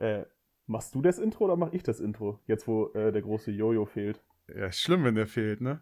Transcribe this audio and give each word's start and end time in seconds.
Äh, 0.00 0.24
machst 0.66 0.94
du 0.94 1.02
das 1.02 1.18
Intro 1.18 1.44
oder 1.44 1.56
mach 1.56 1.72
ich 1.72 1.82
das 1.82 2.00
Intro? 2.00 2.40
Jetzt, 2.46 2.66
wo 2.66 2.88
äh, 2.94 3.12
der 3.12 3.20
große 3.20 3.50
Jojo 3.50 3.84
fehlt. 3.84 4.20
Ja, 4.48 4.66
ist 4.66 4.80
schlimm, 4.80 5.04
wenn 5.04 5.14
der 5.14 5.26
fehlt, 5.26 5.60
ne? 5.60 5.80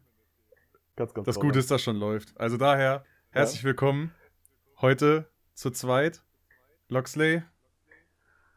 Ganz, 0.96 1.14
ganz 1.14 1.26
Das. 1.26 1.38
Gute 1.38 1.60
ist, 1.60 1.70
dass 1.70 1.82
schon 1.82 1.96
läuft. 1.96 2.38
Also 2.38 2.56
daher, 2.56 3.04
herzlich 3.30 3.62
willkommen. 3.62 4.12
Heute 4.80 5.30
zu 5.54 5.70
zweit. 5.70 6.22
Loxley, 6.88 7.42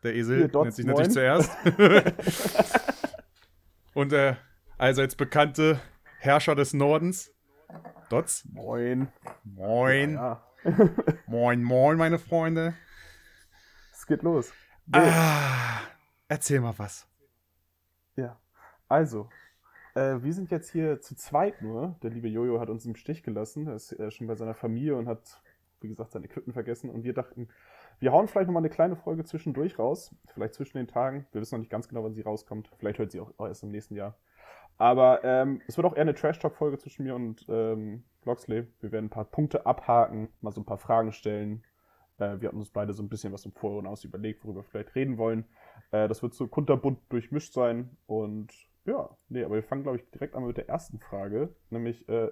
der 0.03 0.15
Esel, 0.15 0.37
Hier, 0.39 0.47
Dots, 0.47 0.63
nennt 0.63 0.75
sich 0.75 0.85
natürlich 0.85 1.11
zuerst. 1.11 1.51
Und 3.93 4.11
der 4.11 4.37
allseits 4.77 5.15
bekannte 5.15 5.79
Herrscher 6.17 6.55
des 6.55 6.73
Nordens, 6.73 7.33
Dots. 8.09 8.45
Moin. 8.51 9.09
Moin. 9.43 10.13
Ja, 10.13 10.43
Moin, 11.27 11.63
moin, 11.63 11.97
meine 11.97 12.19
Freunde. 12.19 12.73
es 13.93 14.05
geht 14.07 14.23
los. 14.23 14.51
Ah, 14.93 15.81
erzähl 16.27 16.59
mal 16.59 16.73
was. 16.77 17.07
Ja. 18.15 18.37
Also, 18.87 19.29
äh, 19.95 20.17
wir 20.21 20.33
sind 20.33 20.51
jetzt 20.51 20.71
hier 20.71 21.01
zu 21.01 21.15
zweit 21.15 21.61
nur. 21.61 21.95
Der 22.03 22.09
liebe 22.09 22.27
Jojo 22.27 22.59
hat 22.59 22.69
uns 22.69 22.85
im 22.85 22.95
Stich 22.95 23.23
gelassen. 23.23 23.67
Er 23.67 23.75
ist 23.75 23.93
äh, 23.93 24.11
schon 24.11 24.27
bei 24.27 24.35
seiner 24.35 24.53
Familie 24.53 24.95
und 24.95 25.07
hat, 25.07 25.41
wie 25.79 25.87
gesagt, 25.87 26.11
sein 26.11 26.23
Equipment 26.23 26.53
vergessen. 26.53 26.89
Und 26.89 27.03
wir 27.03 27.13
dachten, 27.13 27.47
wir 27.99 28.11
hauen 28.11 28.27
vielleicht 28.27 28.47
nochmal 28.47 28.61
eine 28.61 28.69
kleine 28.69 28.95
Folge 28.95 29.23
zwischendurch 29.23 29.79
raus. 29.79 30.13
Vielleicht 30.33 30.55
zwischen 30.55 30.77
den 30.77 30.87
Tagen. 30.87 31.25
Wir 31.31 31.41
wissen 31.41 31.55
noch 31.55 31.61
nicht 31.61 31.71
ganz 31.71 31.87
genau, 31.87 32.03
wann 32.03 32.13
sie 32.13 32.21
rauskommt. 32.21 32.71
Vielleicht 32.77 32.99
hört 32.99 33.11
sie 33.11 33.21
auch 33.21 33.31
erst 33.39 33.63
im 33.63 33.71
nächsten 33.71 33.95
Jahr. 33.95 34.17
Aber 34.77 35.23
ähm, 35.23 35.61
es 35.67 35.77
wird 35.77 35.85
auch 35.85 35.95
eher 35.95 36.01
eine 36.01 36.15
Trash-Talk-Folge 36.15 36.79
zwischen 36.79 37.03
mir 37.03 37.15
und 37.15 37.45
ähm, 37.47 38.03
Loxley. 38.25 38.67
Wir 38.79 38.91
werden 38.91 39.05
ein 39.05 39.09
paar 39.09 39.25
Punkte 39.25 39.65
abhaken, 39.65 40.29
mal 40.41 40.51
so 40.51 40.61
ein 40.61 40.65
paar 40.65 40.79
Fragen 40.79 41.11
stellen. 41.11 41.63
Äh, 42.21 42.39
wir 42.39 42.47
hatten 42.47 42.59
uns 42.59 42.69
beide 42.69 42.93
so 42.93 43.01
ein 43.01 43.09
bisschen 43.09 43.33
was 43.33 43.45
im 43.45 43.51
Voraus 43.51 44.03
überlegt, 44.03 44.45
worüber 44.45 44.61
wir 44.61 44.63
vielleicht 44.63 44.95
reden 44.95 45.17
wollen. 45.17 45.45
Äh, 45.91 46.07
das 46.07 46.21
wird 46.21 46.33
so 46.33 46.47
kunterbunt 46.47 46.99
durchmischt 47.09 47.53
sein. 47.53 47.97
Und 48.05 48.53
ja, 48.85 49.09
nee, 49.29 49.43
aber 49.43 49.55
wir 49.55 49.63
fangen, 49.63 49.83
glaube 49.83 49.97
ich, 49.97 50.09
direkt 50.11 50.35
an 50.35 50.45
mit 50.45 50.57
der 50.57 50.69
ersten 50.69 50.99
Frage. 50.99 51.55
Nämlich, 51.69 52.07
äh, 52.07 52.31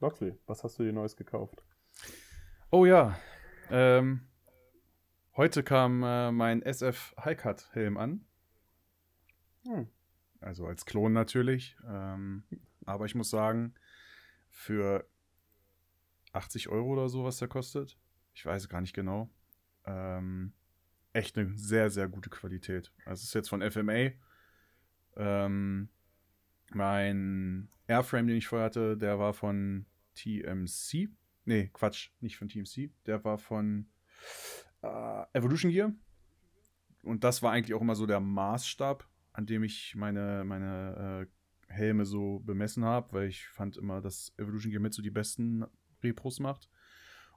Loxley, 0.00 0.38
was 0.46 0.64
hast 0.64 0.78
du 0.78 0.84
dir 0.84 0.92
Neues 0.92 1.16
gekauft? 1.16 1.62
Oh 2.70 2.86
ja. 2.86 3.18
Ähm, 3.70 4.22
heute 5.36 5.62
kam 5.62 6.02
äh, 6.02 6.32
mein 6.32 6.62
SF 6.62 7.14
Highcut 7.22 7.68
Helm 7.72 7.96
an. 7.98 8.24
Hm. 9.66 9.88
Also 10.40 10.66
als 10.66 10.86
Klon 10.86 11.12
natürlich. 11.12 11.76
Ähm, 11.86 12.44
aber 12.84 13.04
ich 13.04 13.14
muss 13.14 13.30
sagen, 13.30 13.74
für 14.50 15.06
80 16.32 16.68
Euro 16.68 16.88
oder 16.88 17.08
so, 17.08 17.24
was 17.24 17.38
der 17.38 17.48
kostet, 17.48 17.98
ich 18.34 18.44
weiß 18.44 18.68
gar 18.68 18.80
nicht 18.80 18.94
genau, 18.94 19.30
ähm, 19.84 20.52
echt 21.12 21.36
eine 21.36 21.56
sehr, 21.56 21.90
sehr 21.90 22.08
gute 22.08 22.30
Qualität. 22.30 22.92
Also 23.04 23.22
ist 23.22 23.34
jetzt 23.34 23.48
von 23.48 23.68
FMA. 23.68 24.12
Ähm, 25.16 25.88
mein 26.72 27.68
Airframe, 27.86 28.28
den 28.28 28.36
ich 28.36 28.46
vorher 28.46 28.66
hatte, 28.66 28.96
der 28.96 29.18
war 29.18 29.34
von 29.34 29.86
TMC. 30.14 31.10
Nee, 31.44 31.70
Quatsch, 31.72 32.10
nicht 32.20 32.36
von 32.36 32.48
TMC. 32.48 32.90
Der 33.06 33.22
war 33.24 33.38
von 33.38 33.88
äh, 34.82 35.24
Evolution 35.32 35.70
Gear. 35.70 35.92
Und 37.02 37.24
das 37.24 37.42
war 37.42 37.52
eigentlich 37.52 37.74
auch 37.74 37.80
immer 37.80 37.96
so 37.96 38.06
der 38.06 38.20
Maßstab, 38.20 39.08
an 39.32 39.46
dem 39.46 39.64
ich 39.64 39.94
meine, 39.96 40.44
meine 40.44 41.26
äh, 41.26 41.72
Helme 41.72 42.04
so 42.04 42.40
bemessen 42.40 42.84
habe, 42.84 43.12
weil 43.12 43.28
ich 43.28 43.48
fand 43.48 43.76
immer, 43.76 44.00
dass 44.00 44.32
Evolution 44.36 44.70
Gear 44.70 44.82
mit 44.82 44.94
so 44.94 45.02
die 45.02 45.10
besten 45.10 45.64
Repros 46.02 46.38
macht. 46.38 46.68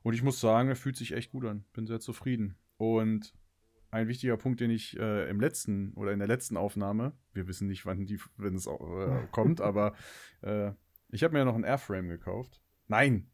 Und 0.06 0.14
ich 0.14 0.22
muss 0.22 0.40
sagen, 0.40 0.70
er 0.70 0.76
fühlt 0.76 0.96
sich 0.98 1.14
echt 1.14 1.32
gut 1.32 1.46
an. 1.46 1.66
Bin 1.74 1.88
sehr 1.88 2.00
zufrieden. 2.00 2.60
Und 2.78 3.34
ein 3.90 4.08
wichtiger 4.08 4.38
Punkt, 4.38 4.60
den 4.60 4.70
ich 4.70 4.96
äh, 5.00 5.28
im 5.28 5.40
letzten 5.40 5.94
oder 5.96 6.12
in 6.12 6.20
der 6.20 6.28
letzten 6.28 6.58
Aufnahme, 6.58 7.14
wir 7.34 7.48
wissen 7.48 7.68
nicht, 7.68 7.88
wann 7.88 8.06
die, 8.06 8.20
wenn 8.38 8.54
es 8.54 8.68
äh, 8.68 9.28
kommt, 9.32 9.62
aber 9.62 9.96
äh, 10.44 10.74
ich 11.10 11.24
habe 11.24 11.34
mir 11.34 11.40
ja 11.40 11.46
noch 11.46 11.56
ein 11.56 11.64
Airframe 11.64 12.08
gekauft. 12.08 12.62
Nein, 12.88 13.32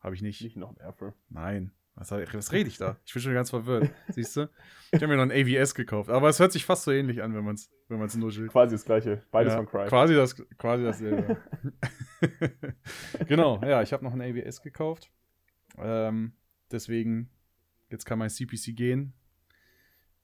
habe 0.00 0.14
ich 0.14 0.20
nicht. 0.20 0.42
Nicht 0.42 0.58
noch 0.58 0.68
ein 0.68 0.76
Airframe. 0.76 1.14
Nein. 1.30 1.72
Was, 1.94 2.10
was 2.10 2.52
rede 2.52 2.68
ich 2.68 2.76
da? 2.76 2.98
Ich 3.06 3.14
bin 3.14 3.22
schon 3.22 3.32
ganz 3.32 3.48
verwirrt. 3.48 3.90
Siehst 4.10 4.36
du? 4.36 4.50
Ich 4.92 5.02
habe 5.02 5.08
mir 5.08 5.16
noch 5.16 5.22
ein 5.22 5.32
AVS 5.32 5.74
gekauft. 5.74 6.10
Aber 6.10 6.28
es 6.28 6.38
hört 6.38 6.52
sich 6.52 6.66
fast 6.66 6.84
so 6.84 6.90
ähnlich 6.92 7.22
an, 7.22 7.34
wenn 7.34 7.44
man 7.44 7.54
es 7.54 7.70
wenn 7.88 7.98
man's 7.98 8.14
nuschelt. 8.14 8.52
Quasi 8.52 8.74
das 8.74 8.84
gleiche. 8.84 9.22
Beides 9.30 9.54
ja, 9.54 9.56
von 9.56 9.66
Cry. 9.66 9.88
Quasi, 9.88 10.14
das, 10.14 10.36
quasi 10.58 10.84
dasselbe. 10.84 11.38
genau, 13.26 13.58
ja, 13.62 13.80
ich 13.80 13.94
habe 13.94 14.04
noch 14.04 14.12
ein 14.12 14.20
AVS 14.20 14.60
gekauft. 14.60 15.10
Ähm, 15.82 16.32
deswegen, 16.70 17.30
jetzt 17.90 18.04
kann 18.04 18.18
mein 18.18 18.30
CPC 18.30 18.74
gehen. 18.76 19.12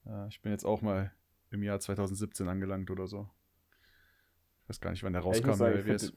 Äh, 0.05 0.27
ich 0.27 0.41
bin 0.41 0.51
jetzt 0.51 0.65
auch 0.65 0.81
mal 0.81 1.11
im 1.51 1.63
Jahr 1.63 1.79
2017 1.79 2.47
angelangt 2.47 2.89
oder 2.91 3.07
so. 3.07 3.29
Ich 4.63 4.69
weiß 4.69 4.79
gar 4.81 4.91
nicht, 4.91 5.03
wann 5.03 5.13
der 5.13 5.21
Ja, 5.21 5.31
ich, 5.31 5.37
rauskam, 5.37 5.47
muss 5.49 5.57
sagen, 5.59 5.83
den- 5.85 6.11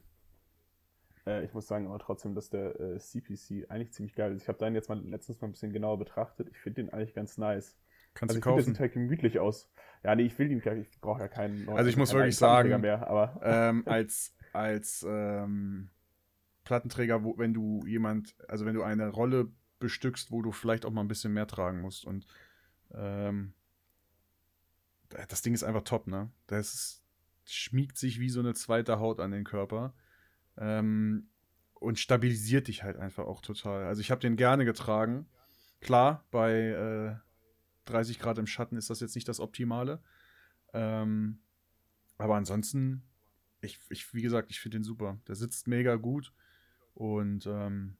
äh, 1.27 1.45
ich 1.45 1.53
muss 1.53 1.67
sagen 1.67 1.87
aber 1.87 1.99
trotzdem, 1.99 2.33
dass 2.33 2.49
der 2.49 2.79
äh, 2.79 2.97
CPC 2.99 3.69
eigentlich 3.69 3.93
ziemlich 3.93 4.15
geil 4.15 4.33
ist. 4.33 4.43
Ich 4.43 4.47
habe 4.47 4.57
deinen 4.57 4.75
jetzt 4.75 4.89
mal 4.89 4.99
letztens 4.99 5.39
mal 5.41 5.47
ein 5.47 5.51
bisschen 5.51 5.71
genauer 5.71 5.99
betrachtet. 5.99 6.49
Ich 6.49 6.57
finde 6.57 6.83
den 6.83 6.93
eigentlich 6.93 7.13
ganz 7.13 7.37
nice. 7.37 7.77
Kannst 8.15 8.35
also 8.35 8.35
du 8.35 8.39
ich 8.39 8.43
finde, 8.43 8.55
der 8.55 8.63
kaufen. 8.63 8.73
sieht 8.73 8.79
halt 8.79 8.93
gemütlich 8.93 9.39
aus. 9.39 9.71
Ja, 10.03 10.15
nee, 10.15 10.23
ich 10.23 10.37
will 10.39 10.47
nicht. 10.47 10.65
Ich 10.65 10.99
brauche 10.99 11.19
ja 11.21 11.27
keinen 11.27 11.65
neuen. 11.65 11.77
Also 11.77 11.89
ich 11.89 11.97
muss 11.97 12.13
wirklich 12.13 12.37
sagen, 12.37 12.81
mehr, 12.81 13.07
aber 13.07 13.39
ähm, 13.43 13.83
als 13.85 14.35
als 14.51 15.05
ähm, 15.07 15.91
Plattenträger, 16.69 17.23
wo, 17.23 17.35
wenn 17.39 17.51
du 17.51 17.83
jemand, 17.87 18.35
also 18.47 18.63
wenn 18.63 18.75
du 18.75 18.83
eine 18.83 19.09
Rolle 19.09 19.51
bestückst, 19.79 20.29
wo 20.29 20.43
du 20.43 20.51
vielleicht 20.51 20.85
auch 20.85 20.91
mal 20.91 21.01
ein 21.01 21.07
bisschen 21.07 21.33
mehr 21.33 21.47
tragen 21.47 21.81
musst. 21.81 22.05
Und 22.05 22.27
ähm, 22.91 23.55
das 25.29 25.41
Ding 25.41 25.55
ist 25.55 25.63
einfach 25.63 25.81
top, 25.81 26.05
ne? 26.05 26.29
Das 26.45 27.01
schmiegt 27.43 27.97
sich 27.97 28.19
wie 28.19 28.29
so 28.29 28.39
eine 28.39 28.53
zweite 28.53 28.99
Haut 28.99 29.19
an 29.19 29.31
den 29.31 29.45
Körper. 29.45 29.95
Ähm, 30.57 31.31
und 31.73 31.97
stabilisiert 31.97 32.67
dich 32.67 32.83
halt 32.83 32.97
einfach 32.97 33.25
auch 33.25 33.41
total. 33.41 33.85
Also 33.85 34.01
ich 34.01 34.11
habe 34.11 34.21
den 34.21 34.35
gerne 34.35 34.63
getragen. 34.63 35.25
Klar, 35.81 36.23
bei 36.29 36.53
äh, 36.53 37.89
30 37.89 38.19
Grad 38.19 38.37
im 38.37 38.45
Schatten 38.45 38.77
ist 38.77 38.91
das 38.91 38.99
jetzt 38.99 39.15
nicht 39.15 39.27
das 39.27 39.39
Optimale. 39.39 40.03
Ähm, 40.73 41.39
aber 42.19 42.35
ansonsten, 42.35 43.01
ich, 43.59 43.79
ich, 43.89 44.13
wie 44.13 44.21
gesagt, 44.21 44.51
ich 44.51 44.59
finde 44.59 44.77
den 44.77 44.83
super. 44.83 45.19
Der 45.27 45.33
sitzt 45.33 45.67
mega 45.67 45.95
gut. 45.95 46.31
Und 46.93 47.45
ähm, 47.45 47.95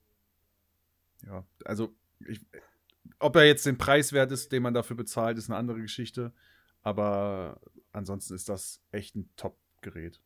ja, 1.26 1.44
also 1.66 1.94
ich, 2.28 2.42
ob 3.20 3.36
er 3.36 3.46
jetzt 3.46 3.66
den 3.66 3.78
Preis 3.78 4.14
wert 4.14 4.32
ist, 4.32 4.52
den 4.52 4.64
man 4.64 4.74
dafür 4.74 4.96
bezahlt, 4.96 5.38
ist 5.38 5.50
eine 5.50 5.58
andere 5.58 5.82
Geschichte. 5.82 6.34
Aber 6.82 7.60
ansonsten 7.92 8.34
ist 8.36 8.50
das 8.50 8.82
echt 8.92 9.16
ein 9.16 9.30
Top-Gerät. 9.36 10.20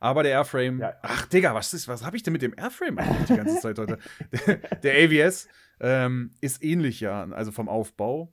Aber 0.00 0.22
der 0.22 0.32
Airframe, 0.32 0.80
Ja. 0.80 0.94
ach 1.02 1.26
Digga, 1.26 1.54
was 1.54 1.72
ist, 1.74 1.86
was 1.88 2.04
habe 2.04 2.16
ich 2.16 2.22
denn 2.22 2.32
mit 2.32 2.42
dem 2.42 2.54
Airframe 2.56 2.98
eigentlich 2.98 3.26
die 3.28 3.36
ganze 3.36 3.60
Zeit 3.60 3.78
heute? 3.78 3.98
Der, 4.46 4.56
der 4.56 4.94
AVS 5.28 5.48
ähm, 5.80 6.34
ist 6.40 6.62
ähnlich 6.62 7.00
ja, 7.00 7.22
also 7.30 7.52
vom 7.52 7.68
Aufbau, 7.68 8.32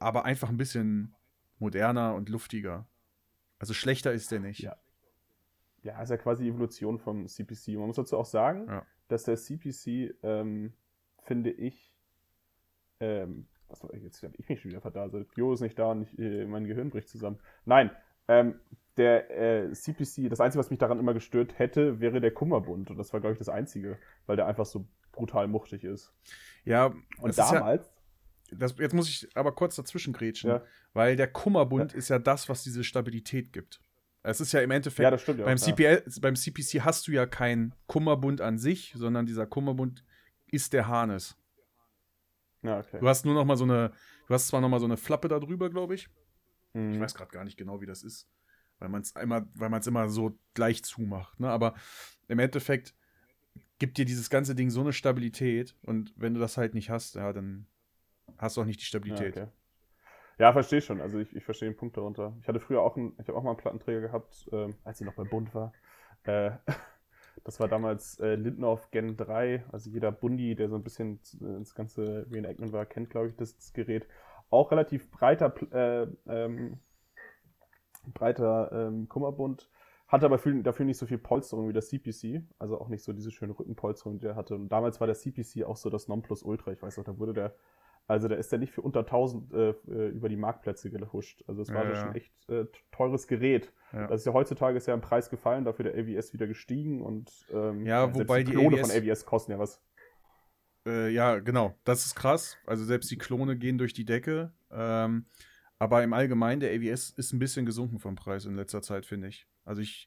aber 0.00 0.24
einfach 0.24 0.48
ein 0.48 0.56
bisschen 0.56 1.14
moderner 1.58 2.14
und 2.14 2.28
luftiger. 2.28 2.86
Also 3.58 3.74
schlechter 3.74 4.12
ist 4.12 4.30
der 4.32 4.40
nicht. 4.40 4.60
Ja. 4.60 4.76
Ja, 5.86 6.02
ist 6.02 6.10
ja 6.10 6.16
quasi 6.16 6.44
die 6.44 6.50
Evolution 6.50 6.98
vom 6.98 7.26
CPC. 7.26 7.68
Man 7.78 7.86
muss 7.86 7.96
dazu 7.96 8.16
auch 8.18 8.26
sagen, 8.26 8.66
Ja. 8.68 8.84
dass 9.08 9.24
der 9.24 9.36
CPC, 9.36 10.14
ähm, 10.22 10.72
finde 11.22 11.50
ich, 11.50 11.94
ähm, 13.00 13.46
was 13.68 13.82
war 13.82 13.92
jetzt 13.94 14.22
habe 14.22 14.34
ich 14.38 14.48
mich 14.48 14.60
schon 14.60 14.70
wieder 14.70 14.80
verdaselt. 14.80 15.28
Jo 15.36 15.52
ist 15.52 15.60
nicht 15.60 15.78
da 15.78 15.90
und 15.90 16.02
ich, 16.02 16.18
äh, 16.18 16.46
mein 16.46 16.66
Gehirn 16.66 16.90
bricht 16.90 17.08
zusammen. 17.08 17.38
Nein, 17.64 17.90
ähm, 18.28 18.60
der 18.96 19.30
äh, 19.30 19.72
CPC, 19.72 20.28
das 20.30 20.40
Einzige, 20.40 20.60
was 20.60 20.70
mich 20.70 20.78
daran 20.78 20.98
immer 20.98 21.14
gestört 21.14 21.58
hätte, 21.58 22.00
wäre 22.00 22.20
der 22.20 22.30
Kummerbund. 22.32 22.90
Und 22.90 22.96
das 22.96 23.12
war, 23.12 23.20
glaube 23.20 23.32
ich, 23.34 23.38
das 23.38 23.48
Einzige, 23.48 23.98
weil 24.26 24.36
der 24.36 24.46
einfach 24.46 24.66
so 24.66 24.86
brutal 25.12 25.48
muchtig 25.48 25.84
ist. 25.84 26.12
Ja, 26.64 26.86
Und 27.20 27.30
ist 27.30 27.38
ja, 27.38 27.52
damals, 27.52 27.92
das, 28.52 28.76
jetzt 28.78 28.94
muss 28.94 29.08
ich 29.08 29.28
aber 29.36 29.52
kurz 29.52 29.76
dazwischen 29.76 30.12
grätschen, 30.12 30.50
Ja. 30.50 30.62
weil 30.94 31.16
der 31.16 31.28
Kummerbund 31.28 31.92
ist 31.92 32.08
ja 32.08 32.18
das, 32.18 32.48
was 32.48 32.62
diese 32.62 32.84
Stabilität 32.84 33.52
gibt. 33.52 33.80
Es 34.26 34.40
ist 34.40 34.52
ja 34.52 34.60
im 34.60 34.70
Endeffekt, 34.72 35.10
ja, 35.10 35.16
stimmt 35.18 35.38
ja. 35.38 35.44
beim, 35.44 35.56
ja. 35.56 35.64
CPL, 35.64 36.02
beim 36.20 36.34
CPC 36.34 36.80
hast 36.84 37.06
du 37.06 37.12
ja 37.12 37.26
keinen 37.26 37.74
Kummerbund 37.86 38.40
an 38.40 38.58
sich, 38.58 38.92
sondern 38.96 39.24
dieser 39.26 39.46
Kummerbund 39.46 40.04
ist 40.50 40.72
der 40.72 40.88
Harness. 40.88 41.36
Ja, 42.62 42.80
okay. 42.80 42.98
Du 42.98 43.08
hast 43.08 43.24
nur 43.24 43.34
noch 43.34 43.44
mal 43.44 43.56
so 43.56 43.64
eine, 43.64 43.92
du 44.26 44.34
hast 44.34 44.48
zwar 44.48 44.60
noch 44.60 44.68
mal 44.68 44.80
so 44.80 44.86
eine 44.86 44.96
Flappe 44.96 45.28
da 45.28 45.38
drüber, 45.38 45.70
glaube 45.70 45.94
ich. 45.94 46.08
Mhm. 46.72 46.94
Ich 46.94 47.00
weiß 47.00 47.14
gerade 47.14 47.30
gar 47.30 47.44
nicht 47.44 47.56
genau, 47.56 47.80
wie 47.80 47.86
das 47.86 48.02
ist, 48.02 48.28
weil 48.80 48.88
man 48.88 49.02
es 49.02 49.12
immer, 49.12 49.46
weil 49.54 49.70
man 49.70 49.80
es 49.80 49.86
immer 49.86 50.08
so 50.08 50.36
gleich 50.54 50.82
zumacht. 50.82 51.38
Ne? 51.38 51.48
Aber 51.48 51.74
im 52.28 52.38
Endeffekt 52.38 52.94
gibt 53.78 53.98
dir 53.98 54.04
dieses 54.04 54.28
ganze 54.30 54.54
Ding 54.54 54.70
so 54.70 54.80
eine 54.80 54.92
Stabilität 54.92 55.76
und 55.82 56.12
wenn 56.16 56.34
du 56.34 56.40
das 56.40 56.56
halt 56.56 56.74
nicht 56.74 56.90
hast, 56.90 57.14
ja, 57.14 57.32
dann 57.32 57.66
hast 58.38 58.56
du 58.56 58.62
auch 58.62 58.66
nicht 58.66 58.80
die 58.80 58.84
Ja, 58.84 58.88
Stabilität. 58.88 59.36
okay. 59.36 59.48
Ja 60.38 60.52
verstehe 60.52 60.80
schon. 60.80 61.00
Also 61.00 61.18
ich, 61.18 61.34
ich 61.34 61.44
verstehe 61.44 61.70
den 61.70 61.76
Punkt 61.76 61.96
darunter. 61.96 62.34
Ich 62.40 62.48
hatte 62.48 62.60
früher 62.60 62.82
auch 62.82 62.96
einen, 62.96 63.16
ich 63.20 63.28
habe 63.28 63.38
auch 63.38 63.42
mal 63.42 63.50
einen 63.50 63.58
Plattenträger 63.58 64.00
gehabt, 64.00 64.48
ähm, 64.52 64.74
als 64.84 65.00
ich 65.00 65.06
noch 65.06 65.14
bei 65.14 65.24
Bund 65.24 65.54
war. 65.54 65.72
Äh, 66.24 66.52
das 67.44 67.60
war 67.60 67.68
damals 67.68 68.18
äh, 68.20 68.34
Lindorf 68.34 68.90
Gen 68.90 69.16
3. 69.16 69.64
Also 69.72 69.90
jeder 69.90 70.12
Bundi, 70.12 70.54
der 70.54 70.68
so 70.68 70.76
ein 70.76 70.82
bisschen 70.82 71.20
ins 71.40 71.74
ganze 71.74 72.26
Reenactment 72.30 72.72
war, 72.72 72.86
kennt, 72.86 73.10
glaube 73.10 73.28
ich, 73.28 73.36
das, 73.36 73.56
das 73.56 73.72
Gerät. 73.72 74.06
auch 74.50 74.70
relativ 74.70 75.10
breiter, 75.10 75.54
äh, 75.72 76.06
ähm, 76.26 76.78
breiter 78.14 78.70
ähm, 78.72 79.08
Kummerbund. 79.08 79.68
Hatte 80.08 80.26
aber 80.26 80.38
für, 80.38 80.54
dafür 80.62 80.86
nicht 80.86 80.98
so 80.98 81.06
viel 81.06 81.18
Polsterung 81.18 81.68
wie 81.68 81.72
der 81.72 81.82
CPC, 81.82 82.42
also 82.60 82.80
auch 82.80 82.88
nicht 82.88 83.02
so 83.02 83.12
diese 83.12 83.32
schöne 83.32 83.58
Rückenpolsterung, 83.58 84.20
die 84.20 84.26
er 84.26 84.36
hatte. 84.36 84.54
Und 84.54 84.68
damals 84.68 85.00
war 85.00 85.08
der 85.08 85.16
CPC 85.16 85.64
auch 85.64 85.76
so 85.76 85.90
das 85.90 86.06
Nonplusultra. 86.06 86.72
Ich 86.72 86.80
weiß 86.80 86.96
noch, 86.98 87.04
da 87.04 87.18
wurde 87.18 87.32
der, 87.32 87.56
also 88.08 88.28
da 88.28 88.36
ist 88.36 88.52
der 88.52 88.58
nicht 88.58 88.72
für 88.72 88.82
unter 88.82 89.00
1000 89.00 89.52
äh, 89.52 89.70
äh, 89.70 90.08
über 90.08 90.28
die 90.28 90.36
Marktplätze 90.36 90.90
gehuscht. 90.90 91.42
Also 91.48 91.62
es 91.62 91.72
war 91.72 91.84
Ja, 91.84 91.90
ja, 91.90 91.96
schon 91.96 92.14
echt 92.14 92.48
äh, 92.48 92.66
teures 92.92 93.26
Gerät. 93.26 93.72
Ja. 93.92 94.06
Das 94.06 94.20
ist 94.20 94.26
ja 94.26 94.32
heutzutage 94.32 94.76
ist 94.76 94.86
ja 94.86 94.94
im 94.94 95.00
Preis 95.00 95.28
gefallen, 95.28 95.64
dafür 95.64 95.90
der 95.90 95.94
AVS 95.94 96.32
wieder 96.32 96.46
gestiegen 96.46 97.02
und 97.02 97.30
ähm, 97.52 97.84
Ja, 97.84 98.14
wobei 98.14 98.44
die 98.44 98.52
Klone 98.52 98.78
AVS 98.78 98.92
von 98.92 99.02
AVS 99.02 99.26
kosten 99.26 99.52
ja 99.52 99.58
was. 99.58 99.82
Äh, 100.86 101.10
ja, 101.10 101.40
genau. 101.40 101.74
Das 101.84 102.06
ist 102.06 102.14
krass. 102.14 102.56
Also 102.64 102.84
selbst 102.84 103.10
die 103.10 103.18
Klone 103.18 103.56
gehen 103.56 103.76
durch 103.76 103.92
die 103.92 104.04
Decke. 104.04 104.52
Ähm, 104.70 105.26
aber 105.78 106.02
im 106.04 106.12
Allgemeinen, 106.12 106.60
der 106.60 106.72
AVS 106.72 107.10
ist 107.10 107.32
ein 107.32 107.38
bisschen 107.40 107.66
gesunken 107.66 107.98
vom 107.98 108.14
Preis 108.14 108.44
in 108.44 108.54
letzter 108.54 108.82
Zeit, 108.82 109.04
finde 109.04 109.28
ich. 109.28 109.48
Also 109.64 109.82
ich 109.82 110.06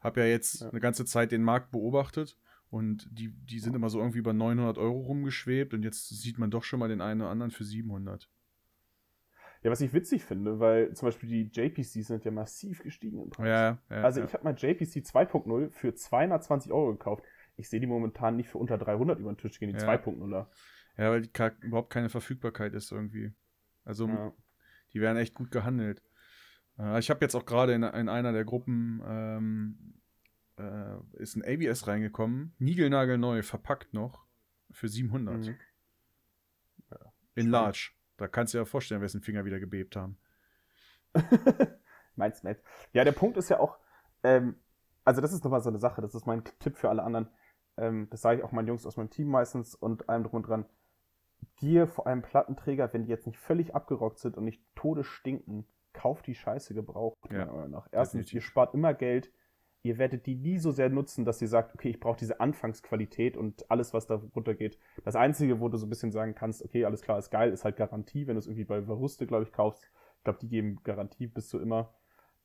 habe 0.00 0.20
ja 0.20 0.26
jetzt 0.26 0.62
eine 0.62 0.80
ganze 0.80 1.04
Zeit 1.04 1.30
den 1.30 1.42
Markt 1.42 1.70
beobachtet 1.70 2.38
und 2.70 3.08
die, 3.10 3.28
die 3.28 3.58
sind 3.58 3.74
immer 3.74 3.88
so 3.88 3.98
irgendwie 3.98 4.22
bei 4.22 4.32
900 4.32 4.78
Euro 4.78 5.00
rumgeschwebt 5.00 5.74
und 5.74 5.82
jetzt 5.82 6.08
sieht 6.08 6.38
man 6.38 6.50
doch 6.50 6.64
schon 6.64 6.80
mal 6.80 6.88
den 6.88 7.00
einen 7.00 7.20
oder 7.20 7.30
anderen 7.30 7.50
für 7.50 7.64
700. 7.64 8.28
Ja, 9.62 9.70
was 9.70 9.80
ich 9.80 9.94
witzig 9.94 10.24
finde, 10.24 10.60
weil 10.60 10.92
zum 10.92 11.06
Beispiel 11.06 11.28
die 11.28 11.50
JPCs 11.50 12.08
sind 12.08 12.24
ja 12.24 12.30
massiv 12.30 12.82
gestiegen 12.82 13.22
im 13.22 13.30
Preis. 13.30 13.48
Ja, 13.48 13.78
ja. 13.88 14.02
also 14.02 14.20
ja. 14.20 14.26
ich 14.26 14.34
habe 14.34 14.44
mal 14.44 14.54
JPC 14.54 15.06
2.0 15.06 15.70
für 15.70 15.94
220 15.94 16.70
Euro 16.70 16.92
gekauft. 16.92 17.24
Ich 17.56 17.70
sehe 17.70 17.80
die 17.80 17.86
momentan 17.86 18.36
nicht 18.36 18.50
für 18.50 18.58
unter 18.58 18.76
300 18.76 19.18
über 19.18 19.32
den 19.32 19.38
Tisch 19.38 19.58
gehen, 19.58 19.70
die 19.70 19.76
Ja. 19.76 19.88
2.0er. 19.88 20.48
Ja, 20.98 21.10
weil 21.10 21.22
die 21.22 21.30
überhaupt 21.62 21.90
keine 21.90 22.10
Verfügbarkeit 22.10 22.74
ist 22.74 22.92
irgendwie. 22.92 23.32
Also 23.84 24.34
die 24.92 25.00
werden 25.00 25.16
echt 25.16 25.34
gut 25.34 25.50
gehandelt. 25.50 26.02
Äh, 26.78 26.98
ich 26.98 27.10
habe 27.10 27.20
jetzt 27.22 27.34
auch 27.34 27.46
gerade 27.46 27.74
in, 27.74 27.82
in 27.82 28.08
einer 28.08 28.32
der 28.32 28.44
Gruppen 28.44 29.02
ähm, 29.06 29.94
äh, 30.58 30.96
ist 31.14 31.36
ein 31.36 31.44
ABS 31.44 31.86
reingekommen, 31.86 32.54
niegelnagelneu, 32.58 33.42
verpackt 33.42 33.92
noch, 33.94 34.24
für 34.70 34.88
700. 34.88 35.36
Mhm. 35.46 35.56
In 37.36 37.48
Large. 37.50 37.90
Da 38.16 38.28
kannst 38.28 38.54
du 38.54 38.58
dir 38.58 38.62
ja 38.62 38.64
vorstellen, 38.64 39.00
wessen 39.00 39.20
Finger 39.22 39.44
wieder 39.44 39.58
gebebt 39.58 39.96
haben. 39.96 40.18
Meins, 42.16 42.44
meins. 42.44 42.62
Ja, 42.92 43.02
der 43.02 43.10
Punkt 43.12 43.36
ist 43.36 43.48
ja 43.48 43.58
auch, 43.58 43.76
ähm, 44.22 44.54
also 45.04 45.20
das 45.20 45.32
ist 45.32 45.42
nochmal 45.42 45.62
so 45.62 45.68
eine 45.68 45.80
Sache, 45.80 46.00
das 46.00 46.14
ist 46.14 46.26
mein 46.26 46.44
Tipp 46.60 46.76
für 46.76 46.88
alle 46.88 47.02
anderen. 47.02 47.28
Ähm, 47.76 48.08
das 48.10 48.20
sage 48.20 48.38
ich 48.38 48.44
auch 48.44 48.52
meinen 48.52 48.68
Jungs 48.68 48.86
aus 48.86 48.96
meinem 48.96 49.10
Team 49.10 49.28
meistens 49.28 49.74
und 49.74 50.08
allem 50.08 50.22
drum 50.22 50.36
und 50.36 50.48
dran. 50.48 50.64
Dir 51.60 51.88
vor 51.88 52.06
allem 52.06 52.22
Plattenträger, 52.22 52.92
wenn 52.92 53.02
die 53.02 53.10
jetzt 53.10 53.26
nicht 53.26 53.38
völlig 53.38 53.74
abgerockt 53.74 54.20
sind 54.20 54.36
und 54.36 54.44
nicht 54.44 54.62
todes 54.76 55.06
stinken, 55.06 55.66
kauft 55.92 56.28
die 56.28 56.36
Scheiße 56.36 56.72
gebraucht, 56.72 57.18
Ja, 57.30 57.38
meiner 57.38 57.52
Meinung 57.52 57.70
nach. 57.72 57.88
Erstens, 57.90 58.26
definitiv. 58.26 58.34
ihr 58.34 58.40
spart 58.42 58.74
immer 58.74 58.94
Geld. 58.94 59.32
Ihr 59.84 59.98
werdet 59.98 60.24
die 60.24 60.34
nie 60.34 60.56
so 60.58 60.70
sehr 60.70 60.88
nutzen, 60.88 61.26
dass 61.26 61.42
ihr 61.42 61.48
sagt, 61.48 61.74
okay, 61.74 61.90
ich 61.90 62.00
brauche 62.00 62.16
diese 62.16 62.40
Anfangsqualität 62.40 63.36
und 63.36 63.70
alles, 63.70 63.92
was 63.92 64.06
da 64.06 64.14
runtergeht. 64.34 64.78
Das 65.04 65.14
Einzige, 65.14 65.60
wo 65.60 65.68
du 65.68 65.76
so 65.76 65.84
ein 65.84 65.90
bisschen 65.90 66.10
sagen 66.10 66.34
kannst, 66.34 66.64
okay, 66.64 66.86
alles 66.86 67.02
klar, 67.02 67.18
ist 67.18 67.30
geil, 67.30 67.52
ist 67.52 67.66
halt 67.66 67.76
Garantie, 67.76 68.26
wenn 68.26 68.34
du 68.34 68.38
es 68.38 68.46
irgendwie 68.46 68.64
bei 68.64 68.82
Verruste, 68.82 69.26
glaube 69.26 69.44
ich, 69.44 69.52
kaufst. 69.52 69.84
Ich 70.16 70.24
glaube, 70.24 70.38
die 70.38 70.48
geben 70.48 70.82
Garantie 70.84 71.26
bis 71.26 71.50
zu 71.50 71.60
immer. 71.60 71.92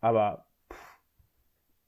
Aber 0.02 0.48
pff, 0.70 1.00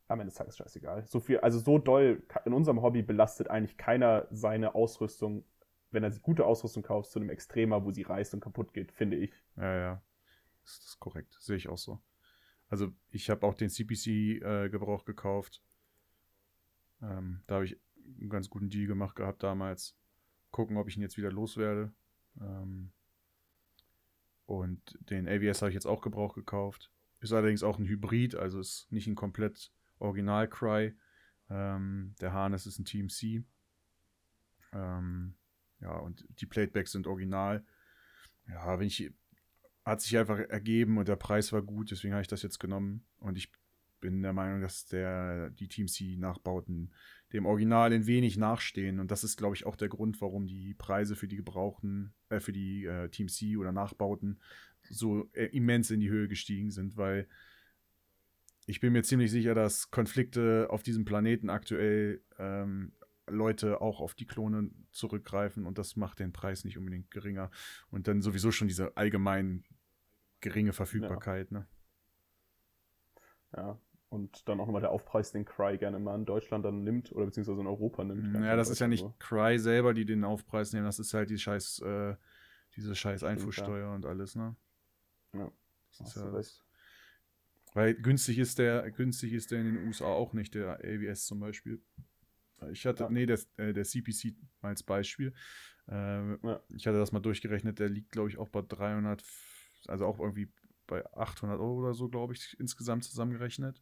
am 0.07 0.21
Ende 0.21 0.29
des 0.29 0.37
Tages 0.37 0.55
scheißegal. 0.55 1.05
So 1.05 1.19
viel, 1.19 1.39
also 1.39 1.59
so 1.59 1.79
doll 1.79 2.23
in 2.45 2.53
unserem 2.53 2.81
Hobby 2.81 3.01
belastet 3.01 3.49
eigentlich 3.49 3.75
keiner 3.75 4.27
seine 4.31 4.73
Ausrüstung, 4.73 5.43
wenn 5.91 6.03
er 6.03 6.11
sich 6.11 6.21
gute 6.21 6.45
Ausrüstung 6.45 6.81
kauft, 6.81 7.11
zu 7.11 7.19
einem 7.19 7.29
Extremer, 7.29 7.83
wo 7.83 7.91
sie 7.91 8.03
reißt 8.03 8.33
und 8.33 8.39
kaputt 8.39 8.71
geht, 8.71 8.93
finde 8.93 9.17
ich. 9.17 9.33
Ja, 9.57 9.75
ja. 9.75 10.01
Das 10.63 10.77
ist 10.77 10.99
korrekt. 11.01 11.35
Sehe 11.41 11.57
ich 11.57 11.67
auch 11.67 11.77
so. 11.77 11.99
Also 12.71 12.93
ich 13.09 13.29
habe 13.29 13.45
auch 13.45 13.53
den 13.53 13.69
CPC-Gebrauch 13.69 15.03
gekauft. 15.03 15.61
Ähm, 17.01 17.41
da 17.45 17.55
habe 17.55 17.65
ich 17.65 17.77
einen 18.19 18.29
ganz 18.29 18.49
guten 18.49 18.69
Deal 18.69 18.87
gemacht 18.87 19.17
gehabt 19.17 19.43
damals. 19.43 19.97
Gucken, 20.51 20.77
ob 20.77 20.87
ich 20.87 20.95
ihn 20.95 21.01
jetzt 21.01 21.17
wieder 21.17 21.31
loswerde. 21.33 21.91
Ähm, 22.39 22.93
und 24.45 24.97
den 25.01 25.27
AVS 25.27 25.61
habe 25.61 25.69
ich 25.69 25.75
jetzt 25.75 25.85
auch 25.85 26.01
Gebrauch 26.01 26.33
gekauft. 26.33 26.93
Ist 27.19 27.33
allerdings 27.33 27.61
auch 27.61 27.77
ein 27.77 27.85
Hybrid, 27.85 28.35
also 28.35 28.61
ist 28.61 28.89
nicht 28.89 29.07
ein 29.07 29.15
komplett 29.15 29.73
Original-Cry. 29.99 30.95
Ähm, 31.49 32.15
der 32.21 32.31
Harness 32.31 32.65
ist 32.65 32.79
ein 32.79 32.85
Team 32.85 33.09
C. 33.09 33.43
Ähm, 34.71 35.35
ja, 35.81 35.97
und 35.97 36.25
die 36.39 36.45
Platebacks 36.45 36.93
sind 36.93 37.05
original. 37.05 37.65
Ja, 38.47 38.79
wenn 38.79 38.87
ich 38.87 39.13
hat 39.83 40.01
sich 40.01 40.17
einfach 40.17 40.39
ergeben 40.39 40.97
und 40.97 41.07
der 41.07 41.15
Preis 41.15 41.51
war 41.53 41.61
gut, 41.61 41.91
deswegen 41.91 42.13
habe 42.13 42.21
ich 42.21 42.27
das 42.27 42.43
jetzt 42.43 42.59
genommen. 42.59 43.05
Und 43.19 43.37
ich 43.37 43.51
bin 43.99 44.21
der 44.21 44.33
Meinung, 44.33 44.61
dass 44.61 44.85
der, 44.85 45.51
die 45.51 45.67
Team 45.67 45.87
C-Nachbauten 45.87 46.91
dem 47.33 47.45
Original 47.45 47.93
in 47.93 48.07
wenig 48.07 48.37
nachstehen. 48.37 48.99
Und 48.99 49.11
das 49.11 49.23
ist, 49.23 49.37
glaube 49.37 49.55
ich, 49.55 49.65
auch 49.65 49.75
der 49.75 49.89
Grund, 49.89 50.19
warum 50.21 50.47
die 50.47 50.73
Preise 50.73 51.15
für 51.15 51.27
die 51.27 51.37
gebrauchten, 51.37 52.13
äh, 52.29 52.39
für 52.39 52.51
die 52.51 52.85
äh, 52.85 53.09
Team 53.09 53.29
C 53.29 53.57
oder 53.57 53.71
Nachbauten 53.71 54.39
so 54.89 55.29
äh, 55.33 55.45
immens 55.45 55.91
in 55.91 55.99
die 55.99 56.09
Höhe 56.09 56.27
gestiegen 56.27 56.71
sind, 56.71 56.97
weil 56.97 57.27
ich 58.67 58.79
bin 58.79 58.93
mir 58.93 59.03
ziemlich 59.03 59.31
sicher, 59.31 59.55
dass 59.55 59.91
Konflikte 59.91 60.67
auf 60.69 60.83
diesem 60.83 61.05
Planeten 61.05 61.49
aktuell 61.49 62.21
ähm, 62.37 62.93
Leute 63.31 63.81
auch 63.81 63.99
auf 64.01 64.13
die 64.13 64.25
Klone 64.25 64.69
zurückgreifen 64.91 65.65
und 65.65 65.77
das 65.77 65.95
macht 65.95 66.19
den 66.19 66.33
Preis 66.33 66.63
nicht 66.63 66.77
unbedingt 66.77 67.11
geringer. 67.11 67.49
Und 67.89 68.07
dann 68.07 68.21
sowieso 68.21 68.51
schon 68.51 68.67
diese 68.67 68.95
allgemein 68.97 69.63
geringe 70.41 70.73
Verfügbarkeit. 70.73 71.51
Ne? 71.51 71.67
Ja. 73.55 73.79
Und 74.09 74.49
dann 74.49 74.59
auch 74.59 74.65
nochmal 74.65 74.81
der 74.81 74.91
Aufpreis, 74.91 75.31
den 75.31 75.45
Cry 75.45 75.77
gerne 75.77 75.97
mal 75.97 76.15
in 76.15 76.25
Deutschland 76.25 76.65
dann 76.65 76.83
nimmt 76.83 77.13
oder 77.13 77.25
beziehungsweise 77.27 77.61
in 77.61 77.67
Europa 77.67 78.03
nimmt. 78.03 78.33
Gar 78.33 78.43
Ja, 78.43 78.55
das 78.57 78.69
ist 78.69 78.79
ja 78.79 78.87
nicht 78.87 79.07
Cry 79.19 79.57
selber, 79.57 79.93
die 79.93 80.05
den 80.05 80.25
Aufpreis 80.25 80.73
nehmen, 80.73 80.85
das 80.85 80.99
ist 80.99 81.13
halt 81.13 81.29
die 81.29 81.37
scheiß, 81.37 81.79
äh, 81.79 82.15
diese 82.75 82.93
scheiß 82.93 83.23
Einfuhrsteuer 83.23 83.93
und 83.93 84.05
alles, 84.05 84.35
ne? 84.35 84.55
Ja. 85.33 85.49
Das 85.97 86.07
ist 86.07 86.15
ja 86.15 86.29
recht. 86.29 86.61
Weil 87.73 87.95
günstig 87.95 88.37
ist 88.37 88.59
der, 88.59 88.91
günstig 88.91 89.31
ist 89.31 89.51
der 89.51 89.61
in 89.61 89.75
den 89.75 89.87
USA 89.87 90.05
auch 90.05 90.33
nicht, 90.33 90.55
der 90.55 90.79
AWS 90.83 91.25
zum 91.25 91.39
Beispiel. 91.39 91.81
Ich 92.71 92.85
hatte, 92.85 93.03
Ja. 93.03 93.09
nee, 93.09 93.25
der, 93.25 93.39
äh, 93.57 93.73
der 93.73 93.83
CPC 93.83 94.35
mal 94.61 94.69
als 94.69 94.83
Beispiel. 94.83 95.33
Ähm, 95.87 96.39
Ja. 96.43 96.61
Ich 96.69 96.85
hatte 96.87 96.97
das 96.99 97.11
mal 97.11 97.19
durchgerechnet, 97.19 97.79
der 97.79 97.89
liegt, 97.89 98.11
glaube 98.11 98.29
ich, 98.29 98.37
auch 98.37 98.49
bei 98.49 98.61
300, 98.61 99.23
also 99.87 100.05
auch 100.05 100.19
irgendwie 100.19 100.51
bei 100.87 101.03
800 101.13 101.59
Euro 101.59 101.79
oder 101.79 101.93
so, 101.93 102.09
glaube 102.09 102.33
ich, 102.33 102.55
insgesamt 102.59 103.03
zusammengerechnet. 103.03 103.81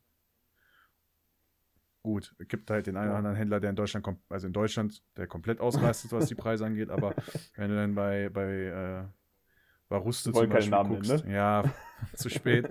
Gut, 2.02 2.34
es 2.40 2.48
gibt 2.48 2.72
halt 2.72 2.88
den 2.88 2.96
einen 2.96 3.10
oder 3.10 3.18
anderen 3.18 3.36
Händler, 3.36 3.60
der 3.60 3.72
in 3.72 3.76
Deutschland 3.76 4.06
kommt, 4.06 4.22
also 4.30 4.48
in 4.48 4.54
Deutschland, 4.54 5.04
der 5.18 5.28
komplett 5.28 5.60
ausrastet, 5.60 6.12
was 6.14 6.28
die 6.28 6.36
Preise 6.36 6.66
angeht, 6.66 6.90
aber 6.90 7.14
wenn 7.56 7.70
du 7.70 7.76
dann 7.76 7.94
bei, 7.94 8.30
bei 8.30 8.46
äh, 8.48 9.06
Baruste 9.90 10.32
zum 10.32 10.50
Beispiel 10.50 10.72
Namen 10.72 10.90
guckst, 10.92 11.12
nennen, 11.12 11.28
ne? 11.28 11.34
ja, 11.34 11.64
zu 12.16 12.30
spät, 12.30 12.70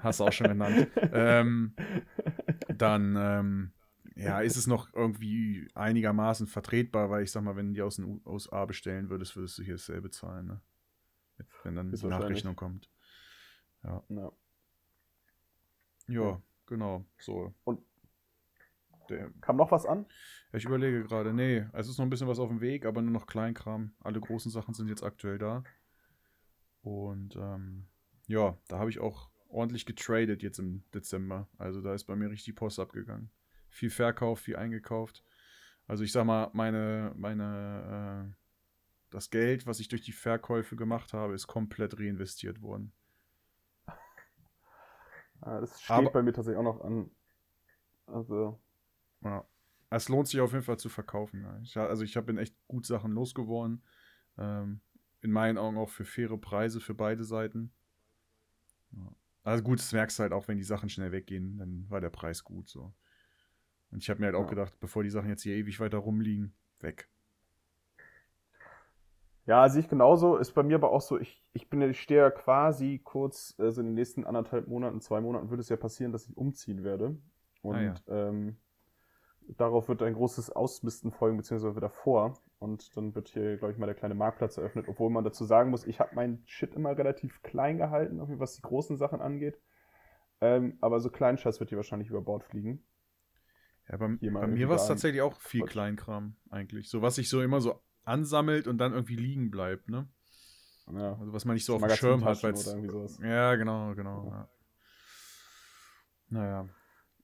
hast 0.00 0.20
du 0.20 0.24
auch 0.24 0.32
schon 0.32 0.48
genannt, 0.48 0.88
ähm, 1.12 1.74
dann 2.76 3.16
ähm, 3.18 3.72
ja, 4.16 4.40
ist 4.40 4.56
es 4.56 4.66
noch 4.66 4.92
irgendwie 4.94 5.68
einigermaßen 5.74 6.46
vertretbar, 6.46 7.10
weil 7.10 7.22
ich 7.24 7.30
sag 7.30 7.42
mal, 7.42 7.54
wenn 7.56 7.68
du 7.68 7.74
die 7.74 7.82
aus 7.82 7.96
den 7.96 8.20
USA 8.24 8.64
bestellen 8.64 9.10
würdest, 9.10 9.36
würdest 9.36 9.58
du 9.58 9.62
hier 9.62 9.74
dasselbe 9.74 10.10
zahlen, 10.10 10.46
ne? 10.46 10.60
Wenn 11.62 11.74
dann 11.76 11.92
die. 11.92 12.06
Nachrechnung 12.06 12.56
kommt. 12.56 12.90
ja. 13.84 14.02
Ja, 14.08 14.32
Ja. 16.08 16.42
genau, 16.66 17.04
so. 17.18 17.54
Und- 17.64 17.80
Der, 19.08 19.30
Kam 19.40 19.56
noch 19.56 19.70
was 19.70 19.86
an? 19.86 20.04
ich 20.52 20.64
überlege 20.64 21.04
gerade, 21.04 21.32
nee, 21.32 21.64
es 21.74 21.86
ist 21.88 21.98
noch 21.98 22.04
ein 22.06 22.10
bisschen 22.10 22.26
was 22.26 22.38
auf 22.40 22.48
dem 22.48 22.60
Weg, 22.60 22.84
aber 22.86 23.02
nur 23.02 23.12
noch 23.12 23.26
Kleinkram. 23.28 23.92
Alle 24.00 24.18
großen 24.20 24.50
Sachen 24.50 24.74
sind 24.74 24.88
jetzt 24.88 25.04
aktuell 25.04 25.38
da. 25.38 25.62
Und 26.82 27.36
ähm, 27.36 27.86
ja, 28.26 28.56
da 28.68 28.78
habe 28.78 28.90
ich 28.90 28.98
auch 28.98 29.30
ordentlich 29.48 29.86
getradet 29.86 30.42
jetzt 30.42 30.58
im 30.58 30.82
Dezember. 30.92 31.48
Also 31.58 31.82
da 31.82 31.94
ist 31.94 32.04
bei 32.04 32.16
mir 32.16 32.30
richtig 32.30 32.56
Post 32.56 32.80
abgegangen. 32.80 33.30
Viel 33.76 33.90
Verkauf, 33.90 34.40
viel 34.40 34.56
eingekauft. 34.56 35.22
Also 35.86 36.02
ich 36.02 36.10
sag 36.10 36.24
mal, 36.24 36.48
meine, 36.54 37.12
meine, 37.14 38.32
äh, 38.32 38.34
das 39.10 39.28
Geld, 39.28 39.66
was 39.66 39.80
ich 39.80 39.88
durch 39.88 40.00
die 40.00 40.12
Verkäufe 40.12 40.76
gemacht 40.76 41.12
habe, 41.12 41.34
ist 41.34 41.46
komplett 41.46 41.98
reinvestiert 42.00 42.62
worden. 42.62 42.94
Ah, 45.42 45.60
Das 45.60 45.78
steht 45.82 45.90
Aber- 45.90 46.10
bei 46.10 46.22
mir 46.22 46.32
tatsächlich 46.32 46.58
auch 46.58 46.62
noch 46.62 46.80
an. 46.80 47.10
Also, 48.06 48.58
Ja. 49.22 49.44
Es 49.90 50.08
lohnt 50.08 50.26
sich 50.26 50.40
auf 50.40 50.52
jeden 50.52 50.64
Fall 50.64 50.78
zu 50.78 50.88
verkaufen. 50.88 51.46
Ich, 51.62 51.76
also 51.76 52.02
ich 52.02 52.16
habe 52.16 52.34
echt 52.40 52.56
gut 52.66 52.86
Sachen 52.86 53.12
losgeworden. 53.12 53.82
Ähm, 54.38 54.80
in 55.20 55.30
meinen 55.30 55.58
Augen 55.58 55.76
auch 55.76 55.90
für 55.90 56.04
faire 56.06 56.38
Preise 56.38 56.80
für 56.80 56.94
beide 56.94 57.24
Seiten. 57.24 57.72
Ja. 58.92 59.12
Also 59.44 59.62
gut, 59.62 59.78
das 59.78 59.92
merkst 59.92 60.18
du 60.18 60.22
halt 60.22 60.32
auch, 60.32 60.48
wenn 60.48 60.56
die 60.56 60.64
Sachen 60.64 60.88
schnell 60.88 61.12
weggehen, 61.12 61.58
dann 61.58 61.88
war 61.90 62.00
der 62.00 62.10
Preis 62.10 62.42
gut 62.42 62.68
so. 62.68 62.94
Und 63.96 64.02
ich 64.02 64.10
habe 64.10 64.20
mir 64.20 64.26
halt 64.26 64.36
auch 64.36 64.42
Ja. 64.42 64.50
gedacht, 64.50 64.78
bevor 64.78 65.02
die 65.04 65.08
Sachen 65.08 65.30
jetzt 65.30 65.42
hier 65.42 65.56
ewig 65.56 65.80
weiter 65.80 65.96
rumliegen, 65.96 66.52
weg. 66.80 67.08
Ja, 69.46 69.66
sehe 69.70 69.80
ich 69.80 69.88
genauso. 69.88 70.36
Ist 70.36 70.52
bei 70.52 70.62
mir 70.62 70.74
aber 70.74 70.90
auch 70.92 71.00
so, 71.00 71.18
ich, 71.18 71.42
ich 71.54 71.70
bin 71.70 71.80
ich 71.80 71.98
stehe 71.98 72.20
ja 72.20 72.30
quasi 72.30 73.00
kurz, 73.02 73.54
also 73.56 73.80
in 73.80 73.86
den 73.86 73.94
nächsten 73.94 74.26
anderthalb 74.26 74.68
Monaten, 74.68 75.00
zwei 75.00 75.22
Monaten 75.22 75.48
würde 75.48 75.62
es 75.62 75.70
ja 75.70 75.76
passieren, 75.78 76.12
dass 76.12 76.28
ich 76.28 76.36
umziehen 76.36 76.84
werde. 76.84 77.16
Und 77.62 77.74
Ah, 77.74 77.80
ja. 77.80 77.94
ähm, 78.08 78.58
darauf 79.56 79.88
wird 79.88 80.02
ein 80.02 80.12
großes 80.12 80.50
Ausmisten 80.50 81.10
folgen, 81.10 81.38
beziehungsweise 81.38 81.80
davor. 81.80 82.34
Und 82.58 82.94
dann 82.98 83.14
wird 83.14 83.28
hier, 83.28 83.56
glaube 83.56 83.72
ich, 83.72 83.78
mal 83.78 83.86
der 83.86 83.94
kleine 83.94 84.14
Marktplatz 84.14 84.58
eröffnet, 84.58 84.88
obwohl 84.88 85.08
man 85.08 85.24
dazu 85.24 85.46
sagen 85.46 85.70
muss, 85.70 85.86
ich 85.86 86.00
habe 86.00 86.14
meinen 86.14 86.42
Shit 86.44 86.74
immer 86.74 86.98
relativ 86.98 87.40
klein 87.40 87.78
gehalten, 87.78 88.20
was 88.38 88.56
die 88.56 88.62
großen 88.62 88.98
Sachen 88.98 89.22
angeht. 89.22 89.58
Ähm, 90.42 90.76
aber 90.82 91.00
so 91.00 91.08
Kleinscheiß 91.08 91.60
wird 91.60 91.70
hier 91.70 91.78
wahrscheinlich 91.78 92.10
über 92.10 92.20
Bord 92.20 92.44
fliegen. 92.44 92.84
Ja, 93.88 93.96
bei, 93.98 94.08
bei 94.08 94.46
mir 94.48 94.68
war 94.68 94.76
es 94.76 94.86
tatsächlich 94.86 95.22
auch 95.22 95.40
viel 95.40 95.60
Quatsch. 95.62 95.70
Kleinkram 95.70 96.36
eigentlich. 96.50 96.88
So 96.88 97.02
was 97.02 97.14
sich 97.16 97.28
so 97.28 97.40
immer 97.42 97.60
so 97.60 97.80
ansammelt 98.04 98.66
und 98.66 98.78
dann 98.78 98.92
irgendwie 98.92 99.16
liegen 99.16 99.50
bleibt, 99.50 99.88
ne? 99.88 100.08
Ja. 100.92 101.16
Also 101.18 101.32
was 101.32 101.44
man 101.44 101.54
nicht 101.54 101.64
so 101.64 101.74
auf 101.76 101.82
dem 101.82 101.90
Schirm 101.90 102.24
hat, 102.24 102.36
sowas. 102.38 103.18
Ja, 103.22 103.54
genau, 103.56 103.94
genau. 103.94 104.26
Ja. 104.30 104.48
Naja. 106.28 106.68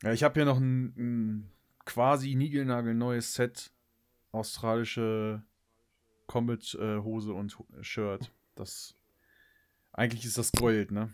Ja, 0.03 0.13
ich 0.13 0.23
habe 0.25 0.35
hier 0.35 0.45
noch 0.45 0.59
ein, 0.59 0.85
ein 0.97 1.53
quasi 1.85 2.35
niegelnagelneues 2.35 3.35
Set 3.35 3.73
australische 4.33 5.43
Combat-Hose 6.27 7.33
und 7.33 7.59
Ho- 7.59 7.67
Shirt. 7.83 8.33
Das 8.55 8.97
eigentlich 9.93 10.25
ist 10.25 10.39
das 10.39 10.53
Gold, 10.53 10.91
ne? 10.91 11.13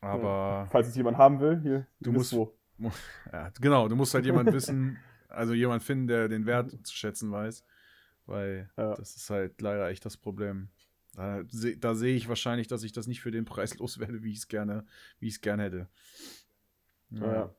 Aber 0.00 0.66
Falls 0.70 0.88
es 0.88 0.96
jemand 0.96 1.16
haben 1.16 1.40
will, 1.40 1.60
hier, 1.62 1.86
Du 2.00 2.12
musst- 2.12 2.32
wo. 2.32 2.58
ja, 3.32 3.50
genau, 3.60 3.88
du 3.88 3.96
musst 3.96 4.14
halt 4.14 4.24
jemand 4.24 4.52
wissen, 4.52 4.98
also 5.28 5.52
jemand 5.54 5.82
finden, 5.82 6.06
der 6.06 6.28
den 6.28 6.46
Wert 6.46 6.74
zu 6.86 6.94
schätzen 6.94 7.30
weiß, 7.30 7.64
weil 8.26 8.70
Ja. 8.76 8.94
das 8.94 9.16
ist 9.16 9.30
halt 9.30 9.60
leider 9.60 9.88
echt 9.88 10.04
das 10.04 10.16
Problem. 10.16 10.68
Da, 11.14 11.42
da 11.78 11.94
sehe 11.94 12.16
ich 12.16 12.28
wahrscheinlich, 12.28 12.68
dass 12.68 12.82
ich 12.84 12.92
das 12.92 13.06
nicht 13.06 13.20
für 13.20 13.30
den 13.30 13.44
Preis 13.44 13.74
loswerde, 13.78 14.22
wie 14.22 14.32
ich 14.32 14.38
es 14.38 14.48
gerne, 14.48 14.86
wie 15.18 15.28
ich 15.28 15.34
es 15.34 15.40
gerne 15.40 15.64
hätte. 15.64 15.88
Ja. 17.10 17.54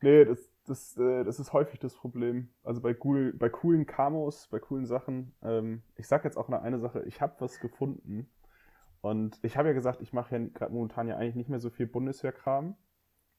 Nee, 0.00 0.24
das, 0.24 0.50
das, 0.66 0.96
äh, 0.96 1.24
das 1.24 1.38
ist 1.38 1.52
häufig 1.52 1.78
das 1.78 1.94
Problem. 1.94 2.48
Also 2.62 2.80
bei, 2.80 2.96
cool, 3.04 3.32
bei 3.34 3.48
coolen 3.48 3.86
Camos, 3.86 4.48
bei 4.48 4.58
coolen 4.58 4.86
Sachen. 4.86 5.34
Ähm, 5.42 5.82
ich 5.96 6.06
sag 6.08 6.24
jetzt 6.24 6.36
auch 6.36 6.48
noch 6.48 6.62
eine 6.62 6.78
Sache, 6.78 7.02
ich 7.06 7.20
habe 7.20 7.34
was 7.38 7.60
gefunden. 7.60 8.28
Und 9.00 9.38
ich 9.42 9.56
habe 9.58 9.68
ja 9.68 9.74
gesagt, 9.74 10.00
ich 10.00 10.14
mache 10.14 10.36
ja 10.38 10.46
gerade 10.48 10.72
momentan 10.72 11.08
ja 11.08 11.16
eigentlich 11.16 11.34
nicht 11.34 11.50
mehr 11.50 11.60
so 11.60 11.68
viel 11.68 11.86
Bundeswehrkram, 11.86 12.76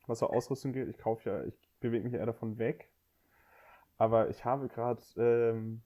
was 0.07 0.19
so 0.19 0.27
Ausrüstung 0.27 0.74
geht. 0.74 0.88
Ich 0.89 0.97
kaufe 0.97 1.29
ja, 1.29 1.43
ich 1.43 1.55
bewege 1.79 2.03
mich 2.05 2.13
eher 2.13 2.25
davon 2.25 2.57
weg. 2.57 2.89
Aber 3.97 4.29
ich 4.29 4.43
habe 4.43 4.67
gerade 4.67 5.01
ähm, 5.17 5.81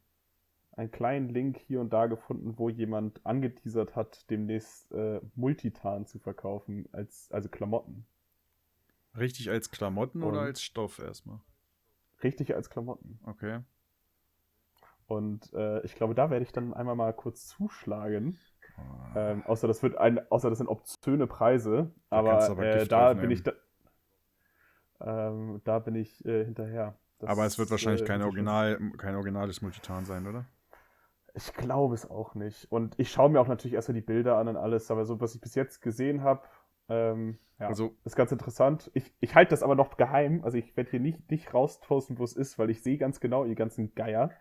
einen 0.71 0.91
kleinen 0.91 1.29
Link 1.29 1.57
hier 1.57 1.79
und 1.81 1.91
da 1.93 2.07
gefunden, 2.07 2.57
wo 2.57 2.69
jemand 2.69 3.23
angeteasert 3.25 3.95
hat, 3.95 4.29
demnächst 4.29 4.91
äh, 4.91 5.21
Multitan 5.35 6.05
zu 6.05 6.19
verkaufen, 6.19 6.87
als, 6.91 7.29
also 7.31 7.49
Klamotten. 7.49 8.05
Richtig 9.17 9.49
als 9.49 9.69
Klamotten 9.71 10.23
oder 10.23 10.39
Und- 10.41 10.45
als 10.45 10.61
Stoff 10.61 10.99
erstmal? 10.99 11.39
Richtig 12.23 12.53
als 12.55 12.69
Klamotten. 12.69 13.19
Okay. 13.25 13.59
Und 15.07 15.51
äh, 15.53 15.81
ich 15.85 15.95
glaube, 15.95 16.13
da 16.13 16.29
werde 16.29 16.43
ich 16.43 16.51
dann 16.51 16.73
einmal 16.73 16.95
mal 16.95 17.13
kurz 17.13 17.47
zuschlagen. 17.47 18.37
Ähm, 19.15 19.43
außer 19.45 19.67
das 19.67 19.81
wird 19.83 19.97
ein, 19.97 20.19
außer 20.31 20.49
das 20.49 20.59
sind 20.59 20.67
obszöne 20.67 21.27
Preise. 21.27 21.91
Da 22.09 22.17
Aber, 22.17 22.59
äh, 22.63 22.85
da 22.85 23.13
draufnehmen. 23.13 23.21
bin 23.21 23.31
ich 23.31 23.43
da, 23.43 23.53
ähm, 25.01 25.61
da 25.63 25.79
bin 25.79 25.95
ich 25.95 26.25
äh, 26.25 26.45
hinterher. 26.45 26.97
Das, 27.19 27.29
aber 27.29 27.45
es 27.45 27.57
wird 27.57 27.69
wahrscheinlich 27.71 28.01
äh, 28.01 28.05
kein 28.05 28.21
Original, 28.21 28.79
kein 28.97 29.15
originales 29.15 29.61
Multitan 29.61 30.05
sein, 30.05 30.25
oder? 30.27 30.45
Ich 31.35 31.53
glaube 31.53 31.95
es 31.95 32.09
auch 32.09 32.35
nicht. 32.35 32.71
Und 32.71 32.95
ich 32.97 33.11
schaue 33.11 33.29
mir 33.29 33.39
auch 33.39 33.47
natürlich 33.47 33.75
erstmal 33.75 33.95
die 33.95 34.05
Bilder 34.05 34.37
an 34.37 34.47
und 34.47 34.57
alles, 34.57 34.89
aber 34.89 35.05
so, 35.05 35.19
was 35.21 35.35
ich 35.35 35.41
bis 35.41 35.55
jetzt 35.55 35.81
gesehen 35.81 36.23
habe, 36.23 36.41
ähm, 36.89 37.37
ja, 37.59 37.67
Also 37.67 37.95
ist 38.05 38.15
ganz 38.15 38.31
interessant. 38.31 38.89
Ich, 38.93 39.13
ich 39.19 39.35
halte 39.35 39.51
das 39.51 39.63
aber 39.63 39.75
noch 39.75 39.97
geheim. 39.97 40.41
Also 40.43 40.57
ich 40.57 40.75
werde 40.77 40.91
hier 40.91 40.99
nicht, 40.99 41.29
nicht 41.29 41.53
rausposten, 41.53 42.17
wo 42.17 42.23
es 42.23 42.33
ist, 42.33 42.57
weil 42.57 42.69
ich 42.69 42.81
sehe 42.81 42.97
ganz 42.97 43.19
genau, 43.19 43.45
ihr 43.45 43.55
ganzen 43.55 43.93
Geier. 43.95 44.31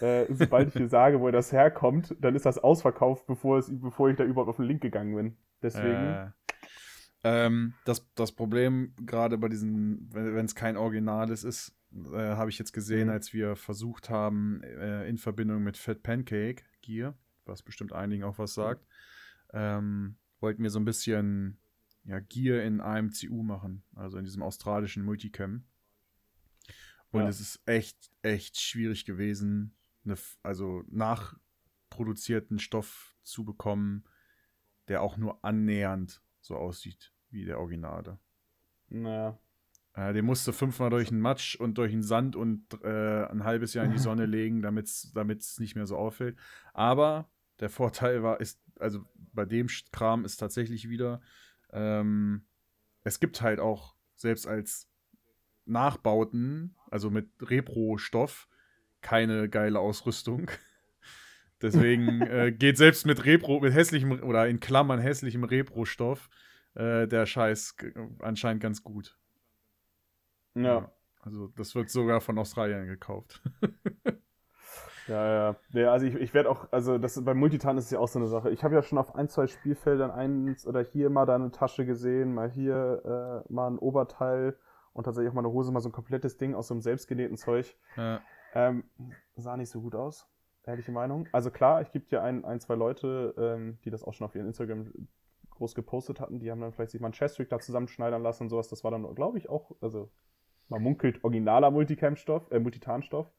äh, 0.00 0.26
sobald 0.32 0.68
ich 0.68 0.74
hier 0.74 0.88
sage, 0.88 1.20
wo 1.20 1.30
das 1.30 1.52
herkommt, 1.52 2.14
dann 2.20 2.36
ist 2.36 2.46
das 2.46 2.58
ausverkauft, 2.58 3.26
bevor, 3.26 3.58
es, 3.58 3.70
bevor 3.80 4.08
ich 4.08 4.16
da 4.16 4.24
überhaupt 4.24 4.48
auf 4.48 4.56
den 4.56 4.66
Link 4.66 4.82
gegangen 4.82 5.14
bin. 5.16 5.36
Deswegen. 5.62 5.88
Äh, 5.88 6.30
ähm, 7.24 7.72
das, 7.84 8.06
das 8.14 8.32
Problem, 8.32 8.94
gerade 9.04 9.38
bei 9.38 9.48
diesen, 9.48 10.12
wenn 10.12 10.44
es 10.44 10.54
kein 10.54 10.76
Originales 10.76 11.42
ist, 11.42 11.74
äh, 11.92 12.16
habe 12.36 12.50
ich 12.50 12.58
jetzt 12.58 12.72
gesehen, 12.72 13.06
Mhm. 13.08 13.12
als 13.14 13.32
wir 13.32 13.56
versucht 13.56 14.10
haben, 14.10 14.62
äh, 14.62 15.08
in 15.08 15.16
Verbindung 15.16 15.62
mit 15.62 15.76
Fat 15.76 16.02
Pancake 16.02 16.62
Gear, 16.82 17.16
was 17.46 17.62
bestimmt 17.62 17.92
einigen 17.92 18.24
auch 18.24 18.38
was 18.38 18.54
sagt, 18.54 18.86
ähm, 19.52 20.16
wollten 20.40 20.62
wir 20.62 20.70
so 20.70 20.78
ein 20.78 20.84
bisschen 20.84 21.58
ja, 22.04 22.20
Gear 22.20 22.62
in 22.62 22.80
AMCU 22.82 23.42
machen, 23.42 23.82
also 23.94 24.18
in 24.18 24.24
diesem 24.24 24.42
australischen 24.42 25.02
Multicam. 25.04 25.64
Und 27.10 27.22
Ja. 27.22 27.28
es 27.28 27.40
ist 27.40 27.60
echt, 27.64 28.10
echt 28.20 28.60
schwierig 28.60 29.06
gewesen, 29.06 29.74
eine, 30.04 30.16
also 30.42 30.84
nachproduzierten 30.88 32.58
Stoff 32.58 33.16
zu 33.22 33.44
bekommen, 33.44 34.04
der 34.88 35.00
auch 35.00 35.16
nur 35.16 35.42
annähernd 35.42 36.20
so 36.42 36.56
aussieht 36.56 37.13
wie 37.34 37.44
der 37.44 37.58
Originale. 37.58 38.18
Naja. 38.88 39.38
Äh, 39.94 40.12
den 40.12 40.24
musste 40.24 40.52
fünfmal 40.52 40.90
durch 40.90 41.08
den 41.08 41.20
Matsch 41.20 41.56
und 41.56 41.78
durch 41.78 41.92
den 41.92 42.02
Sand 42.02 42.36
und 42.36 42.66
äh, 42.82 43.26
ein 43.26 43.44
halbes 43.44 43.74
Jahr 43.74 43.84
in 43.84 43.92
die 43.92 43.98
Sonne 44.08 44.26
legen, 44.26 44.62
damit 44.62 44.86
es 44.86 45.58
nicht 45.58 45.76
mehr 45.76 45.86
so 45.86 45.96
auffällt. 45.96 46.36
Aber 46.72 47.28
der 47.60 47.68
Vorteil 47.68 48.22
war, 48.22 48.40
ist, 48.40 48.60
also 48.78 49.04
bei 49.32 49.44
dem 49.44 49.68
Kram 49.92 50.24
ist 50.24 50.36
tatsächlich 50.36 50.88
wieder, 50.88 51.20
ähm, 51.72 52.46
es 53.02 53.20
gibt 53.20 53.42
halt 53.42 53.60
auch, 53.60 53.94
selbst 54.16 54.46
als 54.46 54.88
Nachbauten, 55.66 56.76
also 56.90 57.10
mit 57.10 57.28
Repro-Stoff, 57.40 58.48
keine 59.00 59.48
geile 59.48 59.80
Ausrüstung. 59.80 60.50
Deswegen 61.62 62.22
äh, 62.22 62.52
geht 62.56 62.78
selbst 62.78 63.06
mit 63.06 63.24
Repro, 63.24 63.60
mit 63.60 63.74
hässlichem 63.74 64.22
oder 64.22 64.48
in 64.48 64.60
Klammern 64.60 65.00
hässlichem 65.00 65.44
Repro-Stoff 65.44 66.28
äh, 66.74 67.06
der 67.06 67.26
Scheiß 67.26 67.76
anscheinend 68.20 68.62
ganz 68.62 68.82
gut. 68.82 69.18
Ja. 70.54 70.90
Also 71.20 71.48
das 71.48 71.74
wird 71.74 71.90
sogar 71.90 72.20
von 72.20 72.38
Australien 72.38 72.86
gekauft. 72.86 73.42
Ja, 75.06 75.26
ja. 75.26 75.56
ja 75.72 75.92
also 75.92 76.06
ich, 76.06 76.14
ich 76.14 76.34
werde 76.34 76.50
auch, 76.50 76.68
also 76.72 76.98
das 76.98 77.22
bei 77.22 77.34
Multitan 77.34 77.76
ist 77.76 77.86
es 77.86 77.90
ja 77.90 77.98
auch 77.98 78.08
so 78.08 78.18
eine 78.18 78.28
Sache. 78.28 78.50
Ich 78.50 78.64
habe 78.64 78.74
ja 78.74 78.82
schon 78.82 78.98
auf 78.98 79.14
ein, 79.14 79.28
zwei 79.28 79.46
Spielfeldern 79.46 80.10
eins 80.10 80.66
oder 80.66 80.82
hier 80.82 81.10
mal 81.10 81.26
da 81.26 81.34
eine 81.34 81.50
Tasche 81.50 81.84
gesehen, 81.84 82.34
mal 82.34 82.50
hier 82.50 83.44
äh, 83.46 83.52
mal 83.52 83.70
ein 83.70 83.78
Oberteil 83.78 84.56
und 84.92 85.04
tatsächlich 85.04 85.30
auch 85.30 85.34
mal 85.34 85.42
eine 85.42 85.52
Hose, 85.52 85.72
mal 85.72 85.80
so 85.80 85.88
ein 85.88 85.92
komplettes 85.92 86.36
Ding 86.36 86.54
aus 86.54 86.68
so 86.68 86.74
einem 86.74 86.80
selbstgenähten 86.80 87.36
Zeug. 87.36 87.76
Ja. 87.96 88.20
Ähm, 88.54 88.84
sah 89.36 89.56
nicht 89.56 89.70
so 89.70 89.80
gut 89.80 89.94
aus, 89.94 90.28
ehrliche 90.64 90.92
Meinung. 90.92 91.28
Also 91.32 91.50
klar, 91.50 91.80
es 91.80 91.90
gibt 91.90 92.10
ja 92.10 92.22
ein, 92.22 92.44
ein 92.44 92.60
zwei 92.60 92.76
Leute, 92.76 93.34
ähm, 93.36 93.78
die 93.84 93.90
das 93.90 94.04
auch 94.04 94.14
schon 94.14 94.24
auf 94.24 94.34
ihren 94.34 94.46
Instagram 94.46 94.90
groß 95.54 95.74
gepostet 95.74 96.20
hatten, 96.20 96.38
die 96.38 96.50
haben 96.50 96.60
dann 96.60 96.72
vielleicht 96.72 96.90
sich 96.90 97.00
mal 97.00 97.08
einen 97.08 97.14
Chestrig 97.14 97.48
da 97.48 97.58
zusammenschneidern 97.58 98.22
lassen 98.22 98.44
und 98.44 98.48
sowas. 98.50 98.68
Das 98.68 98.84
war 98.84 98.90
dann, 98.90 99.14
glaube 99.14 99.38
ich, 99.38 99.48
auch, 99.48 99.72
also 99.80 100.10
man 100.68 100.82
munkelt 100.82 101.22
originaler 101.24 101.70
Multicam-Stoff, 101.70 102.50
äh, 102.50 102.58
Multitan-Stoff. 102.58 103.30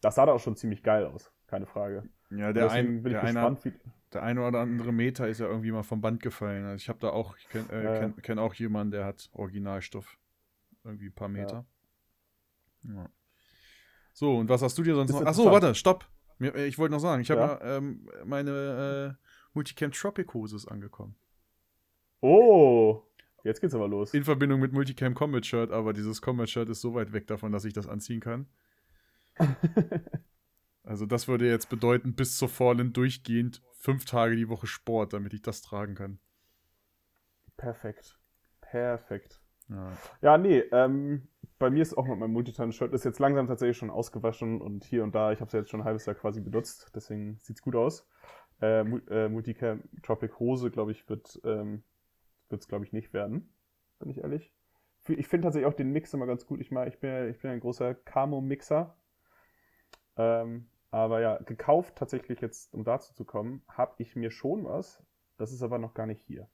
Das 0.00 0.14
sah 0.14 0.26
da 0.26 0.32
auch 0.32 0.40
schon 0.40 0.56
ziemlich 0.56 0.82
geil 0.82 1.06
aus, 1.06 1.32
keine 1.46 1.66
Frage. 1.66 2.08
ja, 2.30 2.52
der, 2.52 2.70
ein, 2.70 3.02
bin 3.02 3.12
der, 3.12 3.22
eine, 3.22 3.32
gespannt, 3.50 3.80
der 4.12 4.22
eine 4.22 4.46
oder 4.46 4.60
andere 4.60 4.92
Meter 4.92 5.28
ist 5.28 5.40
ja 5.40 5.46
irgendwie 5.46 5.72
mal 5.72 5.82
vom 5.82 6.00
Band 6.00 6.22
gefallen. 6.22 6.64
Also 6.64 6.76
ich 6.76 6.88
habe 6.88 6.98
da 7.00 7.10
auch, 7.10 7.36
ich 7.36 7.48
kenne 7.48 7.66
äh, 7.70 7.84
Ja, 7.84 7.94
ja. 7.94 8.00
kenn, 8.00 8.16
kenn 8.22 8.38
auch 8.38 8.54
jemanden, 8.54 8.92
der 8.92 9.04
hat 9.04 9.30
Originalstoff. 9.32 10.18
Irgendwie 10.84 11.06
ein 11.08 11.14
paar 11.14 11.28
Meter. 11.28 11.66
Ja. 12.84 13.10
So, 14.14 14.36
und 14.36 14.48
was 14.48 14.62
hast 14.62 14.76
du 14.78 14.82
dir 14.82 14.94
sonst 14.94 15.12
noch? 15.12 15.24
Achso, 15.24 15.50
warte, 15.50 15.74
stopp. 15.74 16.06
Äh, 16.40 16.66
Ich 16.66 16.78
wollte 16.78 16.92
noch 16.92 17.00
sagen, 17.00 17.20
ich 17.22 17.30
habe 17.30 17.40
Ja? 17.40 17.60
ja, 17.60 17.76
ähm, 17.76 18.08
meine 18.24 19.18
äh, 19.20 19.26
Multicam 19.52 19.92
Tropic 19.92 20.32
Hose 20.32 20.56
ist 20.56 20.66
angekommen. 20.66 21.16
Oh, 22.20 23.02
jetzt 23.44 23.60
geht's 23.60 23.74
aber 23.74 23.88
los. 23.88 24.14
In 24.14 24.24
Verbindung 24.24 24.60
mit 24.60 24.72
Multicam 24.72 25.14
Combat 25.14 25.44
Shirt, 25.44 25.70
aber 25.70 25.92
dieses 25.92 26.20
Combat 26.20 26.48
Shirt 26.48 26.68
ist 26.68 26.80
so 26.80 26.94
weit 26.94 27.12
weg 27.12 27.26
davon, 27.26 27.52
dass 27.52 27.64
ich 27.64 27.72
das 27.72 27.86
anziehen 27.86 28.20
kann. 28.20 28.46
Also 30.82 31.06
das 31.06 31.28
würde 31.28 31.48
jetzt 31.48 31.68
bedeuten, 31.68 32.14
bis 32.14 32.36
zur 32.36 32.48
Fallen 32.48 32.92
durchgehend 32.92 33.62
fünf 33.74 34.06
Tage 34.06 34.34
die 34.34 34.48
Woche 34.48 34.66
Sport, 34.66 35.12
damit 35.12 35.32
ich 35.34 35.42
das 35.42 35.62
tragen 35.62 35.94
kann. 35.94 36.18
Perfekt. 37.56 38.18
Perfekt. 38.60 39.40
Ja. 39.68 39.92
Ja, 40.20 40.38
nee, 40.38 40.58
ähm, 40.72 41.28
bei 41.58 41.70
mir 41.70 41.82
ist 41.82 41.96
auch 41.96 42.06
mit 42.06 42.18
meinem 42.18 42.32
Multitan-Shirt, 42.32 42.92
ist 42.92 43.04
jetzt 43.04 43.20
langsam 43.20 43.46
tatsächlich 43.46 43.76
schon 43.76 43.90
ausgewaschen 43.90 44.60
und 44.60 44.84
hier 44.84 45.04
und 45.04 45.14
da, 45.14 45.30
ich 45.30 45.40
habe 45.40 45.46
es 45.46 45.52
jetzt 45.52 45.70
schon 45.70 45.82
ein 45.82 45.86
halbes 45.86 46.06
Jahr 46.06 46.16
quasi 46.16 46.40
benutzt, 46.40 46.90
deswegen 46.94 47.38
sieht's 47.38 47.62
gut 47.62 47.76
aus. 47.76 48.08
Äh, 48.60 48.80
äh, 48.80 49.28
Multicam 49.28 49.82
Tropic 50.02 50.40
Hose, 50.40 50.70
glaube 50.70 50.92
ich, 50.92 51.08
wird 51.08 51.40
ähm, 51.44 51.84
es, 52.58 52.68
glaube 52.68 52.84
ich, 52.84 52.92
nicht 52.92 53.12
werden, 53.12 53.52
bin 53.98 54.10
ich 54.10 54.18
ehrlich. 54.18 54.52
Ich 55.08 55.28
finde 55.28 55.46
tatsächlich 55.46 55.66
auch 55.70 55.76
den 55.76 55.92
Mix 55.92 56.12
immer 56.14 56.26
ganz 56.26 56.46
gut. 56.46 56.60
Ich, 56.60 56.70
mag, 56.70 56.88
ich, 56.88 56.98
bin, 57.00 57.28
ich 57.30 57.38
bin 57.40 57.50
ein 57.50 57.60
großer 57.60 57.94
Camo-Mixer. 57.94 58.96
Ähm, 60.16 60.68
Aber 60.90 61.20
ja, 61.20 61.38
gekauft 61.38 61.96
tatsächlich 61.96 62.40
jetzt, 62.40 62.74
um 62.74 62.84
dazu 62.84 63.14
zu 63.14 63.24
kommen, 63.24 63.62
habe 63.68 63.94
ich 63.98 64.16
mir 64.16 64.30
schon 64.30 64.64
was. 64.64 65.02
Das 65.36 65.52
ist 65.52 65.62
aber 65.62 65.78
noch 65.78 65.94
gar 65.94 66.06
nicht 66.06 66.20
hier. 66.26 66.48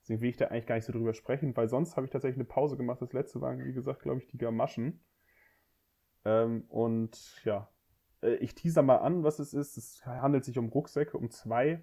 Deswegen 0.00 0.20
will 0.20 0.30
ich 0.30 0.36
da 0.36 0.46
eigentlich 0.46 0.66
gar 0.66 0.74
nicht 0.76 0.84
so 0.86 0.92
drüber 0.92 1.14
sprechen, 1.14 1.56
weil 1.56 1.68
sonst 1.68 1.96
habe 1.96 2.06
ich 2.06 2.10
tatsächlich 2.12 2.36
eine 2.38 2.44
Pause 2.44 2.76
gemacht. 2.76 3.00
Das 3.00 3.12
letzte 3.12 3.40
waren, 3.40 3.64
wie 3.64 3.72
gesagt, 3.72 4.02
glaube 4.02 4.20
ich, 4.20 4.26
die 4.26 4.38
Gamaschen. 4.38 5.00
Ähm, 6.24 6.64
und 6.68 7.40
ja, 7.44 7.68
äh, 8.22 8.34
ich 8.36 8.54
teaser 8.54 8.82
mal 8.82 8.96
an, 8.98 9.22
was 9.24 9.38
es 9.38 9.54
ist. 9.54 9.76
Es 9.76 10.04
handelt 10.06 10.44
sich 10.44 10.58
um 10.58 10.68
Rucksäcke, 10.68 11.16
um 11.16 11.30
zwei. 11.30 11.82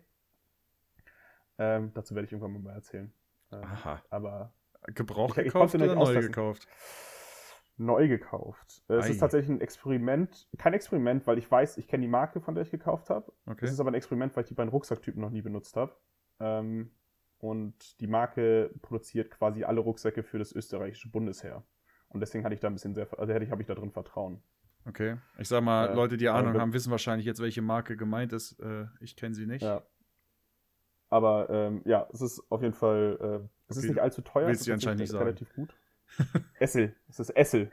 Ähm, 1.58 1.92
dazu 1.94 2.16
werde 2.16 2.26
ich 2.26 2.32
irgendwann 2.34 2.62
mal 2.64 2.74
erzählen. 2.74 3.14
Ähm, 3.52 3.64
Aha. 3.64 4.02
Aber 4.10 4.54
Gebraucht 4.96 5.34
Ich- 5.38 5.46
ich 5.46 5.54
gekauft 5.54 5.72
konnte 5.74 5.86
oder 5.92 5.96
neu 5.96 6.22
gekauft? 6.22 6.68
neu 7.78 8.08
gekauft. 8.08 8.84
Äh, 8.90 8.96
Es 8.96 9.06
Ei. 9.06 9.10
ist 9.12 9.18
tatsächlich 9.20 9.50
ein 9.50 9.62
Experiment. 9.62 10.48
Kein 10.58 10.74
Experiment, 10.74 11.26
weil 11.28 11.38
ich 11.38 11.50
weiß, 11.50 11.78
ich 11.78 11.88
kenne 11.88 12.02
die 12.04 12.08
Marke, 12.12 12.42
von 12.42 12.54
der 12.56 12.64
ich 12.64 12.72
gekauft 12.72 13.10
habe. 13.10 13.32
Okay. 13.46 13.66
Es 13.66 13.72
ist 13.72 13.80
aber 13.80 13.92
ein 13.92 13.96
Experiment, 13.96 14.36
weil 14.36 14.44
ich 14.44 14.48
die 14.50 14.54
beiden 14.54 14.70
Rucksacktypen 14.72 15.22
noch 15.22 15.30
nie 15.32 15.42
benutzt 15.42 15.76
habe. 15.78 15.96
Ähm, 16.40 16.92
und 17.40 18.00
die 18.00 18.08
Marke 18.08 18.72
produziert 18.82 19.32
quasi 19.32 19.64
alle 19.64 19.80
Rucksäcke 19.82 20.22
für 20.24 20.38
das 20.38 20.52
österreichische 20.52 21.10
Bundesheer. 21.10 21.64
Und 22.10 22.20
deswegen 22.20 22.44
hatte 22.44 22.54
ich 22.54 22.60
da 22.60 22.68
ein 22.68 22.74
bisschen 22.74 22.94
sehr, 22.94 23.08
also 23.20 23.34
hätte 23.34 23.46
ich, 23.46 23.52
habe 23.52 23.62
ich 23.62 23.68
da 23.68 23.74
drin 23.74 23.92
Vertrauen. 23.92 24.44
Okay. 24.88 25.18
Ich 25.40 25.48
sag 25.48 25.64
mal, 25.64 25.90
Äh, 25.90 25.94
Leute, 25.96 26.18
die 26.18 26.30
Ahnung 26.30 26.54
wir- 26.54 26.62
haben, 26.62 26.74
wissen 26.74 26.92
wahrscheinlich 26.92 27.26
jetzt, 27.26 27.42
welche 27.42 27.62
Marke 27.62 27.96
gemeint 27.98 28.34
ist. 28.34 28.60
Äh, 28.60 28.86
ich 29.00 29.16
kenne 29.16 29.34
sie 29.34 29.46
nicht. 29.48 29.62
Ja. 29.64 29.82
Aber 31.12 31.50
ähm, 31.52 31.82
ja, 31.86 32.08
es 32.12 32.22
ist 32.22 32.42
auf 32.50 32.62
jeden 32.64 32.74
Fall, 32.74 33.18
äh, 33.44 33.48
es 33.68 33.78
ist 33.78 33.84
Okay, 33.84 33.94
nicht 33.94 34.02
allzu 34.02 34.22
teuer. 34.22 34.48
willst 34.48 34.62
es 34.62 34.68
ist 34.68 34.74
anscheinend 34.74 35.02
nicht 35.02 35.12
sagen. 35.12 35.26
relativ 35.26 35.54
gut. 35.54 35.76
Essel, 36.60 36.96
es 37.10 37.20
ist 37.20 37.30
Essel. 37.36 37.70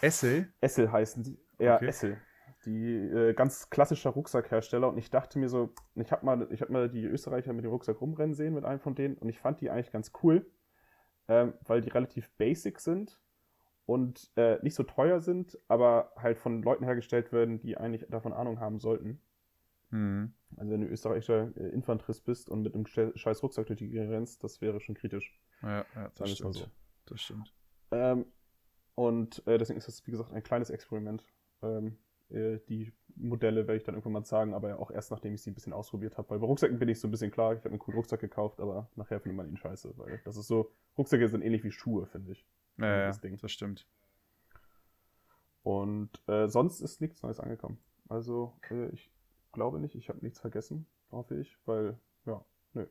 Essel? 0.00 0.52
Essel 0.60 0.92
heißen 0.92 1.22
die. 1.24 1.38
Ja, 1.58 1.76
Okay. 1.76 1.86
Essel. 1.88 2.18
Die 2.66 2.94
äh, 2.94 3.34
ganz 3.34 3.70
klassischer 3.70 4.10
Rucksackhersteller. 4.10 4.88
Und 4.88 4.98
ich 4.98 5.10
dachte 5.10 5.38
mir 5.38 5.48
so, 5.48 5.72
ich 5.94 6.12
habe 6.12 6.24
mal, 6.26 6.46
ich 6.52 6.60
hab 6.60 6.70
mal 6.70 6.88
die 6.88 7.04
Österreicher 7.04 7.52
mit 7.52 7.64
dem 7.64 7.70
Rucksack 7.70 8.00
rumrennen 8.00 8.34
sehen 8.34 8.54
mit 8.54 8.64
einem 8.64 8.80
von 8.80 8.94
denen. 8.94 9.16
Und 9.16 9.28
ich 9.28 9.38
fand 9.40 9.60
die 9.60 9.70
eigentlich 9.70 9.90
ganz 9.92 10.12
cool, 10.22 10.44
ähm, 11.28 11.54
weil 11.66 11.80
die 11.80 11.88
relativ 11.88 12.30
basic 12.36 12.80
sind 12.80 13.18
und 13.86 14.30
äh, 14.36 14.58
nicht 14.62 14.74
so 14.74 14.82
teuer 14.82 15.20
sind, 15.20 15.58
aber 15.68 16.12
halt 16.16 16.36
von 16.38 16.62
Leuten 16.62 16.84
hergestellt 16.84 17.32
werden, 17.32 17.58
die 17.60 17.78
eigentlich 17.78 18.06
davon 18.10 18.32
Ahnung 18.34 18.60
haben 18.60 18.78
sollten. 18.80 19.20
Hm. 19.90 20.34
Also 20.56 20.72
wenn 20.72 20.80
du 20.80 20.86
österreichischer 20.86 21.56
äh, 21.56 21.68
Infanterist 21.68 22.24
bist 22.24 22.48
und 22.48 22.62
mit 22.62 22.74
einem 22.74 22.84
sche- 22.84 23.16
scheiß 23.16 23.42
Rucksack 23.42 23.66
durch 23.66 23.78
die 23.78 23.98
rennst, 23.98 24.42
das 24.42 24.60
wäre 24.60 24.80
schon 24.80 24.94
kritisch. 24.94 25.38
Ja, 25.62 25.84
ja, 25.94 26.10
das 26.14 26.30
stimmt. 26.30 26.70
Das 27.06 27.20
stimmt. 27.20 27.54
Ähm, 27.90 28.26
und 28.94 29.46
äh, 29.46 29.58
deswegen 29.58 29.78
ist 29.78 29.88
das, 29.88 30.06
wie 30.06 30.10
gesagt, 30.10 30.32
ein 30.32 30.42
kleines 30.42 30.70
Experiment. 30.70 31.22
Ähm, 31.62 31.98
äh, 32.30 32.58
die 32.68 32.92
Modelle 33.14 33.66
werde 33.66 33.76
ich 33.76 33.84
dann 33.84 33.94
irgendwann 33.94 34.12
mal 34.14 34.24
sagen, 34.24 34.54
aber 34.54 34.68
ja 34.70 34.76
auch 34.76 34.90
erst 34.90 35.10
nachdem 35.10 35.34
ich 35.34 35.42
sie 35.42 35.50
ein 35.50 35.54
bisschen 35.54 35.72
ausprobiert 35.72 36.18
habe. 36.18 36.30
Weil 36.30 36.38
bei 36.38 36.46
Rucksäcken 36.46 36.78
bin 36.78 36.88
ich 36.88 37.00
so 37.00 37.08
ein 37.08 37.10
bisschen 37.10 37.30
klar, 37.30 37.52
ich 37.52 37.58
habe 37.60 37.70
einen 37.70 37.78
coolen 37.78 37.96
Rucksack 37.96 38.20
gekauft, 38.20 38.60
aber 38.60 38.90
nachher 38.96 39.20
findet 39.20 39.36
man 39.36 39.48
ihn 39.48 39.56
scheiße. 39.56 39.94
Weil 39.96 40.20
das 40.24 40.36
ist 40.36 40.46
so, 40.46 40.72
Rucksäcke 40.96 41.28
sind 41.28 41.42
ähnlich 41.42 41.64
wie 41.64 41.70
Schuhe, 41.72 42.06
finde 42.06 42.32
ich. 42.32 42.46
Ja, 42.78 42.86
ja, 42.86 43.06
das 43.08 43.20
Ding. 43.20 43.36
das 43.38 43.52
stimmt. 43.52 43.86
Und 45.62 46.22
äh, 46.28 46.48
sonst 46.48 46.80
ist 46.80 47.00
nichts 47.00 47.22
Neues 47.22 47.40
angekommen. 47.40 47.78
Also 48.08 48.54
äh, 48.70 48.88
ich 48.90 49.10
glaube 49.58 49.80
nicht, 49.80 49.96
ich 49.96 50.08
habe 50.08 50.20
nichts 50.20 50.38
vergessen, 50.38 50.86
hoffe 51.10 51.34
ich, 51.40 51.58
weil, 51.64 51.98
ja, 52.26 52.44
nö, 52.74 52.86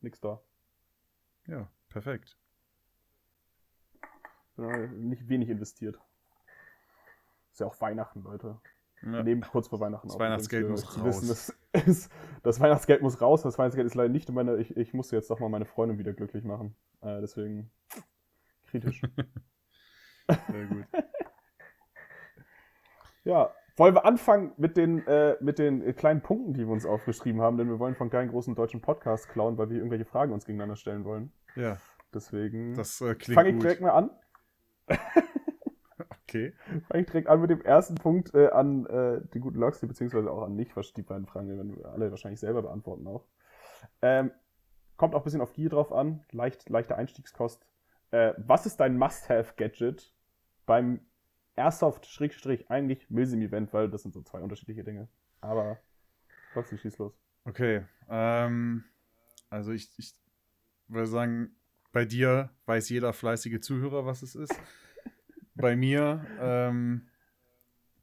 nichts 0.00 0.18
da. 0.18 0.40
Ja, 1.46 1.68
perfekt. 1.90 2.38
Äh, 4.56 4.86
nicht 4.86 5.28
wenig 5.28 5.50
investiert. 5.50 6.00
Ist 7.52 7.60
ja 7.60 7.66
auch 7.66 7.78
Weihnachten, 7.82 8.22
Leute. 8.22 8.58
Ja. 9.02 9.22
Nehmen 9.22 9.42
kurz 9.42 9.68
vor 9.68 9.78
Weihnachten 9.78 10.08
Das. 10.08 10.18
Weihnachtsgeld 10.18 10.70
muss 10.70 10.98
raus. 10.98 11.20
zu 11.20 11.28
das, 11.28 11.86
ist, 11.86 12.10
das 12.42 12.60
Weihnachtsgeld 12.60 13.02
muss 13.02 13.20
raus. 13.20 13.42
Das 13.42 13.58
Weihnachtsgeld 13.58 13.86
ist 13.86 13.94
leider 13.94 14.08
nicht 14.08 14.30
in 14.30 14.34
meiner. 14.34 14.56
Ich, 14.56 14.74
ich 14.74 14.94
musste 14.94 15.16
jetzt 15.16 15.28
doch 15.28 15.38
mal 15.38 15.50
meine 15.50 15.66
Freundin 15.66 15.98
wieder 15.98 16.14
glücklich 16.14 16.44
machen. 16.44 16.74
Äh, 17.02 17.20
deswegen 17.20 17.70
kritisch. 18.68 19.02
Sehr 20.50 20.66
gut. 20.66 20.86
ja, 23.24 23.54
wollen 23.76 23.94
wir 23.94 24.04
anfangen 24.04 24.52
mit 24.56 24.76
den, 24.76 25.06
äh, 25.06 25.36
mit 25.40 25.58
den 25.58 25.82
äh, 25.82 25.92
kleinen 25.92 26.22
Punkten, 26.22 26.54
die 26.54 26.60
wir 26.66 26.72
uns 26.72 26.86
aufgeschrieben 26.86 27.40
haben, 27.42 27.58
denn 27.58 27.68
wir 27.68 27.78
wollen 27.78 27.94
von 27.94 28.10
keinem 28.10 28.30
großen 28.30 28.54
deutschen 28.54 28.80
Podcast 28.80 29.28
klauen, 29.28 29.58
weil 29.58 29.70
wir 29.70 29.76
irgendwelche 29.76 30.04
Fragen 30.04 30.32
uns 30.32 30.46
gegeneinander 30.46 30.76
stellen 30.76 31.04
wollen. 31.04 31.32
Ja, 31.54 31.78
Deswegen 32.16 32.74
das 32.74 33.00
äh, 33.02 33.14
fange 33.14 33.50
ich 33.50 33.58
direkt 33.58 33.80
mal 33.80 33.90
an. 33.90 34.10
Okay. 36.28 36.54
Fange 36.88 37.02
ich 37.02 37.06
direkt 37.06 37.28
an 37.28 37.40
mit 37.40 37.50
dem 37.50 37.62
ersten 37.62 37.94
Punkt 37.94 38.34
äh, 38.34 38.48
an 38.48 38.84
äh, 38.86 39.20
den 39.28 39.40
guten 39.40 39.60
Loxley, 39.60 39.86
beziehungsweise 39.86 40.28
auch 40.28 40.42
an 40.42 40.56
mich, 40.56 40.76
was 40.76 40.92
die 40.92 41.02
beiden 41.02 41.24
Fragen 41.24 41.48
werden 41.48 41.76
wir 41.76 41.86
alle 41.86 42.10
wahrscheinlich 42.10 42.40
selber 42.40 42.62
beantworten 42.62 43.06
auch. 43.06 43.26
Ähm, 44.02 44.32
kommt 44.96 45.14
auch 45.14 45.20
ein 45.20 45.24
bisschen 45.24 45.40
auf 45.40 45.52
Gier 45.52 45.70
drauf 45.70 45.92
an, 45.92 46.24
leicht, 46.32 46.68
leichte 46.68 46.96
Einstiegskost. 46.96 47.64
Äh, 48.10 48.34
was 48.38 48.66
ist 48.66 48.80
dein 48.80 48.98
Must-Have-Gadget 48.98 50.12
beim 50.66 51.00
Airsoft-eigentlich 51.56 53.10
Milsim-Event, 53.10 53.72
weil 53.72 53.90
das 53.90 54.02
sind 54.02 54.14
so 54.14 54.22
zwei 54.22 54.40
unterschiedliche 54.40 54.84
Dinge. 54.84 55.08
Aber 55.40 55.78
Loxley, 56.54 56.78
schieß 56.78 56.98
los. 56.98 57.12
Okay. 57.44 57.84
Ähm, 58.08 58.84
also 59.50 59.72
ich, 59.72 59.90
ich 59.98 60.14
würde 60.88 61.06
sagen, 61.06 61.56
bei 61.92 62.04
dir 62.04 62.50
weiß 62.66 62.88
jeder 62.88 63.12
fleißige 63.12 63.60
Zuhörer, 63.60 64.04
was 64.04 64.22
es 64.22 64.34
ist. 64.34 64.54
bei 65.54 65.76
mir 65.76 66.26
ähm, 66.40 67.08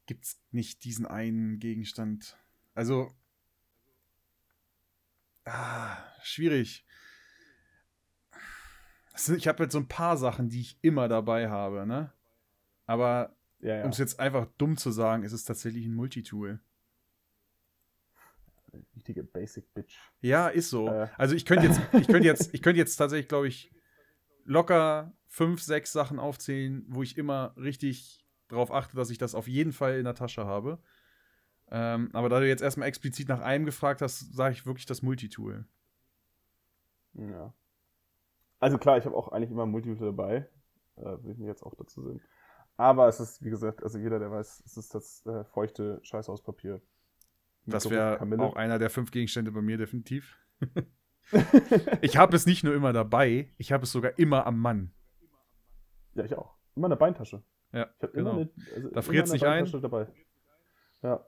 gibt 0.06 0.26
es 0.26 0.42
nicht 0.52 0.84
diesen 0.84 1.06
einen 1.06 1.60
Gegenstand. 1.60 2.38
Also, 2.74 3.12
ah, 5.46 5.98
schwierig. 6.24 6.86
Ich 9.38 9.48
habe 9.48 9.64
jetzt 9.64 9.74
so 9.74 9.80
ein 9.80 9.88
paar 9.88 10.18
Sachen, 10.18 10.50
die 10.50 10.62
ich 10.62 10.78
immer 10.82 11.08
dabei 11.08 11.50
habe, 11.50 11.86
ne? 11.86 12.12
Aber 12.88 13.36
Ja, 13.64 13.78
ja. 13.78 13.84
um 13.86 13.92
es 13.92 13.98
jetzt 13.98 14.20
einfach 14.20 14.46
dumm 14.58 14.76
zu 14.76 14.92
sagen, 14.92 15.24
ist 15.24 15.32
es 15.32 15.46
tatsächlich 15.46 15.86
ein 15.86 15.96
Multitool. 15.96 16.60
Richtige 18.96 19.24
Basic 19.24 19.74
Bitch. 19.74 19.98
Ja, 20.20 20.50
ist 20.50 20.70
so. 20.70 20.90
Äh. 20.90 21.08
Also 21.18 21.36
ich 21.36 21.46
könnte 21.46 21.68
jetzt, 21.68 21.80
ich 21.94 22.08
könnte 22.08 22.28
jetzt, 22.28 22.54
ich 22.54 22.62
könnte 22.62 22.80
jetzt 22.80 22.96
tatsächlich, 22.98 23.30
glaube 23.30 23.48
ich, 23.48 23.72
locker 24.44 25.14
fünf, 25.28 25.62
sechs 25.62 25.94
Sachen 25.94 26.20
aufzählen, 26.20 26.84
wo 26.90 27.04
ich 27.04 27.18
immer 27.18 27.54
richtig 27.56 28.26
darauf 28.50 28.72
achte, 28.72 28.98
dass 28.98 29.10
ich 29.10 29.18
das 29.18 29.34
auf 29.34 29.48
jeden 29.48 29.72
Fall 29.72 29.98
in 29.98 30.04
der 30.04 30.16
Tasche 30.16 30.46
habe. 30.46 30.80
Ähm, 31.72 32.10
aber 32.14 32.28
da 32.28 32.40
du 32.40 32.48
jetzt 32.48 32.62
erstmal 32.62 32.90
explizit 32.90 33.30
nach 33.30 33.40
einem 33.40 33.66
gefragt 33.66 34.02
hast, 34.02 34.36
sage 34.36 34.54
ich 34.54 34.66
wirklich 34.66 34.86
das 34.86 35.02
Multitool. 35.02 35.66
Ja. 37.14 37.54
Also 38.60 38.78
klar, 38.78 38.98
ich 38.98 39.06
habe 39.06 39.16
auch 39.16 39.30
eigentlich 39.30 39.52
immer 39.52 39.66
Multitool 39.66 40.08
dabei. 40.08 40.50
Äh, 40.98 41.24
will 41.24 41.32
ich 41.32 41.38
mir 41.38 41.48
jetzt 41.48 41.64
auch 41.64 41.76
dazu 41.76 42.04
sehen. 42.04 42.22
Aber 42.78 43.08
es 43.08 43.20
ist, 43.20 43.44
wie 43.44 43.50
gesagt, 43.50 43.84
also 43.84 43.98
jeder, 43.98 44.20
der 44.20 44.32
weiß, 44.32 44.64
es 44.66 44.78
ist 44.78 44.96
das 44.96 45.26
äh, 45.26 45.44
feuchte 45.46 46.00
Scheißhauspapier. 46.04 46.82
Mit 47.66 47.74
Das 47.74 47.84
Geruch 47.84 47.96
wäre 47.96 48.42
auch 48.42 48.56
einer 48.56 48.80
der 48.80 48.90
fünf 48.90 49.12
Gegenstände 49.12 49.52
bei 49.52 49.62
mir 49.62 49.78
definitiv. 49.78 50.38
Ich 52.02 52.18
habe 52.18 52.36
es 52.36 52.46
nicht 52.46 52.64
nur 52.64 52.76
immer 52.76 52.94
dabei, 52.94 53.54
ich 53.58 53.72
habe 53.72 53.84
es 53.84 53.92
sogar 53.92 54.20
immer 54.20 54.46
am 54.46 54.60
Mann. 54.60 54.94
Ja, 56.16 56.26
ich 56.26 56.36
auch. 56.36 56.56
Immer 56.76 56.88
eine 56.88 56.98
Beintasche. 56.98 57.42
Ja, 57.72 57.90
Ich 57.98 58.04
habe 58.04 58.14
genau. 58.14 58.32
immer 58.32 58.42
eine, 58.42 58.52
also 58.76 58.90
Da 58.90 59.02
friert's 59.02 59.32
eine 59.32 59.36
nicht 59.62 59.74
ein? 59.74 59.82
Dabei. 59.82 60.08
Ja. 61.02 61.26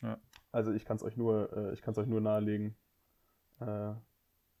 Ja. 0.00 0.18
Also 0.50 0.72
ich 0.72 0.84
kann 0.84 0.96
es 0.96 1.02
euch 1.02 1.16
nur, 1.16 1.52
äh, 1.56 1.72
ich 1.72 1.82
kann 1.82 1.92
es 1.92 1.98
euch 1.98 2.06
nur 2.06 2.20
nahelegen, 2.20 2.76
äh, 3.60 3.92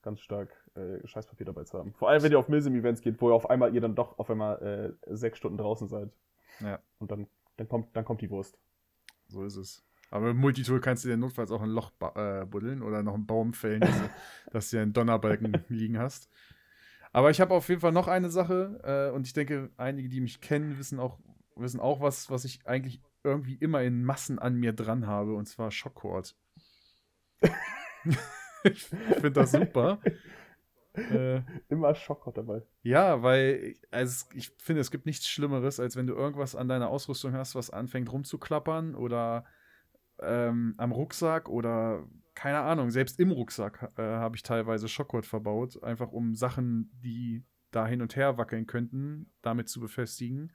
ganz 0.02 0.20
stark 0.20 0.61
äh, 0.74 1.06
Scheißpapier 1.06 1.46
dabei 1.46 1.64
zu 1.64 1.78
haben. 1.78 1.92
Vor 1.94 2.08
allem, 2.08 2.22
wenn 2.22 2.32
ihr 2.32 2.38
auf 2.38 2.48
Milsim-Events 2.48 3.00
geht, 3.02 3.20
wo 3.20 3.30
ihr 3.30 3.34
auf 3.34 3.50
einmal 3.50 3.74
ihr 3.74 3.80
dann 3.80 3.94
doch 3.94 4.18
auf 4.18 4.30
einmal 4.30 4.96
äh, 5.06 5.14
sechs 5.14 5.38
Stunden 5.38 5.58
draußen 5.58 5.88
seid. 5.88 6.10
Ja. 6.60 6.80
Und 6.98 7.10
dann, 7.10 7.26
dann 7.56 7.68
kommt, 7.68 7.94
dann 7.96 8.04
kommt 8.04 8.20
die 8.20 8.30
Wurst. 8.30 8.58
So 9.28 9.44
ist 9.44 9.56
es. 9.56 9.84
Aber 10.10 10.28
mit 10.28 10.36
Multitool 10.36 10.80
kannst 10.80 11.04
du 11.04 11.08
dir 11.08 11.16
notfalls 11.16 11.50
auch 11.50 11.62
ein 11.62 11.70
Loch 11.70 11.92
äh, 12.14 12.44
buddeln 12.44 12.82
oder 12.82 13.02
noch 13.02 13.14
einen 13.14 13.26
Baum 13.26 13.54
fällen, 13.54 13.80
dass 13.80 13.98
du, 13.98 14.10
dass 14.50 14.70
du 14.70 14.80
einen 14.80 14.92
Donnerbalken 14.92 15.64
liegen 15.68 15.98
hast. 15.98 16.28
Aber 17.12 17.30
ich 17.30 17.40
habe 17.40 17.54
auf 17.54 17.68
jeden 17.68 17.80
Fall 17.80 17.92
noch 17.92 18.08
eine 18.08 18.30
Sache 18.30 18.80
äh, 18.84 19.14
und 19.14 19.26
ich 19.26 19.32
denke, 19.32 19.70
einige, 19.76 20.08
die 20.08 20.20
mich 20.20 20.40
kennen, 20.40 20.78
wissen 20.78 20.98
auch, 20.98 21.18
wissen 21.56 21.80
auch 21.80 22.00
was, 22.00 22.30
was 22.30 22.44
ich 22.44 22.66
eigentlich 22.66 23.00
irgendwie 23.24 23.54
immer 23.54 23.82
in 23.82 24.04
Massen 24.04 24.38
an 24.38 24.56
mir 24.56 24.72
dran 24.72 25.06
habe, 25.06 25.34
und 25.34 25.46
zwar 25.46 25.70
Schockcord. 25.70 26.34
ich 28.64 28.84
finde 28.84 29.32
das 29.32 29.52
super. 29.52 29.98
Äh, 30.94 31.42
Immer 31.68 31.94
Schockkott 31.94 32.36
dabei. 32.36 32.62
ja, 32.82 33.22
weil 33.22 33.74
also 33.90 34.26
ich 34.34 34.50
finde, 34.58 34.80
es 34.80 34.90
gibt 34.90 35.06
nichts 35.06 35.28
Schlimmeres, 35.28 35.80
als 35.80 35.96
wenn 35.96 36.06
du 36.06 36.14
irgendwas 36.14 36.54
an 36.54 36.68
deiner 36.68 36.88
Ausrüstung 36.88 37.32
hast, 37.32 37.54
was 37.54 37.70
anfängt 37.70 38.12
rumzuklappern 38.12 38.94
oder 38.94 39.44
ähm, 40.20 40.74
am 40.76 40.92
Rucksack 40.92 41.48
oder 41.48 42.06
keine 42.34 42.60
Ahnung, 42.60 42.90
selbst 42.90 43.20
im 43.20 43.30
Rucksack 43.30 43.92
äh, 43.96 44.02
habe 44.02 44.36
ich 44.36 44.42
teilweise 44.42 44.88
Schockwort 44.88 45.26
verbaut, 45.26 45.82
einfach 45.82 46.12
um 46.12 46.34
Sachen, 46.34 46.90
die 47.02 47.44
da 47.70 47.86
hin 47.86 48.02
und 48.02 48.16
her 48.16 48.38
wackeln 48.38 48.66
könnten, 48.66 49.30
damit 49.42 49.68
zu 49.68 49.80
befestigen. 49.80 50.52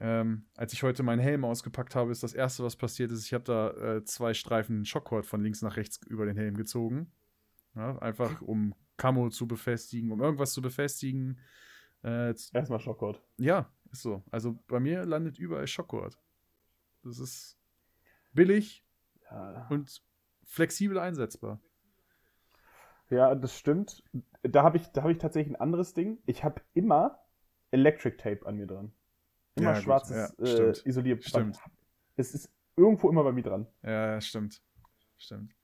Ähm, 0.00 0.46
als 0.56 0.72
ich 0.72 0.82
heute 0.82 1.02
meinen 1.02 1.20
Helm 1.20 1.44
ausgepackt 1.44 1.94
habe, 1.94 2.10
ist 2.10 2.22
das 2.22 2.34
erste, 2.34 2.64
was 2.64 2.76
passiert 2.76 3.12
ist, 3.12 3.24
ich 3.24 3.34
habe 3.34 3.44
da 3.44 3.70
äh, 3.70 4.04
zwei 4.04 4.34
Streifen 4.34 4.84
Schockcord 4.84 5.24
von 5.24 5.42
links 5.42 5.62
nach 5.62 5.76
rechts 5.76 6.00
über 6.06 6.26
den 6.26 6.36
Helm 6.36 6.56
gezogen. 6.56 7.12
Ja, 7.74 7.98
einfach 7.98 8.40
um 8.42 8.74
Camo 8.96 9.28
zu 9.30 9.46
befestigen, 9.46 10.12
um 10.12 10.20
irgendwas 10.20 10.52
zu 10.52 10.62
befestigen. 10.62 11.38
Äh, 12.02 12.34
Erstmal 12.52 12.80
Schockcord. 12.80 13.22
Ja, 13.38 13.70
ist 13.90 14.02
so. 14.02 14.22
Also 14.30 14.58
bei 14.68 14.78
mir 14.80 15.04
landet 15.04 15.38
überall 15.38 15.66
Schockcord. 15.66 16.18
Das 17.02 17.18
ist 17.18 17.58
billig 18.32 18.84
Ja. 19.30 19.66
und 19.70 20.02
flexibel 20.44 20.98
einsetzbar. 20.98 21.60
Ja, 23.10 23.34
das 23.34 23.56
stimmt. 23.56 24.02
Da 24.42 24.62
habe 24.62 24.76
ich, 24.78 24.86
da 24.88 25.02
hab 25.02 25.10
ich 25.10 25.18
tatsächlich 25.18 25.54
ein 25.54 25.60
anderes 25.60 25.94
Ding. 25.94 26.18
Ich 26.26 26.42
habe 26.44 26.62
immer 26.72 27.18
Electric 27.70 28.16
Tape 28.16 28.46
an 28.46 28.56
mir 28.56 28.66
dran. 28.66 28.92
Immer 29.56 29.74
Ja, 29.74 29.80
schwarzes 29.80 30.34
ja, 30.38 30.44
äh. 30.44 30.72
Isolierband. 30.84 31.24
Stimmt. 31.28 31.58
Es 32.16 32.34
ist 32.34 32.50
irgendwo 32.76 33.10
immer 33.10 33.22
bei 33.24 33.32
mir 33.32 33.42
dran. 33.42 33.66
Ja, 33.82 34.20
stimmt. 34.20 34.62
Stimmt. 35.18 35.54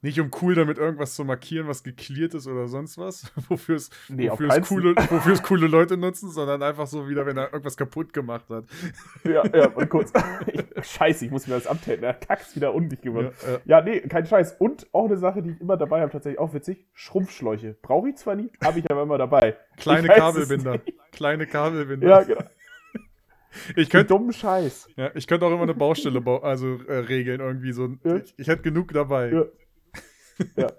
Nicht 0.00 0.18
um 0.18 0.30
cool 0.40 0.54
damit 0.54 0.78
irgendwas 0.78 1.14
zu 1.14 1.26
markieren, 1.26 1.68
was 1.68 1.82
geklärt 1.82 2.32
ist 2.32 2.46
oder 2.46 2.68
sonst 2.68 2.96
was, 2.96 3.30
wofür 3.48 3.76
es 3.76 3.90
Nee, 4.08 4.30
wofür 4.30 4.48
es 4.48 4.66
coole, 4.66 4.94
wofür 4.96 5.32
es 5.34 5.42
coole 5.42 5.66
Leute 5.66 5.98
nutzen, 5.98 6.30
sondern 6.30 6.62
einfach 6.62 6.86
so 6.86 7.06
wieder, 7.06 7.26
wenn 7.26 7.36
er 7.36 7.52
irgendwas 7.52 7.76
kaputt 7.76 8.12
gemacht 8.12 8.48
hat. 8.48 8.64
Ja, 9.24 9.42
ja, 9.54 9.68
und 9.70 9.88
kurz. 9.88 10.12
Ich, 10.46 10.64
scheiße, 10.86 11.24
ich 11.24 11.30
muss 11.30 11.46
mir 11.46 11.54
das 11.54 11.66
updaten. 11.66 12.02
Der 12.02 12.14
Kack 12.14 12.42
ist 12.42 12.56
wieder 12.56 12.74
undicht 12.74 13.02
geworden. 13.02 13.32
Ja, 13.42 13.52
ja. 13.52 13.60
Ja, 13.64 13.80
nee, 13.82 14.00
kein 14.00 14.26
Scheiß. 14.26 14.56
Und 14.58 14.86
auch 14.92 15.06
eine 15.06 15.16
Sache, 15.16 15.42
die 15.42 15.50
ich 15.50 15.60
immer 15.60 15.76
dabei 15.76 16.00
habe, 16.02 16.12
tatsächlich 16.12 16.38
auch 16.38 16.52
witzig: 16.52 16.86
Schrumpfschläuche. 16.92 17.76
Brauche 17.80 18.10
ich 18.10 18.16
zwar 18.16 18.36
nie, 18.36 18.50
habe 18.62 18.78
ich 18.78 18.90
aber 18.90 19.02
immer 19.02 19.18
dabei. 19.18 19.56
Kleine 19.76 20.08
Kabelbinder. 20.08 20.80
Kleine 21.12 21.46
Kabelbinder. 21.46 22.06
Ja, 22.06 22.22
genau. 22.22 22.44
ich 23.76 23.88
könnte 23.90 24.08
dummen 24.08 24.32
Scheiß. 24.32 24.88
ja, 24.96 25.10
ich 25.14 25.26
könnte 25.26 25.46
auch 25.46 25.52
immer 25.52 25.62
eine 25.62 25.74
Baustelle 25.74 26.20
bau 26.20 26.38
also 26.38 26.78
äh, 26.86 26.98
regeln 26.98 27.40
irgendwie 27.40 27.72
so. 27.72 27.88
Ja. 28.04 28.16
Ich, 28.16 28.34
ich 28.36 28.48
hätte 28.48 28.62
genug 28.62 28.92
dabei. 28.92 29.30
Ja. 29.30 29.44
Ja. 30.56 30.72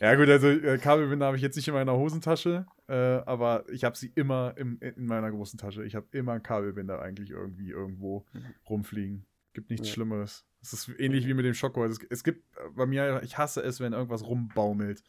Ja, 0.00 0.14
gut, 0.16 0.28
also 0.28 0.48
äh, 0.48 0.78
Kabelbinder 0.78 1.26
habe 1.26 1.36
ich 1.36 1.42
jetzt 1.42 1.56
nicht 1.56 1.68
in 1.68 1.74
meiner 1.74 1.96
Hosentasche, 1.96 2.66
äh, 2.88 2.94
aber 2.94 3.64
ich 3.70 3.84
habe 3.84 3.96
sie 3.96 4.12
immer 4.14 4.54
im, 4.56 4.78
in 4.80 5.06
meiner 5.06 5.30
großen 5.30 5.58
Tasche. 5.58 5.84
Ich 5.84 5.94
habe 5.94 6.06
immer 6.12 6.32
einen 6.32 6.42
Kabelbinder 6.42 7.00
eigentlich 7.00 7.30
irgendwie 7.30 7.70
irgendwo 7.70 8.26
rumfliegen. 8.68 9.24
Gibt 9.54 9.70
nichts 9.70 9.88
Ja. 9.88 9.94
Schlimmeres. 9.94 10.44
Es 10.60 10.72
ist 10.72 10.90
ähnlich 10.98 11.26
wie 11.26 11.34
mit 11.34 11.44
dem 11.44 11.54
Schockwort. 11.54 11.90
Es, 11.90 11.98
es 12.10 12.22
gibt 12.24 12.44
äh, 12.56 12.68
bei 12.74 12.86
mir, 12.86 13.22
ich 13.22 13.38
hasse 13.38 13.62
es, 13.62 13.80
wenn 13.80 13.92
irgendwas 13.92 14.26
rumbaumelt. 14.26 15.02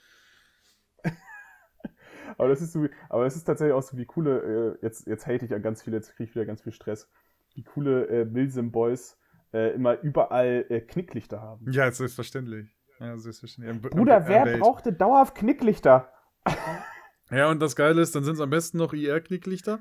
Aber 2.38 2.48
das 2.50 2.62
ist 2.62 2.72
so, 2.74 2.88
aber 3.10 3.26
das 3.26 3.36
ist 3.36 3.44
tatsächlich 3.44 3.74
auch 3.74 3.84
so 3.84 3.96
wie 3.98 4.06
coole, 4.06 4.78
äh, 4.82 4.86
jetzt, 4.86 5.06
jetzt 5.06 5.28
hate 5.28 5.46
ich 5.46 5.52
ja 5.52 5.60
ganz 5.60 5.84
viel, 5.84 5.94
jetzt 5.94 6.16
kriege 6.16 6.30
ich 6.30 6.36
wieder 6.36 6.46
ganz 6.46 6.62
viel 6.62 6.72
Stress, 6.72 7.08
wie 7.54 7.64
coole 7.64 8.08
äh, 8.08 8.26
Milsim 8.26 8.72
Boys 8.72 9.18
äh, 9.54 9.74
immer 9.74 10.00
überall 10.02 10.66
äh, 10.70 10.82
Knicklichter 10.82 11.42
haben. 11.42 11.70
Ja, 11.72 11.92
selbstverständlich. 11.92 12.70
Ja, 13.00 13.18
selbstverständlich. 13.18 13.82
Bruder, 13.92 14.18
am- 14.18 14.24
am 14.24 14.30
wer 14.30 14.46
Welt. 14.46 14.60
brauchte 14.62 14.94
dauerhaft 14.94 15.36
Knicklichter? 15.36 16.12
Ja, 17.32 17.50
und 17.50 17.62
das 17.62 17.76
Geile 17.76 18.02
ist, 18.02 18.14
dann 18.16 18.24
sind 18.24 18.36
es 18.36 18.42
am 18.42 18.50
besten 18.52 18.78
noch 18.78 18.94
IR-Knicklichter, 18.94 19.80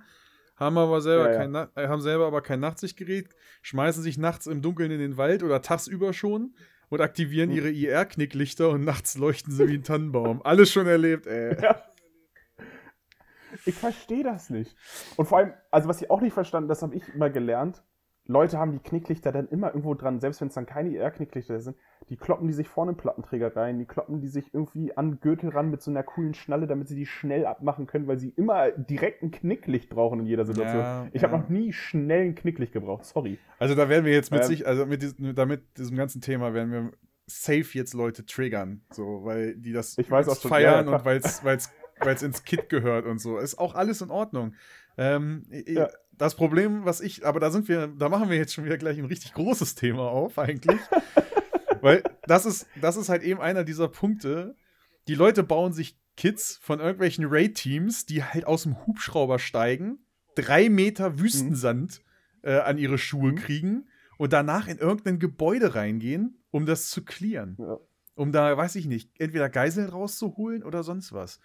haben 0.57 0.79
aber 0.79 1.03
selber 1.03 1.27
Ja, 1.27 1.33
ja. 1.33 1.39
kein 1.39 1.51
Na- 1.51 1.69
äh, 1.75 1.89
haben 1.89 2.01
selber 2.01 2.27
aber 2.27 2.41
kein 2.41 2.61
Nachtsichtgerät, 2.61 3.29
schmeißen 3.63 4.03
sich 4.03 4.17
nachts 4.17 4.47
im 4.47 4.63
Dunkeln 4.63 4.91
in 4.91 5.01
den 5.01 5.17
Wald 5.19 5.43
oder 5.43 5.61
tagsüber 5.61 6.15
schon 6.15 6.55
und 6.89 7.01
aktivieren 7.03 7.51
Hm. 7.51 7.57
ihre 7.57 7.71
IR-Knicklichter 7.71 8.71
und 8.71 8.85
nachts 8.85 9.19
leuchten 9.19 9.53
sie 9.53 9.69
wie 9.69 9.75
ein 9.75 9.83
Tannenbaum. 9.83 10.41
Alles 10.45 10.71
schon 10.71 10.87
erlebt, 10.87 11.27
ey. 11.27 11.61
Ja. 11.61 11.83
Ich 13.67 13.75
verstehe 13.75 14.25
das 14.25 14.49
nicht. 14.49 14.75
Und 15.17 15.27
vor 15.27 15.39
allem, 15.39 15.53
also 15.71 15.89
was 15.89 16.01
ich 16.01 16.11
auch 16.11 16.23
nicht 16.23 16.33
verstanden, 16.33 16.69
das 16.69 16.81
habe 16.81 16.95
ich 16.95 17.07
immer 17.15 17.29
gelernt, 17.29 17.83
Leute 18.27 18.59
haben 18.59 18.73
die 18.73 18.79
Knicklichter 18.79 19.33
dann 19.33 19.49
immer 19.49 19.69
irgendwo 19.69 19.95
dran, 19.95 20.21
selbst 20.21 20.41
wenn 20.41 20.49
es 20.49 20.55
dann 20.55 20.67
keine 20.67 20.91
IR-Knicklichter 20.91 21.61
sind, 21.61 21.77
die 22.09 22.17
kloppen 22.17 22.47
die 22.47 22.53
sich 22.53 22.69
vorne 22.69 22.93
im 22.93 22.97
Plattenträger 22.97 23.57
rein, 23.57 23.79
die 23.79 23.85
kloppen 23.85 24.21
die 24.21 24.29
sich 24.29 24.55
irgendwie 24.55 24.97
an 24.97 25.19
Gürtel 25.21 25.51
ran 25.51 25.71
mit 25.71 25.83
so 25.83 25.91
einer 25.91 26.05
coolen 26.05 26.35
Schnalle, 26.35 26.67
damit 26.67 26.87
sie 26.87 26.95
die 26.95 27.07
schnell 27.07 27.47
abmachen 27.47 27.87
können, 27.87 28.07
weil 28.07 28.19
sie 28.19 28.31
immer 28.37 28.71
direkt 28.71 29.23
ein 29.23 29.33
Knicklicht 29.33 29.91
brauchen 29.91 30.21
in 30.21 30.27
jeder 30.27 30.45
Situation. 30.45 30.83
Ja, 30.83 31.09
ich 31.13 31.25
habe 31.25 31.35
ja. 31.35 31.41
noch 31.41 31.49
nie 31.49 31.73
schnell 31.73 32.27
ein 32.27 32.35
Knicklicht 32.35 32.73
gebraucht, 32.73 33.05
sorry. 33.05 33.39
Also 33.59 33.75
da 33.75 33.89
werden 33.89 34.05
wir 34.05 34.13
jetzt 34.13 34.31
mit 34.31 34.43
Ähm. 34.43 34.47
sich, 34.47 34.67
also 34.67 34.87
mit 34.87 35.03
diesem, 35.03 35.35
damit 35.35 35.63
diesem 35.77 35.97
ganzen 35.97 36.21
Thema 36.21 36.55
werden 36.55 36.71
wir 36.71 36.91
safe 37.27 37.67
jetzt 37.73 37.95
Leute 37.95 38.25
triggern, 38.25 38.83
so, 38.91 39.25
weil 39.25 39.57
die 39.57 39.73
das 39.73 39.99
Ich 39.99 40.11
weiß 40.11 40.29
auch 40.29 40.41
schon, 40.41 40.49
feiern 40.49 40.87
ja, 40.87 40.97
und 40.97 41.05
weil 41.05 41.19
es 41.19 42.23
ins 42.23 42.45
Kit 42.45 42.69
gehört 42.69 43.07
und 43.07 43.21
so. 43.21 43.39
Ist 43.39 43.59
auch 43.59 43.75
alles 43.75 44.01
in 44.01 44.11
Ordnung. 44.11 44.55
Ähm, 44.97 45.47
Ja. 45.67 45.89
Das 46.19 46.35
Problem, 46.35 46.85
was 46.85 47.01
ich, 47.01 47.27
aber 47.27 47.41
da 47.41 47.51
sind 47.51 47.69
wir, 47.69 47.89
da 47.89 48.09
machen 48.09 48.31
wir 48.31 48.37
jetzt 48.37 48.53
schon 48.55 48.65
wieder 48.65 48.79
gleich 48.79 48.99
ein 48.99 49.07
richtig 49.07 49.33
großes 49.35 49.75
Thema 49.75 50.09
auf, 50.09 50.39
eigentlich. 50.39 50.81
weil 51.81 52.03
das 52.27 52.47
ist, 52.47 52.67
das 52.81 52.97
ist 52.97 53.09
halt 53.09 53.23
eben 53.23 53.41
einer 53.41 53.65
dieser 53.65 53.89
Punkte. 53.89 54.55
Die 55.09 55.15
Leute 55.15 55.43
bauen 55.43 55.73
sich 55.73 55.99
Kits 56.17 56.59
von 56.63 56.79
irgendwelchen 56.81 57.25
Raid-Teams, 57.27 58.07
die 58.07 58.23
halt 58.23 58.47
aus 58.47 58.65
dem 58.65 58.87
Hubschrauber 58.87 59.39
steigen, 59.39 59.99
drei 60.35 60.69
Meter 60.69 61.19
Wüstensand 61.19 62.03
äh, 62.43 62.59
an 62.59 62.79
ihre 62.79 62.99
Schuhe 62.99 63.33
Mhm. 63.33 63.37
kriegen 63.37 63.89
und 64.19 64.33
danach 64.33 64.69
in 64.69 64.79
irgendein 64.79 65.19
Gebäude 65.19 65.75
reingehen, 65.75 66.39
um 66.51 66.67
das 66.67 66.91
zu 66.91 67.05
clearen. 67.05 67.57
Ja. 67.59 67.79
Um 68.15 68.31
da, 68.31 68.57
weiß 68.57 68.77
ich 68.77 68.87
nicht, 68.87 69.11
entweder 69.19 69.49
Geiseln 69.49 69.89
rauszuholen 69.89 70.63
oder 70.63 70.83
sonst 70.85 71.13
was. 71.13 71.41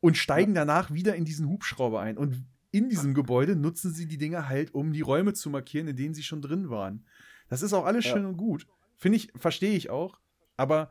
Und 0.00 0.16
steigen 0.16 0.54
danach 0.54 0.92
wieder 0.92 1.14
in 1.14 1.24
diesen 1.26 1.48
Hubschrauber 1.48 2.00
ein. 2.00 2.16
Und 2.16 2.44
in 2.74 2.88
diesem 2.88 3.14
Gebäude 3.14 3.54
nutzen 3.56 3.92
sie 3.94 4.06
die 4.06 4.18
Dinger 4.18 4.48
halt, 4.48 4.74
um 4.74 4.92
die 4.92 5.00
Räume 5.00 5.32
zu 5.32 5.48
markieren, 5.48 5.86
in 5.88 5.96
denen 5.96 6.14
sie 6.14 6.22
schon 6.24 6.42
drin 6.42 6.70
waren. 6.70 7.06
Das 7.48 7.62
ist 7.62 7.72
auch 7.72 7.84
alles 7.84 8.04
Ja. 8.04 8.12
schön 8.12 8.26
und 8.26 8.36
gut. 8.36 8.66
Finde 8.96 9.16
ich, 9.16 9.32
verstehe 9.36 9.76
ich 9.76 9.90
auch. 9.90 10.20
Aber 10.56 10.90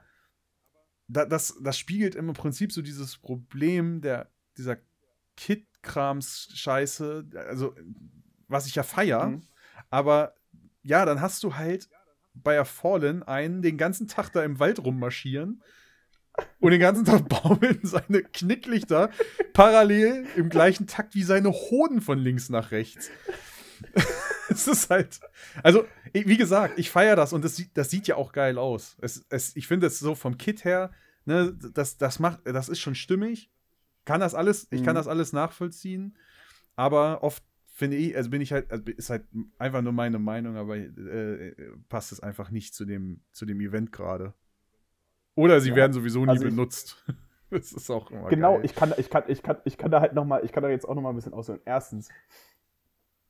da, 1.08 1.26
das, 1.26 1.56
das 1.62 1.78
spiegelt 1.78 2.16
im 2.16 2.32
Prinzip 2.34 2.72
so 2.72 2.82
dieses 2.82 3.18
Problem 3.18 4.02
der, 4.02 4.32
dieser 4.58 4.78
Kit-Krams-Scheiße, 5.36 7.26
also 7.48 7.76
was 8.48 8.68
ich 8.68 8.76
ja 8.76 8.84
feier, 8.84 9.28
Mhm. 9.28 9.42
aber 9.90 10.36
ja, 10.84 11.06
dann 11.06 11.22
hast 11.22 11.44
du 11.44 11.56
halt 11.56 11.90
bei 12.34 12.60
A 12.60 12.66
Fallen 12.66 13.24
einen 13.24 13.62
den 13.62 13.78
ganzen 13.78 14.08
Tag 14.08 14.30
da 14.32 14.44
im 14.44 14.60
Wald 14.60 14.80
rummarschieren 14.80 15.62
und 16.60 16.72
den 16.72 16.80
ganzen 16.80 17.06
Tag 17.06 17.28
baumeln 17.30 17.80
seine 17.84 18.24
Knicklichter 18.24 19.10
parallel 19.54 20.26
im 20.36 20.50
gleichen 20.50 20.88
Takt 20.88 21.16
wie 21.16 21.24
seine 21.24 21.52
Hoden 21.52 22.02
von 22.02 22.18
links 22.18 22.50
nach 22.50 22.72
rechts. 22.72 23.10
es 24.50 24.68
ist 24.68 24.90
halt, 24.90 25.20
also 25.62 25.86
wie 26.14 26.38
gesagt, 26.38 26.80
ich 26.80 26.90
feiere 26.90 27.16
das 27.16 27.34
und 27.34 27.44
das 27.44 27.56
sieht, 27.56 27.72
das 27.76 27.90
sieht 27.90 28.08
ja 28.08 28.16
auch 28.16 28.32
geil 28.32 28.58
aus. 28.58 28.98
Es, 29.02 29.26
es, 29.30 29.56
ich 29.56 29.68
finde 29.68 29.88
es 29.88 30.00
so 30.00 30.16
vom 30.16 30.38
Kit 30.38 30.64
her, 30.64 30.92
ne, 31.26 31.56
das, 31.74 31.98
das 31.98 32.20
macht, 32.20 32.40
das 32.46 32.70
ist 32.70 32.80
schon 32.80 32.96
stimmig. 32.96 33.50
Kann 34.06 34.20
das 34.20 34.36
alles, 34.36 34.68
ich 34.70 34.84
kann 34.84 34.96
Mhm. 34.96 34.98
das 34.98 35.08
alles 35.08 35.32
nachvollziehen, 35.34 36.18
aber 36.76 37.24
oft 37.24 37.44
finde 37.74 37.98
ich, 37.98 38.16
also 38.16 38.30
bin 38.30 38.42
ich 38.42 38.52
halt, 38.52 38.70
also 38.72 38.84
ist 38.86 39.10
halt 39.10 39.24
einfach 39.58 39.82
nur 39.82 39.94
meine 39.94 40.20
Meinung, 40.20 40.58
aber 40.58 40.78
äh, 40.78 41.56
passt 41.90 42.12
es 42.12 42.20
einfach 42.20 42.52
nicht 42.52 42.76
zu 42.76 42.86
dem, 42.86 43.22
zu 43.32 43.46
dem 43.46 43.60
Event 43.62 43.92
gerade. 43.92 44.34
Oder 45.36 45.60
sie 45.62 45.70
Ja, 45.70 45.76
werden 45.76 45.94
sowieso 45.94 46.24
nie 46.26 46.30
also 46.32 46.46
ich- 46.46 46.52
benutzt. 46.52 47.04
das 47.50 47.72
ist 47.74 47.90
auch 47.90 48.10
immer 48.12 48.30
Genau, 48.30 48.56
geil. 48.56 48.66
ich 48.66 48.76
kann, 48.76 48.94
ich, 48.98 49.10
kann, 49.10 49.24
ich, 49.28 49.42
kann, 49.44 49.58
ich 49.66 49.78
kann 49.78 49.92
da 49.92 50.02
halt 50.02 50.14
noch 50.14 50.26
mal, 50.26 50.44
ich 50.44 50.52
kann 50.52 50.64
da 50.64 50.70
jetzt 50.70 50.88
auch 50.88 50.96
noch 50.96 51.02
mal 51.02 51.10
ein 51.10 51.16
bisschen 51.16 51.34
ausholen. 51.34 51.62
Erstens, 51.66 52.10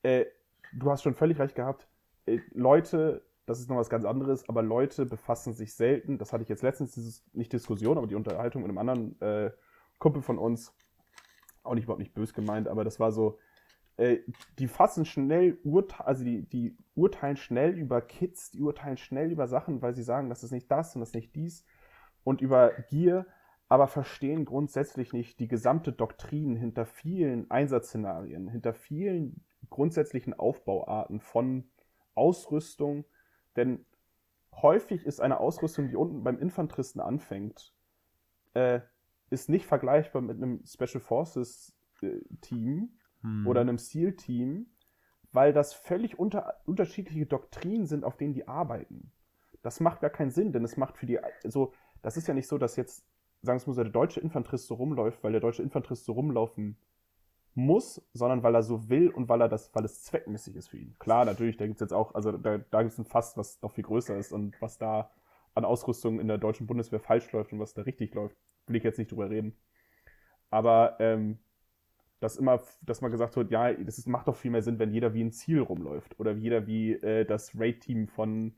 äh, 0.03 0.25
du 0.73 0.89
hast 0.91 1.03
schon 1.03 1.13
völlig 1.13 1.39
recht 1.39 1.55
gehabt. 1.55 1.87
Äh, 2.25 2.39
Leute, 2.53 3.23
das 3.45 3.59
ist 3.59 3.69
noch 3.69 3.77
was 3.77 3.89
ganz 3.89 4.05
anderes, 4.05 4.47
aber 4.47 4.61
Leute 4.61 5.05
befassen 5.05 5.53
sich 5.53 5.73
selten, 5.73 6.17
das 6.17 6.31
hatte 6.33 6.43
ich 6.43 6.49
jetzt 6.49 6.63
letztens, 6.63 6.91
dieses, 6.93 7.23
nicht 7.33 7.51
Diskussion, 7.51 7.97
aber 7.97 8.07
die 8.07 8.15
Unterhaltung 8.15 8.61
mit 8.61 8.69
einem 8.69 8.77
anderen 8.77 9.19
äh, 9.21 9.51
Kumpel 9.99 10.21
von 10.21 10.37
uns, 10.37 10.73
auch 11.63 11.75
nicht 11.75 11.83
überhaupt 11.85 11.99
nicht 12.01 12.13
bös 12.13 12.33
gemeint, 12.33 12.67
aber 12.67 12.83
das 12.83 12.99
war 12.99 13.11
so, 13.11 13.39
äh, 13.97 14.19
die 14.59 14.67
fassen 14.67 15.05
schnell 15.05 15.57
Urteile, 15.63 16.07
also 16.07 16.23
die, 16.23 16.43
die 16.43 16.77
urteilen 16.95 17.37
schnell 17.37 17.77
über 17.77 18.01
Kids, 18.01 18.51
die 18.51 18.61
urteilen 18.61 18.97
schnell 18.97 19.31
über 19.31 19.47
Sachen, 19.47 19.81
weil 19.81 19.93
sie 19.93 20.03
sagen, 20.03 20.29
das 20.29 20.43
ist 20.43 20.51
nicht 20.51 20.71
das 20.71 20.95
und 20.95 21.01
das 21.01 21.09
ist 21.09 21.15
nicht 21.15 21.35
dies 21.35 21.65
und 22.23 22.41
über 22.41 22.71
Gier, 22.89 23.25
aber 23.69 23.87
verstehen 23.87 24.45
grundsätzlich 24.45 25.13
nicht 25.13 25.39
die 25.39 25.47
gesamte 25.47 25.91
Doktrin 25.91 26.55
hinter 26.55 26.85
vielen 26.85 27.49
Einsatzszenarien, 27.49 28.47
hinter 28.47 28.73
vielen 28.73 29.43
grundsätzlichen 29.69 30.33
Aufbauarten 30.33 31.19
von 31.19 31.69
Ausrüstung. 32.13 33.05
Denn 33.55 33.85
häufig 34.53 35.05
ist 35.05 35.19
eine 35.19 35.39
Ausrüstung, 35.39 35.89
die 35.89 35.95
unten 35.95 36.23
beim 36.23 36.39
Infanteristen 36.39 37.01
anfängt, 37.01 37.73
äh, 38.53 38.81
ist 39.29 39.49
nicht 39.49 39.65
vergleichbar 39.65 40.21
mit 40.21 40.37
einem 40.37 40.63
Special 40.65 41.01
Forces 41.01 41.75
äh, 42.01 42.19
Team 42.41 42.91
Hm. 43.23 43.47
oder 43.47 43.61
einem 43.61 43.77
SEAL-Team, 43.77 44.67
weil 45.31 45.53
das 45.53 45.73
völlig 45.73 46.19
unter, 46.19 46.61
unterschiedliche 46.65 47.25
Doktrinen 47.25 47.87
sind, 47.87 48.03
auf 48.03 48.17
denen 48.17 48.33
die 48.33 48.47
arbeiten. 48.47 49.11
Das 49.63 49.79
macht 49.79 50.01
gar 50.01 50.09
keinen 50.09 50.31
Sinn, 50.31 50.51
denn 50.51 50.63
es 50.63 50.77
macht 50.77 50.97
für 50.97 51.05
die, 51.05 51.19
also 51.19 51.73
das 52.03 52.17
ist 52.17 52.27
ja 52.27 52.35
nicht 52.35 52.47
so, 52.47 52.59
dass 52.59 52.75
jetzt, 52.75 53.03
sagen 53.41 53.59
wir 53.59 53.67
mal 53.67 53.73
so, 53.73 53.83
der 53.83 53.91
deutsche 53.91 54.19
Infanterist 54.19 54.67
so 54.67 54.75
rumläuft, 54.75 55.23
weil 55.23 55.31
der 55.31 55.41
deutsche 55.41 55.63
Infanterist 55.63 56.05
so 56.05 56.13
rumlaufen 56.13 56.77
muss, 57.55 58.01
sondern 58.13 58.43
weil 58.43 58.55
er 58.55 58.63
so 58.63 58.89
will 58.89 59.09
und 59.09 59.29
weil 59.29 59.41
er 59.41 59.49
das, 59.49 59.73
weil 59.73 59.85
es 59.85 60.03
zweckmäßig 60.03 60.55
ist 60.55 60.69
für 60.69 60.77
ihn. 60.77 60.95
Klar, 60.99 61.25
natürlich, 61.25 61.57
da 61.57 61.65
gibt 61.65 61.77
es 61.77 61.81
jetzt 61.81 61.93
auch, 61.93 62.13
also 62.13 62.31
da, 62.31 62.59
da 62.59 62.81
gibt 62.81 62.93
es 62.93 62.99
ein 62.99 63.05
Fass, 63.05 63.37
was 63.37 63.61
noch 63.61 63.71
viel 63.73 63.83
größer 63.83 64.17
ist 64.17 64.31
und 64.31 64.59
was 64.61 64.77
da 64.77 65.11
an 65.55 65.65
Ausrüstung 65.65 66.19
in 66.19 66.27
der 66.27 66.37
deutschen 66.37 66.67
Bundeswehr 66.67 66.99
falsch 66.99 67.31
läuft 67.31 67.53
und 67.53 67.59
was 67.59 67.73
da 67.73 67.83
richtig 67.83 68.13
läuft, 68.15 68.35
will 68.67 68.75
ich 68.75 68.83
jetzt 68.83 68.97
nicht 68.97 69.11
drüber 69.11 69.29
reden. 69.29 69.55
Aber 70.49 70.97
ähm, 70.99 71.39
dass 72.19 72.37
immer, 72.37 72.61
dass 72.81 73.01
man 73.01 73.11
gesagt 73.11 73.35
wird, 73.35 73.51
ja, 73.51 73.73
das 73.73 73.97
ist, 73.97 74.07
macht 74.07 74.27
doch 74.27 74.35
viel 74.35 74.49
mehr 74.49 74.63
Sinn, 74.63 74.79
wenn 74.79 74.93
jeder 74.93 75.13
wie 75.13 75.23
ein 75.23 75.31
Ziel 75.31 75.59
rumläuft 75.59 76.19
oder 76.19 76.31
jeder 76.31 76.65
wie 76.67 76.93
äh, 76.93 77.25
das 77.25 77.59
Raid-Team 77.59 78.07
von, 78.07 78.55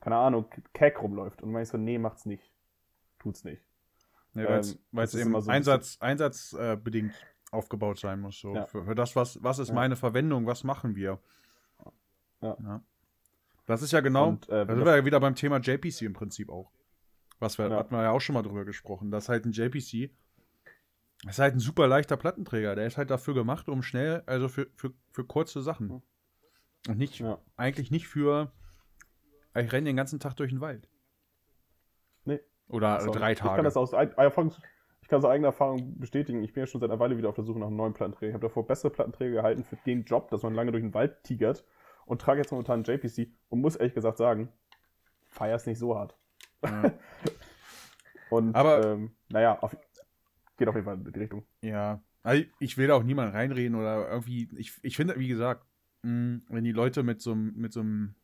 keine 0.00 0.16
Ahnung, 0.16 0.46
CAC 0.74 1.00
rumläuft. 1.02 1.42
Und 1.42 1.52
man 1.52 1.62
ist 1.62 1.70
so, 1.70 1.78
nee, 1.78 1.98
macht's 1.98 2.26
nicht. 2.26 2.55
Tut's 3.26 3.42
nicht. 3.42 3.60
Ja, 4.34 4.44
weil 4.92 5.04
es 5.04 5.14
ist 5.14 5.20
eben 5.20 5.32
so 5.40 5.50
ein 5.50 5.56
Einsatz, 5.56 5.96
einsatzbedingt 5.98 7.12
aufgebaut 7.50 7.98
sein 7.98 8.20
muss. 8.20 8.38
So. 8.38 8.54
Ja. 8.54 8.66
Für, 8.66 8.84
für 8.84 8.94
das, 8.94 9.16
was, 9.16 9.42
was 9.42 9.58
ist 9.58 9.68
Ja. 9.68 9.74
meine 9.74 9.96
Verwendung, 9.96 10.46
was 10.46 10.62
machen 10.62 10.94
wir? 10.94 11.18
Ja. 12.40 12.82
Das 13.66 13.82
ist 13.82 13.90
ja 13.92 14.00
genau, 14.00 14.28
Und, 14.28 14.48
äh, 14.48 14.64
da 14.64 14.74
sind 14.76 14.84
wir 14.84 14.96
ja 14.96 15.04
wieder 15.04 15.18
beim 15.18 15.34
Thema 15.34 15.58
JPC 15.58 16.02
im 16.02 16.12
Prinzip 16.12 16.50
auch. 16.50 16.70
Was 17.40 17.58
wir, 17.58 17.68
Ja. 17.68 17.76
hatten 17.78 17.92
wir 17.96 18.02
ja 18.02 18.10
auch 18.12 18.20
schon 18.20 18.34
mal 18.34 18.42
drüber 18.42 18.64
gesprochen, 18.64 19.10
dass 19.10 19.28
halt 19.28 19.44
ein 19.44 19.50
JPC 19.52 20.12
ist 21.26 21.38
halt 21.40 21.54
ein 21.54 21.58
super 21.60 21.88
leichter 21.88 22.16
Plattenträger. 22.16 22.76
Der 22.76 22.86
ist 22.86 22.96
halt 22.98 23.10
dafür 23.10 23.34
gemacht, 23.34 23.68
um 23.68 23.82
schnell, 23.82 24.22
also 24.26 24.48
für, 24.48 24.68
für, 24.76 24.92
für 25.10 25.24
kurze 25.24 25.62
Sachen. 25.62 26.02
Und 26.88 26.98
nicht, 26.98 27.18
Ja. 27.18 27.40
eigentlich 27.56 27.90
nicht 27.90 28.06
für, 28.06 28.52
ich 29.56 29.72
renne 29.72 29.86
den 29.86 29.96
ganzen 29.96 30.20
Tag 30.20 30.34
durch 30.36 30.50
den 30.50 30.60
Wald. 30.60 30.88
Oder 32.68 33.00
So, 33.00 33.10
drei 33.10 33.32
Ich 33.32 33.38
Tage. 33.38 33.56
kann 33.56 33.64
das 33.64 33.76
aus, 33.76 33.92
Erfahrung, 33.92 34.52
ich 35.02 35.08
kann 35.08 35.18
aus 35.18 35.24
eigener 35.24 35.48
Erfahrung 35.48 35.98
bestätigen. 35.98 36.42
Ich 36.42 36.52
bin 36.52 36.62
ja 36.62 36.66
schon 36.66 36.80
seit 36.80 36.90
einer 36.90 36.98
Weile 36.98 37.16
wieder 37.16 37.28
auf 37.28 37.34
der 37.36 37.44
Suche 37.44 37.58
nach 37.60 37.68
einem 37.68 37.76
neuen 37.76 37.94
Plattenträger. 37.94 38.30
Ich 38.30 38.34
habe 38.34 38.46
davor 38.46 38.66
bessere 38.66 38.90
Plattenträger 38.90 39.32
gehalten 39.36 39.62
für 39.64 39.76
den 39.86 40.04
Job, 40.04 40.30
dass 40.30 40.42
man 40.42 40.54
lange 40.54 40.72
durch 40.72 40.82
den 40.82 40.94
Wald 40.94 41.22
tigert 41.22 41.64
und 42.06 42.20
trage 42.20 42.40
jetzt 42.40 42.50
momentan 42.50 42.84
einen 42.84 42.84
JPC 42.84 43.28
und 43.48 43.60
muss 43.60 43.76
ehrlich 43.76 43.94
gesagt 43.94 44.18
sagen, 44.18 44.48
feier 45.26 45.56
es 45.56 45.66
nicht 45.66 45.78
so 45.78 45.96
hart. 45.96 46.16
Ja. 46.64 46.92
Und 48.30 48.56
Aber- 48.56 48.84
ähm, 48.84 49.12
naja, 49.28 49.58
auf, 49.60 49.76
geht 50.56 50.66
auf 50.68 50.74
jeden 50.74 50.84
Fall 50.84 50.94
in 50.96 51.04
die 51.12 51.18
Richtung. 51.18 51.44
Ja, 51.62 52.02
also 52.24 52.42
ich 52.58 52.76
will 52.76 52.88
da 52.88 52.94
auch 52.94 53.04
niemand 53.04 53.32
reinreden 53.34 53.76
oder 53.78 54.08
irgendwie, 54.10 54.48
ich, 54.56 54.72
ich 54.82 54.96
finde, 54.96 55.16
wie 55.18 55.28
gesagt, 55.28 55.64
mh, 56.02 56.40
wenn 56.48 56.64
die 56.64 56.72
Leute 56.72 57.04
mit 57.04 57.20
so 57.22 57.32
einem 57.32 57.52
mit 57.54 57.72
so 57.72 57.80
einem 57.80 58.16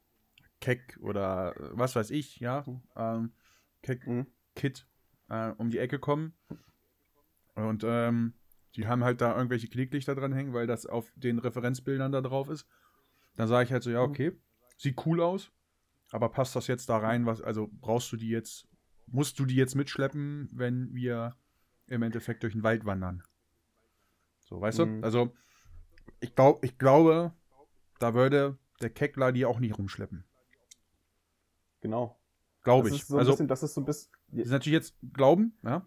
Keck 0.61 0.99
oder 1.03 1.55
äh, 1.57 1.69
was 1.73 1.95
weiß 1.95 2.11
ich, 2.11 2.41
ja, 2.41 2.65
ähm, 2.97 3.33
Keck 3.83 4.07
Mhm. 4.07 4.27
Kit 4.55 4.87
äh, 5.29 5.51
um 5.59 5.71
die 5.71 5.79
Ecke 5.79 5.99
kommen 5.99 6.35
und 7.55 7.85
ähm, 7.85 8.35
die 8.77 8.87
haben 8.87 9.05
halt 9.05 9.21
da 9.21 9.37
irgendwelche 9.37 9.69
Knicklichter 9.69 10.15
dran 10.15 10.33
hängen, 10.33 10.55
weil 10.55 10.67
das 10.67 10.87
auf 10.87 11.13
den 11.17 11.39
Referenzbildern 11.39 12.13
da 12.13 12.21
drauf 12.21 12.49
ist, 12.49 12.67
dann 13.37 13.49
sage 13.49 13.67
ich 13.67 13.73
halt 13.73 13.83
so, 13.83 13.91
ja, 13.91 14.01
okay, 14.01 14.33
sieht 14.79 15.05
cool 15.07 15.21
aus, 15.21 15.53
aber 16.11 16.31
passt 16.31 16.57
das 16.57 16.67
jetzt 16.67 16.89
da 16.89 16.99
rein, 16.99 17.27
was, 17.27 17.41
also 17.43 17.69
brauchst 17.71 18.11
du 18.13 18.17
die 18.17 18.29
jetzt, 18.31 18.67
musst 19.07 19.39
du 19.39 19.45
die 19.45 19.57
jetzt 19.57 19.75
mitschleppen, 19.75 20.49
wenn 20.53 20.95
wir 20.95 21.37
im 21.87 22.03
Endeffekt 22.03 22.43
durch 22.43 22.55
den 22.55 22.63
Wald 22.63 22.85
wandern. 22.87 23.23
So, 24.41 24.61
weißt 24.61 24.79
Mhm. 24.81 25.01
du? 25.01 25.05
Also, 25.07 25.35
ich, 26.21 26.35
glaub, 26.35 26.65
ich 26.65 26.79
glaube, 26.79 27.35
da 27.99 28.15
würde 28.15 28.59
der 28.81 28.91
Keckler 28.91 29.33
die 29.33 29.45
auch 29.45 29.61
nicht 29.61 29.77
rumschleppen. 29.79 30.25
Genau. 31.81 32.22
Glaube 32.63 32.91
ich. 32.91 33.05
So 33.05 33.19
also, 33.19 33.33
bisschen, 33.33 33.49
das 33.49 33.63
ist 33.63 33.75
so 33.75 33.81
ein 33.81 33.85
bisschen. 33.85 34.11
ist 34.33 34.51
natürlich 34.51 34.75
jetzt 34.79 34.95
Glauben, 35.13 35.57
ja. 35.63 35.85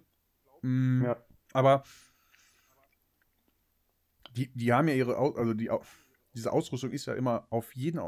Mm, 0.61 1.03
Ja, 1.03 1.17
Aber 1.53 1.83
die, 4.35 4.51
die 4.53 4.73
haben 4.73 4.87
ja 4.87 4.93
ihre, 4.93 5.17
also 5.17 5.53
die, 5.53 5.69
diese 6.33 6.51
Ausrüstung 6.51 6.91
ist 6.91 7.05
ja 7.05 7.13
immer 7.13 7.47
auf 7.49 7.73
jeden 7.75 8.01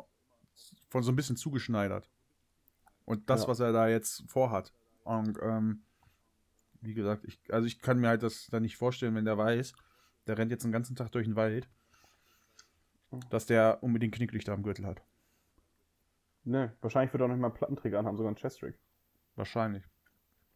von 0.89 1.03
so 1.03 1.12
ein 1.12 1.15
bisschen 1.15 1.38
zugeschneidert. 1.38 2.10
Und 3.06 3.30
das, 3.30 3.43
Ja. 3.43 3.47
was 3.47 3.60
er 3.60 3.71
da 3.71 3.88
jetzt 3.88 4.23
vorhat. 4.27 4.73
Und 5.03 5.38
ähm, 5.41 5.84
wie 6.82 6.93
gesagt, 6.93 7.23
ich, 7.25 7.39
also 7.49 7.65
ich 7.65 7.80
kann 7.82 7.99
mir 7.99 8.10
halt 8.10 8.23
das 8.23 8.47
dann 8.47 8.63
nicht 8.63 8.75
vorstellen, 8.75 9.15
wenn 9.15 9.25
der 9.25 9.38
weiß, 9.38 9.73
der 10.27 10.38
rennt 10.38 10.51
jetzt 10.51 10.63
den 10.63 10.71
ganzen 10.73 10.95
Tag 10.95 11.12
durch 11.12 11.25
den 11.25 11.36
Wald, 11.38 11.69
dass 13.30 13.45
der 13.45 13.82
unbedingt 13.82 14.13
Knicklichter 14.13 14.51
am 14.51 14.63
Gürtel 14.63 14.86
hat. 14.86 15.01
Ne, 16.48 16.76
wahrscheinlich 16.82 17.14
wird 17.14 17.22
er 17.22 17.26
auch 17.26 17.30
noch 17.30 17.38
mal 17.38 17.48
einen 17.48 17.56
Plattenträger 17.56 18.00
anhaben, 18.00 18.18
sogar 18.18 18.30
einen 18.30 18.38
Chest-Trick. 18.38 18.78
Wahrscheinlich. 19.36 19.84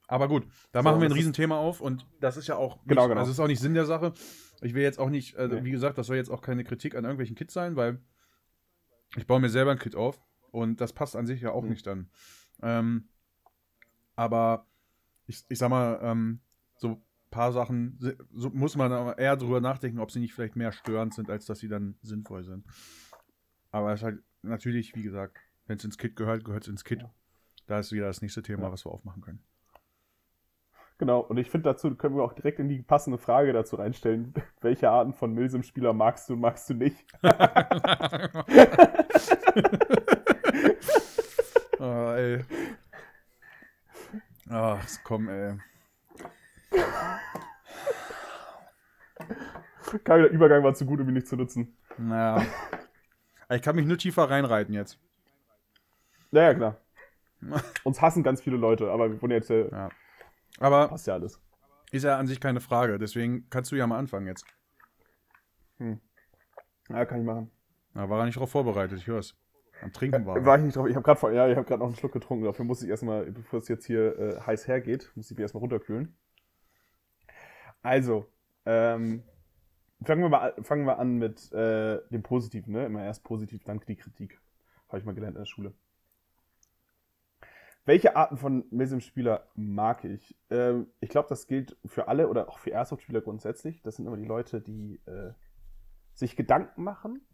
Aber 0.07 0.27
gut, 0.27 0.45
da 0.71 0.81
So, 0.81 0.89
machen 0.89 0.99
wir 1.01 1.07
ein 1.07 1.13
Riesenthema 1.13 1.57
auf 1.57 1.79
und 1.79 2.05
das 2.19 2.35
ist 2.35 2.47
ja 2.47 2.55
auch 2.55 2.77
nicht, 2.77 2.89
Genau, 2.89 3.07
genau. 3.07 3.19
also 3.19 3.31
ist 3.31 3.39
auch 3.39 3.47
nicht 3.47 3.59
Sinn 3.61 3.73
der 3.73 3.85
Sache. 3.85 4.13
Ich 4.61 4.73
will 4.73 4.81
jetzt 4.83 4.99
auch 4.99 5.09
nicht, 5.09 5.37
also 5.37 5.55
Nee. 5.55 5.63
wie 5.63 5.71
gesagt, 5.71 5.97
das 5.97 6.07
soll 6.07 6.17
jetzt 6.17 6.29
auch 6.29 6.41
keine 6.41 6.63
Kritik 6.63 6.95
an 6.95 7.03
irgendwelchen 7.05 7.35
Kits 7.35 7.53
sein, 7.53 7.75
weil 7.75 8.01
ich 9.15 9.25
baue 9.27 9.39
mir 9.39 9.49
selber 9.49 9.71
ein 9.71 9.79
Kit 9.79 9.95
auf 9.95 10.21
und 10.51 10.81
das 10.81 10.91
passt 10.93 11.15
an 11.15 11.25
sich 11.27 11.41
ja 11.41 11.51
auch 11.51 11.63
Mhm. 11.63 11.69
nicht 11.69 11.87
dann. 11.87 12.09
Ähm, 12.61 13.07
aber 14.15 14.65
ich, 15.27 15.43
ich 15.49 15.57
sag 15.59 15.69
mal, 15.69 15.99
ähm, 16.01 16.41
so 16.75 16.89
ein 16.89 17.01
paar 17.29 17.51
Sachen 17.53 17.97
so 18.33 18.49
muss 18.49 18.75
man 18.75 18.91
aber 18.91 19.17
eher 19.17 19.37
drüber 19.37 19.61
nachdenken, 19.61 19.99
ob 19.99 20.11
sie 20.11 20.19
nicht 20.19 20.33
vielleicht 20.33 20.55
mehr 20.57 20.71
störend 20.73 21.13
sind, 21.13 21.29
als 21.29 21.45
dass 21.45 21.59
sie 21.59 21.69
dann 21.69 21.95
sinnvoll 22.01 22.43
sind. 22.43 22.65
Aber 23.71 23.93
es 23.93 24.01
ist 24.01 24.03
halt 24.03 24.23
natürlich, 24.41 24.95
wie 24.95 25.03
gesagt, 25.03 25.37
wenn 25.71 25.77
es 25.77 25.85
ins 25.85 25.97
Kit 25.97 26.17
gehört, 26.17 26.43
gehört 26.43 26.63
es 26.63 26.67
ins 26.67 26.83
Kit. 26.83 27.05
Da 27.65 27.79
ist 27.79 27.93
wieder 27.93 28.07
das 28.07 28.21
nächste 28.21 28.41
Thema, 28.41 28.63
Ja. 28.63 28.71
was 28.73 28.85
wir 28.85 28.91
aufmachen 28.91 29.21
können. 29.21 29.41
Genau, 30.97 31.21
und 31.21 31.37
ich 31.37 31.49
finde 31.49 31.69
dazu 31.69 31.95
können 31.95 32.17
wir 32.17 32.23
auch 32.23 32.33
direkt 32.33 32.59
in 32.59 32.67
die 32.67 32.81
passende 32.81 33.17
Frage 33.17 33.53
dazu 33.53 33.77
reinstellen. 33.77 34.33
Welche 34.61 34.89
Arten 34.89 35.13
von 35.13 35.33
Milsim-Spieler 35.33 35.93
magst 35.93 36.27
du 36.27 36.33
und 36.33 36.41
magst 36.41 36.69
du 36.69 36.73
nicht? 36.73 36.97
oh, 41.79 42.11
ey. 42.17 42.43
Ach, 44.49 44.85
komm, 45.05 45.29
ey. 45.29 45.57
Kein 50.03 50.25
Übergang 50.25 50.63
war 50.65 50.73
zu 50.73 50.85
gut, 50.85 50.99
um 50.99 51.07
ihn 51.07 51.13
nicht 51.13 51.27
zu 51.27 51.37
nutzen. 51.37 51.77
Naja. 51.97 52.45
Ich 53.49 53.61
kann 53.61 53.77
mich 53.77 53.85
nur 53.85 53.97
tiefer 53.97 54.29
reinreiten 54.29 54.73
jetzt. 54.73 54.99
Naja, 56.31 56.53
klar. 56.53 56.77
Uns 57.83 58.01
hassen 58.01 58.23
ganz 58.23 58.41
viele 58.41 58.57
Leute, 58.57 58.89
aber 58.91 59.09
wir 59.11 59.21
wollen 59.21 59.31
jetzt, 59.31 59.49
äh, 59.49 59.69
Ja. 59.69 59.89
Aber 60.59 60.89
passt 60.89 61.07
ja 61.07 61.13
alles. 61.15 61.41
ist 61.91 62.03
ja 62.03 62.17
an 62.17 62.27
sich 62.27 62.39
keine 62.39 62.59
Frage, 62.61 62.97
deswegen 62.99 63.49
kannst 63.49 63.71
du 63.71 63.75
ja 63.75 63.87
mal 63.87 63.97
anfangen 63.97 64.27
jetzt. 64.27 64.45
Ja, 66.89 67.05
kann 67.05 67.19
ich 67.21 67.25
machen. 67.25 67.49
Na, 67.93 68.09
war 68.09 68.19
er 68.19 68.25
nicht 68.25 68.35
darauf 68.35 68.51
vorbereitet, 68.51 68.99
ich 68.99 69.07
hör's. 69.07 69.35
Am 69.81 69.91
Trinken 69.91 70.25
war. 70.25 70.37
er. 70.37 70.45
War 70.45 70.57
ich 70.59 70.63
nicht 70.63 70.75
drauf. 70.75 70.87
Ich 70.87 70.95
habe 70.95 71.03
gerade 71.03 71.19
vor, 71.19 71.31
ja, 71.31 71.47
ich 71.49 71.55
habe 71.55 71.65
gerade 71.65 71.79
noch 71.79 71.87
einen 71.87 71.95
Schluck 71.95 72.11
getrunken. 72.11 72.45
Dafür 72.45 72.65
muss 72.65 72.83
ich 72.83 72.89
erstmal, 72.89 73.31
bevor 73.31 73.59
es 73.59 73.67
jetzt 73.67 73.85
hier 73.85 74.17
äh, 74.19 74.39
heiß 74.41 74.67
hergeht, 74.67 75.11
muss 75.15 75.31
ich 75.31 75.37
mich 75.37 75.41
erstmal 75.41 75.61
runterkühlen. 75.61 76.15
Also, 77.81 78.27
ähm, 78.65 79.23
fangen 80.03 80.21
wir 80.21 80.29
mal 80.29 80.51
an- 80.51 80.63
fangen 80.63 80.85
wir 80.85 80.99
an 80.99 81.17
mit 81.17 81.51
äh, 81.51 81.99
dem 82.11 82.21
Positiven, 82.21 82.73
ne? 82.73 82.85
Immer 82.85 83.03
erst 83.03 83.23
positiv, 83.23 83.63
dann 83.63 83.79
die 83.87 83.95
Kritik. 83.95 84.39
Habe 84.89 84.99
ich 84.99 85.05
mal 85.05 85.15
gelernt 85.15 85.35
in 85.35 85.41
der 85.41 85.47
Schule. 85.47 85.73
Welche 87.85 88.15
Arten 88.15 88.37
von 88.37 88.65
Milsim-Spieler 88.69 89.47
mag 89.55 90.03
ich? 90.03 90.37
Ähm, 90.49 90.87
ich 90.99 91.09
glaube, 91.09 91.29
das 91.29 91.47
gilt 91.47 91.77
für 91.85 92.07
alle 92.07 92.27
oder 92.27 92.47
auch 92.47 92.59
für 92.59 92.69
Airsoft-Spieler 92.69 93.21
grundsätzlich. 93.21 93.81
Das 93.81 93.95
sind 93.95 94.05
immer 94.05 94.17
die 94.17 94.25
Leute, 94.25 94.61
die 94.61 95.01
äh, 95.05 95.33
sich 96.13 96.35
Gedanken 96.35 96.83
machen, 96.83 97.25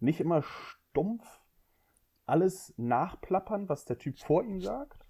nicht 0.00 0.20
immer 0.20 0.42
stumpf 0.42 1.42
alles 2.26 2.72
nachplappern, 2.78 3.68
was 3.68 3.84
der 3.84 3.98
Typ 3.98 4.18
vor 4.18 4.44
ihm 4.44 4.60
sagt, 4.60 5.06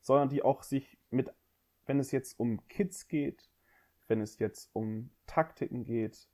sondern 0.00 0.30
die 0.30 0.42
auch 0.42 0.62
sich 0.62 0.98
mit, 1.10 1.30
wenn 1.84 2.00
es 2.00 2.12
jetzt 2.12 2.38
um 2.38 2.66
Kids 2.68 3.08
geht, 3.08 3.50
wenn 4.06 4.22
es 4.22 4.38
jetzt 4.38 4.70
um 4.72 5.10
Taktiken 5.26 5.84
geht, 5.84 6.28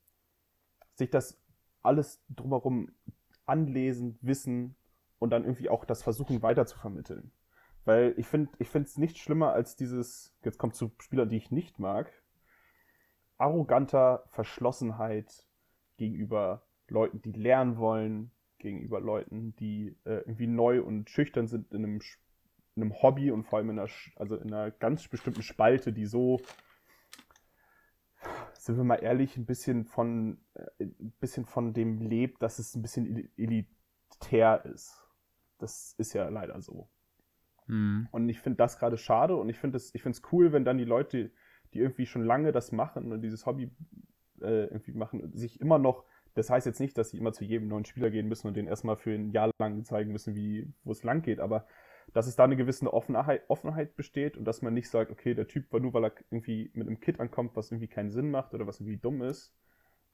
sich 0.95 1.11
das 1.11 1.41
alles 1.83 2.23
drumherum 2.29 2.93
anlesen, 3.47 4.17
wissen 4.21 4.77
und 5.25 5.31
dann 5.31 5.45
irgendwie 5.45 5.71
auch 5.71 5.87
das 5.87 6.03
versuchen 6.03 6.43
weiter 6.43 6.67
zu 6.67 6.79
vermitteln. 6.79 7.33
Weil 7.87 8.15
ich 8.19 8.27
finde 8.27 8.51
ich 8.59 8.75
es 8.75 8.99
nicht 8.99 9.17
schlimmer 9.17 9.53
als 9.53 9.75
dieses, 9.75 10.37
jetzt 10.45 10.59
kommt 10.59 10.75
zu 10.75 10.93
Spielern, 11.01 11.31
die 11.31 11.39
ich 11.39 11.51
nicht 11.51 11.79
mag, 11.79 12.13
arroganter 13.39 14.25
Verschlossenheit 14.29 15.49
gegenüber 15.97 16.67
Leuten, 16.89 17.23
die 17.23 17.33
lernen 17.33 17.79
wollen, 17.79 18.33
gegenüber 18.59 19.01
Leuten, 19.01 19.57
die 19.57 19.97
äh, 20.05 20.19
irgendwie 20.19 20.47
neu 20.47 20.83
und 20.83 21.09
schüchtern 21.09 21.47
sind 21.47 21.73
in 21.73 21.85
einem, 21.85 22.01
in 22.77 22.83
einem 22.83 23.03
Hobby 23.03 23.31
und 23.31 23.45
vor 23.45 23.59
allem 23.59 23.71
in 23.71 23.79
einer, 23.79 23.91
also 24.17 24.37
in 24.37 24.53
einer 24.53 24.71
ganz 24.71 25.09
bestimmten 25.09 25.43
Spalte, 25.43 25.95
die 25.95 26.05
so, 26.05 26.39
sind 28.53 28.77
wir 28.77 28.85
mal 28.85 29.03
ehrlich, 29.03 29.39
ein 29.39 29.47
bisschen 29.47 29.87
von, 29.87 30.39
äh, 30.53 30.85
ein 30.85 31.15
bisschen 31.19 31.47
von 31.47 31.73
dem 31.73 31.99
lebt, 31.99 32.43
dass 32.43 32.59
es 32.59 32.75
ein 32.75 32.83
bisschen 32.83 33.07
eli- 33.07 33.31
elitär 33.37 34.67
ist. 34.67 35.04
Das 35.59 35.95
ist 35.99 36.13
ja 36.13 36.29
leider 36.29 36.61
so. 36.61 36.89
Hm. 37.67 38.09
Und 38.11 38.29
ich 38.29 38.41
finde 38.41 38.57
das 38.57 38.79
gerade 38.79 38.97
schade 38.97 39.37
und 39.37 39.49
ich 39.49 39.59
finde 39.59 39.77
es 39.79 40.23
cool, 40.33 40.53
wenn 40.53 40.65
dann 40.65 40.79
die 40.79 40.85
Leute, 40.85 41.31
die 41.73 41.81
irgendwie 41.81 42.07
schon 42.07 42.25
lange 42.25 42.53
das 42.53 42.73
machen 42.73 43.13
und 43.13 43.23
dieses 43.23 43.47
Hobby 43.47 43.71
äh, 44.41 44.65
irgendwie 44.65 44.93
machen, 44.93 45.33
sich 45.35 45.61
immer 45.61 45.79
noch, 45.79 46.05
das 46.35 46.51
heißt 46.51 46.67
jetzt 46.67 46.81
nicht, 46.81 46.99
dass 46.99 47.11
sie 47.11 47.19
immer 47.19 47.33
zu 47.33 47.45
jedem 47.45 47.69
neuen 47.69 47.85
Spieler 47.85 48.11
gehen 48.11 48.29
müssen 48.29 48.49
und 48.49 48.57
den 48.57 48.67
erstmal 48.67 48.97
für 48.97 49.13
ein 49.13 49.31
Jahr 49.31 49.51
lang 49.59 49.85
zeigen 49.85 50.13
müssen, 50.13 50.35
wie, 50.35 50.73
wo 50.83 50.93
es 50.93 51.05
lang 51.05 51.23
geht, 51.23 51.41
aber 51.41 51.67
dass 52.13 52.27
es 52.27 52.37
da 52.37 52.45
eine 52.45 52.57
gewisse 52.57 52.93
Offenheit, 52.93 53.43
Offenheit 53.49 53.97
besteht 53.97 54.37
und 54.37 54.45
dass 54.45 54.63
man 54.63 54.75
nicht 54.75 54.91
sagt, 54.91 55.11
okay, 55.11 55.35
der 55.35 55.49
Typ 55.49 55.73
war 55.73 55.81
nur, 55.81 55.95
weil 55.95 56.05
er 56.05 56.13
irgendwie 56.31 56.71
mit 56.75 56.87
einem 56.87 57.01
Kit 57.01 57.19
ankommt, 57.19 57.57
was 57.57 57.71
irgendwie 57.71 57.89
keinen 57.89 58.11
Sinn 58.11 58.31
macht 58.31 58.55
oder 58.55 58.67
was 58.67 58.81
irgendwie 58.81 58.99
dumm 58.99 59.23
ist, 59.23 59.55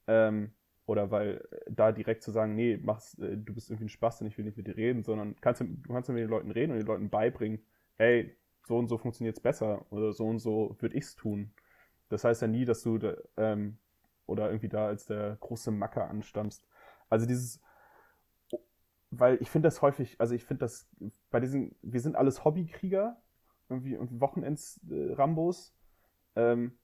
ähm, 0.07 0.53
oder 0.87 1.11
weil 1.11 1.47
da 1.69 1.93
direkt 1.93 2.23
zu 2.23 2.31
sagen, 2.33 2.55
nee, 2.55 2.79
mach's, 2.83 3.19
äh, 3.19 3.37
du 3.37 3.55
bist 3.55 3.71
irgendwie 3.71 3.87
ein 3.87 3.91
Spaß 3.91 4.21
und 4.21 4.27
ich 4.27 4.39
will 4.39 4.45
nicht 4.45 4.57
mit 4.57 4.67
dir 4.67 4.77
reden, 4.77 5.03
sondern 5.03 5.37
kannst, 5.41 5.61
du 5.61 5.93
kannst 5.93 6.09
mit 6.09 6.19
den 6.19 6.29
Leuten 6.29 6.51
reden 6.51 6.73
und 6.73 6.79
den 6.79 6.87
Leuten 6.87 7.11
beibringen, 7.11 7.61
hey, 7.97 8.37
so 8.67 8.79
und 8.79 8.89
so 8.89 8.99
funktioniert 8.99 9.37
es 9.37 9.43
besser 9.43 9.87
oder 9.91 10.13
so 10.13 10.27
und 10.27 10.39
so 10.39 10.77
würde 10.81 10.97
ich 10.97 11.05
es 11.05 11.17
tun. 11.17 11.53
Das 12.09 12.25
heißt 12.25 12.43
ja 12.43 12.49
nie, 12.49 12.65
dass 12.65 12.83
du 12.83 12.99
da, 12.99 13.15
ähm, 13.37 13.79
oder 14.27 14.49
irgendwie 14.49 14.69
da 14.69 14.87
als 14.87 15.07
der 15.07 15.37
große 15.41 15.71
Macker 15.71 16.09
anstammst. 16.09 16.67
Also 17.09 17.27
dieses, 17.27 17.61
weil 19.11 19.39
ich 19.41 19.51
finde 19.51 19.67
das 19.67 19.83
häufig, 19.83 20.21
also 20.21 20.35
ich 20.35 20.45
finde 20.45 20.61
das 20.61 20.89
bei 21.31 21.41
diesen, 21.41 21.75
wir 21.83 22.01
sind 22.01 22.17
alles 22.17 22.45
Hobbykrieger 22.45 23.21
irgendwie 23.69 23.97
und 23.97 24.21
Wochenends-Rambos. 24.21 25.75
Äh, 26.35 26.53
ähm, 26.53 26.79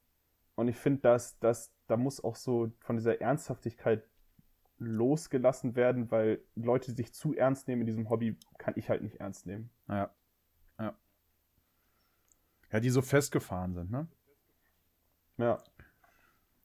und 0.55 0.69
ich 0.69 0.77
finde, 0.77 1.03
dass, 1.03 1.39
dass 1.39 1.73
da 1.87 1.97
muss 1.97 2.23
auch 2.23 2.37
so 2.37 2.73
von 2.81 2.97
dieser 2.97 3.21
Ernsthaftigkeit 3.21 4.09
losgelassen 4.79 5.75
werden, 5.75 6.11
weil 6.11 6.43
Leute, 6.55 6.93
die 6.93 7.03
sich 7.03 7.15
zu 7.15 7.35
ernst 7.35 7.69
nehmen 7.69 7.83
in 7.83 7.87
diesem 7.87 8.11
Hobby, 8.11 8.39
kann 8.59 8.75
ich 8.77 8.91
halt 8.91 9.03
nicht 9.03 9.17
ernst 9.17 9.47
nehmen. 9.47 9.71
Ja. 9.89 10.15
Ja. 10.79 10.99
Ja, 12.71 12.81
die 12.81 12.91
so 12.91 13.01
festgefahren 13.03 13.75
sind, 13.75 13.91
ne? 13.91 14.09
Ja. 15.39 15.63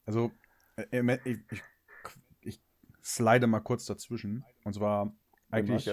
Also, 0.04 0.32
äh, 0.76 1.18
ich, 1.24 1.38
ich, 1.50 1.62
ich 2.40 2.62
slide 3.02 3.46
mal 3.46 3.60
kurz 3.60 3.86
dazwischen. 3.86 4.44
Und 4.64 4.74
zwar, 4.74 5.14
eigentlich 5.50 5.90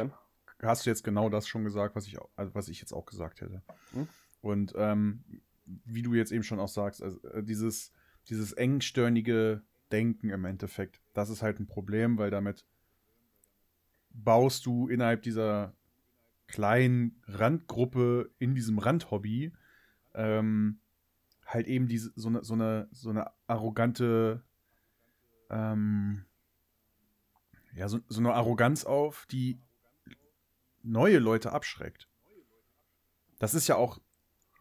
hast 0.62 0.86
du 0.86 0.90
jetzt 0.90 1.04
genau 1.04 1.30
das 1.30 1.48
schon 1.48 1.64
gesagt, 1.64 1.96
was 1.96 2.06
ich, 2.08 2.18
also 2.36 2.54
was 2.54 2.68
ich 2.68 2.82
jetzt 2.82 2.92
auch 2.92 3.06
gesagt 3.06 3.42
hätte. 3.42 3.62
Hm? 3.92 4.08
Und 4.42 4.74
ähm, 4.76 5.24
wie 5.66 6.02
du 6.02 6.14
jetzt 6.14 6.32
eben 6.32 6.44
schon 6.44 6.60
auch 6.60 6.68
sagst, 6.68 7.02
also, 7.02 7.22
äh, 7.30 7.44
dieses, 7.44 7.94
dieses 8.28 8.54
engstirnige 8.54 9.64
Denken 9.92 10.30
im 10.30 10.46
Endeffekt, 10.46 11.02
das 11.14 11.30
ist 11.30 11.42
halt 11.42 11.60
ein 11.60 11.68
Problem, 11.68 12.18
weil 12.18 12.30
damit 12.30 12.66
baust 14.12 14.66
du 14.66 14.88
innerhalb 14.88 15.24
dieser 15.24 15.76
kleinen 16.48 17.22
Randgruppe 17.26 18.32
in 18.40 18.56
diesem 18.56 18.80
Randhobby 18.80 19.54
ähm, 20.14 20.80
halt 21.46 21.68
eben 21.68 21.88
diese, 21.88 22.12
so, 22.16 22.30
eine, 22.30 22.44
so, 22.44 22.54
eine, 22.54 22.88
so 22.92 23.10
eine 23.10 23.32
arrogante, 23.48 24.44
ähm, 25.50 26.26
ja, 27.74 27.88
so, 27.88 28.00
so 28.08 28.20
eine 28.20 28.34
Arroganz 28.34 28.84
auf, 28.84 29.26
die 29.28 29.60
neue 30.84 31.20
Leute 31.20 31.52
abschreckt. 31.52 32.08
Das 33.40 33.54
ist 33.54 33.68
ja 33.68 33.76
auch 33.76 34.00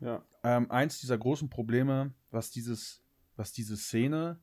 ja. 0.00 0.24
Ähm, 0.44 0.70
eins 0.70 1.00
dieser 1.00 1.18
großen 1.18 1.50
Probleme, 1.50 2.14
was 2.30 2.50
dieses, 2.50 3.02
was 3.38 3.52
diese 3.52 3.76
Szene 3.76 4.40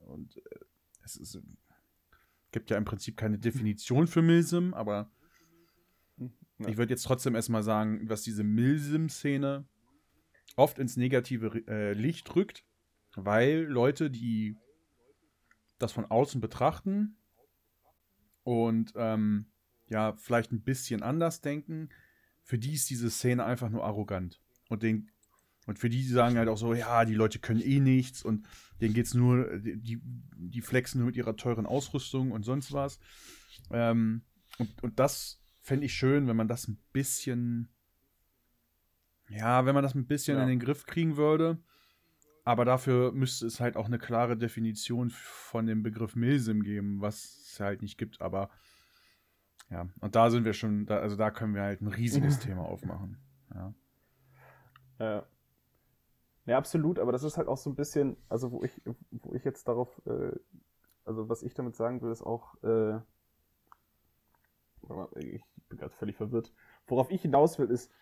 und 0.00 0.36
äh, 0.36 0.60
es 1.04 1.16
ist, 1.16 1.40
gibt 2.50 2.70
ja 2.70 2.76
im 2.76 2.84
Prinzip 2.84 3.16
keine 3.16 3.38
Definition 3.38 4.06
für 4.06 4.22
Milsim, 4.22 4.74
aber 4.74 5.10
ja. 6.16 6.68
ich 6.68 6.76
würde 6.76 6.92
jetzt 6.92 7.04
trotzdem 7.04 7.34
erstmal 7.34 7.62
sagen, 7.62 8.08
was 8.08 8.22
diese 8.22 8.44
Milsim-Szene 8.44 9.66
oft 10.56 10.78
ins 10.78 10.96
negative 10.96 11.62
äh, 11.68 11.92
Licht 11.92 12.34
rückt, 12.34 12.64
weil 13.14 13.60
Leute, 13.62 14.10
die 14.10 14.56
das 15.78 15.92
von 15.92 16.04
außen 16.04 16.40
betrachten 16.40 17.16
und 18.42 18.92
ähm, 18.96 19.46
ja, 19.88 20.14
vielleicht 20.16 20.52
ein 20.52 20.62
bisschen 20.62 21.02
anders 21.02 21.40
denken, 21.40 21.88
für 22.42 22.58
die 22.58 22.74
ist 22.74 22.90
diese 22.90 23.10
Szene 23.10 23.44
einfach 23.44 23.70
nur 23.70 23.84
arrogant. 23.84 24.40
Und 24.68 24.82
den 24.82 25.10
und 25.70 25.78
für 25.78 25.88
die 25.88 26.02
sagen 26.02 26.36
halt 26.36 26.48
auch 26.48 26.56
so, 26.56 26.74
ja, 26.74 27.04
die 27.04 27.14
Leute 27.14 27.38
können 27.38 27.60
eh 27.60 27.78
nichts 27.78 28.24
und 28.24 28.44
denen 28.80 28.92
geht's 28.92 29.14
nur, 29.14 29.56
die, 29.56 30.00
die 30.02 30.62
flexen 30.62 30.98
nur 30.98 31.06
mit 31.06 31.16
ihrer 31.16 31.36
teuren 31.36 31.64
Ausrüstung 31.64 32.32
und 32.32 32.42
sonst 32.42 32.72
was. 32.72 32.98
Ähm, 33.70 34.22
und, 34.58 34.82
und 34.82 34.98
das 34.98 35.40
fände 35.60 35.86
ich 35.86 35.94
schön, 35.94 36.26
wenn 36.26 36.34
man 36.34 36.48
das 36.48 36.66
ein 36.66 36.82
bisschen, 36.92 37.68
ja, 39.28 39.64
wenn 39.64 39.76
man 39.76 39.84
das 39.84 39.94
ein 39.94 40.08
bisschen 40.08 40.38
ja. 40.38 40.42
in 40.42 40.48
den 40.48 40.58
Griff 40.58 40.86
kriegen 40.86 41.16
würde. 41.16 41.62
Aber 42.42 42.64
dafür 42.64 43.12
müsste 43.12 43.46
es 43.46 43.60
halt 43.60 43.76
auch 43.76 43.86
eine 43.86 43.98
klare 43.98 44.36
Definition 44.36 45.10
von 45.10 45.66
dem 45.66 45.84
Begriff 45.84 46.16
Milsim 46.16 46.64
geben, 46.64 47.00
was 47.00 47.46
es 47.46 47.60
halt 47.60 47.80
nicht 47.80 47.96
gibt. 47.96 48.20
Aber 48.20 48.50
ja, 49.70 49.88
und 50.00 50.16
da 50.16 50.30
sind 50.30 50.44
wir 50.44 50.52
schon, 50.52 50.86
da, 50.86 50.98
also 50.98 51.14
da 51.14 51.30
können 51.30 51.54
wir 51.54 51.62
halt 51.62 51.80
ein 51.80 51.86
riesiges 51.86 52.38
Thema 52.40 52.62
aufmachen. 52.62 53.18
Ja. 53.54 53.74
Ja. 54.98 55.26
Ja, 56.46 56.58
absolut, 56.58 56.98
aber 56.98 57.12
das 57.12 57.22
ist 57.22 57.36
halt 57.36 57.48
auch 57.48 57.56
so 57.56 57.70
ein 57.70 57.76
bisschen, 57.76 58.16
also 58.28 58.50
wo 58.52 58.62
ich, 58.62 58.80
wo 59.10 59.34
ich 59.34 59.44
jetzt 59.44 59.68
darauf, 59.68 60.00
äh, 60.06 60.32
also 61.04 61.28
was 61.28 61.42
ich 61.42 61.54
damit 61.54 61.76
sagen 61.76 62.00
will, 62.02 62.10
ist 62.10 62.22
auch, 62.22 62.54
äh, 62.62 62.98
ich 65.16 65.42
bin 65.68 65.78
gerade 65.78 65.94
völlig 65.94 66.16
verwirrt. 66.16 66.52
Worauf 66.86 67.10
ich 67.10 67.22
hinaus 67.22 67.58
will, 67.58 67.70
ist, 67.70 67.92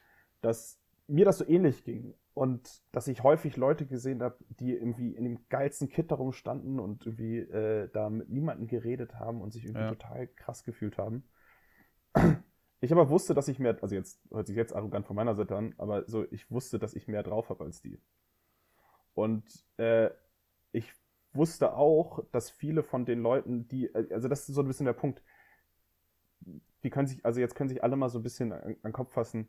dass 0.40 0.79
mir 1.07 1.24
das 1.24 1.38
so 1.38 1.46
ähnlich 1.46 1.85
ging 1.85 2.14
und 2.35 2.83
dass 2.92 3.09
ich 3.09 3.22
häufig 3.22 3.57
Leute 3.57 3.87
gesehen 3.87 4.22
habe, 4.22 4.37
die 4.61 4.72
irgendwie 4.72 5.14
in 5.14 5.24
dem 5.24 5.48
geilsten 5.48 5.88
Kit 5.88 6.11
darum 6.11 6.33
standen 6.33 6.79
und 6.79 7.07
irgendwie 7.07 7.38
äh, 7.38 7.88
da 7.92 8.11
mit 8.11 8.29
niemandem 8.29 8.68
geredet 8.68 9.14
haben 9.14 9.40
und 9.40 9.53
sich 9.53 9.64
irgendwie 9.64 9.83
ja. 9.83 9.88
total 9.88 10.29
krass 10.29 10.64
gefühlt 10.64 10.98
haben. 10.98 11.24
Ich 12.81 12.92
aber 12.92 13.11
wusste, 13.11 13.35
dass 13.35 13.48
ich 13.48 13.59
mehr, 13.59 13.77
also 13.83 13.94
jetzt 13.94 14.20
hört 14.31 14.46
sich 14.46 14.57
jetzt 14.57 14.72
arrogant 14.72 15.05
von 15.05 15.16
meiner 15.16 15.35
Seite 15.35 15.57
an, 15.57 15.74
aber 15.79 16.05
so, 16.07 16.24
ich 16.31 16.48
wusste, 16.51 16.79
dass 16.79 16.94
ich 16.94 17.09
mehr 17.09 17.24
drauf 17.24 17.51
habe 17.51 17.64
als 17.64 17.83
die. 17.83 18.01
Und 19.18 19.44
äh, 19.78 20.11
ich 20.70 20.92
wusste 21.33 21.74
auch, 21.74 22.24
dass 22.31 22.50
viele 22.50 22.85
von 22.85 23.04
den 23.04 23.18
Leuten, 23.18 23.66
die, 23.66 23.92
also 23.92 24.28
das 24.28 24.48
ist 24.48 24.54
so 24.54 24.62
ein 24.62 24.68
bisschen 24.68 24.87
der 24.87 24.92
Punkt, 24.92 25.24
die 26.85 26.90
können 26.90 27.09
sich, 27.09 27.24
also 27.24 27.40
jetzt 27.40 27.57
können 27.57 27.68
sich 27.68 27.83
alle 27.83 27.96
mal 27.96 28.11
so 28.11 28.20
ein 28.20 28.22
bisschen 28.22 28.52
an, 28.52 28.62
an 28.62 28.76
den 28.85 28.92
Kopf 28.92 29.12
fassen, 29.12 29.48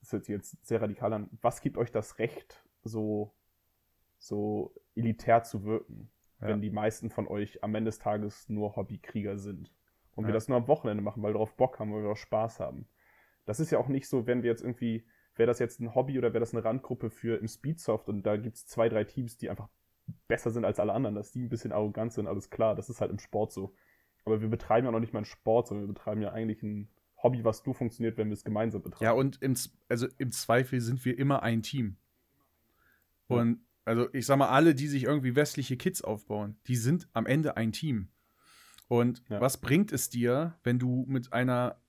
das 0.00 0.12
hört 0.12 0.26
sich 0.26 0.34
jetzt 0.34 0.66
sehr 0.66 0.82
radikal 0.82 1.14
an, 1.14 1.30
was 1.40 1.62
gibt 1.62 1.78
euch 1.78 1.90
das 1.90 2.18
Recht, 2.18 2.62
so, 2.84 3.34
so 4.18 4.74
elitär 4.94 5.42
zu 5.44 5.64
wirken, 5.64 6.10
ja. 6.42 6.48
wenn 6.48 6.60
die 6.60 6.70
meisten 6.70 7.08
von 7.08 7.26
euch 7.26 7.64
am 7.64 7.74
Ende 7.74 7.88
des 7.88 7.98
Tages 7.98 8.50
nur 8.50 8.76
Hobbykrieger 8.76 9.38
sind? 9.38 9.72
Und 10.14 10.24
ja. 10.24 10.28
wir 10.28 10.34
das 10.34 10.48
nur 10.48 10.58
am 10.58 10.68
Wochenende 10.68 11.02
machen, 11.02 11.22
weil 11.22 11.30
wir 11.30 11.38
darauf 11.38 11.56
Bock 11.56 11.78
haben, 11.78 11.94
weil 11.94 12.02
wir 12.02 12.10
auch 12.10 12.16
Spaß 12.16 12.60
haben. 12.60 12.86
Das 13.46 13.60
ist 13.60 13.70
ja 13.70 13.78
auch 13.78 13.88
nicht 13.88 14.08
so, 14.08 14.26
wenn 14.26 14.42
wir 14.42 14.50
jetzt 14.50 14.62
irgendwie, 14.62 15.06
wäre 15.38 15.46
das 15.46 15.58
jetzt 15.58 15.80
ein 15.80 15.94
Hobby 15.94 16.18
oder 16.18 16.32
wäre 16.32 16.40
das 16.40 16.52
eine 16.52 16.64
Randgruppe 16.64 17.10
für 17.10 17.38
im 17.38 17.48
Speedsoft 17.48 18.08
und 18.08 18.24
da 18.24 18.36
gibt 18.36 18.56
es 18.56 18.66
zwei, 18.66 18.88
drei 18.88 19.04
Teams, 19.04 19.36
die 19.36 19.50
einfach 19.50 19.68
besser 20.26 20.50
sind 20.50 20.64
als 20.64 20.80
alle 20.80 20.92
anderen, 20.92 21.14
dass 21.14 21.32
die 21.32 21.42
ein 21.42 21.48
bisschen 21.48 21.72
arrogant 21.72 22.12
sind, 22.12 22.26
alles 22.26 22.50
klar, 22.50 22.74
das 22.74 22.90
ist 22.90 23.00
halt 23.00 23.10
im 23.10 23.18
Sport 23.18 23.52
so. 23.52 23.74
Aber 24.24 24.40
wir 24.40 24.48
betreiben 24.48 24.86
ja 24.86 24.92
noch 24.92 25.00
nicht 25.00 25.12
mal 25.12 25.20
einen 25.20 25.26
Sport, 25.26 25.68
sondern 25.68 25.86
wir 25.86 25.94
betreiben 25.94 26.20
ja 26.20 26.32
eigentlich 26.32 26.62
ein 26.62 26.88
Hobby, 27.22 27.44
was 27.44 27.64
nur 27.64 27.74
funktioniert, 27.74 28.16
wenn 28.16 28.28
wir 28.28 28.34
es 28.34 28.44
gemeinsam 28.44 28.82
betreiben. 28.82 29.04
Ja, 29.04 29.12
und 29.12 29.40
im, 29.42 29.54
also 29.88 30.06
im 30.18 30.30
Zweifel 30.32 30.80
sind 30.80 31.04
wir 31.04 31.18
immer 31.18 31.42
ein 31.42 31.62
Team. 31.62 31.96
Und 33.26 33.60
also 33.84 34.12
ich 34.12 34.26
sag 34.26 34.38
mal, 34.38 34.48
alle, 34.48 34.74
die 34.74 34.86
sich 34.86 35.04
irgendwie 35.04 35.34
westliche 35.34 35.76
Kids 35.76 36.02
aufbauen, 36.02 36.56
die 36.66 36.76
sind 36.76 37.08
am 37.12 37.26
Ende 37.26 37.56
ein 37.56 37.72
Team. 37.72 38.08
Und 38.86 39.22
ja. 39.28 39.40
was 39.40 39.60
bringt 39.60 39.92
es 39.92 40.08
dir, 40.08 40.58
wenn 40.62 40.78
du 40.78 41.04
mit 41.08 41.32
einer 41.32 41.80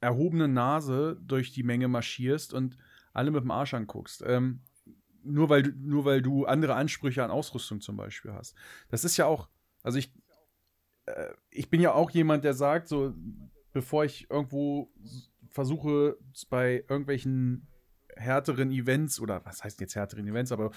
erhobenen 0.00 0.52
Nase 0.52 1.20
durch 1.24 1.52
die 1.52 1.62
Menge 1.62 1.88
marschierst 1.88 2.52
und 2.52 2.76
alle 3.18 3.30
mit 3.30 3.42
dem 3.42 3.50
Arsch 3.50 3.74
anguckst? 3.74 4.22
Ähm, 4.26 4.60
nur, 5.22 5.48
weil, 5.48 5.74
nur 5.76 6.04
weil 6.04 6.22
du 6.22 6.46
andere 6.46 6.74
Ansprüche 6.74 7.22
an 7.22 7.30
Ausrüstung 7.30 7.80
zum 7.80 7.96
Beispiel 7.96 8.32
hast. 8.32 8.54
Das 8.88 9.04
ist 9.04 9.16
ja 9.16 9.26
auch, 9.26 9.48
also 9.82 9.98
ich, 9.98 10.14
äh, 11.06 11.32
ich 11.50 11.68
bin 11.68 11.80
ja 11.80 11.92
auch 11.92 12.10
jemand, 12.10 12.44
der 12.44 12.54
sagt, 12.54 12.88
so, 12.88 13.14
bevor 13.72 14.04
ich 14.04 14.30
irgendwo 14.30 14.90
versuche, 15.50 16.16
bei 16.48 16.84
irgendwelchen 16.88 17.66
härteren 18.16 18.70
Events 18.70 19.20
oder 19.20 19.44
was 19.44 19.62
heißt 19.62 19.80
jetzt 19.80 19.94
härteren 19.94 20.26
Events, 20.26 20.52
aber 20.52 20.70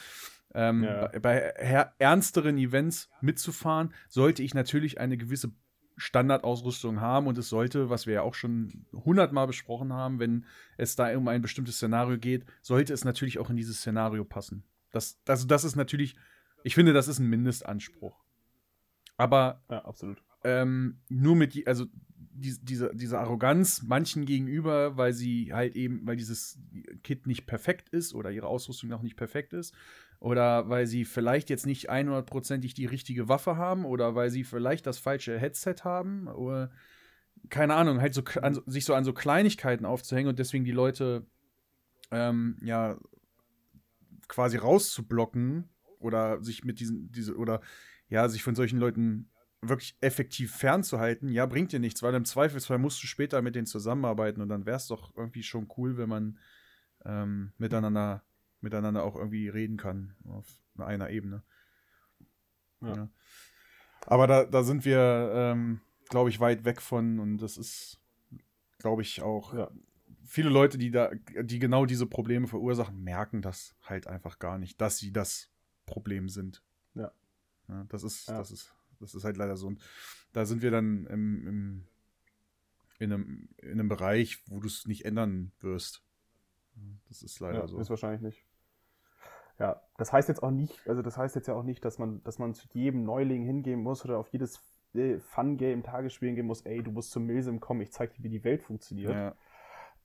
ähm, 0.53 0.83
ja. 0.83 1.07
bei, 1.07 1.19
bei 1.19 1.91
ernsteren 1.97 2.57
Events 2.57 3.09
mitzufahren, 3.21 3.93
sollte 4.09 4.43
ich 4.43 4.53
natürlich 4.53 4.99
eine 4.99 5.17
gewisse 5.17 5.51
Standardausrüstung 5.97 7.01
haben 7.01 7.27
und 7.27 7.37
es 7.37 7.49
sollte, 7.49 7.89
was 7.89 8.07
wir 8.07 8.15
ja 8.15 8.21
auch 8.21 8.33
schon 8.33 8.85
hundertmal 8.93 9.47
besprochen 9.47 9.93
haben, 9.93 10.19
wenn 10.19 10.45
es 10.77 10.95
da 10.95 11.15
um 11.17 11.27
ein 11.27 11.41
bestimmtes 11.41 11.75
Szenario 11.75 12.17
geht, 12.17 12.45
sollte 12.61 12.93
es 12.93 13.05
natürlich 13.05 13.39
auch 13.39 13.49
in 13.49 13.55
dieses 13.55 13.77
Szenario 13.77 14.23
passen. 14.23 14.63
Das, 14.91 15.19
also 15.27 15.47
das 15.47 15.63
ist 15.63 15.75
natürlich, 15.75 16.15
ich 16.63 16.75
finde, 16.75 16.93
das 16.93 17.07
ist 17.07 17.19
ein 17.19 17.29
Mindestanspruch. 17.29 18.23
Aber 19.17 19.63
ja, 19.69 19.85
absolut. 19.85 20.23
Ähm, 20.43 20.99
nur 21.09 21.35
mit, 21.35 21.67
also 21.67 21.85
die, 22.41 22.57
diese, 22.61 22.91
diese 22.93 23.19
Arroganz 23.19 23.83
manchen 23.83 24.25
gegenüber, 24.25 24.97
weil 24.97 25.13
sie 25.13 25.53
halt 25.53 25.75
eben, 25.75 26.05
weil 26.05 26.15
dieses 26.15 26.59
Kit 27.03 27.27
nicht 27.27 27.45
perfekt 27.45 27.89
ist 27.89 28.13
oder 28.13 28.31
ihre 28.31 28.47
Ausrüstung 28.47 28.89
noch 28.89 29.01
nicht 29.01 29.15
perfekt 29.15 29.53
ist 29.53 29.73
oder 30.19 30.69
weil 30.69 30.85
sie 30.85 31.03
vielleicht 31.03 31.49
jetzt 31.49 31.65
nicht 31.65 31.89
100%ig 31.89 32.73
die 32.75 32.85
richtige 32.85 33.27
Waffe 33.27 33.57
haben 33.57 33.85
oder 33.85 34.13
weil 34.13 34.29
sie 34.29 34.43
vielleicht 34.43 34.85
das 34.85 34.99
falsche 34.99 35.37
Headset 35.39 35.77
haben 35.83 36.27
oder 36.27 36.71
keine 37.49 37.73
Ahnung, 37.73 37.99
halt 38.01 38.13
so 38.13 38.21
an, 38.41 38.61
sich 38.67 38.85
so 38.85 38.93
an 38.93 39.03
so 39.03 39.13
Kleinigkeiten 39.13 39.85
aufzuhängen 39.85 40.29
und 40.29 40.37
deswegen 40.37 40.63
die 40.63 40.71
Leute 40.71 41.25
ähm, 42.11 42.57
ja 42.61 42.99
quasi 44.27 44.57
rauszublocken 44.57 45.69
oder 45.97 46.43
sich 46.43 46.63
mit 46.63 46.79
diesen 46.79 47.11
diese 47.11 47.35
oder 47.35 47.61
ja 48.07 48.29
sich 48.29 48.43
von 48.43 48.53
solchen 48.53 48.77
Leuten 48.77 49.30
wirklich 49.61 49.95
effektiv 50.01 50.55
fernzuhalten, 50.55 51.29
ja, 51.29 51.45
bringt 51.45 51.71
dir 51.71 51.79
nichts, 51.79 52.01
weil 52.01 52.15
im 52.15 52.25
Zweifelsfall 52.25 52.79
musst 52.79 53.01
du 53.03 53.07
später 53.07 53.41
mit 53.41 53.55
denen 53.55 53.67
zusammenarbeiten 53.67 54.41
und 54.41 54.49
dann 54.49 54.65
wäre 54.65 54.77
es 54.77 54.87
doch 54.87 55.15
irgendwie 55.15 55.43
schon 55.43 55.67
cool, 55.77 55.97
wenn 55.97 56.09
man 56.09 56.39
ähm, 57.05 57.53
miteinander, 57.57 58.23
miteinander 58.59 59.03
auch 59.03 59.15
irgendwie 59.15 59.49
reden 59.49 59.77
kann 59.77 60.15
auf 60.27 60.47
einer 60.77 61.11
Ebene. 61.11 61.43
Ja. 62.81 62.95
ja. 62.95 63.09
Aber 64.07 64.25
da, 64.25 64.45
da 64.45 64.63
sind 64.63 64.83
wir, 64.83 65.31
ähm, 65.35 65.81
glaube 66.09 66.31
ich, 66.31 66.39
weit 66.39 66.65
weg 66.65 66.81
von 66.81 67.19
und 67.19 67.37
das 67.37 67.57
ist, 67.57 68.01
glaube 68.79 69.03
ich, 69.03 69.21
auch 69.21 69.53
ja. 69.53 69.69
viele 70.25 70.49
Leute, 70.49 70.79
die 70.79 70.89
da, 70.89 71.11
die 71.43 71.59
genau 71.59 71.85
diese 71.85 72.07
Probleme 72.07 72.47
verursachen, 72.47 73.03
merken 73.03 73.43
das 73.43 73.75
halt 73.83 74.07
einfach 74.07 74.39
gar 74.39 74.57
nicht, 74.57 74.81
dass 74.81 74.97
sie 74.97 75.13
das 75.13 75.51
Problem 75.85 76.29
sind. 76.29 76.63
Ja. 76.95 77.11
ja 77.67 77.85
das 77.89 78.03
ist, 78.03 78.27
das 78.27 78.49
ist 78.49 78.73
das 79.01 79.15
ist 79.15 79.23
halt 79.23 79.37
leider 79.37 79.57
so. 79.57 79.67
Und 79.67 79.81
da 80.33 80.45
sind 80.45 80.61
wir 80.61 80.71
dann 80.71 81.05
im, 81.07 81.47
im 81.47 81.87
in, 83.01 83.11
einem, 83.11 83.49
in 83.57 83.71
einem 83.71 83.89
Bereich, 83.89 84.43
wo 84.47 84.59
du 84.59 84.67
es 84.67 84.85
nicht 84.85 85.05
ändern 85.05 85.51
wirst. 85.59 86.03
Das 87.07 87.23
ist 87.23 87.39
leider 87.39 87.61
ja, 87.61 87.67
so. 87.67 87.79
Ist 87.79 87.89
wahrscheinlich 87.89 88.21
nicht. 88.21 88.45
Ja, 89.59 89.81
das 89.97 90.13
heißt 90.13 90.29
jetzt 90.29 90.41
auch 90.41 90.51
nicht, 90.51 90.87
also 90.87 91.01
das 91.01 91.17
heißt 91.17 91.35
jetzt 91.35 91.47
ja 91.47 91.53
auch 91.53 91.63
nicht, 91.63 91.83
dass 91.83 91.99
man, 91.99 92.23
dass 92.23 92.39
man 92.39 92.53
zu 92.53 92.67
jedem 92.73 93.03
Neuling 93.03 93.43
hingehen 93.43 93.81
muss 93.81 94.03
oder 94.05 94.17
auf 94.17 94.27
jedes 94.29 94.59
äh, 94.93 95.19
Fun-Game, 95.19 95.83
Tagesspielen 95.83 96.35
gehen 96.35 96.47
muss, 96.47 96.61
ey, 96.61 96.81
du 96.81 96.91
musst 96.91 97.11
zum 97.11 97.25
Milsim 97.25 97.59
kommen, 97.59 97.81
ich 97.81 97.91
zeig 97.91 98.13
dir, 98.13 98.23
wie 98.23 98.29
die 98.29 98.43
Welt 98.43 98.63
funktioniert. 98.63 99.11
Ja. 99.11 99.35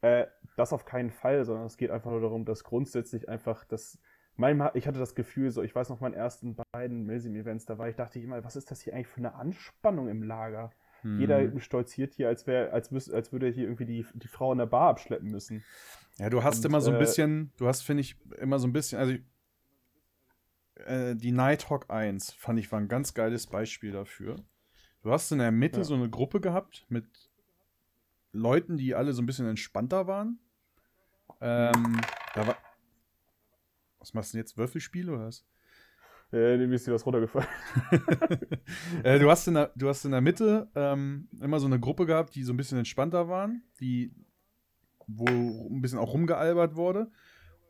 Äh, 0.02 0.26
das 0.56 0.72
auf 0.72 0.84
keinen 0.84 1.10
Fall, 1.10 1.44
sondern 1.44 1.66
es 1.66 1.76
geht 1.76 1.90
einfach 1.90 2.10
nur 2.10 2.20
darum, 2.20 2.44
dass 2.44 2.64
grundsätzlich 2.64 3.28
einfach 3.28 3.64
das 3.64 3.98
manchmal, 4.36 4.70
ich 4.74 4.86
hatte 4.86 4.98
das 4.98 5.14
Gefühl, 5.14 5.50
so, 5.50 5.62
ich 5.62 5.74
weiß 5.74 5.88
noch, 5.88 6.00
meinen 6.00 6.14
ersten 6.14 6.56
beiden 6.72 7.04
Milsim-Events, 7.04 7.66
da 7.66 7.78
war 7.78 7.88
ich, 7.88 7.96
dachte 7.96 8.18
ich 8.18 8.24
immer, 8.24 8.42
was 8.44 8.56
ist 8.56 8.70
das 8.70 8.80
hier 8.80 8.94
eigentlich 8.94 9.08
für 9.08 9.18
eine 9.18 9.34
Anspannung 9.34 10.08
im 10.08 10.22
Lager? 10.22 10.70
Hm. 11.02 11.20
Jeder 11.20 11.60
stolziert 11.60 12.14
hier, 12.14 12.28
als, 12.28 12.46
wär, 12.46 12.72
als, 12.72 12.90
müß, 12.90 13.10
als 13.10 13.32
würde 13.32 13.46
er 13.46 13.52
hier 13.52 13.64
irgendwie 13.64 13.86
die, 13.86 14.06
die 14.14 14.28
Frau 14.28 14.52
in 14.52 14.58
der 14.58 14.66
Bar 14.66 14.90
abschleppen 14.90 15.30
müssen. 15.30 15.64
Ja, 16.18 16.30
du 16.30 16.42
hast 16.42 16.58
Und, 16.58 16.66
immer 16.66 16.80
so 16.80 16.90
ein 16.90 16.96
äh, 16.96 17.00
bisschen, 17.00 17.52
du 17.56 17.66
hast, 17.66 17.82
finde 17.82 18.00
ich, 18.02 18.16
immer 18.38 18.58
so 18.58 18.66
ein 18.66 18.72
bisschen, 18.72 18.98
also 18.98 19.14
äh, 20.86 21.14
die 21.14 21.32
Nighthawk 21.32 21.90
1, 21.90 22.32
fand 22.32 22.58
ich, 22.58 22.70
war 22.72 22.80
ein 22.80 22.88
ganz 22.88 23.14
geiles 23.14 23.46
Beispiel 23.46 23.92
dafür. 23.92 24.36
Du 25.02 25.12
hast 25.12 25.30
in 25.30 25.38
der 25.38 25.52
Mitte 25.52 25.78
ja. 25.78 25.84
so 25.84 25.94
eine 25.94 26.10
Gruppe 26.10 26.40
gehabt 26.40 26.84
mit 26.88 27.06
Leuten, 28.32 28.76
die 28.76 28.94
alle 28.94 29.12
so 29.12 29.22
ein 29.22 29.26
bisschen 29.26 29.46
entspannter 29.46 30.06
waren. 30.06 30.38
Ähm, 31.40 32.00
da 32.34 32.46
war, 32.46 32.56
was 34.06 34.14
machst 34.14 34.32
du 34.32 34.36
denn 34.36 34.44
jetzt? 34.44 34.56
Würfelspiel 34.56 35.10
oder 35.10 35.26
was? 35.26 35.44
Äh, 36.32 36.56
mir 36.58 36.74
ist 36.74 36.86
dir 36.86 36.92
was 36.92 37.04
runtergefallen. 37.04 37.48
äh, 39.02 39.18
du, 39.18 39.30
hast 39.30 39.48
in 39.48 39.54
der, 39.54 39.72
du 39.74 39.88
hast 39.88 40.04
in 40.04 40.12
der 40.12 40.20
Mitte 40.20 40.68
ähm, 40.74 41.28
immer 41.40 41.58
so 41.58 41.66
eine 41.66 41.80
Gruppe 41.80 42.06
gehabt, 42.06 42.34
die 42.34 42.42
so 42.42 42.52
ein 42.52 42.56
bisschen 42.56 42.78
entspannter 42.78 43.28
waren, 43.28 43.62
die, 43.80 44.12
wo 45.06 45.26
ein 45.26 45.80
bisschen 45.80 45.98
auch 45.98 46.12
rumgealbert 46.12 46.76
wurde. 46.76 47.10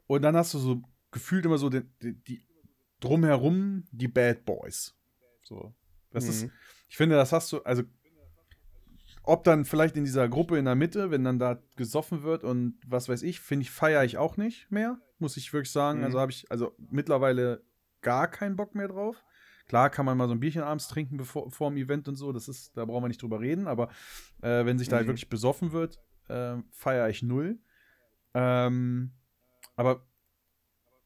Und 0.06 0.22
dann 0.22 0.36
hast 0.36 0.52
du 0.54 0.58
so 0.58 0.82
gefühlt 1.10 1.44
immer 1.46 1.58
so 1.58 1.70
die, 1.70 1.82
die, 2.02 2.14
die 2.22 2.46
drumherum 3.00 3.84
die 3.90 4.08
Bad 4.08 4.44
Boys. 4.44 4.94
So. 5.42 5.74
Das 6.10 6.24
mhm. 6.24 6.30
ist, 6.30 6.48
ich 6.88 6.96
finde, 6.96 7.16
das 7.16 7.32
hast 7.32 7.52
du, 7.52 7.62
also 7.62 7.82
ob 9.22 9.42
dann 9.44 9.64
vielleicht 9.64 9.96
in 9.96 10.04
dieser 10.04 10.28
Gruppe 10.28 10.56
in 10.56 10.66
der 10.66 10.76
Mitte, 10.76 11.10
wenn 11.10 11.24
dann 11.24 11.38
da 11.38 11.60
gesoffen 11.76 12.22
wird 12.22 12.44
und 12.44 12.78
was 12.86 13.08
weiß 13.08 13.22
ich, 13.22 13.40
finde 13.40 13.64
ich, 13.64 13.70
feiere 13.70 14.04
ich 14.04 14.18
auch 14.18 14.36
nicht 14.36 14.70
mehr, 14.70 14.98
muss 15.18 15.36
ich 15.36 15.52
wirklich 15.52 15.70
sagen. 15.70 16.02
Also 16.02 16.18
mhm. 16.18 16.20
Also 16.20 16.20
habe 16.20 16.32
ich 16.32 16.50
also 16.50 16.76
mittlerweile 16.90 17.62
gar 18.02 18.28
keinen 18.28 18.56
Bock 18.56 18.74
mehr 18.74 18.88
drauf. 18.88 19.22
Klar 19.66 19.90
kann 19.90 20.06
man 20.06 20.16
mal 20.16 20.28
so 20.28 20.34
ein 20.34 20.40
Bierchen 20.40 20.62
abends 20.62 20.86
trinken 20.86 21.16
bevor, 21.16 21.50
vor 21.50 21.70
dem 21.70 21.76
Event 21.76 22.06
und 22.06 22.14
so, 22.14 22.32
das 22.32 22.46
ist, 22.46 22.76
da 22.76 22.84
brauchen 22.84 23.02
wir 23.02 23.08
nicht 23.08 23.20
drüber 23.20 23.40
reden, 23.40 23.66
aber 23.66 23.88
äh, 24.40 24.64
wenn 24.64 24.78
sich 24.78 24.88
da 24.88 25.02
mhm. 25.02 25.08
wirklich 25.08 25.28
besoffen 25.28 25.72
wird, 25.72 26.00
äh, 26.28 26.56
feiere 26.70 27.08
ich 27.08 27.22
null. 27.22 27.58
Ähm, 28.34 29.10
aber 29.74 30.06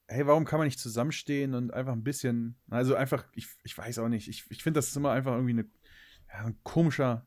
hey, 0.09 0.27
warum 0.27 0.45
kann 0.45 0.59
man 0.59 0.67
nicht 0.67 0.79
zusammenstehen 0.79 1.55
und 1.55 1.73
einfach 1.73 1.93
ein 1.93 2.03
bisschen, 2.03 2.57
also 2.69 2.95
einfach, 2.97 3.25
ich, 3.35 3.47
ich 3.63 3.77
weiß 3.79 3.99
auch 4.01 4.09
nicht, 4.09 4.29
ich, 4.29 4.45
ich 4.51 4.63
finde, 4.63 4.79
das 4.79 4.89
ist 4.89 4.97
immer 4.97 5.13
einfach 5.13 5.33
irgendwie 5.33 5.53
eine, 5.53 5.71
ja, 6.29 6.45
ein 6.45 6.59
komischer, 6.65 7.27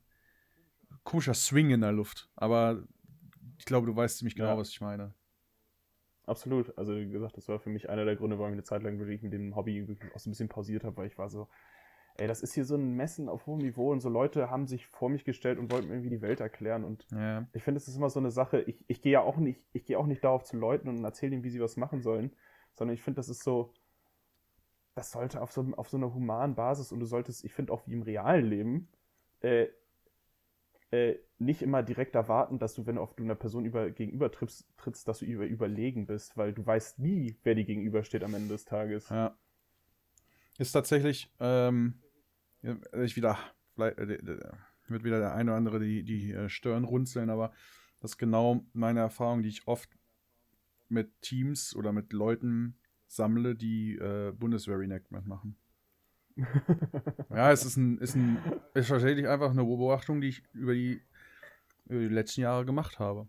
komischer 1.03 1.33
Swing 1.33 1.71
in 1.71 1.81
der 1.81 1.93
Luft. 1.93 2.29
Aber 2.35 2.83
ich 3.57 3.65
glaube, 3.65 3.87
du 3.87 3.95
weißt 3.95 4.17
ziemlich 4.17 4.35
genau, 4.35 4.49
ja. 4.49 4.57
was 4.57 4.69
ich 4.69 4.81
meine. 4.81 5.13
Absolut. 6.25 6.77
Also, 6.77 6.95
wie 6.95 7.09
gesagt, 7.09 7.37
das 7.37 7.47
war 7.49 7.59
für 7.59 7.69
mich 7.69 7.89
einer 7.89 8.05
der 8.05 8.15
Gründe, 8.15 8.37
warum 8.37 8.51
ich 8.51 8.55
eine 8.55 8.63
Zeit 8.63 8.83
lang 8.83 8.97
wirklich 8.99 9.21
mit 9.21 9.33
dem 9.33 9.55
Hobby 9.55 9.87
wirklich 9.87 10.13
auch 10.15 10.19
so 10.19 10.29
ein 10.29 10.31
bisschen 10.31 10.49
pausiert 10.49 10.83
habe, 10.83 10.95
weil 10.97 11.07
ich 11.07 11.17
war 11.17 11.29
so, 11.29 11.47
ey, 12.17 12.27
das 12.27 12.41
ist 12.41 12.53
hier 12.53 12.65
so 12.65 12.75
ein 12.75 12.93
Messen 12.93 13.27
auf 13.27 13.45
hohem 13.45 13.59
Niveau 13.59 13.91
und 13.91 13.99
so 13.99 14.09
Leute 14.09 14.49
haben 14.49 14.67
sich 14.67 14.87
vor 14.87 15.09
mich 15.09 15.25
gestellt 15.25 15.57
und 15.57 15.71
wollten 15.71 15.87
mir 15.87 15.95
irgendwie 15.95 16.11
die 16.11 16.21
Welt 16.21 16.39
erklären. 16.39 16.83
Und 16.83 17.07
ja. 17.11 17.47
ich 17.53 17.63
finde, 17.63 17.79
es 17.79 17.87
ist 17.87 17.97
immer 17.97 18.09
so 18.09 18.19
eine 18.19 18.31
Sache, 18.31 18.61
ich, 18.61 18.83
ich 18.87 19.01
gehe 19.01 19.13
ja 19.13 19.21
auch 19.21 19.37
nicht, 19.37 19.61
ich 19.73 19.85
gehe 19.85 19.97
auch 19.97 20.05
nicht 20.05 20.23
darauf 20.23 20.43
zu 20.43 20.57
Leuten 20.57 20.87
und 20.87 21.03
erzähle 21.03 21.33
ihnen, 21.33 21.43
wie 21.43 21.49
sie 21.49 21.61
was 21.61 21.77
machen 21.77 22.01
sollen, 22.01 22.35
sondern 22.73 22.93
ich 22.93 23.01
finde, 23.01 23.17
das 23.17 23.29
ist 23.29 23.43
so, 23.43 23.73
das 24.95 25.11
sollte 25.11 25.41
auf 25.41 25.51
so, 25.51 25.65
auf 25.75 25.89
so 25.89 25.97
einer 25.97 26.13
humanen 26.13 26.55
Basis 26.55 26.91
und 26.91 26.99
du 26.99 27.05
solltest, 27.05 27.43
ich 27.43 27.53
finde 27.53 27.73
auch 27.73 27.85
wie 27.87 27.93
im 27.93 28.03
realen 28.03 28.45
Leben, 28.45 28.87
äh, 29.41 29.67
äh, 30.91 31.17
nicht 31.45 31.61
immer 31.61 31.83
direkt 31.83 32.15
erwarten, 32.15 32.59
dass 32.59 32.73
du, 32.75 32.85
wenn 32.85 32.95
du 32.95 33.07
einer 33.17 33.35
Person 33.35 33.65
über, 33.65 33.89
gegenüber 33.91 34.31
trittst, 34.31 34.67
trittst, 34.77 35.07
dass 35.07 35.19
du 35.19 35.25
über, 35.25 35.45
überlegen 35.45 36.05
bist, 36.05 36.37
weil 36.37 36.53
du 36.53 36.65
weißt 36.65 36.99
nie, 36.99 37.37
wer 37.43 37.55
dir 37.55 37.65
gegenübersteht 37.65 38.23
am 38.23 38.33
Ende 38.33 38.49
des 38.49 38.65
Tages. 38.65 39.09
Ja. 39.09 39.37
Ist 40.57 40.71
tatsächlich, 40.71 41.31
ähm, 41.39 41.95
ich 42.61 43.15
wieder, 43.15 43.37
vielleicht, 43.73 43.97
äh, 43.97 44.07
wird 44.87 45.03
wieder 45.03 45.19
der 45.19 45.33
eine 45.33 45.51
oder 45.51 45.57
andere 45.57 45.79
die, 45.79 46.03
die 46.03 46.31
äh, 46.31 46.49
Stirn 46.49 46.83
runzeln, 46.83 47.29
aber 47.29 47.51
das 47.99 48.11
ist 48.11 48.17
genau 48.17 48.65
meine 48.73 48.99
Erfahrung, 48.99 49.43
die 49.43 49.49
ich 49.49 49.67
oft 49.67 49.89
mit 50.89 51.09
Teams 51.21 51.75
oder 51.75 51.91
mit 51.91 52.13
Leuten 52.13 52.77
sammle, 53.07 53.55
die 53.55 53.95
äh, 53.95 54.31
Bundeswehr-Reenactment 54.31 55.27
machen. 55.27 55.55
ja, 57.29 57.51
es 57.51 57.65
ist 57.65 57.77
ein, 57.77 57.97
ist 57.99 58.15
ein, 58.15 58.37
ist 58.73 58.89
tatsächlich 58.89 59.27
einfach 59.27 59.51
eine 59.51 59.63
Beobachtung, 59.63 60.21
die 60.21 60.29
ich 60.29 60.43
über 60.53 60.73
die, 60.73 61.01
über 61.85 61.99
die 61.99 62.07
letzten 62.07 62.41
Jahre 62.41 62.65
gemacht 62.65 62.99
habe. 62.99 63.27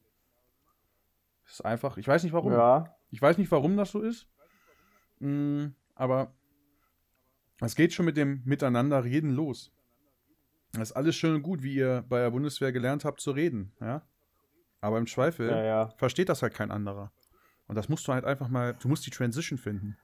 Es 1.46 1.54
ist 1.54 1.64
einfach, 1.64 1.96
ich 1.96 2.08
weiß 2.08 2.22
nicht 2.22 2.32
warum. 2.32 2.52
Ja. 2.52 2.96
Ich 3.10 3.20
weiß 3.20 3.38
nicht, 3.38 3.50
warum 3.50 3.76
das 3.76 3.90
so 3.90 4.00
ist. 4.00 4.28
Mhm, 5.20 5.74
aber 5.94 6.34
es 7.60 7.74
geht 7.74 7.92
schon 7.92 8.06
mit 8.06 8.16
dem 8.16 8.42
Miteinander 8.44 9.04
reden 9.04 9.30
los. 9.30 9.72
Das 10.72 10.90
ist 10.90 10.96
alles 10.96 11.14
schön 11.14 11.36
und 11.36 11.42
gut, 11.42 11.62
wie 11.62 11.74
ihr 11.74 12.04
bei 12.08 12.20
der 12.20 12.30
Bundeswehr 12.30 12.72
gelernt 12.72 13.04
habt 13.04 13.20
zu 13.20 13.30
reden, 13.30 13.72
ja. 13.80 14.02
Aber 14.80 14.98
im 14.98 15.06
Zweifel 15.06 15.48
ja, 15.48 15.64
ja. 15.64 15.88
versteht 15.96 16.28
das 16.28 16.42
halt 16.42 16.52
kein 16.52 16.70
anderer. 16.70 17.12
Und 17.68 17.76
das 17.76 17.88
musst 17.88 18.06
du 18.06 18.12
halt 18.12 18.24
einfach 18.24 18.48
mal, 18.48 18.74
du 18.74 18.88
musst 18.88 19.06
die 19.06 19.10
Transition 19.10 19.58
finden. 19.58 19.96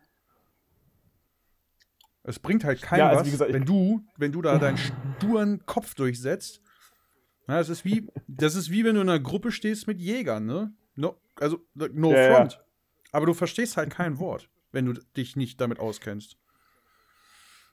Es 2.23 2.39
bringt 2.39 2.65
halt 2.65 2.81
keinem 2.81 3.01
ja, 3.01 3.09
also 3.09 3.21
was, 3.21 3.31
gesagt, 3.31 3.53
wenn 3.53 3.65
du, 3.65 4.05
wenn 4.17 4.33
du 4.33 4.41
da 4.43 4.59
deinen 4.59 4.79
sturen 4.79 5.65
Kopf 5.67 5.95
durchsetzt. 5.95 6.63
Ja, 7.51 7.59
das 7.59 7.69
ist 7.69 7.85
wie, 7.85 8.07
das 8.29 8.55
ist 8.55 8.71
wie 8.71 8.85
wenn 8.85 8.95
du 8.95 9.01
in 9.01 9.09
einer 9.09 9.19
Gruppe 9.19 9.51
stehst 9.51 9.89
mit 9.89 9.99
Jägern, 9.99 10.47
ne? 10.47 10.73
No, 10.95 11.21
also 11.35 11.59
no 11.75 12.13
ja, 12.13 12.37
front. 12.37 12.53
Ja. 12.53 12.61
Aber 13.11 13.27
du 13.27 13.35
verstehst 13.35 13.77
halt 13.77 13.91
kein 13.91 14.21
Wort, 14.21 14.49
wenn 14.71 14.87
du 14.87 14.93
dich 15.17 15.35
nicht 15.35 15.61
damit 15.61 15.81
auskennst. 15.81 16.37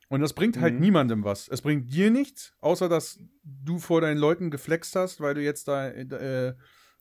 Und 0.10 0.22
das 0.22 0.34
bringt 0.34 0.60
halt 0.60 0.76
mhm. 0.76 0.80
niemandem 0.80 1.24
was. 1.24 1.48
Es 1.48 1.62
bringt 1.62 1.94
dir 1.94 2.10
nichts, 2.10 2.54
außer 2.60 2.90
dass 2.90 3.20
du 3.44 3.78
vor 3.78 4.02
deinen 4.02 4.18
Leuten 4.18 4.50
geflext 4.50 4.96
hast, 4.96 5.22
weil 5.22 5.36
du 5.36 5.44
jetzt 5.44 5.68
da 5.68 5.90
äh, 5.90 6.56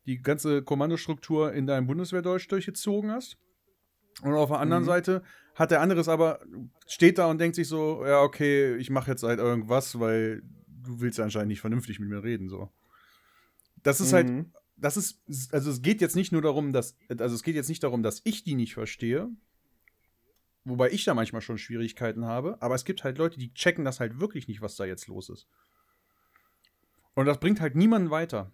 die 0.05 0.21
ganze 0.21 0.63
Kommandostruktur 0.63 1.53
in 1.55 1.67
deinem 1.67 1.87
Bundeswehrdeutsch 1.87 2.49
durchgezogen 2.49 3.11
hast. 3.11 3.39
Und 4.23 4.35
auf 4.35 4.51
der 4.51 4.59
anderen 4.59 4.83
mhm. 4.83 4.89
Seite 4.89 5.23
hat 5.55 5.71
der 5.71 5.81
andere 5.81 6.01
es 6.01 6.09
aber, 6.09 6.41
steht 6.87 7.17
da 7.17 7.27
und 7.27 7.41
denkt 7.41 7.57
sich 7.57 7.69
so, 7.69 8.05
ja, 8.05 8.21
okay, 8.21 8.77
ich 8.77 8.91
mache 8.91 9.13
jetzt 9.13 9.23
halt 9.23 9.39
irgendwas, 9.39 9.99
weil 9.99 10.43
du 10.87 11.01
willst 11.01 11.19
ja 11.19 11.25
anscheinend 11.25 11.49
nicht 11.49 11.61
vernünftig 11.61 11.99
mit 12.01 12.09
mir 12.09 12.23
reden, 12.23 12.49
so. 12.49 12.71
Das 13.83 14.01
ist 14.01 14.13
halt, 14.13 14.29
mhm. 14.29 14.37
halt, 14.37 14.65
das 14.77 14.97
ist, 14.97 15.53
also 15.53 15.71
es 15.71 15.83
geht 15.83 16.01
jetzt 16.01 16.17
nicht 16.17 16.33
nur 16.33 16.43
darum, 16.43 16.73
dass, 16.73 16.97
also 17.19 17.35
es 17.35 17.43
geht 17.43 17.55
jetzt 17.55 17.69
nicht 17.69 17.83
darum, 17.83 18.03
dass 18.03 18.21
ich 18.25 18.45
die 18.45 18.55
nicht 18.55 18.75
verstehe, 18.75 19.29
wobei 20.65 20.91
ich 20.91 21.05
da 21.05 21.15
manchmal 21.15 21.43
schon 21.43 21.59
Schwierigkeiten 21.59 22.25
habe, 22.25 22.61
aber 22.61 22.75
es 22.75 22.85
gibt 22.85 23.05
halt 23.05 23.19
Leute, 23.19 23.39
die 23.39 23.53
checken 23.55 23.85
das 23.85 24.01
halt 24.01 24.21
wirklich 24.21 24.49
nicht, 24.49 24.63
was 24.63 24.77
da 24.77 24.85
jetzt 24.85 25.07
los 25.07 25.29
ist. 25.29 25.49
Und 27.15 27.27
das 27.27 27.39
bringt 27.39 27.61
halt 27.61 27.75
niemanden 27.75 28.11
weiter. 28.11 28.53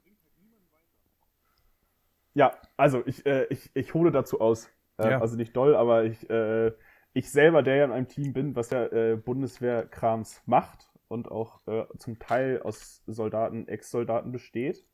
Ja, 2.34 2.56
also 2.76 3.02
ich, 3.06 3.26
äh, 3.26 3.46
ich, 3.50 3.70
ich 3.74 3.92
hole 3.94 4.10
dazu 4.10 4.40
aus. 4.40 4.70
Äh, 4.98 5.10
ja. 5.10 5.20
Also 5.20 5.36
nicht 5.36 5.56
doll, 5.56 5.74
aber 5.74 6.04
ich, 6.04 6.30
äh, 6.30 6.72
ich 7.12 7.30
selber, 7.30 7.62
der 7.62 7.76
ja 7.76 7.84
in 7.84 7.92
einem 7.92 8.08
Team 8.08 8.32
bin, 8.32 8.54
was 8.54 8.70
ja 8.70 8.86
äh, 8.86 9.16
Bundeswehrkrams 9.16 10.42
macht 10.46 10.91
und 11.12 11.30
auch 11.30 11.64
äh, 11.68 11.84
zum 11.98 12.18
Teil 12.18 12.62
aus 12.62 13.02
Soldaten, 13.06 13.68
Ex-Soldaten 13.68 14.32
besteht. 14.32 14.84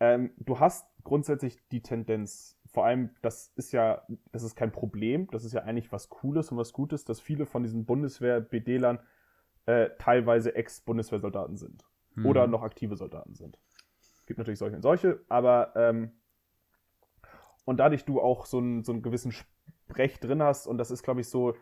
Ähm, 0.00 0.32
du 0.38 0.58
hast 0.58 0.88
grundsätzlich 1.04 1.58
die 1.68 1.82
Tendenz, 1.82 2.58
vor 2.72 2.86
allem, 2.86 3.10
das 3.20 3.52
ist 3.56 3.72
ja, 3.72 4.02
das 4.32 4.42
ist 4.42 4.56
kein 4.56 4.72
Problem, 4.72 5.28
das 5.30 5.44
ist 5.44 5.52
ja 5.52 5.62
eigentlich 5.62 5.92
was 5.92 6.08
Cooles 6.08 6.50
und 6.50 6.58
was 6.58 6.72
Gutes, 6.72 7.04
dass 7.04 7.20
viele 7.20 7.44
von 7.44 7.62
diesen 7.62 7.84
Bundeswehr-BD-Lern 7.84 8.98
äh, 9.66 9.90
teilweise 9.98 10.54
Ex-Bundeswehrsoldaten 10.54 11.58
sind. 11.58 11.84
Mhm. 12.14 12.26
Oder 12.26 12.46
noch 12.46 12.62
aktive 12.62 12.96
Soldaten 12.96 13.34
sind. 13.34 13.58
Gibt 14.26 14.38
natürlich 14.38 14.58
solche 14.58 14.76
und 14.76 14.82
solche, 14.82 15.20
aber 15.28 15.72
ähm, 15.76 16.12
und 17.66 17.76
dadurch 17.76 18.04
du 18.04 18.20
auch 18.20 18.46
so 18.46 18.58
einen, 18.58 18.84
so 18.84 18.92
einen 18.92 19.02
gewissen 19.02 19.32
Sprech 19.32 20.18
drin 20.18 20.42
hast 20.42 20.66
und 20.66 20.78
das 20.78 20.90
ist, 20.90 21.02
glaube 21.02 21.20
ich, 21.20 21.28
so, 21.28 21.54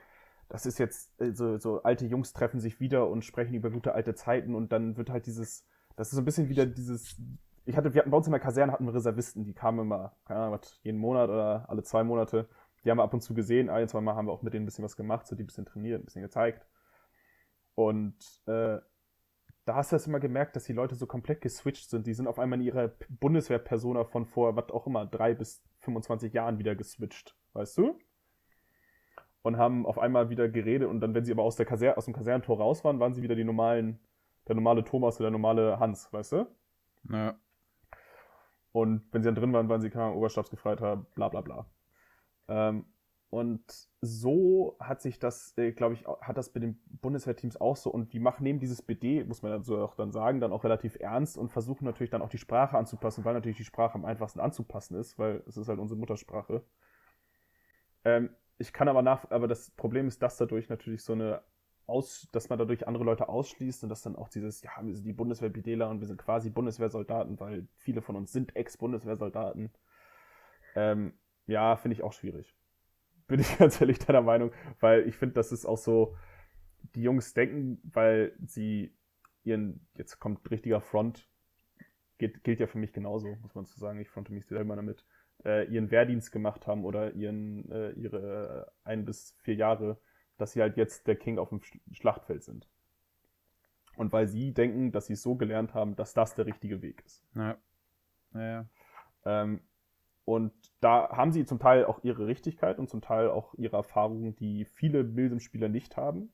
das 0.48 0.66
ist 0.66 0.78
jetzt, 0.78 1.20
äh, 1.20 1.32
so, 1.32 1.58
so 1.58 1.82
alte 1.82 2.06
Jungs 2.06 2.32
treffen 2.32 2.60
sich 2.60 2.80
wieder 2.80 3.08
und 3.08 3.24
sprechen 3.24 3.54
über 3.54 3.70
gute 3.70 3.94
alte 3.94 4.14
Zeiten 4.14 4.54
und 4.54 4.72
dann 4.72 4.96
wird 4.96 5.10
halt 5.10 5.26
dieses, 5.26 5.66
das 5.96 6.08
ist 6.08 6.14
so 6.14 6.22
ein 6.22 6.24
bisschen 6.24 6.48
wieder 6.48 6.66
dieses, 6.66 7.16
ich 7.64 7.76
hatte, 7.76 7.92
wir 7.92 8.00
hatten 8.00 8.10
bei 8.10 8.16
uns 8.16 8.26
in 8.26 8.32
der 8.32 8.40
Kaserne 8.40 8.72
hatten 8.72 8.86
wir 8.86 8.94
Reservisten, 8.94 9.44
die 9.44 9.52
kamen 9.52 9.80
immer, 9.80 10.16
keine 10.24 10.40
Ahnung, 10.40 10.60
jeden 10.82 10.98
Monat 10.98 11.28
oder 11.28 11.68
alle 11.68 11.82
zwei 11.82 12.02
Monate. 12.02 12.48
Die 12.84 12.90
haben 12.90 12.98
wir 12.98 13.02
ab 13.02 13.12
und 13.12 13.20
zu 13.20 13.34
gesehen, 13.34 13.68
ein, 13.68 13.88
zwei 13.88 14.00
Mal 14.00 14.14
haben 14.14 14.26
wir 14.26 14.32
auch 14.32 14.42
mit 14.42 14.54
denen 14.54 14.62
ein 14.62 14.66
bisschen 14.66 14.84
was 14.84 14.96
gemacht, 14.96 15.26
so 15.26 15.36
die 15.36 15.42
ein 15.42 15.46
bisschen 15.46 15.66
trainiert, 15.66 16.00
ein 16.00 16.04
bisschen 16.04 16.22
gezeigt. 16.22 16.66
Und 17.74 18.16
äh, 18.46 18.78
da 19.66 19.74
hast 19.74 19.92
du 19.92 19.96
das 19.96 20.06
immer 20.06 20.20
gemerkt, 20.20 20.56
dass 20.56 20.64
die 20.64 20.72
Leute 20.72 20.94
so 20.94 21.06
komplett 21.06 21.42
geswitcht 21.42 21.90
sind. 21.90 22.06
Die 22.06 22.14
sind 22.14 22.26
auf 22.26 22.38
einmal 22.38 22.58
in 22.58 22.64
ihrer 22.64 22.92
Bundeswehr-Persona 23.10 24.04
von 24.04 24.24
vor, 24.24 24.56
was 24.56 24.70
auch 24.70 24.86
immer, 24.86 25.04
drei 25.04 25.34
bis 25.34 25.62
25 25.80 26.32
Jahren 26.32 26.58
wieder 26.58 26.74
geswitcht, 26.74 27.36
weißt 27.52 27.76
du? 27.76 27.98
Und 29.48 29.56
haben 29.56 29.86
auf 29.86 29.98
einmal 29.98 30.28
wieder 30.28 30.46
geredet 30.46 30.86
und 30.88 31.00
dann, 31.00 31.14
wenn 31.14 31.24
sie 31.24 31.32
aber 31.32 31.42
aus, 31.42 31.56
der 31.56 31.64
Kaser 31.64 31.96
aus 31.96 32.04
dem 32.04 32.12
Kasernentor 32.12 32.58
raus 32.58 32.84
waren, 32.84 33.00
waren 33.00 33.14
sie 33.14 33.22
wieder 33.22 33.34
die 33.34 33.44
normalen, 33.44 33.98
der 34.46 34.54
normale 34.54 34.84
Thomas 34.84 35.16
oder 35.16 35.30
der 35.30 35.38
normale 35.38 35.80
Hans, 35.80 36.12
weißt 36.12 36.32
du? 36.32 36.46
Ja. 37.10 37.34
Und 38.72 39.02
wenn 39.10 39.22
sie 39.22 39.28
dann 39.28 39.36
drin 39.36 39.54
waren, 39.54 39.70
waren 39.70 39.80
sie 39.80 39.88
kein 39.88 40.12
Oberstabsgefreiter, 40.12 40.98
bla 41.14 41.30
bla 41.30 41.40
bla. 41.40 41.66
Ähm, 42.48 42.84
und 43.30 43.62
so 44.02 44.76
hat 44.80 45.00
sich 45.00 45.18
das, 45.18 45.56
äh, 45.56 45.72
glaube 45.72 45.94
ich, 45.94 46.06
hat 46.20 46.36
das 46.36 46.52
bei 46.52 46.60
den 46.60 46.78
Bundeswehrteams 47.00 47.58
auch 47.58 47.76
so. 47.76 47.88
Und 47.88 48.12
die 48.12 48.20
machen 48.20 48.42
neben 48.42 48.60
dieses 48.60 48.82
BD, 48.82 49.24
muss 49.24 49.40
man 49.40 49.62
so 49.62 49.78
auch 49.78 49.94
dann 49.94 50.12
sagen, 50.12 50.40
dann 50.40 50.52
auch 50.52 50.64
relativ 50.64 51.00
ernst 51.00 51.38
und 51.38 51.48
versuchen 51.48 51.86
natürlich 51.86 52.10
dann 52.10 52.20
auch 52.20 52.28
die 52.28 52.36
Sprache 52.36 52.76
anzupassen, 52.76 53.24
weil 53.24 53.32
natürlich 53.32 53.56
die 53.56 53.64
Sprache 53.64 53.94
am 53.94 54.04
einfachsten 54.04 54.40
anzupassen 54.40 54.94
ist, 54.98 55.18
weil 55.18 55.42
es 55.46 55.56
ist 55.56 55.68
halt 55.68 55.78
unsere 55.78 55.98
Muttersprache. 55.98 56.62
Ähm, 58.04 58.28
ich 58.58 58.72
kann 58.72 58.88
aber 58.88 59.02
nach, 59.02 59.30
aber 59.30 59.48
das 59.48 59.70
Problem 59.70 60.08
ist, 60.08 60.22
dass 60.22 60.36
dadurch 60.36 60.68
natürlich 60.68 61.02
so 61.02 61.12
eine 61.12 61.42
aus, 61.88 62.28
dass 62.32 62.50
man 62.50 62.58
dadurch 62.58 62.86
andere 62.86 63.04
Leute 63.04 63.28
ausschließt 63.28 63.82
und 63.82 63.88
dass 63.88 64.02
dann 64.02 64.14
auch 64.14 64.28
dieses, 64.28 64.62
ja, 64.62 64.72
wir 64.82 64.94
sind 64.94 65.06
die 65.06 65.14
Bundeswehr-BDler 65.14 65.88
und 65.88 66.00
wir 66.00 66.06
sind 66.06 66.18
quasi 66.18 66.50
Bundeswehrsoldaten, 66.50 67.40
weil 67.40 67.66
viele 67.76 68.02
von 68.02 68.14
uns 68.14 68.30
sind 68.30 68.54
Ex-Bundeswehrsoldaten. 68.54 69.70
Ähm, 70.74 71.14
ja, 71.46 71.76
finde 71.76 71.94
ich 71.94 72.02
auch 72.02 72.12
schwierig. 72.12 72.54
Bin 73.26 73.40
ich 73.40 73.58
ganz 73.58 73.80
ehrlich 73.80 73.98
deiner 73.98 74.20
Meinung, 74.20 74.52
weil 74.80 75.08
ich 75.08 75.16
finde, 75.16 75.34
das 75.34 75.50
ist 75.50 75.64
auch 75.64 75.78
so, 75.78 76.14
die 76.94 77.02
Jungs 77.02 77.32
denken, 77.32 77.80
weil 77.84 78.34
sie 78.44 78.94
ihren, 79.44 79.86
jetzt 79.94 80.18
kommt 80.20 80.48
richtiger 80.50 80.82
Front, 80.82 81.26
gilt, 82.18 82.44
gilt 82.44 82.60
ja 82.60 82.66
für 82.66 82.78
mich 82.78 82.92
genauso, 82.92 83.34
muss 83.36 83.54
man 83.54 83.64
zu 83.64 83.78
sagen, 83.78 83.98
ich 83.98 84.10
fronte 84.10 84.32
mich 84.32 84.46
selber 84.46 84.76
damit, 84.76 85.06
äh, 85.44 85.66
ihren 85.72 85.90
Wehrdienst 85.90 86.32
gemacht 86.32 86.66
haben 86.66 86.84
oder 86.84 87.12
ihren, 87.14 87.70
äh, 87.70 87.90
ihre 87.92 88.72
ein 88.84 89.04
bis 89.04 89.36
vier 89.42 89.54
Jahre 89.54 89.98
dass 90.38 90.52
sie 90.52 90.62
halt 90.62 90.76
jetzt 90.76 91.06
der 91.06 91.16
King 91.16 91.38
auf 91.38 91.50
dem 91.50 91.60
Schlachtfeld 91.92 92.42
sind. 92.44 92.68
Und 93.96 94.12
weil 94.12 94.28
sie 94.28 94.54
denken, 94.54 94.92
dass 94.92 95.06
sie 95.06 95.14
es 95.14 95.22
so 95.22 95.34
gelernt 95.34 95.74
haben, 95.74 95.96
dass 95.96 96.14
das 96.14 96.34
der 96.34 96.46
richtige 96.46 96.80
Weg 96.80 97.02
ist. 97.04 97.26
Ja. 97.34 97.58
Ja. 98.34 98.66
Ähm, 99.24 99.60
und 100.24 100.52
da 100.80 101.08
haben 101.10 101.32
sie 101.32 101.44
zum 101.44 101.58
Teil 101.58 101.84
auch 101.84 102.04
ihre 102.04 102.26
Richtigkeit 102.26 102.78
und 102.78 102.88
zum 102.88 103.00
Teil 103.00 103.28
auch 103.28 103.54
ihre 103.54 103.76
Erfahrungen, 103.76 104.36
die 104.36 104.64
viele 104.66 105.02
Milsim-Spieler 105.02 105.68
nicht 105.68 105.96
haben. 105.96 106.32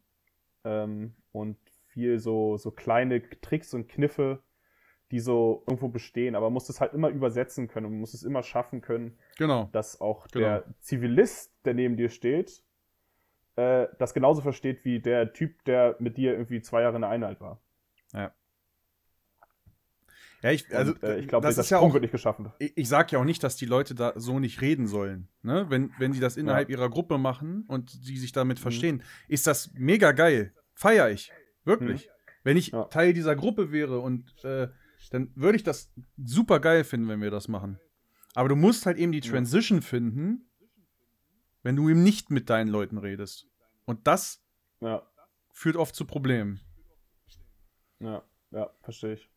Ähm, 0.65 1.15
und 1.33 1.57
viel 1.87 2.19
so, 2.19 2.59
so 2.59 2.71
kleine 2.71 3.23
Tricks 3.41 3.73
und 3.73 3.89
Kniffe, 3.89 4.43
die 5.11 5.21
so 5.21 5.65
irgendwo 5.67 5.89
bestehen. 5.89 6.35
Aber 6.35 6.47
man 6.47 6.55
muss 6.55 6.67
das 6.67 6.81
halt 6.81 6.93
immer 6.95 7.09
übersetzen 7.09 7.69
können 7.69 7.87
und 7.87 7.93
man 7.93 8.01
muss 8.01 8.15
es 8.15 8.23
immer 8.23 8.43
schaffen 8.43 8.81
können, 8.81 9.19
genau. 9.37 9.69
dass 9.73 10.01
auch 10.01 10.27
genau. 10.29 10.45
der 10.45 10.65
Zivilist, 10.81 11.53
der 11.65 11.75
neben 11.75 11.97
dir 11.97 12.09
steht, 12.09 12.63
äh, 13.57 13.87
das 13.99 14.15
genauso 14.15 14.43
versteht 14.43 14.85
wie 14.85 15.01
der 15.01 15.33
Typ, 15.33 15.65
der 15.65 15.97
mit 15.99 16.17
dir 16.17 16.33
irgendwie 16.33 16.61
zwei 16.61 16.83
Jahre 16.83 16.97
in 16.97 17.03
der 17.03 17.11
Einheit 17.11 17.41
war. 17.41 17.61
Ja. 18.13 18.33
Ja, 20.43 20.51
ich, 20.51 20.77
also, 20.77 20.93
Und, 20.93 21.03
äh, 21.03 21.19
ich 21.21 21.27
glaube, 21.27 21.47
das, 21.47 21.57
das 21.57 21.67
ist 21.67 21.71
ja 21.71 21.79
auch, 21.79 21.91
wird 21.95 22.03
nicht 22.03 22.11
geschaffen. 22.11 22.53
Ich, 22.59 22.77
ich 22.77 22.89
sage 22.89 23.13
ja 23.13 23.19
auch 23.19 23.25
nicht, 23.25 23.43
dass 23.43 23.57
die 23.57 23.65
Leute 23.65 23.95
da 23.95 24.13
so 24.15 24.39
nicht 24.41 24.61
reden 24.61 24.87
sollen. 24.87 25.29
Ne? 25.41 25.65
Wenn, 25.71 25.91
wenn 25.99 26.13
sie 26.13 26.21
das 26.21 26.37
innerhalb 26.37 26.69
ja. 26.69 26.77
ihrer 26.77 26.91
Gruppe 26.91 27.17
machen 27.17 27.65
und 27.67 27.89
sie 27.89 28.19
sich 28.19 28.33
damit 28.33 28.59
mhm. 28.59 28.63
verstehen, 28.63 29.03
ist 29.27 29.47
das 29.47 29.73
mega 29.73 30.13
geil. 30.13 30.53
Feier 30.75 31.09
ich. 31.09 31.33
Wirklich. 31.65 32.09
Mhm. 32.09 32.11
Wenn 32.43 32.57
ich 32.59 32.73
ja. 32.73 32.85
Teil 32.85 33.15
dieser 33.15 33.37
Gruppe 33.37 33.73
wäre 33.73 34.01
und 34.01 34.45
äh, 34.45 34.69
dann 35.11 35.33
würde 35.35 35.57
ich 35.57 35.63
das 35.63 35.93
super 36.17 36.61
geil 36.61 36.85
finden, 36.85 37.09
wenn 37.09 37.21
wir 37.21 37.31
das 37.31 37.49
machen. 37.49 37.79
Aber 38.35 38.49
du 38.49 38.57
musst 38.57 38.87
halt 38.87 38.99
eben 38.99 39.13
die 39.13 39.21
Transition 39.21 39.79
ja. 39.79 39.85
finden, 39.85 40.51
wenn 41.63 41.77
du 41.77 41.89
eben 41.89 42.03
nicht 42.03 42.31
mit 42.31 42.51
deinen 42.51 42.69
Leuten 42.69 42.99
redest. 42.99 43.49
Und 43.85 44.07
das 44.07 44.45
ja. 44.81 45.03
führt 45.53 45.77
oft 45.77 45.95
zu 45.95 46.05
Problemen. 46.05 46.61
Ja, 48.01 48.23
ja, 48.51 48.71
verstehe 48.83 49.15
ich. 49.15 49.31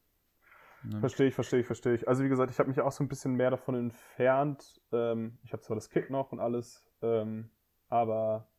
Verstehe 1.00 1.28
ich, 1.28 1.36
verstehe 1.36 1.60
ich, 1.60 1.66
verstehe 1.66 1.96
ich. 1.96 2.08
Also 2.08 2.24
wie 2.24 2.30
gesagt, 2.30 2.52
ich 2.52 2.60
habe 2.60 2.70
mich 2.70 2.80
auch 2.80 2.92
so 2.92 3.04
ein 3.04 3.08
bisschen 3.08 3.34
mehr 3.34 3.50
davon 3.50 3.76
entfernt. 3.76 4.80
Ähm, 4.92 5.38
ich 5.44 5.52
habe 5.52 5.62
zwar 5.62 5.76
das 5.76 5.90
Kit 5.90 6.10
noch 6.10 6.32
und 6.32 6.40
alles, 6.40 6.88
ähm, 7.02 7.50
aber 7.90 8.50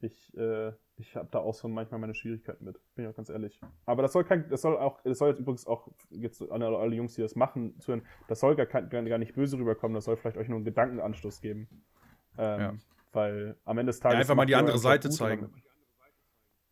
ich, 0.00 0.36
äh, 0.36 0.72
ich 1.00 1.16
habe 1.16 1.28
da 1.30 1.38
auch 1.38 1.54
so 1.54 1.66
manchmal 1.68 1.98
meine 2.00 2.14
Schwierigkeiten 2.14 2.64
mit, 2.64 2.78
bin 2.94 3.04
ich 3.04 3.10
auch 3.10 3.16
ganz 3.16 3.30
ehrlich. 3.30 3.60
Aber 3.86 4.02
das 4.02 4.12
soll 4.12 4.24
kein, 4.24 4.48
das 4.48 4.62
soll 4.62 4.76
auch, 4.76 5.00
das 5.02 5.18
soll 5.18 5.30
jetzt 5.30 5.40
übrigens 5.40 5.66
auch 5.66 5.88
jetzt 6.10 6.42
an 6.50 6.62
alle 6.62 6.94
Jungs, 6.94 7.14
die 7.14 7.22
das 7.22 7.34
machen, 7.36 7.78
zuhören, 7.80 8.06
das 8.28 8.40
soll 8.40 8.54
gar, 8.54 8.66
gar 8.66 9.18
nicht 9.18 9.34
böse 9.34 9.56
rüberkommen, 9.58 9.94
das 9.94 10.04
soll 10.04 10.16
vielleicht 10.16 10.36
euch 10.36 10.48
nur 10.48 10.56
einen 10.56 10.64
Gedankenanstoß 10.64 11.40
geben. 11.40 11.68
Ähm, 12.38 12.60
ja. 12.60 12.74
Weil 13.12 13.56
am 13.64 13.78
Ende 13.78 13.90
des 13.90 14.00
Tages. 14.00 14.14
Ja, 14.14 14.20
einfach 14.20 14.34
mal 14.36 14.46
die 14.46 14.54
andere 14.54 14.78
Seite 14.78 15.10
zeigen. 15.10 15.50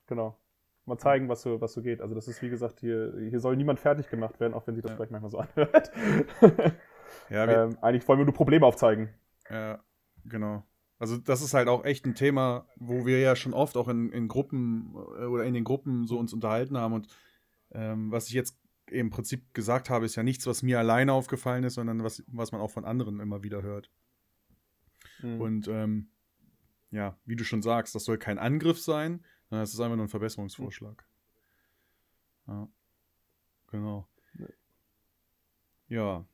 Genau. 0.07 0.39
Mal 0.85 0.99
zeigen, 0.99 1.29
was 1.29 1.43
so, 1.43 1.61
was 1.61 1.73
so 1.73 1.83
geht. 1.83 2.01
Also, 2.01 2.15
das 2.15 2.29
ist 2.29 2.41
wie 2.41 2.49
gesagt, 2.49 2.81
hier, 2.81 3.15
hier 3.19 3.41
soll 3.41 3.57
niemand 3.57 3.81
fertig 3.81 4.09
gemacht 4.09 4.41
werden, 4.41 4.55
auch 4.55 4.67
wenn 4.67 4.75
sich 4.75 4.83
das 4.83 4.93
ja. 4.93 4.97
vielleicht 4.97 5.11
manchmal 5.11 5.31
so 5.31 5.39
anhört. 5.39 5.91
ja, 7.29 7.47
ähm, 7.65 7.77
eigentlich 7.83 8.07
wollen 8.09 8.21
wir 8.21 8.25
nur 8.25 8.35
Probleme 8.35 8.65
aufzeigen. 8.65 9.11
Ja, 9.51 9.81
genau. 10.25 10.63
Also 10.99 11.17
das 11.17 11.43
ist 11.43 11.55
halt 11.55 11.69
auch 11.69 11.85
echt 11.85 12.07
ein 12.07 12.15
Thema, 12.15 12.67
wo 12.77 13.07
wir 13.07 13.21
ja 13.21 13.37
schon 13.37 13.55
oft 13.55 13.77
auch 13.77 13.89
in, 13.89 14.11
in 14.11 14.27
Gruppen 14.29 14.95
äh, 14.95 15.25
oder 15.25 15.45
in 15.45 15.55
den 15.55 15.65
Gruppen 15.65 16.07
so 16.07 16.19
uns 16.19 16.33
unterhalten 16.33 16.77
haben. 16.77 16.95
Und 16.95 17.09
ähm, 17.71 18.11
was 18.11 18.27
ich 18.27 18.33
jetzt 18.33 18.59
im 18.91 19.11
Prinzip 19.11 19.55
gesagt 19.55 19.91
habe, 19.91 20.07
ist 20.07 20.17
ja 20.17 20.23
nichts, 20.23 20.47
was 20.47 20.63
mir 20.63 20.79
alleine 20.79 21.13
aufgefallen 21.13 21.65
ist, 21.65 21.75
sondern 21.75 22.03
was, 22.03 22.25
was 22.27 22.53
man 22.53 22.61
auch 22.61 22.71
von 22.71 22.85
anderen 22.85 23.21
immer 23.21 23.43
wieder 23.43 23.63
hört. 23.63 23.91
Mhm. 25.21 25.41
Und 25.41 25.69
ähm, 25.69 26.11
ja, 26.91 27.17
wie 27.25 27.37
du 27.37 27.45
schon 27.45 27.63
sagst, 27.63 27.95
das 27.95 28.05
soll 28.05 28.19
kein 28.19 28.39
Angriff 28.39 28.81
sein, 28.81 29.25
sondern 29.49 29.65
es 29.65 29.75
ist 29.75 29.81
einfach 29.81 29.97
nur 29.97 30.07
ein 30.07 30.11
Verbesserungsvorschlag. 30.11 31.05
Ja. 32.47 32.69
Genau. 33.71 34.09
Ja. 35.89 36.25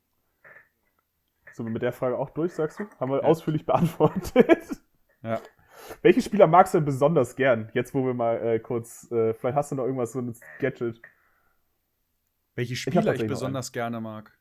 Sind 1.55 1.67
wir 1.67 1.71
mit 1.71 1.83
der 1.83 1.93
Frage 1.93 2.17
auch 2.17 2.31
durch, 2.31 2.53
sagst 2.53 2.81
du? 2.81 2.85
Haben 2.99 3.11
wir 3.11 3.21
ja. 3.21 3.23
ausführlich 3.23 3.65
beantwortet. 3.65 4.81
Ja. 5.23 5.39
Welche 6.01 6.21
Spieler 6.21 6.47
magst 6.47 6.73
du 6.73 6.79
denn 6.79 6.85
besonders 6.85 7.37
gern? 7.37 7.69
Jetzt, 7.73 7.93
wo 7.93 8.05
wir 8.05 8.13
mal 8.13 8.35
äh, 8.45 8.59
kurz, 8.59 9.09
äh, 9.09 9.33
vielleicht 9.33 9.55
hast 9.55 9.71
du 9.71 9.75
noch 9.75 9.85
irgendwas 9.85 10.11
so 10.11 10.19
ein 10.19 10.35
Gadget. 10.59 11.01
Welche 12.55 12.75
Spieler 12.75 13.13
ich, 13.13 13.21
ich 13.21 13.27
besonders 13.27 13.71
gerne 13.71 14.01
mag? 14.01 14.37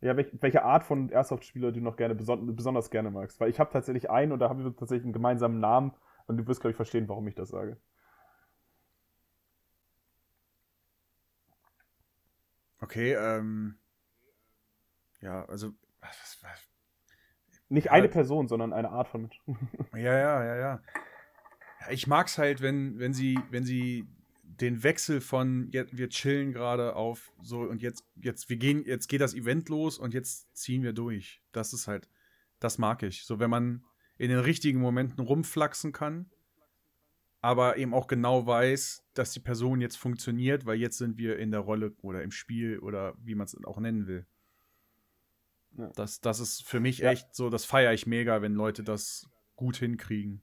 Ja, 0.00 0.16
welch, 0.16 0.26
welche 0.40 0.64
Art 0.64 0.82
von 0.82 1.08
Airsoft-Spieler 1.10 1.70
du 1.70 1.80
noch 1.80 1.96
gerne 1.96 2.16
beson 2.16 2.56
besonders 2.56 2.90
gerne 2.90 3.12
magst. 3.12 3.38
Weil 3.38 3.48
ich 3.48 3.60
habe 3.60 3.70
tatsächlich 3.72 4.10
einen 4.10 4.32
und 4.32 4.40
da 4.40 4.48
haben 4.48 4.64
wir 4.64 4.74
tatsächlich 4.74 5.04
einen 5.04 5.12
gemeinsamen 5.12 5.60
Namen 5.60 5.94
und 6.26 6.36
du 6.36 6.48
wirst, 6.48 6.62
glaube 6.62 6.72
ich, 6.72 6.76
verstehen, 6.76 7.08
warum 7.08 7.28
ich 7.28 7.36
das 7.36 7.50
sage. 7.50 7.76
Okay, 12.80 13.12
ähm. 13.14 13.78
Ja, 15.20 15.44
also. 15.44 15.72
Was, 16.08 16.38
was, 16.42 16.70
Nicht 17.68 17.90
eine 17.90 18.08
Person, 18.08 18.48
sondern 18.48 18.72
eine 18.72 18.90
Art 18.90 19.08
von 19.08 19.22
Mensch. 19.22 19.40
ja, 19.94 20.18
ja, 20.18 20.44
ja, 20.44 20.56
ja. 20.56 20.82
Ich 21.90 22.06
mag's 22.06 22.38
halt, 22.38 22.60
wenn, 22.60 22.98
wenn 22.98 23.12
sie, 23.12 23.38
wenn 23.50 23.64
sie 23.64 24.06
den 24.42 24.82
Wechsel 24.82 25.20
von 25.20 25.70
wir 25.72 26.08
chillen 26.08 26.52
gerade 26.52 26.96
auf 26.96 27.32
so 27.42 27.60
und 27.60 27.82
jetzt, 27.82 28.04
jetzt, 28.16 28.48
wir 28.48 28.56
gehen, 28.56 28.84
jetzt 28.84 29.08
geht 29.08 29.20
das 29.20 29.34
Event 29.34 29.68
los 29.68 29.98
und 29.98 30.14
jetzt 30.14 30.56
ziehen 30.56 30.82
wir 30.82 30.92
durch. 30.92 31.42
Das 31.52 31.72
ist 31.72 31.86
halt, 31.86 32.08
das 32.58 32.78
mag 32.78 33.02
ich. 33.02 33.24
So, 33.24 33.38
wenn 33.38 33.50
man 33.50 33.84
in 34.18 34.30
den 34.30 34.38
richtigen 34.38 34.80
Momenten 34.80 35.20
rumflaxen 35.20 35.92
kann, 35.92 36.30
aber 37.40 37.76
eben 37.76 37.94
auch 37.94 38.06
genau 38.06 38.46
weiß, 38.46 39.04
dass 39.14 39.32
die 39.32 39.40
Person 39.40 39.80
jetzt 39.80 39.96
funktioniert, 39.96 40.64
weil 40.66 40.78
jetzt 40.80 40.98
sind 40.98 41.18
wir 41.18 41.38
in 41.38 41.50
der 41.50 41.60
Rolle 41.60 41.94
oder 42.02 42.22
im 42.22 42.30
Spiel 42.30 42.78
oder 42.78 43.14
wie 43.22 43.34
man 43.34 43.44
es 43.44 43.56
auch 43.64 43.78
nennen 43.78 44.06
will. 44.06 44.26
Ja. 45.76 45.90
Das, 45.94 46.20
das 46.20 46.40
ist 46.40 46.66
für 46.66 46.80
mich 46.80 46.98
ja. 46.98 47.10
echt 47.10 47.34
so, 47.34 47.50
das 47.50 47.64
feiere 47.64 47.92
ich 47.92 48.06
mega, 48.06 48.42
wenn 48.42 48.54
Leute 48.54 48.82
das 48.82 49.28
gut 49.56 49.76
hinkriegen. 49.76 50.42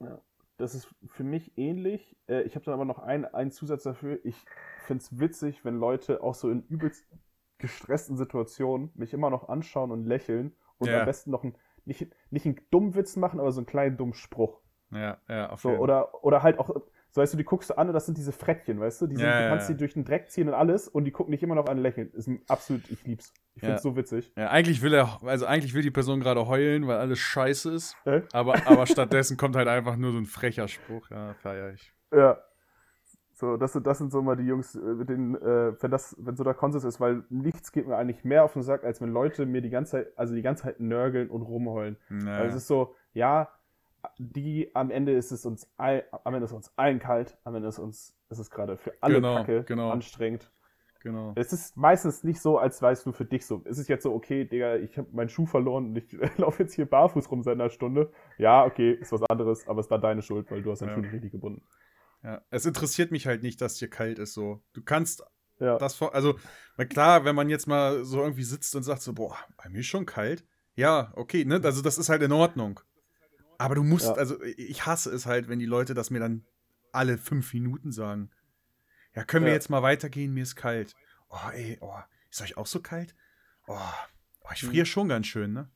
Ja 0.00 0.22
das 0.58 0.74
ist 0.74 0.88
für 1.06 1.24
mich 1.24 1.56
ähnlich. 1.56 2.16
Äh, 2.28 2.42
ich 2.42 2.54
habe 2.54 2.64
dann 2.64 2.74
aber 2.74 2.84
noch 2.84 2.98
einen, 2.98 3.24
einen 3.24 3.50
Zusatz 3.50 3.84
dafür. 3.84 4.18
Ich 4.24 4.36
finde 4.84 5.02
es 5.02 5.18
witzig, 5.18 5.64
wenn 5.64 5.78
Leute 5.78 6.22
auch 6.22 6.34
so 6.34 6.50
in 6.50 6.62
übelst 6.64 7.06
gestressten 7.58 8.16
Situationen 8.16 8.90
mich 8.94 9.14
immer 9.14 9.30
noch 9.30 9.48
anschauen 9.48 9.90
und 9.90 10.04
lächeln 10.04 10.54
und 10.78 10.88
ja. 10.88 11.00
am 11.00 11.06
besten 11.06 11.30
noch 11.30 11.44
einen, 11.44 11.56
nicht, 11.84 12.06
nicht 12.30 12.44
einen 12.44 12.60
dummen 12.70 12.94
Witz 12.94 13.16
machen, 13.16 13.40
aber 13.40 13.50
so 13.52 13.60
einen 13.60 13.66
kleinen 13.66 13.96
dummen 13.96 14.14
Spruch. 14.14 14.60
Ja, 14.90 15.18
ja, 15.28 15.50
auf 15.50 15.60
so, 15.60 15.70
oder, 15.70 16.24
oder 16.24 16.42
halt 16.42 16.58
auch, 16.58 16.70
so 17.10 17.20
weißt 17.20 17.32
du, 17.32 17.36
die 17.38 17.44
guckst 17.44 17.70
du 17.70 17.78
an 17.78 17.88
und 17.88 17.94
das 17.94 18.06
sind 18.06 18.18
diese 18.18 18.32
Frettchen, 18.32 18.80
weißt 18.80 19.00
du? 19.02 19.06
Die 19.06 19.16
sind, 19.16 19.24
ja, 19.24 19.42
du 19.42 19.48
kannst 19.48 19.68
ja. 19.68 19.74
die 19.74 19.78
durch 19.78 19.94
den 19.94 20.04
Dreck 20.04 20.30
ziehen 20.30 20.48
und 20.48 20.54
alles 20.54 20.88
und 20.88 21.04
die 21.04 21.10
gucken 21.10 21.32
dich 21.32 21.42
immer 21.42 21.54
noch 21.54 21.66
an 21.66 21.78
lächeln. 21.78 22.10
Ist 22.12 22.30
absolut, 22.48 22.88
ich 22.90 23.04
lieb's. 23.04 23.32
Ich 23.54 23.60
find's 23.60 23.82
ja. 23.82 23.90
so 23.90 23.96
witzig. 23.96 24.32
Ja, 24.36 24.50
eigentlich 24.50 24.82
will 24.82 24.94
er, 24.94 25.18
also 25.24 25.46
eigentlich 25.46 25.74
will 25.74 25.82
die 25.82 25.90
Person 25.90 26.20
gerade 26.20 26.46
heulen, 26.46 26.86
weil 26.86 26.98
alles 26.98 27.18
scheiße 27.18 27.72
ist. 27.72 27.96
Äh? 28.04 28.22
Aber, 28.32 28.54
aber 28.66 28.86
stattdessen 28.86 29.36
kommt 29.36 29.56
halt 29.56 29.68
einfach 29.68 29.96
nur 29.96 30.12
so 30.12 30.18
ein 30.18 30.26
frecher 30.26 30.68
Spruch. 30.68 31.10
Ja, 31.10 31.34
feier 31.34 31.72
ich. 31.72 31.92
Ja. 32.12 32.38
So, 33.32 33.56
das 33.56 33.72
sind, 33.72 33.86
das 33.86 33.98
sind 33.98 34.10
so 34.10 34.20
mal 34.20 34.36
die 34.36 34.46
Jungs, 34.46 34.74
äh, 34.74 34.78
mit 34.80 35.08
denen, 35.08 35.36
äh, 35.36 35.80
wenn 35.80 35.90
das, 35.92 36.16
wenn 36.18 36.34
so 36.34 36.42
der 36.42 36.54
Konsens 36.54 36.82
ist, 36.82 37.00
weil 37.00 37.22
nichts 37.30 37.70
geht 37.70 37.86
mir 37.86 37.96
eigentlich 37.96 38.24
mehr 38.24 38.42
auf 38.42 38.52
den 38.52 38.62
Sack, 38.62 38.82
als 38.82 39.00
wenn 39.00 39.10
Leute 39.10 39.46
mir 39.46 39.62
die 39.62 39.70
ganze 39.70 39.92
Zeit, 39.92 40.12
also 40.16 40.34
die 40.34 40.42
ganze 40.42 40.64
Zeit 40.64 40.80
nörgeln 40.80 41.30
und 41.30 41.42
rumheulen. 41.42 41.96
Naja. 42.08 42.38
Also 42.38 42.56
es 42.56 42.62
ist 42.62 42.68
so, 42.68 42.96
ja, 43.12 43.48
die 44.18 44.74
am 44.74 44.90
Ende 44.90 45.12
ist 45.12 45.32
es 45.32 45.44
uns 45.46 45.70
all, 45.76 46.04
am 46.24 46.34
Ende 46.34 46.46
ist 46.46 46.52
uns 46.52 46.72
allen 46.76 46.98
kalt, 46.98 47.38
am 47.44 47.54
Ende 47.54 47.68
ist 47.68 47.78
uns 47.78 48.14
ist 48.30 48.38
es 48.38 48.50
gerade 48.50 48.76
für 48.76 48.92
alle 49.00 49.16
genau, 49.16 49.36
Kacke 49.36 49.64
genau. 49.64 49.90
anstrengend. 49.90 50.50
Genau. 51.00 51.32
Es 51.36 51.52
ist 51.52 51.76
meistens 51.76 52.24
nicht 52.24 52.40
so, 52.40 52.58
als 52.58 52.82
weißt 52.82 53.06
du 53.06 53.12
für 53.12 53.24
dich 53.24 53.46
so. 53.46 53.62
Es 53.64 53.78
ist 53.78 53.88
jetzt 53.88 54.02
so, 54.02 54.12
okay, 54.12 54.44
Digga, 54.44 54.76
ich 54.76 54.98
habe 54.98 55.08
meinen 55.12 55.28
Schuh 55.28 55.46
verloren 55.46 55.86
und 55.86 55.96
ich 55.96 56.12
laufe 56.36 56.62
jetzt 56.62 56.74
hier 56.74 56.86
barfuß 56.86 57.30
rum 57.30 57.42
seit 57.42 57.54
einer 57.54 57.70
Stunde. 57.70 58.12
Ja, 58.36 58.64
okay, 58.64 58.92
ist 58.92 59.12
was 59.12 59.22
anderes, 59.22 59.66
aber 59.68 59.80
es 59.80 59.86
ist 59.86 59.90
dann 59.90 60.00
deine 60.00 60.22
Schuld, 60.22 60.50
weil 60.50 60.62
du 60.62 60.72
hast 60.72 60.80
deinen 60.80 60.88
ja. 60.88 60.94
Schuh 60.94 61.00
nicht 61.02 61.12
richtig 61.12 61.32
gebunden. 61.32 61.62
Ja, 62.24 62.42
es 62.50 62.66
interessiert 62.66 63.12
mich 63.12 63.26
halt 63.26 63.42
nicht, 63.42 63.60
dass 63.60 63.76
dir 63.76 63.88
kalt 63.88 64.18
ist 64.18 64.34
so. 64.34 64.60
Du 64.72 64.82
kannst 64.82 65.22
ja. 65.60 65.78
das 65.78 66.00
also 66.02 66.34
klar, 66.88 67.24
wenn 67.24 67.36
man 67.36 67.48
jetzt 67.48 67.66
mal 67.66 68.04
so 68.04 68.20
irgendwie 68.20 68.42
sitzt 68.42 68.74
und 68.74 68.82
sagt 68.82 69.02
so, 69.02 69.12
boah, 69.12 69.36
bei 69.56 69.68
mir 69.68 69.80
ist 69.80 69.86
schon 69.86 70.06
kalt. 70.06 70.44
Ja, 70.74 71.12
okay, 71.14 71.44
ne? 71.44 71.60
Also 71.62 71.82
das 71.82 71.98
ist 71.98 72.08
halt 72.08 72.22
in 72.22 72.32
Ordnung. 72.32 72.80
Aber 73.58 73.74
du 73.74 73.82
musst, 73.82 74.06
ja. 74.06 74.14
also 74.14 74.40
ich 74.42 74.86
hasse 74.86 75.10
es 75.10 75.26
halt, 75.26 75.48
wenn 75.48 75.58
die 75.58 75.66
Leute 75.66 75.92
das 75.94 76.10
mir 76.10 76.20
dann 76.20 76.44
alle 76.92 77.18
fünf 77.18 77.52
Minuten 77.52 77.90
sagen. 77.92 78.30
Ja, 79.14 79.24
können 79.24 79.44
wir 79.44 79.52
jetzt 79.52 79.68
mal 79.68 79.82
weitergehen? 79.82 80.32
Mir 80.32 80.44
ist 80.44 80.54
kalt. 80.54 80.94
Oh, 81.28 81.50
ey, 81.52 81.76
oh, 81.80 81.98
ist 82.30 82.40
euch 82.40 82.56
auch 82.56 82.66
so 82.66 82.80
kalt? 82.80 83.14
Oh, 83.66 83.76
oh 84.42 84.48
ich 84.54 84.60
friere 84.60 84.84
mhm. 84.84 84.86
schon 84.86 85.08
ganz 85.08 85.26
schön, 85.26 85.52
ne? 85.52 85.68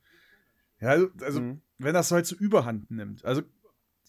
Ja, 0.79 0.89
also, 0.89 1.09
also 1.21 1.41
mhm. 1.41 1.61
wenn 1.77 1.93
das 1.93 2.11
halt 2.11 2.25
so 2.25 2.35
überhand 2.35 2.89
nimmt. 2.89 3.23
Also, 3.25 3.43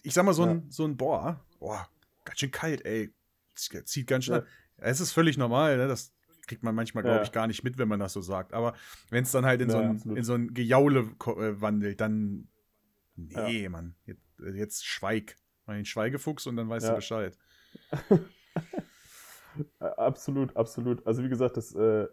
ich 0.03 0.15
sag 0.15 0.25
mal, 0.25 0.35
so 0.35 0.45
ein, 0.45 0.71
so 0.71 0.85
ein 0.85 0.97
Boah, 0.97 1.45
boah, 1.59 1.89
ganz 2.25 2.39
schön 2.39 2.51
kalt, 2.51 2.85
ey. 2.85 3.13
Zieht 3.55 4.07
ganz 4.07 4.25
schnell. 4.25 4.41
Ja. 4.41 4.85
Es 4.85 5.01
ist 5.01 5.13
völlig 5.13 5.37
normal, 5.37 5.77
ne? 5.77 5.89
Das 5.89 6.13
kriegt 6.47 6.63
man 6.63 6.75
manchmal, 6.75 7.03
glaube 7.03 7.25
ich, 7.25 7.33
gar 7.33 7.47
nicht 7.47 7.65
mit, 7.65 7.79
wenn 7.79 7.89
man 7.89 8.01
das 8.01 8.13
so 8.13 8.21
sagt. 8.21 8.53
Aber 8.53 8.75
wenn 9.11 9.25
es 9.25 9.33
dann 9.33 9.47
halt 9.47 9.61
in, 9.61 9.71
so 9.71 9.79
ein, 9.79 10.01
in 10.17 10.25
so 10.25 10.35
ein 10.35 10.53
Gejaule 10.53 11.01
äh, 11.01 11.61
wandelt, 11.61 12.01
dann 12.01 12.49
Nee, 13.17 13.63
ja. 13.63 13.71
Mann. 13.71 13.95
Jetzt, 14.07 14.41
äh, 14.41 14.53
jetzt 14.53 14.87
schweig. 14.87 15.37
Mal 15.67 15.77
den 15.77 15.85
Schweigefuchs 15.85 16.47
und 16.47 16.57
dann 16.57 16.69
weißt 16.69 16.87
ja. 16.87 16.93
du 16.93 16.97
Bescheid. 16.97 17.39
absolut, 19.79 20.57
absolut. 20.57 21.07
Also 21.07 21.25
wie 21.25 21.29
gesagt, 21.29 21.57
das, 21.57 21.75
äh, 21.75 22.07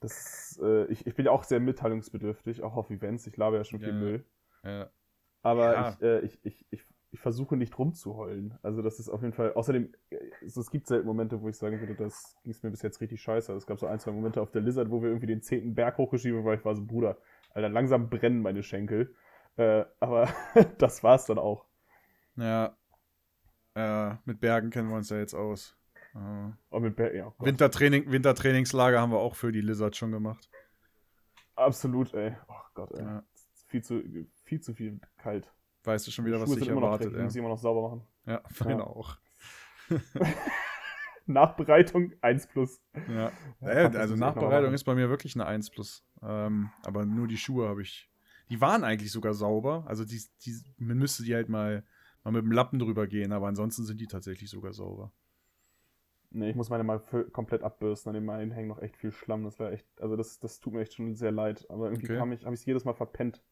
das, 0.00 0.60
äh, 0.62 0.84
ich, 0.86 1.06
ich 1.06 1.14
bin 1.14 1.26
ja 1.26 1.32
auch 1.32 1.44
sehr 1.44 1.60
mitteilungsbedürftig, 1.60 2.62
auch 2.62 2.76
auf 2.76 2.90
Events. 2.90 3.26
Ich 3.26 3.36
labe 3.36 3.56
ja 3.56 3.64
schon 3.64 3.80
viel 3.80 3.88
ja. 3.88 3.94
Müll. 3.94 4.24
Ja. 4.62 4.90
Aber. 5.42 5.96
Ich, 5.96 6.02
äh, 6.02 6.20
ich, 6.20 6.38
ich, 6.44 6.66
ich, 6.70 6.86
ich 7.12 7.20
versuche 7.20 7.56
nicht 7.56 7.78
rumzuheulen. 7.78 8.58
Also 8.62 8.82
das 8.82 8.98
ist 8.98 9.08
auf 9.08 9.22
jeden 9.22 9.32
Fall. 9.32 9.54
Außerdem, 9.54 9.90
äh, 10.10 10.18
es 10.44 10.70
gibt 10.70 10.86
selten 10.86 11.06
Momente, 11.06 11.40
wo 11.40 11.48
ich 11.48 11.56
sagen 11.56 11.80
würde, 11.80 11.94
das 11.94 12.36
ging 12.42 12.52
es 12.52 12.62
mir 12.62 12.70
bis 12.70 12.82
jetzt 12.82 13.00
richtig 13.00 13.22
scheiße. 13.22 13.52
Also 13.52 13.58
es 13.58 13.66
gab 13.66 13.78
so 13.78 13.86
ein, 13.86 13.98
zwei 13.98 14.12
Momente 14.12 14.42
auf 14.42 14.50
der 14.50 14.60
Lizard, 14.60 14.90
wo 14.90 15.00
wir 15.00 15.08
irgendwie 15.08 15.26
den 15.26 15.40
zehnten 15.40 15.74
Berg 15.74 15.96
hochgeschieben, 15.96 16.44
weil 16.44 16.58
ich 16.58 16.64
war 16.64 16.74
so, 16.74 16.84
Bruder, 16.84 17.16
Alter, 17.54 17.70
langsam 17.70 18.10
brennen 18.10 18.42
meine 18.42 18.62
Schenkel. 18.62 19.14
Äh, 19.56 19.84
aber 20.00 20.28
das 20.78 21.02
war's 21.02 21.26
dann 21.26 21.38
auch. 21.38 21.66
Ja. 22.36 22.76
Äh, 23.74 24.16
mit 24.24 24.40
Bergen 24.40 24.70
kennen 24.70 24.88
wir 24.88 24.96
uns 24.96 25.10
ja 25.10 25.18
jetzt 25.18 25.34
aus. 25.34 25.76
Äh, 26.14 26.52
oh, 26.70 26.80
mit 26.80 26.96
Ber 26.96 27.14
ja, 27.14 27.32
Wintertraining, 27.38 28.10
Wintertrainingslager 28.10 29.00
haben 29.00 29.12
wir 29.12 29.18
auch 29.18 29.34
für 29.34 29.52
die 29.52 29.60
Lizard 29.60 29.96
schon 29.96 30.12
gemacht. 30.12 30.48
Absolut, 31.56 32.14
ey. 32.14 32.36
Oh 32.48 32.54
Gott, 32.74 32.92
ey. 32.92 33.04
Ja. 33.04 33.22
Viel, 33.66 33.82
zu, 33.82 34.02
viel 34.44 34.60
zu 34.60 34.74
viel 34.74 35.00
kalt. 35.16 35.50
Weißt 35.84 36.06
du 36.06 36.10
schon 36.10 36.24
wieder, 36.24 36.40
was 36.40 36.50
dich 36.50 36.68
erwartet. 36.68 37.08
Dreckig, 37.08 37.22
muss 37.22 37.34
ich 37.34 37.38
immer 37.38 37.48
noch 37.48 37.58
sauber 37.58 37.82
machen. 37.82 38.06
Ja, 38.26 38.42
meine 38.64 38.80
ja. 38.80 38.86
auch. 38.86 39.16
Nachbereitung 41.26 42.12
1 42.20 42.46
plus. 42.48 42.80
Ja, 43.08 43.32
ja 43.60 43.70
also 43.90 44.14
Nachbereitung 44.14 44.72
ist 44.72 44.84
bei 44.84 44.94
mir 44.94 45.08
wirklich 45.08 45.34
eine 45.34 45.46
1 45.46 45.70
plus. 45.70 46.04
Ähm, 46.22 46.70
aber 46.84 47.04
nur 47.04 47.26
die 47.26 47.36
Schuhe 47.36 47.68
habe 47.68 47.82
ich 47.82 48.10
die 48.48 48.60
waren 48.60 48.84
eigentlich 48.84 49.12
sogar 49.12 49.34
sauber. 49.34 49.84
Also 49.86 50.04
die, 50.04 50.22
die, 50.42 50.54
man 50.78 50.98
müsste 50.98 51.22
die 51.22 51.34
halt 51.34 51.48
mal, 51.48 51.84
mal 52.24 52.32
mit 52.32 52.42
dem 52.42 52.52
Lappen 52.52 52.78
drüber 52.78 53.06
gehen, 53.06 53.32
aber 53.32 53.48
ansonsten 53.48 53.84
sind 53.84 54.00
die 54.00 54.06
tatsächlich 54.06 54.50
sogar 54.50 54.72
sauber. 54.72 55.12
Nee, 56.30 56.50
ich 56.50 56.56
muss 56.56 56.70
meine 56.70 56.84
mal 56.84 57.00
komplett 57.32 57.62
abbürsten. 57.62 58.10
An 58.10 58.14
dem 58.14 58.28
einen 58.28 58.50
hängt 58.50 58.68
noch 58.68 58.82
echt 58.82 58.96
viel 58.96 59.12
Schlamm. 59.12 59.44
Das 59.44 59.58
wäre 59.58 59.72
echt, 59.72 59.86
also 60.00 60.16
das, 60.16 60.38
das 60.38 60.60
tut 60.60 60.74
mir 60.74 60.80
echt 60.80 60.94
schon 60.94 61.14
sehr 61.14 61.32
leid. 61.32 61.66
Aber 61.70 61.86
irgendwie 61.86 62.06
okay. 62.06 62.14
ich, 62.34 62.44
habe 62.44 62.54
ich 62.54 62.60
es 62.60 62.66
jedes 62.66 62.84
Mal 62.84 62.94
verpennt. 62.94 63.42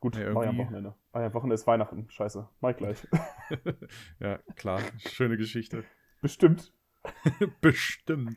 Gut, 0.00 0.16
ja, 0.16 0.30
ich 0.30 0.36
am 0.36 0.58
Wochenende. 0.58 0.94
Ah 1.12 1.22
ja, 1.22 1.32
Wochenende 1.32 1.54
ist 1.54 1.66
Weihnachten. 1.66 2.10
Scheiße. 2.10 2.48
Mach 2.60 2.70
ich 2.70 2.76
gleich. 2.76 3.06
ja, 4.20 4.38
klar. 4.56 4.80
Schöne 4.98 5.36
Geschichte. 5.36 5.84
Bestimmt. 6.20 6.72
Bestimmt. 7.60 8.36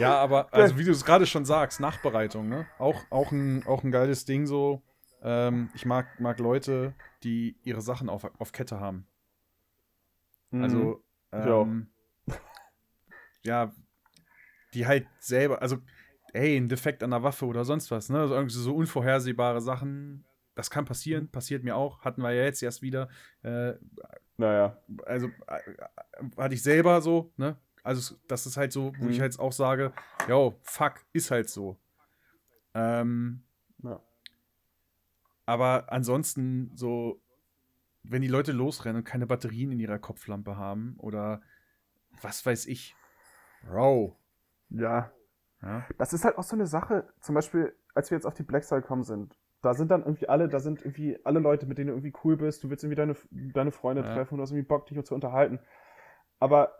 Ja, 0.00 0.18
aber 0.18 0.48
also 0.52 0.78
wie 0.78 0.84
du 0.84 0.92
es 0.92 1.04
gerade 1.04 1.26
schon 1.26 1.44
sagst, 1.44 1.80
Nachbereitung, 1.80 2.48
ne? 2.48 2.66
Auch, 2.78 3.02
auch, 3.10 3.32
ein, 3.32 3.66
auch 3.66 3.84
ein 3.84 3.90
geiles 3.90 4.24
Ding 4.24 4.46
so. 4.46 4.82
Ähm, 5.22 5.70
ich 5.74 5.84
mag, 5.84 6.18
mag 6.18 6.38
Leute, 6.38 6.94
die 7.22 7.56
ihre 7.62 7.82
Sachen 7.82 8.08
auf, 8.08 8.24
auf 8.38 8.52
Kette 8.52 8.80
haben. 8.80 9.06
Mhm. 10.50 10.62
Also, 10.62 11.04
ähm, 11.32 11.90
ja, 13.44 13.72
die 14.74 14.86
halt 14.86 15.06
selber, 15.18 15.60
also, 15.60 15.78
ey, 16.32 16.56
ein 16.56 16.68
Defekt 16.68 17.02
an 17.02 17.10
der 17.10 17.22
Waffe 17.22 17.46
oder 17.46 17.64
sonst 17.64 17.90
was, 17.90 18.08
ne? 18.08 18.20
Also 18.20 18.34
irgendwie 18.34 18.54
so 18.54 18.74
unvorhersehbare 18.74 19.60
Sachen, 19.60 20.24
das 20.54 20.70
kann 20.70 20.84
passieren, 20.84 21.28
passiert 21.30 21.64
mir 21.64 21.76
auch, 21.76 22.00
hatten 22.02 22.22
wir 22.22 22.32
ja 22.32 22.44
jetzt 22.44 22.62
erst 22.62 22.82
wieder. 22.82 23.08
Äh, 23.42 23.74
naja. 24.36 24.80
Also, 25.04 25.26
äh, 25.46 25.60
hatte 26.38 26.54
ich 26.54 26.62
selber 26.62 27.02
so, 27.02 27.32
ne? 27.36 27.56
Also, 27.82 28.16
das 28.28 28.46
ist 28.46 28.56
halt 28.56 28.72
so, 28.72 28.92
wo 28.98 29.04
mhm. 29.04 29.10
ich 29.10 29.20
halt 29.20 29.38
auch 29.38 29.52
sage, 29.52 29.92
yo, 30.28 30.54
fuck, 30.62 30.94
ist 31.12 31.30
halt 31.30 31.48
so. 31.48 31.76
Ähm, 32.74 33.42
ja. 33.82 34.00
Aber 35.46 35.90
ansonsten, 35.90 36.70
so, 36.74 37.20
wenn 38.02 38.22
die 38.22 38.28
Leute 38.28 38.52
losrennen 38.52 38.98
und 38.98 39.04
keine 39.04 39.26
Batterien 39.26 39.72
in 39.72 39.80
ihrer 39.80 39.98
Kopflampe 39.98 40.56
haben 40.56 40.94
oder 40.98 41.42
was 42.22 42.44
weiß 42.44 42.66
ich. 42.66 42.94
Bro. 43.62 44.16
Ja. 44.70 45.10
ja. 45.62 45.86
Das 45.98 46.12
ist 46.12 46.24
halt 46.24 46.38
auch 46.38 46.42
so 46.42 46.56
eine 46.56 46.66
Sache, 46.66 47.08
zum 47.20 47.34
Beispiel, 47.34 47.74
als 47.94 48.10
wir 48.10 48.16
jetzt 48.16 48.26
auf 48.26 48.34
die 48.34 48.42
Black 48.42 48.64
Side 48.64 48.82
gekommen 48.82 49.02
sind, 49.02 49.36
da 49.62 49.74
sind 49.74 49.90
dann 49.90 50.02
irgendwie 50.02 50.28
alle, 50.28 50.48
da 50.48 50.58
sind 50.58 50.80
irgendwie 50.80 51.18
alle 51.24 51.40
Leute, 51.40 51.66
mit 51.66 51.76
denen 51.76 51.88
du 51.88 51.92
irgendwie 51.94 52.14
cool 52.24 52.36
bist, 52.36 52.64
du 52.64 52.70
willst 52.70 52.82
irgendwie 52.82 52.96
deine, 52.96 53.16
deine 53.30 53.72
Freunde 53.72 54.02
ja. 54.02 54.14
treffen, 54.14 54.36
du 54.36 54.42
hast 54.42 54.50
irgendwie 54.50 54.66
Bock, 54.66 54.86
dich 54.86 55.02
zu 55.04 55.14
unterhalten. 55.14 55.58
Aber 56.38 56.72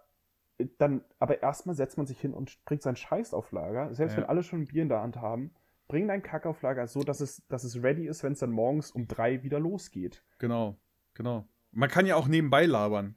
dann, 0.78 1.04
aber 1.18 1.42
erstmal 1.42 1.74
setzt 1.74 1.96
man 1.96 2.06
sich 2.06 2.20
hin 2.20 2.34
und 2.34 2.64
bringt 2.64 2.82
seinen 2.82 2.96
Scheiß 2.96 3.34
auf 3.34 3.52
Lager. 3.52 3.94
Selbst 3.94 4.12
ja. 4.12 4.18
wenn 4.18 4.28
alle 4.28 4.42
schon 4.42 4.62
ein 4.62 4.66
Bier 4.66 4.82
in 4.82 4.88
der 4.88 5.00
Hand 5.00 5.16
haben, 5.16 5.52
bring 5.88 6.08
deinen 6.08 6.22
Kack 6.22 6.46
auf 6.46 6.62
Lager 6.62 6.86
so, 6.86 7.00
dass 7.00 7.20
es, 7.20 7.46
dass 7.48 7.64
es 7.64 7.82
ready 7.82 8.06
ist, 8.06 8.22
wenn 8.22 8.32
es 8.32 8.38
dann 8.38 8.50
morgens 8.50 8.90
um 8.90 9.08
drei 9.08 9.42
wieder 9.42 9.58
losgeht. 9.58 10.22
Genau, 10.38 10.76
genau. 11.14 11.46
Man 11.72 11.88
kann 11.88 12.06
ja 12.06 12.16
auch 12.16 12.28
nebenbei 12.28 12.66
labern. 12.66 13.16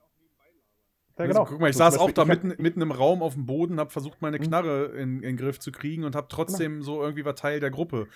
Ja, 1.17 1.27
genau. 1.27 1.41
Also, 1.41 1.51
guck 1.51 1.61
mal, 1.61 1.69
ich 1.69 1.75
so 1.75 1.79
saß 1.79 1.97
auch 1.97 2.11
da 2.11 2.25
mitten, 2.25 2.55
mitten 2.57 2.81
im 2.81 2.91
Raum 2.91 3.21
auf 3.21 3.35
dem 3.35 3.45
Boden, 3.45 3.79
hab 3.79 3.91
versucht, 3.91 4.21
meine 4.21 4.39
mhm. 4.39 4.43
Knarre 4.43 4.85
in, 4.97 5.17
in 5.17 5.21
den 5.21 5.37
Griff 5.37 5.59
zu 5.59 5.71
kriegen 5.71 6.03
und 6.03 6.15
hab 6.15 6.29
trotzdem 6.29 6.73
genau. 6.73 6.85
so 6.85 7.01
irgendwie 7.01 7.25
war 7.25 7.35
Teil 7.35 7.59
der 7.59 7.71
Gruppe. 7.71 8.07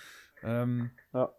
Ähm, 0.43 0.91
ja. 1.13 1.31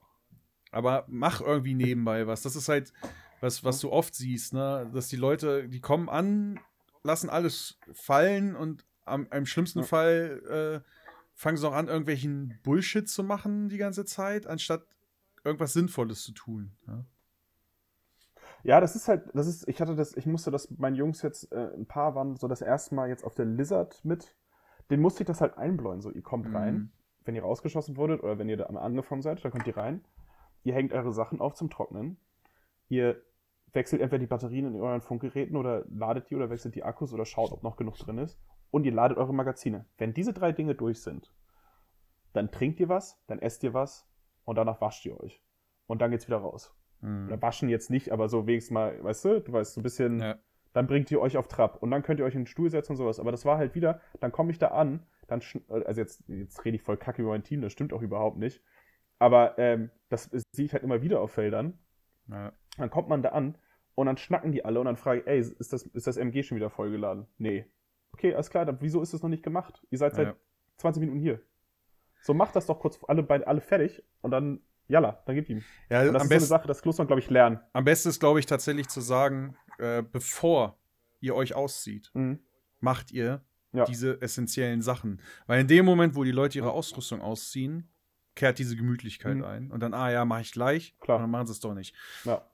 Aber 0.71 1.05
mach 1.09 1.41
irgendwie 1.41 1.75
nebenbei 1.75 2.27
was. 2.27 2.43
Das 2.43 2.55
ist 2.55 2.69
halt, 2.69 2.93
was, 3.41 3.65
was 3.65 3.81
du 3.81 3.91
oft 3.91 4.15
siehst, 4.15 4.53
ne? 4.53 4.91
Dass 4.93 5.09
die 5.09 5.17
Leute, 5.17 5.69
die 5.69 5.81
kommen 5.81 6.09
an, 6.09 6.61
lassen 7.09 7.29
alles 7.31 7.79
fallen 7.93 8.55
und 8.55 8.87
am, 9.05 9.27
im 9.33 9.47
schlimmsten 9.47 9.81
Ja. 9.81 9.85
Fall 9.87 10.83
äh, 10.85 10.89
fangen 11.35 11.57
sie 11.57 11.65
noch 11.65 11.73
an, 11.75 11.89
irgendwelchen 11.89 12.61
Bullshit 12.63 13.09
zu 13.09 13.25
machen 13.25 13.69
die 13.69 13.79
ganze 13.79 14.05
Zeit, 14.05 14.47
anstatt 14.47 14.85
irgendwas 15.45 15.73
Sinnvolles 15.73 16.23
zu 16.23 16.33
tun. 16.33 16.73
Ja? 16.87 17.05
Ja, 18.65 18.81
das 18.81 18.97
ist 18.97 19.09
halt, 19.09 19.31
das 19.35 19.47
ist, 19.47 19.69
ich 19.69 19.81
hatte 19.81 19.95
das, 19.95 20.17
ich 20.17 20.27
musste 20.27 20.51
das 20.51 20.71
meinen 20.79 20.97
Jungs 20.97 21.23
jetzt, 21.23 21.51
äh, 21.53 21.71
ein 21.75 21.87
paar 21.87 22.15
waren 22.15 22.37
so 22.37 22.49
das 22.49 22.61
erste 22.61 22.95
Mal 22.95 23.09
jetzt 23.09 23.25
auf 23.25 23.35
der 23.35 23.47
Lizard 23.47 24.05
mit. 24.05 24.35
Den 24.91 25.01
musste 25.01 25.23
ich 25.23 25.27
das 25.27 25.41
halt 25.41 25.57
einbläuen. 25.57 26.01
So, 26.01 26.11
ihr 26.11 26.23
kommt 26.23 26.49
Mhm. 26.49 26.57
rein, 26.57 26.93
wenn 27.25 27.35
ihr 27.35 27.43
rausgeschossen 27.43 27.97
wurdet 27.97 28.23
oder 28.23 28.39
wenn 28.39 28.49
ihr 28.49 28.57
da 28.57 28.65
angefangen 28.65 29.23
seid, 29.23 29.45
dann 29.45 29.53
kommt 29.53 29.67
ihr 29.67 29.77
rein. 29.77 30.05
Ihr 30.65 30.75
hängt 30.75 30.93
eure 30.93 31.13
Sachen 31.13 31.41
auf 31.41 31.55
zum 31.55 31.71
Trocknen. 31.71 32.19
Ihr 32.89 33.23
wechselt 33.73 34.03
entweder 34.03 34.21
die 34.21 34.27
Batterien 34.27 34.67
in 34.75 34.81
euren 34.81 35.01
Funkgeräten 35.01 35.57
oder 35.57 35.85
ladet 35.89 36.31
die 36.31 36.37
oder 36.37 36.51
wechselt 36.51 36.75
die 36.75 36.85
Akkus 36.85 37.13
oder 37.13 37.25
schaut, 37.25 37.53
ob 37.53 37.63
noch 37.63 37.77
genug 37.77 37.97
drin 37.99 38.19
ist. 38.19 38.41
Und 38.71 38.85
ihr 38.85 38.93
ladet 38.93 39.19
eure 39.19 39.33
Magazine. 39.35 39.87
Wenn 39.97 40.13
diese 40.15 40.33
drei 40.33 40.53
Dinge 40.53 40.75
durch 40.75 41.01
sind, 41.03 41.33
dann 42.33 42.51
trinkt 42.51 42.81
ihr 42.81 42.89
was, 42.89 43.21
dann 43.27 43.39
esst 43.39 43.63
ihr 43.65 43.75
was 43.75 44.07
und 44.45 44.57
danach 44.57 44.81
wascht 44.81 45.07
ihr 45.07 45.19
euch. 45.19 45.43
Und 45.87 46.03
dann 46.03 46.11
geht's 46.11 46.27
wieder 46.27 46.39
raus. 46.39 46.75
Mhm. 47.01 47.29
Oder 47.29 47.41
waschen 47.43 47.69
jetzt 47.69 47.91
nicht, 47.91 48.11
aber 48.13 48.29
so 48.29 48.47
wenigstens 48.47 48.75
mal, 48.75 49.03
weißt 49.03 49.25
du, 49.25 49.41
du 49.41 49.53
weißt, 49.53 49.75
so 49.75 49.81
ein 49.81 49.83
bisschen, 49.83 50.21
Ja. 50.21 50.39
dann 50.73 50.87
bringt 50.87 51.11
ihr 51.11 51.21
euch 51.21 51.37
auf 51.37 51.49
Trab 51.49 51.83
und 51.83 51.91
dann 51.91 52.03
könnt 52.03 52.21
ihr 52.21 52.27
euch 52.27 52.35
in 52.35 52.43
den 52.43 52.47
Stuhl 52.47 52.71
setzen 52.71 52.93
und 52.93 52.97
sowas. 52.97 53.21
Aber 53.21 53.31
das 53.31 53.45
war 53.45 53.57
halt 53.59 53.75
wieder, 53.75 54.01
dann 54.21 54.33
komme 54.33 54.51
ich 54.51 54.59
da 54.59 54.69
an, 54.69 55.07
dann, 55.29 55.41
also 55.69 56.01
jetzt, 56.01 56.23
jetzt 56.29 56.65
rede 56.65 56.77
ich 56.77 56.83
voll 56.83 56.97
kacke 56.97 57.23
über 57.23 57.31
mein 57.31 57.45
Team, 57.45 57.61
das 57.63 57.73
stimmt 57.73 57.93
auch 57.93 58.03
überhaupt 58.03 58.39
nicht. 58.39 58.63
Aber 59.19 59.59
ähm, 59.59 59.91
das 60.11 60.25
sehe 60.53 60.65
ich 60.65 60.73
halt 60.73 60.83
immer 60.85 61.03
wieder 61.03 61.21
auf 61.21 61.33
Feldern. 61.33 61.79
Ja. 62.29 62.53
Dann 62.79 62.91
kommt 62.91 63.09
man 63.09 63.23
da 63.23 63.31
an 63.31 63.59
und 63.95 64.07
dann 64.07 64.17
schnacken 64.17 64.53
die 64.53 64.65
alle 64.65 64.79
und 64.81 64.87
dann 64.87 64.97
frage 64.97 65.21
ich, 65.21 65.27
ey, 65.27 65.39
ist 65.41 65.73
das, 65.73 65.83
ist 65.83 66.07
das 66.07 66.17
MG 66.17 66.43
schon 66.43 66.57
wieder 66.57 66.71
vollgeladen? 66.71 67.27
Nee. 67.39 67.67
Okay, 68.13 68.35
alles 68.35 68.51
klar, 68.51 68.65
dann 68.65 68.79
wieso 68.81 69.03
ist 69.03 69.13
das 69.13 69.23
noch 69.23 69.29
nicht 69.29 69.43
gemacht? 69.43 69.85
Ihr 69.91 69.99
seid 69.99 70.15
seit 70.15 70.29
Ja. 70.29 70.37
20 70.79 71.01
Minuten 71.01 71.19
hier. 71.21 71.41
So, 72.23 72.35
macht 72.35 72.57
das 72.57 72.67
doch 72.67 72.79
kurz 72.81 72.99
alle, 73.07 73.23
beide, 73.23 73.47
alle 73.47 73.61
fertig 73.61 74.03
und 74.23 74.31
dann, 74.31 74.61
jalla, 74.89 75.23
dann 75.27 75.35
gibt 75.35 75.49
ihm. 75.51 75.63
Ja, 75.91 76.03
Und 76.03 76.15
das 76.15 76.23
am, 76.23 76.27
ist 76.27 76.29
so 76.31 76.35
eine 76.35 76.41
Sache, 76.47 76.69
das 76.69 76.85
muss 76.85 76.99
man, 76.99 77.07
glaube 77.07 77.21
ich, 77.21 77.31
lernen. 77.31 77.61
am 77.73 77.85
besten 77.85 78.09
ist, 78.09 78.19
glaube 78.21 78.39
ich, 78.41 78.47
tatsächlich 78.47 78.89
zu 78.89 79.01
sagen, 79.01 79.57
äh, 79.79 80.03
bevor 80.03 80.79
ihr 81.21 81.35
euch 81.35 81.55
auszieht, 81.55 82.11
Mhm. 82.15 82.39
macht 82.81 83.11
ihr 83.13 83.43
Ja. 83.73 83.85
diese 83.85 84.21
essentiellen 84.23 84.83
Sachen. 84.83 85.21
Weil 85.47 85.61
in 85.61 85.69
dem 85.69 85.85
Moment, 85.85 86.15
wo 86.17 86.25
die 86.25 86.31
Leute 86.33 86.59
ihre 86.59 86.71
Ausrüstung 86.73 87.21
ausziehen, 87.21 87.89
kehrt 88.35 88.59
diese 88.59 88.77
Gemütlichkeit 88.77 89.37
Mhm. 89.37 89.45
ein. 89.45 89.71
Und 89.71 89.81
dann, 89.81 89.95
ah 89.95 90.11
ja, 90.11 90.25
mache 90.25 90.41
ich 90.43 90.53
gleich. 90.53 90.97
Klar. 91.01 91.17
Und 91.19 91.25
dann 91.25 91.31
machen 91.31 91.47
sie 91.47 91.53
es 91.53 91.61
doch 91.61 91.75
nicht. 91.75 91.95
Ja. 92.25 92.49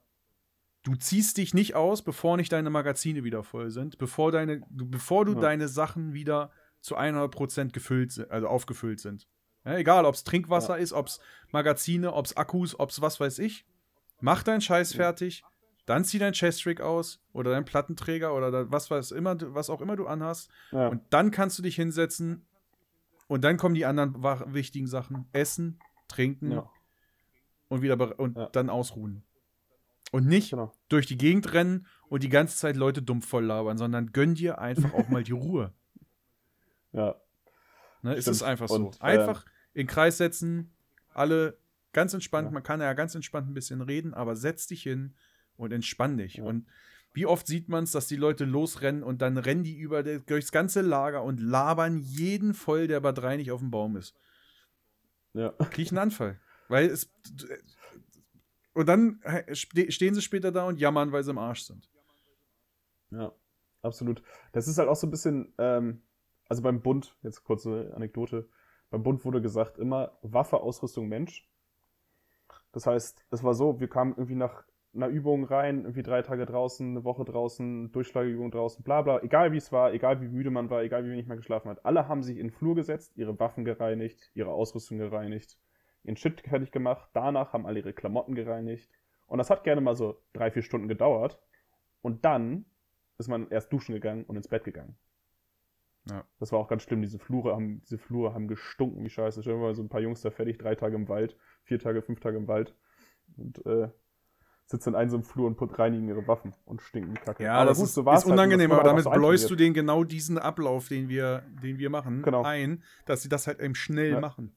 Du 0.85 0.95
ziehst 0.95 1.39
dich 1.39 1.53
nicht 1.55 1.74
aus, 1.74 2.03
bevor 2.03 2.37
nicht 2.37 2.53
deine 2.53 2.70
Magazine 2.70 3.24
wieder 3.24 3.43
voll 3.43 3.70
sind, 3.70 3.99
bevor, 3.99 4.30
deine, 4.32 4.61
du, 4.70 4.89
bevor 4.89 5.24
du 5.24 5.32
Ja. 5.35 5.41
deine 5.41 5.66
Sachen 5.68 6.12
wieder 6.12 6.51
zu 6.80 6.97
100% 6.97 7.72
gefüllt 7.72 8.12
sind, 8.12 8.30
also 8.30 8.47
aufgefüllt 8.49 9.01
sind. 9.01 9.26
Ja, 9.64 9.76
egal, 9.78 10.05
ob 10.05 10.14
es 10.14 10.24
Trinkwasser 10.24 10.76
ist, 10.78 10.93
ob 10.93 11.07
es 11.07 11.20
Magazine, 11.51 12.12
ob 12.12 12.26
es 12.26 12.37
Akkus, 12.37 12.78
ob 12.78 12.91
es 12.91 13.01
was 13.01 13.18
weiß 13.18 13.39
ich. 13.39 13.64
Mach 14.20 14.43
deinen 14.43 14.61
Scheiß 14.61 14.93
Ja. 14.93 14.99
fertig, 14.99 15.43
dann 15.87 16.05
zieh 16.05 16.18
dein 16.18 16.35
Chest-Rig 16.35 16.82
aus 16.82 17.22
oder 17.32 17.51
deinen 17.53 17.64
Plattenträger 17.64 18.35
oder 18.35 18.51
da- 18.51 18.70
was, 18.70 18.91
was, 18.91 19.11
immer, 19.11 19.37
was 19.55 19.70
auch 19.70 19.80
immer 19.80 19.97
du 19.97 20.07
anhast. 20.07 20.51
Ja. 20.70 20.89
Und 20.89 21.01
dann 21.11 21.30
kannst 21.30 21.59
du 21.59 21.62
dich 21.62 21.76
hinsetzen 21.76 22.45
und 23.26 23.43
dann 23.43 23.57
kommen 23.57 23.74
die 23.74 23.87
anderen 23.87 24.22
wichtigen 24.53 24.87
Sachen. 24.87 25.26
Essen, 25.32 25.78
trinken 26.09 26.53
ja. 26.53 26.70
und 27.68 27.80
wieder 27.80 28.18
und 28.20 28.37
Ja. 28.37 28.49
dann 28.53 28.68
ausruhen. 28.68 29.22
Und 30.15 30.27
nicht 30.29 30.51
Genau. 30.51 30.73
durch 30.89 31.07
die 31.07 31.19
Gegend 31.19 31.53
rennen 31.55 31.87
und 32.09 32.23
die 32.23 32.29
ganze 32.29 32.57
Zeit 32.57 32.77
Leute 32.77 33.03
dumm 33.03 33.21
voll 33.21 33.45
labern, 33.47 33.77
sondern 33.79 34.12
gönn 34.12 34.37
dir 34.37 34.61
einfach 34.61 34.95
auch 34.95 35.09
mal 35.09 35.25
die 35.25 35.33
Ruhe. 35.33 35.73
Ja. 36.93 37.17
Ne? 38.03 38.15
Es 38.15 38.29
ist 38.29 38.45
einfach 38.45 38.69
so. 38.69 38.77
Und, 38.77 38.97
äh, 39.01 39.05
einfach 39.05 39.45
in 39.73 39.81
den 39.81 39.87
Kreis 39.89 40.19
setzen, 40.19 40.73
alle 41.12 41.59
ganz 41.93 42.15
entspannt, 42.15 42.47
Ja. 42.47 42.53
man 42.53 42.62
kann 42.62 42.81
ja 42.81 42.93
ganz 42.93 43.17
entspannt 43.17 43.49
ein 43.51 43.55
bisschen 43.55 43.81
reden, 43.81 44.15
aber 44.15 44.37
setz 44.37 44.69
dich 44.69 44.85
hin 44.85 45.17
und 45.57 45.73
entspann 45.73 46.17
dich. 46.17 46.35
Ja. 46.35 46.45
Und 46.45 46.69
wie 47.12 47.27
oft 47.27 47.49
sieht 47.49 47.69
man 47.69 47.83
es, 47.83 47.91
dass 47.91 48.07
die 48.07 48.15
Leute 48.15 48.45
losrennen 48.45 49.03
und 49.03 49.21
dann 49.21 49.37
rennen 49.37 49.65
die 49.65 49.77
über 49.77 50.05
durchs 50.05 50.53
ganze 50.53 50.83
Lager 50.83 51.25
und 51.25 51.41
labern 51.41 51.99
jeden 51.99 52.55
voll, 52.55 52.87
der 52.87 53.01
bei 53.01 53.11
drei 53.11 53.37
nicht 53.37 53.51
auf 53.51 53.59
dem 53.61 53.73
Baum 53.73 53.97
ist. 53.97 54.15
Ja. 55.33 55.49
Krieg 55.51 55.87
ich 55.87 55.91
einen 55.91 55.99
Anfall. 55.99 56.39
Weil 56.69 56.87
es. 56.87 57.11
Und 58.75 58.89
dann 58.89 59.20
ste- 59.53 59.91
stehen 59.91 60.14
sie 60.14 60.22
später 60.22 60.53
da 60.53 60.66
und 60.66 60.79
jammern, 60.79 61.12
weil 61.12 61.22
sie 61.22 61.31
im 61.31 61.39
Arsch 61.39 61.62
sind. 61.62 61.89
Ja, 63.11 63.33
absolut. 63.83 64.22
Das 64.53 64.68
ist 64.68 64.79
halt 64.79 64.89
auch 64.89 64.97
so 64.97 65.07
ein 65.07 65.11
bisschen, 65.11 65.55
ähm, 65.59 66.03
also 66.49 66.62
beim 66.62 66.83
Bund, 66.83 67.16
jetzt 67.22 67.45
kurze 67.45 67.93
Anekdote, 67.95 68.49
beim 68.91 69.03
Bund 69.03 69.25
wurde 69.25 69.41
gesagt, 69.41 69.79
immer 69.79 70.18
Waffe, 70.22 70.61
Ausrüstung, 70.61 71.09
Mensch. 71.09 71.49
Das 72.72 72.87
heißt, 72.87 73.25
es 73.31 73.43
war 73.45 73.55
so, 73.55 73.81
wir 73.81 73.89
kamen 73.89 74.12
irgendwie 74.12 74.35
nach 74.35 74.64
einer 74.95 75.09
Übung 75.09 75.45
rein, 75.45 75.81
irgendwie 75.81 76.03
drei 76.03 76.22
Tage 76.22 76.47
draußen, 76.47 76.91
eine 76.91 77.05
Woche 77.05 77.25
draußen, 77.25 77.91
Durchschlagübung 77.93 78.51
draußen, 78.51 78.85
bla 78.85 79.03
bla, 79.03 79.22
egal 79.22 79.53
wie 79.53 79.57
es 79.57 79.72
war, 79.72 79.93
egal 79.93 80.20
wie 80.20 80.29
müde 80.29 80.51
man 80.51 80.70
war, 80.70 80.83
egal 80.83 81.05
wie 81.05 81.11
wenig 81.11 81.27
man 81.27 81.37
geschlafen 81.37 81.68
hat. 81.68 81.85
Alle 81.85 82.09
haben 82.09 82.22
sich 82.22 82.39
in 82.39 82.49
den 82.49 82.53
Flur 82.53 82.75
gesetzt, 82.75 83.16
ihre 83.16 83.39
Waffen 83.39 83.64
gereinigt, 83.64 84.31
ihre 84.35 84.53
Ausrüstung 84.53 84.99
gereinigt, 84.99 85.59
ihren 86.05 86.17
Shit 86.17 86.41
fertig 86.43 86.71
gemacht, 86.71 87.09
danach 87.13 87.53
haben 87.53 87.67
alle 87.67 87.81
ihre 87.81 87.93
Klamotten 87.93 88.35
gereinigt. 88.35 88.91
Und 89.27 89.39
das 89.39 89.51
hat 89.51 89.65
gerne 89.65 89.81
mal 89.81 89.97
so 89.97 90.23
drei, 90.33 90.51
vier 90.51 90.63
Stunden 90.63 90.87
gedauert. 90.89 91.39
Und 92.03 92.25
dann 92.25 92.67
ist 93.19 93.29
man 93.29 93.49
erst 93.49 93.73
duschen 93.73 93.95
gegangen 93.95 94.25
und 94.25 94.37
ins 94.37 94.49
Bett 94.49 94.65
gegangen. 94.65 94.97
Ja. 96.11 96.25
Das 96.39 96.53
war 96.53 96.59
auch 96.59 96.69
ganz 96.69 96.83
schlimm. 96.83 97.01
Diese 97.01 97.19
Flure 97.19 97.55
haben, 97.55 97.81
diese 97.83 97.97
Flure 97.99 98.35
haben 98.35 98.47
gestunken 98.49 99.03
wie 99.05 99.09
Scheiße. 99.09 99.41
Stell 99.41 99.55
dir 99.55 99.61
mal 99.61 99.75
so 99.75 99.83
ein 99.83 99.89
paar 99.89 100.01
Jungs 100.03 100.21
da 100.21 100.31
fertig, 100.31 100.59
drei 100.59 100.75
Tage 100.75 100.97
im 100.97 101.09
Wald, 101.09 101.37
vier 101.63 101.79
Tage, 101.79 102.03
fünf 102.03 102.21
Tage 102.21 102.37
im 102.37 102.47
Wald 102.47 102.75
und 103.39 103.65
äh, 103.65 103.89
sitzen 104.67 104.91
in 104.91 104.95
einem 104.97 105.11
so 105.11 105.21
Flur 105.23 105.47
und 105.47 105.79
reinigen 105.79 106.09
ihre 106.09 106.27
Waffen 106.27 106.55
und 106.67 106.83
stinken 106.83 107.13
wie 107.15 107.19
Kacke. 107.21 107.45
Ja, 107.45 107.65
das 107.65 107.81
ist, 107.81 108.03
war's 108.05 108.25
ist 108.25 108.31
unangenehm, 108.31 108.71
halt. 108.71 108.81
aber 108.81 108.91
Und 108.91 108.97
das 108.97 109.05
damit 109.05 109.17
auch 109.17 109.21
bläust 109.21 109.45
so 109.45 109.49
du 109.51 109.57
denen 109.57 109.75
genau 109.75 110.05
diesen 110.05 110.39
Ablauf, 110.39 110.89
den 110.89 111.09
wir, 111.09 111.43
den 111.63 111.79
wir 111.79 111.89
machen, 111.91 112.23
Genau. 112.23 112.43
ein, 112.43 112.83
dass 113.07 113.23
sie 113.23 113.29
das 113.29 113.47
halt 113.47 113.61
eben 113.61 113.75
schnell 113.75 114.13
Ja. 114.13 114.21
machen. 114.21 114.55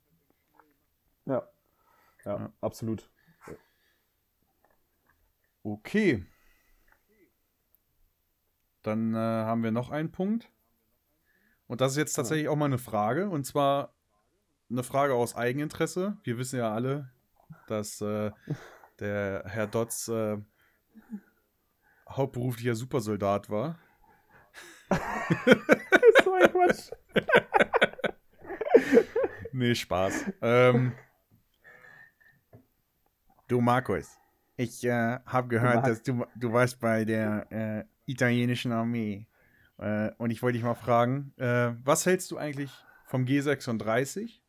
Ja. 1.27 1.47
ja, 2.25 2.37
Ja. 2.37 2.53
absolut. 2.61 3.09
Okay. 5.63 6.25
Dann 8.81 9.13
äh, 9.13 9.17
haben 9.17 9.63
wir 9.63 9.71
noch 9.71 9.89
einen 9.91 10.11
Punkt. 10.11 10.49
Und 11.67 11.81
das 11.81 11.91
ist 11.91 11.97
jetzt 11.97 12.13
tatsächlich 12.13 12.47
auch 12.47 12.55
mal 12.55 12.65
eine 12.65 12.77
Frage. 12.77 13.29
Und 13.29 13.43
zwar 13.45 13.93
eine 14.69 14.83
Frage 14.83 15.13
aus 15.13 15.35
Eigeninteresse. 15.35 16.17
Wir 16.23 16.37
wissen 16.37 16.57
ja 16.59 16.73
alle, 16.73 17.11
dass 17.67 17.99
äh, 17.99 18.31
der 18.99 19.43
Herr 19.45 19.67
Dotz 19.67 20.07
äh, 20.07 20.37
hauptberuflicher 22.09 22.75
Supersoldat 22.75 23.49
war. 23.49 23.77
so 26.23 26.33
ein 26.33 26.49
Quatsch. 26.51 26.91
Nee, 29.53 29.73
Spaß. 29.73 30.25
ähm, 30.43 30.93
du, 33.47 33.61
Markus, 33.61 34.17
ich 34.55 34.83
äh, 34.83 35.19
habe 35.25 35.47
gehört, 35.47 35.75
Marc. 35.75 35.85
dass 35.87 36.03
du, 36.03 36.25
du 36.35 36.51
warst 36.53 36.79
bei 36.79 37.05
der 37.05 37.47
äh, 37.51 37.83
italienischen 38.11 38.71
Armee. 38.71 39.27
Äh, 39.77 40.11
und 40.17 40.31
ich 40.31 40.41
wollte 40.41 40.57
dich 40.57 40.63
mal 40.65 40.73
fragen, 40.75 41.33
äh, 41.37 41.73
was 41.83 42.05
hältst 42.05 42.31
du 42.31 42.37
eigentlich 42.37 42.71
vom 43.05 43.25
G36 43.25 44.41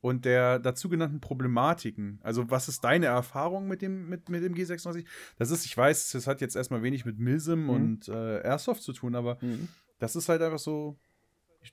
und 0.00 0.24
der 0.26 0.58
dazu 0.58 0.88
genannten 0.90 1.20
Problematiken? 1.20 2.20
Also, 2.22 2.50
was 2.50 2.68
ist 2.68 2.84
deine 2.84 3.06
Erfahrung 3.06 3.66
mit 3.66 3.80
dem, 3.80 4.08
mit, 4.08 4.28
mit 4.28 4.44
dem 4.44 4.54
G36? 4.54 5.06
Das 5.38 5.50
ist, 5.50 5.64
ich 5.64 5.76
weiß, 5.76 6.10
das 6.12 6.26
hat 6.26 6.40
jetzt 6.42 6.56
erstmal 6.56 6.82
wenig 6.82 7.04
mit 7.06 7.18
Milsim 7.18 7.64
Mhm. 7.64 7.70
und 7.70 8.08
äh, 8.08 8.40
Airsoft 8.42 8.82
zu 8.82 8.92
tun, 8.92 9.14
aber 9.14 9.38
Mhm. 9.40 9.68
das 9.98 10.16
ist 10.16 10.28
halt 10.28 10.42
einfach 10.42 10.58
so. 10.58 10.98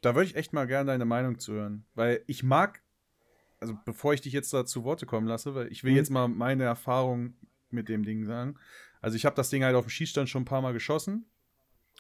Da 0.02 0.16
würde 0.16 0.26
ich 0.28 0.38
echt 0.38 0.54
mal 0.54 0.68
gerne 0.68 0.90
deine 0.92 1.04
Meinung 1.04 1.38
zu 1.38 1.52
hören. 1.52 1.84
Weil 1.96 2.24
ich 2.28 2.44
mag, 2.44 2.82
also 3.62 3.78
bevor 3.86 4.14
ich 4.14 4.22
dich 4.22 4.34
jetzt 4.34 4.52
da 4.54 4.66
zu 4.66 4.84
Worte 4.84 5.06
kommen 5.06 5.28
lasse, 5.28 5.56
weil 5.56 5.72
ich 5.72 5.84
will 5.84 5.92
Mhm. 5.92 5.98
jetzt 5.98 6.10
mal 6.10 6.28
meine 6.28 6.64
Erfahrung 6.64 7.36
mit 7.70 7.88
dem 7.88 8.04
Ding 8.04 8.26
sagen. 8.26 8.58
Also 9.00 9.16
ich 9.16 9.26
habe 9.26 9.36
das 9.36 9.50
Ding 9.50 9.64
halt 9.64 9.76
auf 9.76 9.86
dem 9.86 9.90
Schießstand 9.90 10.28
schon 10.30 10.42
ein 10.42 10.46
paar 10.46 10.62
Mal 10.62 10.74
geschossen. 10.74 11.26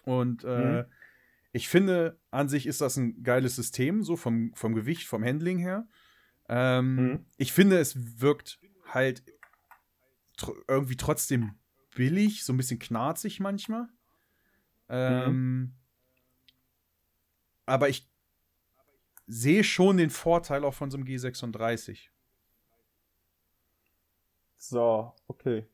Und 0.04 0.44
äh, 0.44 0.82
Mhm. 0.82 0.86
ich 1.54 1.70
finde, 1.70 2.20
an 2.32 2.50
sich 2.50 2.66
ist 2.66 2.82
das 2.82 2.98
ein 2.98 3.24
geiles 3.24 3.56
System, 3.56 4.04
so 4.04 4.18
vom, 4.18 4.54
vom 4.56 4.74
Gewicht, 4.74 5.08
vom 5.08 5.24
Handling 5.24 5.60
her. 5.60 5.88
Ähm, 6.50 6.96
Mhm. 6.96 7.26
Ich 7.38 7.54
finde, 7.54 7.80
es 7.80 8.20
wirkt 8.20 8.60
halt 8.88 9.24
tr 10.38 10.54
irgendwie 10.68 10.98
trotzdem 10.98 11.56
billig, 11.96 12.44
so 12.44 12.54
ein 12.54 12.58
bisschen 12.58 12.80
knarzig 12.80 13.40
manchmal. 13.40 13.88
Ähm, 14.90 15.74
Aber 17.66 17.88
ich 17.90 18.11
sehe 19.32 19.64
schon 19.64 19.98
den 19.98 20.10
Vorteil 20.10 20.66
auch 20.66 20.74
von 20.74 20.92
so 20.92 20.98
einem 20.98 21.08
G36. 21.08 22.10
So, 24.58 25.14
okay. 25.28 25.66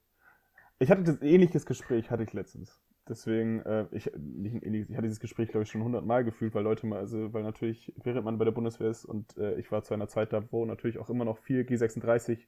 Ich 0.79 0.91
hatte 0.91 1.03
das 1.03 1.21
ähnliches 1.21 1.65
Gespräch, 1.65 2.11
hatte 2.11 2.23
ich 2.23 2.33
letztens. 2.33 2.79
Deswegen, 3.09 3.61
äh, 3.61 3.87
ich, 3.91 4.11
nicht 4.15 4.63
ein 4.63 4.73
ich 4.73 4.91
hatte 4.91 5.03
dieses 5.03 5.19
Gespräch, 5.19 5.49
glaube 5.49 5.63
ich, 5.63 5.71
schon 5.71 5.83
hundertmal 5.83 6.23
gefühlt, 6.23 6.53
weil 6.53 6.63
Leute 6.63 6.85
mal, 6.85 6.99
also, 6.99 7.33
weil 7.33 7.43
natürlich, 7.43 7.93
während 8.03 8.25
man 8.25 8.37
bei 8.37 8.45
der 8.45 8.51
Bundeswehr 8.51 8.89
ist 8.89 9.05
und 9.05 9.37
äh, 9.37 9.55
ich 9.55 9.71
war 9.71 9.81
zu 9.83 9.93
einer 9.93 10.07
Zeit 10.07 10.33
da, 10.33 10.43
wo 10.51 10.65
natürlich 10.65 10.99
auch 10.99 11.09
immer 11.09 11.25
noch 11.25 11.37
viel 11.37 11.61
G36 11.61 12.45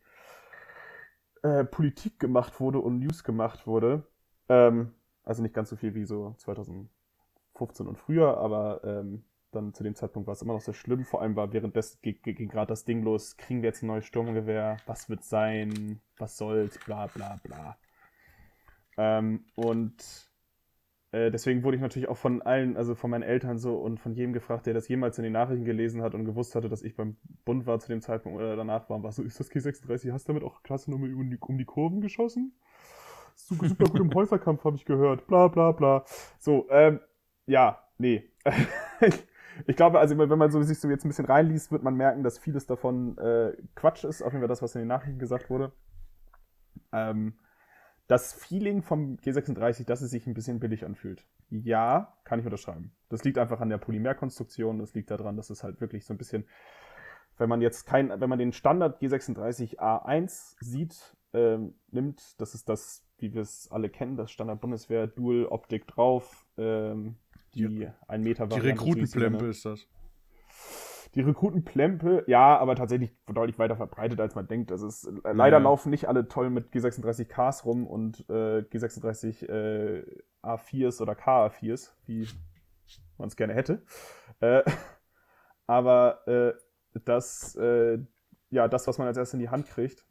äh, 1.41 1.63
Politik 1.63 2.19
gemacht 2.19 2.59
wurde 2.59 2.79
und 2.79 2.99
News 2.99 3.23
gemacht 3.23 3.65
wurde. 3.65 4.05
Ähm, 4.47 4.93
also 5.23 5.41
nicht 5.41 5.55
ganz 5.55 5.69
so 5.69 5.75
viel 5.75 5.95
wie 5.95 6.05
so 6.05 6.35
2015 6.37 7.87
und 7.87 7.97
früher, 7.97 8.37
aber 8.37 8.81
ähm, 8.83 9.23
dann 9.51 9.73
zu 9.73 9.83
dem 9.83 9.95
Zeitpunkt 9.95 10.27
war 10.27 10.33
es 10.33 10.41
immer 10.41 10.53
noch 10.53 10.61
sehr 10.61 10.73
schlimm. 10.73 11.05
Vor 11.05 11.21
allem 11.21 11.35
war 11.35 11.53
währenddessen 11.53 11.99
ging 12.01 12.49
gerade 12.49 12.67
das 12.67 12.85
Ding 12.85 13.03
los, 13.03 13.37
kriegen 13.37 13.61
wir 13.61 13.69
jetzt 13.69 13.83
ein 13.83 13.87
neues 13.87 14.05
Sturmgewehr, 14.05 14.77
was 14.85 15.09
wird 15.09 15.23
sein, 15.23 16.01
was 16.17 16.37
soll's, 16.37 16.77
bla 16.85 17.07
bla 17.07 17.39
bla. 17.43 17.77
Ähm, 18.97 19.45
und 19.55 20.29
äh, 21.11 21.31
deswegen 21.31 21.63
wurde 21.63 21.77
ich 21.77 21.81
natürlich 21.81 22.07
auch 22.07 22.17
von 22.17 22.41
allen, 22.41 22.77
also 22.77 22.93
von 22.93 23.09
meinen 23.09 23.23
Eltern 23.23 23.57
so 23.57 23.77
und 23.77 23.99
von 23.99 24.13
jedem 24.13 24.33
gefragt, 24.33 24.67
der 24.67 24.75
das 24.75 24.87
jemals 24.87 25.17
in 25.17 25.23
den 25.23 25.33
Nachrichten 25.33 25.65
gelesen 25.65 26.03
hat 26.03 26.13
und 26.13 26.25
gewusst 26.25 26.53
hatte, 26.53 26.69
dass 26.69 26.83
ich 26.83 26.95
beim 26.95 27.17
Bund 27.45 27.65
war 27.65 27.79
zu 27.79 27.87
dem 27.87 28.01
Zeitpunkt 28.01 28.37
oder 28.37 28.55
danach 28.55 28.89
war, 28.89 29.01
war 29.01 29.11
so, 29.11 29.23
ist 29.23 29.39
das 29.39 29.49
G36, 29.51 30.11
hast 30.11 30.27
du 30.27 30.33
damit 30.33 30.43
auch 30.43 30.61
klasse 30.61 30.91
Nummer 30.91 31.05
um 31.05 31.31
die, 31.31 31.37
um 31.39 31.57
die 31.57 31.65
Kurven 31.65 32.01
geschossen? 32.01 32.53
Super, 33.33 33.69
super 33.69 33.85
gut 33.85 34.01
im 34.01 34.13
Häuserkampf, 34.13 34.63
habe 34.65 34.75
ich 34.75 34.85
gehört, 34.85 35.25
bla 35.25 35.47
bla 35.47 35.71
bla. 35.71 36.03
So, 36.37 36.67
ähm, 36.69 36.99
ja, 37.47 37.79
nee. 37.97 38.29
ich 39.01 39.15
glaube, 39.67 39.99
also 39.99 40.17
wenn 40.17 40.37
man 40.37 40.51
so, 40.51 40.61
sich 40.61 40.79
so 40.79 40.89
jetzt 40.89 41.05
ein 41.05 41.09
bisschen 41.09 41.25
reinliest, 41.25 41.71
wird 41.71 41.83
man 41.83 41.95
merken, 41.95 42.23
dass 42.23 42.39
vieles 42.39 42.65
davon 42.65 43.17
äh, 43.17 43.53
Quatsch 43.75 44.03
ist. 44.03 44.21
Auf 44.21 44.31
jeden 44.31 44.41
Fall 44.41 44.47
das, 44.47 44.61
was 44.61 44.75
in 44.75 44.81
den 44.81 44.87
Nachrichten 44.87 45.19
gesagt 45.19 45.49
wurde. 45.49 45.71
Ähm, 46.91 47.33
das 48.07 48.33
Feeling 48.33 48.81
vom 48.81 49.17
G36, 49.17 49.85
dass 49.85 50.01
es 50.01 50.09
sich 50.09 50.25
ein 50.25 50.33
bisschen 50.33 50.59
billig 50.59 50.83
anfühlt. 50.83 51.27
Ja, 51.49 52.17
kann 52.23 52.39
ich 52.39 52.45
unterschreiben. 52.45 52.91
Das 53.07 53.23
liegt 53.23 53.37
einfach 53.37 53.61
an 53.61 53.69
der 53.69 53.77
Polymerkonstruktion. 53.77 54.79
Das 54.79 54.93
liegt 54.95 55.11
daran, 55.11 55.37
dass 55.37 55.49
es 55.49 55.63
halt 55.63 55.79
wirklich 55.79 56.05
so 56.05 56.13
ein 56.13 56.17
bisschen, 56.17 56.45
wenn 57.37 57.49
man 57.49 57.61
jetzt 57.61 57.85
kein, 57.85 58.09
wenn 58.09 58.29
man 58.29 58.39
den 58.39 58.51
Standard 58.51 59.01
G36A1 59.01 60.55
sieht, 60.59 61.15
ähm, 61.33 61.75
nimmt, 61.91 62.41
das 62.41 62.55
ist 62.55 62.67
das, 62.67 63.05
wie 63.19 63.33
wir 63.33 63.41
es 63.41 63.69
alle 63.71 63.89
kennen, 63.89 64.15
das 64.15 64.31
Standard 64.31 64.61
Bundeswehr 64.61 65.05
Dual 65.05 65.45
Optik 65.45 65.85
drauf, 65.87 66.47
ähm, 66.57 67.17
die, 67.53 67.67
die 67.67 67.89
1 68.07 68.23
Meter 68.23 68.47
Die 68.47 68.59
Rekrutenplempe 68.59 69.47
ist 69.47 69.65
das. 69.65 69.87
Die 71.15 71.21
Rekrutenplempe, 71.21 72.23
ja, 72.27 72.57
aber 72.57 72.75
tatsächlich 72.75 73.15
deutlich 73.25 73.57
weiter 73.57 73.75
verbreitet, 73.75 74.19
als 74.21 74.35
man 74.35 74.47
denkt. 74.47 74.71
Also 74.71 74.87
es, 74.87 75.05
äh, 75.05 75.31
leider 75.33 75.57
ja. 75.57 75.63
laufen 75.63 75.89
nicht 75.89 76.07
alle 76.07 76.27
toll 76.27 76.51
mit 76.51 76.71
G36Ks 76.71 77.65
rum 77.65 77.87
und 77.87 78.29
äh, 78.29 78.59
G36 78.61 79.49
äh, 79.49 80.05
A4s 80.43 81.01
oder 81.01 81.13
KA4s, 81.13 81.93
wie 82.05 82.27
man 83.17 83.27
es 83.27 83.35
gerne 83.35 83.55
hätte. 83.55 83.81
Äh, 84.39 84.61
aber 85.67 86.27
äh, 86.27 86.53
das, 87.05 87.57
ja, 88.49 88.67
das, 88.67 88.87
was 88.87 88.97
man 88.97 89.07
als 89.07 89.17
erstes 89.17 89.35
in 89.35 89.39
die 89.39 89.49
Hand 89.49 89.67
kriegt, 89.67 90.05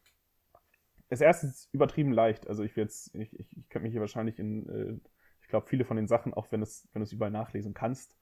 ist 1.11 1.20
erstens 1.20 1.68
übertrieben 1.72 2.12
leicht. 2.12 2.47
Also 2.49 2.62
ich 2.62 2.76
jetzt, 2.76 3.14
ich, 3.14 3.39
ich, 3.39 3.57
ich 3.57 3.68
könnte 3.68 3.84
mich 3.84 3.93
hier 3.93 4.01
wahrscheinlich 4.01 4.39
in 4.39 5.03
ich 5.49 5.51
glaube, 5.51 5.66
viele 5.66 5.86
von 5.86 5.96
den 5.96 6.09
Sachen, 6.09 6.34
auch 6.34 6.53
wenn, 6.53 6.61
wenn 6.61 7.01
du 7.01 7.05
es 7.05 7.12
überall 7.12 7.30
nachlesen 7.30 7.72
kannst, 7.72 8.18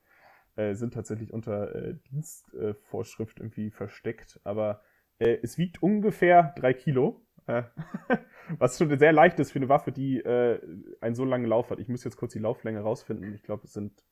äh, 0.54 0.74
sind 0.74 0.94
tatsächlich 0.94 1.32
unter 1.32 1.74
äh, 1.74 1.96
Dienstvorschrift 2.08 3.40
irgendwie 3.40 3.72
versteckt. 3.72 4.38
Aber 4.44 4.80
äh, 5.18 5.36
es 5.42 5.58
wiegt 5.58 5.82
ungefähr 5.82 6.54
drei 6.56 6.72
Kilo. 6.72 7.26
Äh, 7.48 7.64
was 8.60 8.78
schon 8.78 8.96
sehr 8.96 9.12
leicht 9.12 9.40
ist 9.40 9.50
für 9.50 9.58
eine 9.58 9.68
Waffe, 9.68 9.90
die 9.90 10.18
äh, 10.18 10.60
einen 11.00 11.16
so 11.16 11.24
langen 11.24 11.46
Lauf 11.46 11.70
hat. 11.70 11.80
Ich 11.80 11.88
muss 11.88 12.04
jetzt 12.04 12.16
kurz 12.16 12.32
die 12.32 12.38
Lauflänge 12.38 12.78
rausfinden. 12.78 13.34
Ich 13.34 13.42
glaube, 13.42 13.64
es 13.64 13.72
sind, 13.72 14.04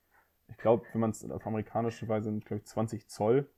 ich 0.49 0.57
glaube, 0.57 0.85
wenn 0.91 1.01
man 1.01 1.11
es 1.11 1.25
auf 1.31 1.47
amerikanische 1.47 2.09
Weise 2.09 2.31
sind, 2.31 2.45
glaube 2.45 2.62
ich, 2.62 2.67
20 2.67 3.09
Zoll. 3.09 3.49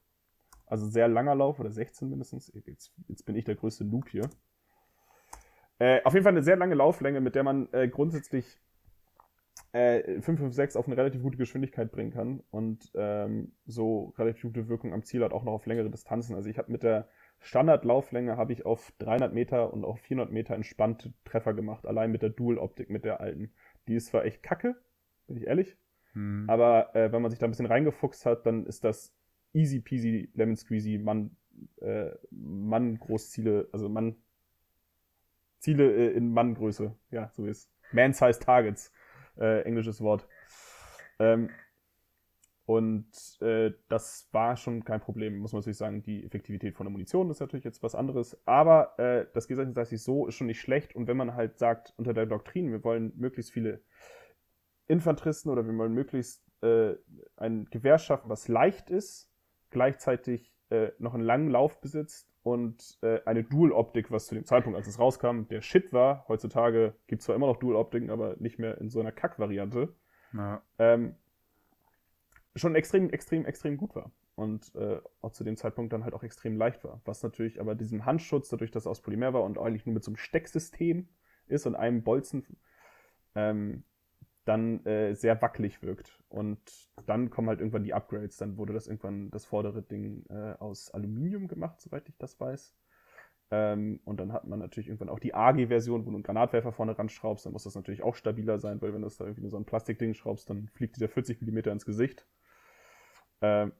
Also 0.67 0.87
sehr 0.87 1.09
langer 1.09 1.35
Lauf 1.35 1.59
oder 1.61 1.71
16 1.71 2.11
mindestens. 2.11 2.53
Jetzt, 2.67 2.93
jetzt 3.09 3.25
bin 3.25 3.37
ich 3.37 3.47
der 3.47 3.55
größte 3.55 3.87
Noob 3.87 4.11
hier. 4.11 4.29
Äh, 5.79 6.03
auf 6.05 6.13
jeden 6.13 6.25
Fall 6.25 6.35
eine 6.35 6.43
sehr 6.43 6.57
lange 6.57 6.75
Lauflänge, 6.75 7.23
mit 7.23 7.35
der 7.35 7.43
man 7.43 7.73
äh, 7.73 7.89
grundsätzlich 7.89 8.61
äh, 9.77 10.21
556 10.23 10.79
auf 10.79 10.87
eine 10.87 10.97
relativ 10.97 11.23
gute 11.23 11.37
Geschwindigkeit 11.37 11.93
bringen 11.93 12.11
kann 12.11 12.43
und 12.51 12.91
ähm, 12.95 13.53
so 13.67 14.15
relativ 14.17 14.43
gute 14.43 14.69
Wirkung 14.69 14.95
am 14.95 15.03
Ziel 15.03 15.23
hat, 15.23 15.33
auch 15.33 15.45
noch 15.45 15.53
auf 15.53 15.67
längere 15.67 15.91
Distanzen. 15.91 16.35
Also 16.35 16.49
ich 16.49 16.57
habe 16.57 16.73
mit 16.73 16.83
der 16.83 17.09
Standardlauflänge 17.41 18.39
habe 18.39 18.55
ich 18.55 18.65
auf 18.65 18.93
300 18.99 19.35
Meter 19.35 19.73
und 19.73 19.85
auf 19.85 20.01
400 20.01 20.33
Meter 20.33 20.55
entspannte 20.55 21.13
Treffer 21.25 21.53
gemacht, 21.53 21.87
allein 21.87 22.11
mit 22.11 22.23
der 22.23 22.31
Dual-Optik, 22.31 22.89
mit 22.89 23.05
der 23.05 23.21
alten. 23.21 23.53
Die 23.87 23.95
ist 23.95 24.07
zwar 24.07 24.25
echt 24.25 24.43
kacke, 24.43 24.77
bin 25.27 25.37
ich 25.37 25.47
ehrlich, 25.47 25.77
hm. 26.15 26.47
aber 26.49 26.97
äh, 26.97 27.13
wenn 27.13 27.21
man 27.21 27.31
sich 27.31 27.39
da 27.39 27.47
ein 27.47 27.51
bisschen 27.51 27.67
reingefuchst 27.67 28.25
hat, 28.25 28.47
dann 28.47 28.65
ist 28.65 28.83
das 28.83 29.15
easy 29.53 29.81
peasy 29.81 30.31
lemon 30.33 30.57
squeezy 30.57 30.99
Mann, 30.99 31.37
äh, 31.83 32.11
Mann 32.31 32.99
Großziele, 32.99 33.69
also 33.73 33.91
Mann 33.91 34.17
Ziele 35.59 35.93
äh, 35.93 36.17
in 36.17 36.31
Manngröße, 36.31 36.97
ja, 37.11 37.31
so 37.35 37.45
ist. 37.45 37.71
Man-Size 37.93 38.41
Targets 38.41 38.93
äh, 39.39 39.63
englisches 39.63 40.01
Wort. 40.01 40.27
Ähm, 41.19 41.51
und 42.67 43.07
äh, 43.41 43.73
das 43.89 44.29
war 44.33 44.57
schon 44.57 44.85
kein 44.85 45.01
Problem, 45.01 45.39
muss 45.39 45.53
man 45.53 45.61
natürlich 45.61 45.79
sagen. 45.79 46.03
Die 46.03 46.25
Effektivität 46.25 46.75
von 46.75 46.87
der 46.87 46.91
Munition 46.91 47.31
ist 47.31 47.39
natürlich 47.39 47.65
jetzt 47.65 47.83
was 47.85 47.95
anderes. 47.95 48.37
Aber 48.45 48.99
äh, 48.99 49.27
das 49.35 49.49
G36 49.49 49.99
so 49.99 50.27
ist 50.27 50.35
schon 50.35 50.49
nicht 50.49 50.61
schlecht. 50.61 50.97
Und 50.97 51.07
wenn 51.07 51.17
man 51.17 51.35
halt 51.35 51.59
sagt, 51.59 51.95
unter 51.97 52.13
der 52.13 52.27
Doktrin, 52.27 52.73
wir 52.73 52.83
wollen 52.83 53.13
möglichst 53.17 53.53
viele 53.53 53.83
Infanteristen 54.89 55.51
oder 55.51 55.65
wir 55.65 55.77
wollen 55.77 55.93
möglichst 55.93 56.45
äh, 56.63 56.95
ein 57.37 57.67
Gewehr 57.67 57.99
schaffen, 57.99 58.29
was 58.29 58.49
leicht 58.49 58.91
ist, 58.91 59.31
gleichzeitig 59.71 60.53
äh, 60.71 60.91
noch 60.99 61.15
einen 61.15 61.23
langen 61.23 61.51
Lauf 61.51 61.81
besitzt 61.81 62.36
und 62.47 62.97
äh, 63.03 63.19
eine 63.25 63.43
Dual-Optik, 63.43 64.13
was 64.13 64.29
zu 64.29 64.37
dem 64.37 64.45
Zeitpunkt, 64.45 64.77
als 64.77 64.87
es 64.87 65.01
rauskam, 65.01 65.49
der 65.51 65.63
Shit 65.63 65.93
war. 65.93 66.25
Heutzutage 66.29 66.95
gibt 67.09 67.19
es 67.19 67.27
zwar 67.27 67.35
immer 67.35 67.49
noch 67.49 67.57
Dual-Optiken, 67.57 68.09
aber 68.09 68.37
nicht 68.39 68.61
mehr 68.61 68.81
in 68.81 68.89
so 68.89 69.01
einer 69.01 69.11
Kack-Variante. 69.11 69.93
Ja. 70.33 70.63
Ähm, 70.79 71.17
schon 72.55 72.77
extrem, 72.77 73.11
extrem, 73.11 73.47
extrem 73.47 73.77
gut 73.77 73.97
war. 73.97 74.13
Und 74.37 74.73
äh, 74.77 75.01
auch 75.23 75.33
zu 75.33 75.43
dem 75.43 75.57
Zeitpunkt 75.57 75.93
dann 75.93 76.05
halt 76.05 76.15
auch 76.15 76.23
extrem 76.23 76.57
leicht 76.57 76.85
war. 76.85 77.01
Was 77.05 77.21
natürlich 77.25 77.61
aber 77.61 77.75
diesem 77.75 78.07
Handschutz, 78.07 78.49
dadurch, 78.49 78.71
dass 78.71 78.87
er 78.87 78.93
aus 78.93 79.03
Polymer 79.03 79.33
war 79.33 79.43
und 79.43 79.59
eigentlich 79.59 79.85
nur 79.85 79.95
mit 79.95 80.05
so 80.05 80.13
einem 80.13 80.17
Stecksystem 80.17 81.09
ist 81.49 81.67
und 81.67 81.75
einem 81.75 82.05
Bolzen, 82.05 82.47
ähm, 83.35 83.83
dann 84.47 84.85
äh, 84.87 85.15
sehr 85.15 85.43
wackelig 85.43 85.83
wirkt. 85.83 86.19
Und 86.29 86.59
dann 87.05 87.31
kommen 87.31 87.49
halt 87.49 87.59
irgendwann 87.59 87.83
die 87.83 87.95
Upgrades. 87.95 88.37
Dann 88.37 88.57
wurde 88.57 88.73
das 88.73 88.87
irgendwann 88.87 89.31
das 89.31 89.45
vordere 89.45 89.83
Ding 89.83 90.25
äh, 90.31 90.55
aus 90.59 90.91
Aluminium 90.93 91.49
gemacht, 91.49 91.81
soweit 91.81 92.09
ich 92.09 92.17
das 92.17 92.39
weiß. 92.41 92.73
Ähm, 93.51 94.01
und 94.05 94.19
dann 94.21 94.33
hat 94.33 94.47
man 94.47 94.61
natürlich 94.61 94.89
irgendwann 94.89 95.09
auch 95.09 95.19
die 95.19 95.35
AG-Version, 95.35 96.07
wo 96.07 96.11
du 96.11 96.17
einen 96.17 96.23
Granatwerfer 96.23 96.73
vorne 96.73 96.97
ran 96.97 97.09
schraubst. 97.09 97.45
Dann 97.45 97.53
muss 97.53 97.65
das 97.65 97.75
natürlich 97.75 98.03
auch 98.03 98.15
stabiler 98.15 98.59
sein, 98.61 98.81
weil 98.81 98.95
wenn 98.95 99.03
du 99.03 99.09
da 99.09 99.25
irgendwie 99.25 99.43
nur 99.43 99.51
so 99.51 99.57
ein 99.57 99.65
Plastikding 99.65 100.15
schraubst, 100.15 100.49
dann 100.49 100.69
fliegt 100.69 100.97
dir 100.97 101.01
der 101.01 101.09
40 101.09 101.43
mm 101.43 101.59
ins 101.71 101.85
Gesicht. 101.85 102.25
Ähm, 103.41 103.73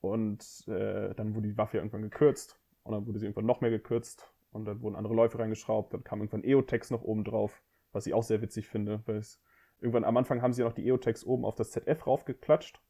und 0.00 0.66
äh, 0.66 1.14
dann 1.14 1.36
wurde 1.36 1.48
die 1.48 1.56
Waffe 1.56 1.78
irgendwann 1.78 2.02
gekürzt. 2.02 2.58
Und 2.82 2.92
dann 2.92 3.06
wurde 3.06 3.20
sie 3.20 3.26
irgendwann 3.26 3.46
noch 3.46 3.60
mehr 3.60 3.70
gekürzt. 3.70 4.32
Und 4.50 4.64
dann 4.64 4.82
wurden 4.82 4.96
andere 4.96 5.14
Läufe 5.14 5.38
reingeschraubt. 5.38 5.94
Dann 5.94 6.02
kam 6.02 6.18
irgendwann 6.18 6.42
EOTEX 6.42 6.90
noch 6.90 7.02
oben 7.02 7.22
drauf, 7.22 7.62
was 7.92 8.06
ich 8.06 8.14
auch 8.14 8.24
sehr 8.24 8.42
witzig 8.42 8.66
finde, 8.68 9.02
weil 9.06 9.16
es 9.16 9.40
Irgendwann 9.80 10.04
am 10.04 10.16
Anfang 10.16 10.42
haben 10.42 10.52
sie 10.52 10.62
noch 10.62 10.72
die 10.72 10.86
EOTechs 10.86 11.24
oben 11.24 11.44
auf 11.44 11.54
das 11.54 11.70
ZF 11.70 12.06
raufgeklatscht. 12.06 12.80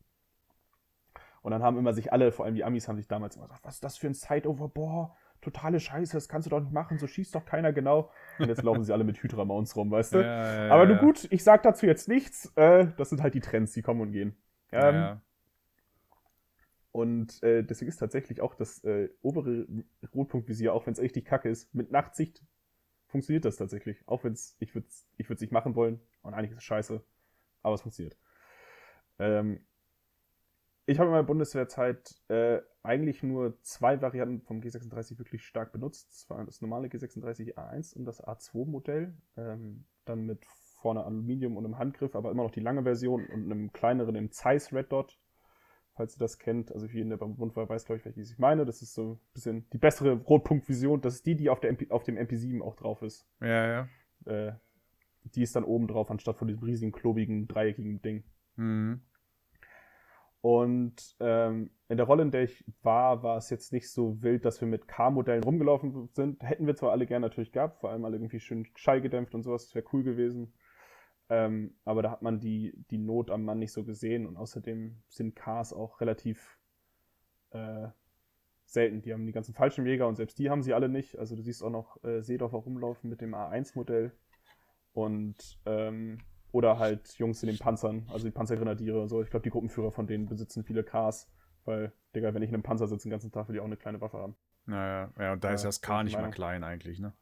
Und 1.43 1.53
dann 1.53 1.62
haben 1.62 1.78
immer 1.78 1.93
sich 1.93 2.12
alle, 2.12 2.32
vor 2.32 2.45
allem 2.45 2.55
die 2.55 2.64
Amis, 2.64 2.89
haben 2.89 2.97
sich 2.97 3.09
damals 3.09 3.36
immer 3.36 3.47
gesagt, 3.47 3.64
was 3.64 3.74
ist 3.74 3.84
das 3.84 3.97
für 3.97 4.07
ein 4.07 4.14
Sideover? 4.14 4.68
Boah, 4.68 5.16
totale 5.41 5.80
Scheiße, 5.80 6.14
das 6.14 6.28
kannst 6.28 6.47
du 6.47 6.51
doch 6.51 6.61
nicht 6.61 6.72
machen, 6.72 6.99
so 6.99 7.07
schießt 7.07 7.34
doch 7.34 7.45
keiner 7.45 7.72
genau. 7.72 8.11
Und 8.39 8.49
jetzt 8.49 8.62
laufen 8.62 8.84
sie 8.84 8.93
alle 8.93 9.05
mit 9.05 9.22
Hydra-Mounts 9.22 9.76
rum, 9.76 9.91
weißt 9.91 10.14
du? 10.14 10.18
Ja, 10.18 10.66
ja, 10.66 10.74
Aber 10.74 10.89
ja. 10.91 10.99
gut, 10.99 11.28
ich 11.30 11.45
sag 11.45 11.62
dazu 11.62 11.86
jetzt 11.86 12.09
nichts. 12.09 12.53
Äh, 12.57 12.89
das 12.97 13.11
sind 13.11 13.22
halt 13.22 13.34
die 13.34 13.41
Trends, 13.41 13.72
die 13.72 13.82
kommen 13.82 14.01
und 14.01 14.12
gehen. 14.12 14.36
Ähm, 14.72 15.20
und 16.93 17.43
äh, 17.43 17.62
deswegen 17.62 17.89
ist 17.89 17.99
tatsächlich 17.99 18.41
auch 18.41 18.55
das 18.55 18.82
äh, 18.84 19.09
obere 19.22 19.66
Rotpunktvisier, 20.14 20.74
auch 20.74 20.86
wenn 20.86 20.95
es 20.95 21.01
richtig 21.01 21.24
kacke 21.24 21.49
ist, 21.49 21.72
mit 21.74 21.93
Nachtsicht 21.93 22.43
funktioniert 23.09 23.44
das 23.44 23.56
tatsächlich. 23.56 24.06
Auch 24.06 24.24
wenn 24.24 24.32
es, 24.32 24.56
ich 24.61 24.74
würde 24.74 24.86
es 24.88 25.06
ich 25.16 25.28
nicht 25.28 25.52
machen 25.52 25.74
wollen 25.74 26.00
und 26.22 26.34
eigentlich 26.34 26.52
ist 26.52 26.59
es 26.59 26.64
scheiße, 26.64 27.02
aber 27.62 27.74
es 27.74 27.82
funktioniert. 27.82 28.16
Ähm, 29.18 29.64
ich 30.86 30.98
habe 30.98 31.09
in 31.09 31.12
meiner 31.12 31.26
Bundeswehrzeit 31.26 32.14
äh, 32.28 32.61
eigentlich 32.82 33.22
nur 33.22 33.61
zwei 33.62 34.00
Varianten 34.00 34.40
vom 34.40 34.61
G36 34.61 35.18
wirklich 35.18 35.44
stark 35.44 35.72
benutzt. 35.72 36.09
Das 36.11 36.30
war 36.30 36.44
das 36.44 36.62
normale 36.62 36.88
G36A1 36.88 37.94
und 37.94 38.06
das 38.06 38.24
A2-Modell. 38.24 39.14
Ähm, 39.36 39.84
dann 40.06 40.24
mit 40.24 40.46
vorne 40.80 41.04
Aluminium 41.04 41.56
und 41.56 41.64
einem 41.66 41.78
Handgriff, 41.78 42.14
aber 42.14 42.30
immer 42.30 42.44
noch 42.44 42.50
die 42.50 42.61
lange 42.61 42.84
Version 42.84 43.26
und 43.26 43.44
einem 43.44 43.72
kleineren 43.72 44.14
im 44.14 44.30
Zeiss 44.30 44.72
Red 44.72 44.92
Dot 44.92 45.18
falls 45.99 46.16
ihr 46.16 46.20
das 46.20 46.38
kennt. 46.38 46.72
Also 46.72 46.90
wie 46.92 47.01
in 47.01 47.11
der 47.11 47.18
Bund 47.18 47.55
war, 47.57 47.68
weiß, 47.68 47.84
glaube 47.84 47.99
ich, 47.99 48.05
welches 48.05 48.30
ich 48.30 48.38
meine. 48.38 48.64
Das 48.64 48.80
ist 48.80 48.94
so 48.94 49.14
ein 49.14 49.32
bisschen 49.34 49.68
die 49.72 49.78
bessere 49.78 50.12
Rotpunktvision. 50.12 51.01
Das 51.03 51.16
ist 51.16 51.26
die, 51.26 51.34
die 51.34 51.51
auf, 51.51 51.61
der 51.61 51.70
MP, 51.70 51.90
auf 51.90 52.05
dem 52.05 52.16
MP7 52.16 52.62
auch 52.62 52.76
drauf 52.76 53.03
ist. 53.03 53.28
Ja, 53.40 53.66
ja. 53.66 53.88
äh, 54.24 54.53
die 55.24 55.42
ist 55.42 55.55
dann 55.57 55.64
oben 55.64 55.88
drauf, 55.88 56.11
anstatt 56.11 56.38
von 56.38 56.49
diesem 56.49 56.62
riesigen, 56.62 56.92
klobigen, 56.92 57.49
dreieckigen 57.49 58.01
Ding. 58.01 58.24
Mhm. 58.57 59.03
Und 60.40 61.16
ähm, 61.18 61.70
in 61.88 61.96
der 61.96 62.07
Rolle, 62.07 62.22
in 62.22 62.30
der 62.30 62.44
ich 62.44 62.64
war, 62.82 63.24
war 63.24 63.36
es 63.36 63.51
jetzt 63.51 63.72
nicht 63.72 63.90
so 63.90 64.22
wild, 64.22 64.44
dass 64.44 64.61
wir 64.61 64.68
mit 64.68 64.86
K-Modellen 64.86 65.42
rumgelaufen 65.42 66.09
sind. 66.12 66.42
Hätten 66.42 66.66
wir 66.66 66.76
zwar 66.76 66.92
alle 66.92 67.07
gern 67.07 67.22
natürlich 67.22 67.51
gehabt, 67.51 67.80
vor 67.80 67.90
allem 67.90 68.05
alle 68.05 68.16
irgendwie 68.16 68.38
schön 68.38 68.68
schallgedämpft 68.76 69.34
und 69.34 69.42
sowas, 69.42 69.64
das 69.66 69.74
wäre 69.74 69.86
cool 69.92 70.05
gewesen. 70.05 70.55
Ähm, 71.30 71.74
aber 71.84 72.02
da 72.02 72.10
hat 72.10 72.22
man 72.22 72.40
die, 72.40 72.72
die 72.90 72.98
Not 72.98 73.30
am 73.30 73.44
Mann 73.44 73.58
nicht 73.58 73.72
so 73.72 73.84
gesehen 73.84 74.26
und 74.26 74.36
außerdem 74.36 75.02
sind 75.08 75.36
Ks 75.36 75.72
auch 75.72 76.00
relativ 76.00 76.58
äh, 77.50 77.88
selten. 78.64 79.02
Die 79.02 79.12
haben 79.12 79.26
die 79.26 79.32
ganzen 79.32 79.54
Fallschirmjäger 79.54 80.06
und 80.08 80.16
selbst 80.16 80.38
die 80.38 80.48
haben 80.50 80.62
sie 80.62 80.72
alle 80.74 80.88
nicht. 80.88 81.18
Also 81.18 81.36
du 81.36 81.42
siehst 81.42 81.62
auch 81.62 81.70
noch 81.70 82.02
äh, 82.04 82.22
Seedorfer 82.22 82.58
rumlaufen 82.58 83.10
mit 83.10 83.20
dem 83.20 83.34
A1-Modell 83.34 84.12
und 84.92 85.58
ähm, 85.66 86.18
oder 86.50 86.78
halt 86.78 87.12
Jungs 87.18 87.42
in 87.42 87.48
den 87.48 87.58
Panzern, 87.58 88.06
also 88.10 88.24
die 88.26 88.30
Panzergrenadiere 88.32 89.00
und 89.00 89.08
so. 89.08 89.20
Ich 89.22 89.28
glaube, 89.30 89.44
die 89.44 89.50
Gruppenführer 89.50 89.92
von 89.92 90.06
denen 90.06 90.26
besitzen 90.26 90.64
viele 90.64 90.82
Ks, 90.82 91.30
weil, 91.66 91.92
Digga, 92.14 92.32
wenn 92.32 92.42
ich 92.42 92.48
in 92.48 92.54
einem 92.54 92.62
Panzer 92.62 92.88
sitze 92.88 93.06
den 93.06 93.10
ganzen 93.10 93.30
Tag, 93.30 93.48
will 93.48 93.56
ich 93.56 93.60
auch 93.60 93.66
eine 93.66 93.76
kleine 93.76 94.00
Waffe 94.00 94.16
haben. 94.18 94.34
Naja, 94.64 95.12
ja, 95.18 95.32
und 95.34 95.44
da 95.44 95.52
ist 95.52 95.62
Ja, 95.62 95.68
das 95.68 95.82
K 95.82 95.98
ich 96.00 96.04
nicht 96.04 96.14
mal 96.14 96.20
Meinung. 96.22 96.32
klein 96.34 96.64
eigentlich, 96.64 96.98
ne? 97.00 97.12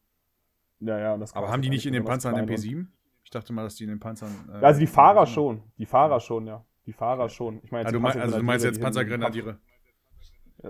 Ja, 0.78 0.98
ja, 0.98 1.14
und 1.14 1.20
das 1.20 1.34
Aber 1.34 1.46
K 1.46 1.52
haben 1.52 1.62
die 1.62 1.68
ist 1.68 1.72
nicht 1.74 1.86
in 1.86 1.92
den 1.92 2.04
Panzern 2.04 2.36
einen 2.36 2.46
klein 2.46 2.56
und- 2.58 2.64
MP7? 2.64 2.86
Ich 3.26 3.30
dachte 3.30 3.52
mal, 3.52 3.64
dass 3.64 3.74
die 3.74 3.82
in 3.82 3.90
den 3.90 3.98
Panzern. 3.98 4.30
äh, 4.48 4.64
Also 4.64 4.78
die 4.78 4.86
Fahrer 4.86 5.22
MP7 5.24 5.34
schon. 5.34 5.62
Die 5.78 5.84
Fahrer 5.86 6.20
schon, 6.20 6.46
ja. 6.46 6.64
Die 6.86 6.92
Fahrer 6.92 7.28
schon. 7.28 7.58
Ich 7.64 7.72
meine 7.72 7.88
Ah, 7.88 7.90
du 7.90 7.98
die 7.98 8.02
mein, 8.04 8.20
also 8.20 8.36
du 8.38 8.42
meinst 8.44 8.64
jetzt 8.64 8.80
Panzergrenadiere, 8.80 9.58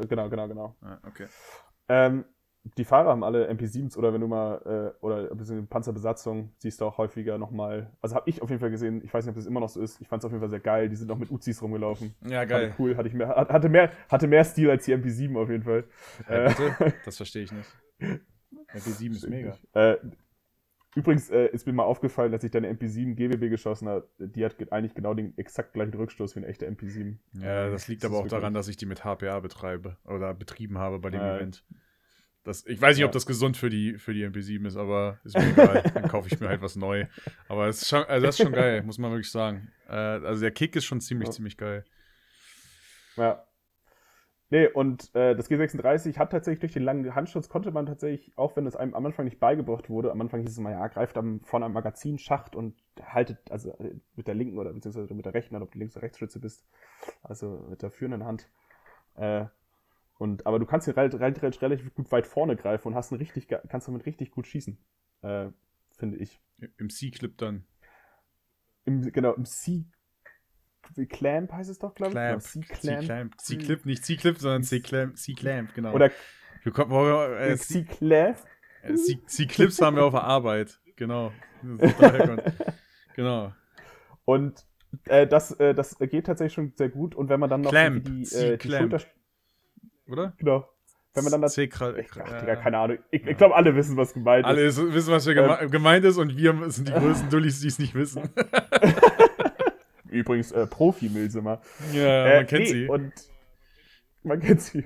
Genau, 0.09 0.31
genau, 0.31 0.49
genau. 0.49 0.75
Ah, 0.81 0.97
okay. 1.07 1.27
Ähm, 1.91 2.25
die 2.79 2.85
Fahrer 2.87 3.11
haben 3.11 3.23
alle 3.25 3.47
MP7s 3.51 3.95
oder 3.99 4.15
wenn 4.15 4.23
du 4.23 4.27
mal, 4.27 4.95
äh, 4.99 5.05
oder 5.05 5.31
ein 5.31 5.37
bisschen 5.37 5.69
Panzerbesatzung, 5.69 6.51
siehst 6.57 6.81
du 6.81 6.87
auch 6.87 6.97
häufiger 6.97 7.37
nochmal, 7.37 7.93
also 8.01 8.15
habe 8.17 8.29
ich 8.31 8.41
auf 8.41 8.49
jeden 8.49 8.61
Fall 8.61 8.71
gesehen, 8.71 9.03
ich 9.05 9.13
weiß 9.13 9.27
nicht, 9.27 9.33
ob 9.33 9.37
das 9.37 9.45
immer 9.47 9.61
noch 9.61 9.69
so 9.69 9.83
ist, 9.83 10.01
ich 10.01 10.09
fand 10.09 10.23
es 10.23 10.25
auf 10.25 10.33
jeden 10.33 10.41
Fall 10.41 10.49
sehr 10.49 10.61
geil, 10.61 10.89
die 10.89 10.97
sind 10.97 11.09
noch 11.09 11.19
mit 11.19 11.31
Uzis 11.31 11.61
rumgelaufen. 11.63 12.15
Ja, 12.27 12.47
geil. 12.47 12.71
ich 12.73 12.79
cool, 12.79 12.97
hatte 12.97 13.07
ich 13.09 13.15
mehr, 13.15 13.29
hat- 13.29 13.51
hatte 13.51 13.69
mehr, 13.69 13.93
hatte 14.09 14.27
mehr 14.27 14.45
Stil 14.45 14.71
als 14.71 14.87
die 14.87 14.95
MP7 14.95 15.37
auf 15.41 15.51
jeden 15.51 15.63
Fall. 15.63 15.85
Äh, 16.27 16.49
bitte? 16.49 16.95
Das 17.05 17.19
verstehe 17.19 17.43
ich 17.45 17.53
nicht. 17.53 17.69
MP7 18.73 19.11
ist 19.13 19.29
mega. 19.29 19.57
Äh, 19.75 19.99
übrigens 20.97 21.31
äh, 21.31 21.47
ist 21.49 21.67
mir 21.67 21.73
mal 21.73 21.85
aufgefallen, 21.85 22.33
dass 22.33 22.43
ich 22.43 22.51
deine 22.51 22.69
MP7 22.73 23.15
GWB 23.15 23.49
geschossen 23.51 23.89
habe. 23.89 24.09
Die 24.19 24.45
hat 24.45 24.59
ge- 24.59 24.69
eigentlich 24.71 24.95
genau 24.95 25.15
den 25.15 25.37
exakt 25.39 25.75
gleichen 25.75 25.95
Rückstoß 25.95 26.35
wie 26.35 26.41
eine 26.41 26.49
echte 26.49 26.67
MP7. 26.69 27.17
Ja, 27.41 27.71
das 27.71 27.87
liegt 27.87 28.03
Das 28.03 28.11
aber 28.11 28.19
auch 28.21 28.27
daran, 28.27 28.53
dass 28.55 28.67
ich 28.69 28.77
die 28.77 28.87
mit 28.87 29.05
HPA 29.05 29.39
betreibe 29.41 29.97
oder 30.05 30.35
betrieben 30.35 30.79
habe 30.79 30.99
bei 30.99 31.11
dem 31.11 31.21
Äh, 31.21 31.37
Event. 31.37 31.65
Das, 32.43 32.65
ich 32.67 32.81
weiß 32.81 32.97
nicht, 32.97 33.05
ob 33.05 33.11
ja. 33.11 33.13
das 33.15 33.27
gesund 33.27 33.57
für 33.57 33.71
die, 33.71 33.99
für 33.99 34.15
die 34.15 34.25
MP7 34.27 34.67
ist, 34.67 34.77
aber 34.77 35.19
ist 35.25 35.37
mir 35.37 35.51
egal. 35.51 35.83
Dann 35.95 36.09
kaufe 36.09 36.29
ich 36.33 36.39
mir 36.41 36.49
halt 36.49 36.63
was 36.63 36.77
neu. 36.77 37.07
Aber 37.49 37.67
es 37.69 37.83
ist 37.83 37.89
schon, 37.89 38.05
also 38.05 38.25
das 38.27 38.39
ist 38.39 38.45
schon 38.45 38.53
geil, 38.53 38.83
muss 38.83 38.99
man 38.99 39.11
wirklich 39.11 39.31
sagen. 39.31 39.71
Äh, 39.89 39.93
also 39.93 40.41
der 40.41 40.53
Kick 40.53 40.77
ist 40.77 40.85
schon 40.85 41.01
ziemlich, 41.01 41.29
Ja. 41.29 41.33
ziemlich 41.33 41.57
geil. 41.57 41.85
Ja. 43.17 43.46
Nee, 44.49 44.69
und 44.69 45.13
äh, 45.17 45.35
das 45.35 45.51
G36 45.51 46.19
hat 46.19 46.31
tatsächlich 46.31 46.61
durch 46.61 46.73
den 46.73 46.85
langen 46.85 47.15
Handschutz 47.17 47.49
konnte 47.49 47.73
man 47.73 47.87
tatsächlich, 47.87 48.33
auch 48.39 48.55
wenn 48.55 48.67
es 48.67 48.77
einem 48.77 48.95
am 48.95 49.05
Anfang 49.05 49.25
nicht 49.25 49.41
beigebracht 49.41 49.91
wurde, 49.91 50.13
am 50.13 50.21
Anfang 50.21 50.41
hieß 50.41 50.51
es 50.51 50.59
immer, 50.59 50.71
ja, 50.71 50.87
greift 50.87 51.17
am, 51.17 51.41
vorne 51.41 51.67
am 51.67 51.73
Magazinschacht 51.73 52.55
und 52.55 52.77
haltet, 53.03 53.39
also 53.51 53.73
äh, 53.79 53.97
mit 54.15 54.29
der 54.29 54.37
linken 54.37 54.59
oder 54.59 54.73
beziehungsweise 54.73 55.13
mit 55.15 55.27
der 55.27 55.35
rechten 55.35 55.61
ob 55.61 55.73
du 55.73 55.79
Links- 55.79 55.97
oder 55.97 56.05
Rechtsschütze 56.05 56.39
bist, 56.39 56.65
also 57.25 57.67
mit 57.69 57.83
der 57.83 57.91
führenden 57.91 58.25
Hand. 58.25 58.49
Äh, 59.17 59.47
und, 60.19 60.47
aber 60.47 60.61
du 60.61 60.67
kannst 60.67 60.85
hier 60.85 60.97
relativ, 60.97 61.21
relativ, 61.21 61.61
relativ 61.61 61.95
gut 61.95 62.13
weit 62.13 62.27
vorne 62.29 62.55
greifen 62.55 62.89
und 62.89 62.95
hast 62.95 63.11
einen 63.11 63.19
richtig, 63.19 63.49
kannst 63.49 63.89
damit 63.89 64.07
richtig 64.07 64.31
gut 64.31 64.47
schießen, 64.47 64.79
äh, 65.23 65.49
finde 65.91 66.19
ich. 66.19 66.41
Im 66.79 66.89
C-Clip 66.89 67.37
dann. 67.37 67.67
Im, 68.85 69.03
genau, 69.13 69.35
im 69.35 69.45
C 69.45 69.87
Clamp 71.09 71.53
heißt 71.53 71.70
es 71.70 71.78
doch, 71.78 71.95
glaube 71.95 72.11
ich. 72.11 72.14
Clamp. 72.14 72.43
C-Clamp. 72.43 73.01
C-Clamp. 73.01 73.41
C-Clip, 73.41 73.87
nicht 73.87 74.05
C-Clip, 74.05 74.39
sondern 74.39 74.62
C-Clamp, 74.62 75.16
C-Clamp, 75.16 75.74
genau. 75.74 75.93
Oder 75.93 76.11
äh, 77.41 77.57
C-Clamp. 77.57 78.37
äh, 78.82 78.95
C- 78.95 79.20
C-Clips 79.26 79.80
haben 79.80 79.97
wir 79.97 80.05
auf 80.05 80.12
der 80.14 80.24
Arbeit. 80.24 80.78
Genau. 80.97 81.32
Genau. 83.14 83.53
Und 84.26 84.64
äh, 85.07 85.26
das, 85.26 85.53
äh, 85.53 85.74
das 85.74 85.97
geht 85.99 86.26
tatsächlich 86.26 86.53
schon 86.55 86.72
sehr 86.76 86.91
gut. 86.91 87.14
Und 87.14 87.28
wenn 87.30 87.41
man 87.41 87.49
dann 87.51 87.62
noch 87.62 87.70
Clamp. 87.70 88.05
die, 88.05 88.22
äh, 88.34 88.59
die. 88.59 88.70
Schulter. 88.70 89.01
Genau. 90.07 90.32
Genau. 90.37 90.68
Wenn 91.14 91.24
man 91.24 91.32
dann 91.32 91.41
das. 91.41 91.59
Ach, 91.59 92.41
Digga, 92.41 92.57
keine 92.57 92.76
Ahnung. 92.78 92.99
Ich, 93.11 93.26
ich 93.26 93.37
glaube, 93.39 93.55
alle 93.57 93.74
wissen, 93.74 93.97
was 93.97 94.12
gemeint 94.12 94.45
Alle 94.45 94.62
ist. 94.64 94.76
ist- 94.76 94.93
wissen, 94.93 95.12
was 95.12 95.24
geme 95.24 95.68
gemeint 95.70 96.05
ist 96.05 96.18
und 96.18 96.37
wir 96.37 96.70
sind 96.70 96.89
die 96.89 96.93
größten 96.93 97.30
Dullis, 97.30 97.61
die 97.61 97.68
es 97.68 97.78
nicht 97.78 97.95
wissen. 97.95 98.28
Übrigens, 100.19 100.53
äh, 100.53 100.67
Profi-Milsimmer. 100.67 101.61
ja, 101.93 102.27
Äh, 102.27 102.37
man 102.39 102.47
kennt 102.47 102.62
nee, 102.64 102.73
sie. 102.73 102.89
Und 102.89 103.12
man 104.23 104.41
kennt 104.41 104.61
sie. 104.62 104.85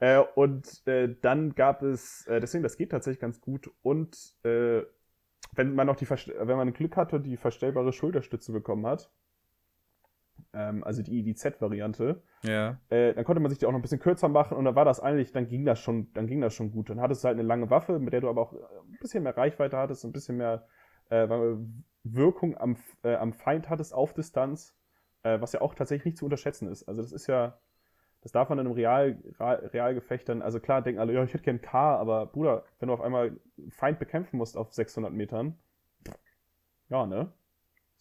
äh, 0.00 0.18
und 0.34 0.86
äh, 0.86 1.14
dann 1.20 1.54
gab 1.54 1.82
es, 1.82 2.26
äh, 2.26 2.40
deswegen, 2.40 2.62
das 2.62 2.76
geht 2.76 2.90
tatsächlich 2.90 3.20
ganz 3.20 3.40
gut. 3.40 3.70
Und 3.82 4.16
äh, 4.44 4.82
wenn 5.52 5.74
man 5.74 5.86
noch 5.86 5.96
die, 5.96 6.08
wenn 6.08 6.56
man 6.56 6.72
Glück 6.72 6.96
hatte, 6.96 7.20
die 7.20 7.36
verstellbare 7.36 7.92
Schulterstütze 7.92 8.52
bekommen 8.52 8.86
hat, 8.86 9.10
ähm, 10.52 10.82
also 10.84 11.02
die 11.02 11.18
IDZ-Variante, 11.20 12.22
Ja. 12.42 12.78
äh, 12.88 13.14
dann 13.14 13.24
konnte 13.24 13.40
man 13.40 13.50
sich 13.50 13.58
die 13.58 13.66
auch 13.66 13.70
noch 13.72 13.78
ein 13.78 13.82
bisschen 13.82 14.00
kürzer 14.00 14.28
machen 14.28 14.56
und 14.56 14.64
dann 14.64 14.74
war 14.74 14.84
das 14.84 15.00
eigentlich, 15.00 15.32
dann 15.32 15.46
ging 15.48 15.64
das 15.64 15.78
schon, 15.80 16.12
dann 16.14 16.26
ging 16.26 16.40
das 16.40 16.54
schon 16.54 16.70
gut. 16.72 16.90
Dann 16.90 17.00
hattest 17.00 17.22
du 17.22 17.28
halt 17.28 17.38
eine 17.38 17.46
lange 17.46 17.70
Waffe, 17.70 17.98
mit 17.98 18.12
der 18.12 18.20
du 18.20 18.28
aber 18.28 18.40
auch 18.42 18.52
äh, 18.52 18.56
ein 18.56 18.98
bisschen 19.00 19.22
mehr 19.22 19.36
Reichweite 19.36 19.76
hattest, 19.76 20.04
ein 20.04 20.12
bisschen 20.12 20.36
mehr 20.38 20.66
äh, 21.10 21.26
Wirkung 22.04 22.56
am, 22.56 22.76
äh, 23.02 23.16
am 23.16 23.32
Feind 23.32 23.68
hattest 23.68 23.94
auf 23.94 24.14
Distanz, 24.14 24.74
äh, 25.22 25.40
was 25.40 25.52
ja 25.52 25.60
auch 25.60 25.74
tatsächlich 25.74 26.04
nicht 26.04 26.18
zu 26.18 26.26
unterschätzen 26.26 26.68
ist. 26.68 26.84
Also 26.84 27.02
das 27.02 27.12
ist 27.12 27.26
ja, 27.26 27.58
das 28.20 28.32
darf 28.32 28.48
man 28.48 28.58
in 28.58 28.66
einem 28.66 28.74
Real, 28.74 29.18
Real, 29.38 29.66
Realgefecht 29.66 30.28
dann, 30.28 30.42
also 30.42 30.60
klar 30.60 30.82
denken 30.82 31.00
alle, 31.00 31.12
ja, 31.12 31.24
ich 31.24 31.34
hätte 31.34 31.44
gern 31.44 31.60
K, 31.60 31.96
aber 31.96 32.26
Bruder, 32.26 32.64
wenn 32.78 32.88
du 32.88 32.94
auf 32.94 33.00
einmal 33.00 33.38
Feind 33.70 33.98
bekämpfen 33.98 34.36
musst 34.36 34.56
auf 34.56 34.72
600 34.72 35.12
Metern, 35.12 35.58
ja, 36.88 37.06
ne? 37.06 37.32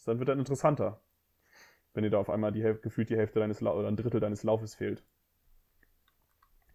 Dann 0.06 0.20
wird 0.20 0.28
das 0.28 0.38
interessanter 0.38 1.00
wenn 1.94 2.04
dir 2.04 2.10
da 2.10 2.20
auf 2.20 2.30
einmal 2.30 2.52
die 2.52 2.64
Hälfte, 2.64 2.82
gefühlt 2.82 3.10
die 3.10 3.18
Hälfte 3.18 3.40
deines 3.40 3.62
Lau 3.62 3.78
oder 3.78 3.88
ein 3.88 3.96
Drittel 3.96 4.20
deines 4.20 4.44
Laufes 4.44 4.76
fehlt. 4.76 5.04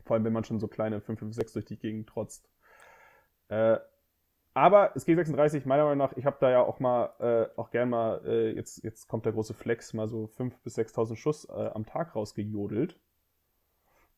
Vor 0.05 0.15
allem, 0.15 0.25
wenn 0.25 0.33
man 0.33 0.45
schon 0.45 0.61
so 0.61 0.69
kleine 0.69 1.01
556 1.01 1.53
durch 1.53 1.65
die 1.67 1.79
Gegend 1.79 2.09
trotzt. 2.09 2.49
Äh, 3.49 3.79
aber 4.55 4.91
das 4.95 5.07
G36, 5.07 5.67
meiner 5.67 5.85
Meinung 5.85 5.99
nach, 5.99 6.17
ich 6.17 6.27
habe 6.27 6.39
da 6.41 6.51
ja 6.51 6.63
auch 6.63 6.81
mal, 6.81 7.13
äh, 7.21 7.59
auch 7.59 7.71
gern 7.71 7.91
mal, 7.91 8.21
äh, 8.27 8.53
jetzt, 8.53 8.83
jetzt 8.83 9.09
kommt 9.09 9.25
der 9.25 9.33
große 9.33 9.55
Flex, 9.55 9.93
mal 9.95 10.09
so 10.09 10.25
5.000 10.37 10.53
bis 10.65 10.77
6.000 10.77 11.17
Schuss 11.17 11.45
äh, 11.49 11.53
am 11.53 11.87
Tag 11.87 12.15
rausgejodelt. 12.17 12.99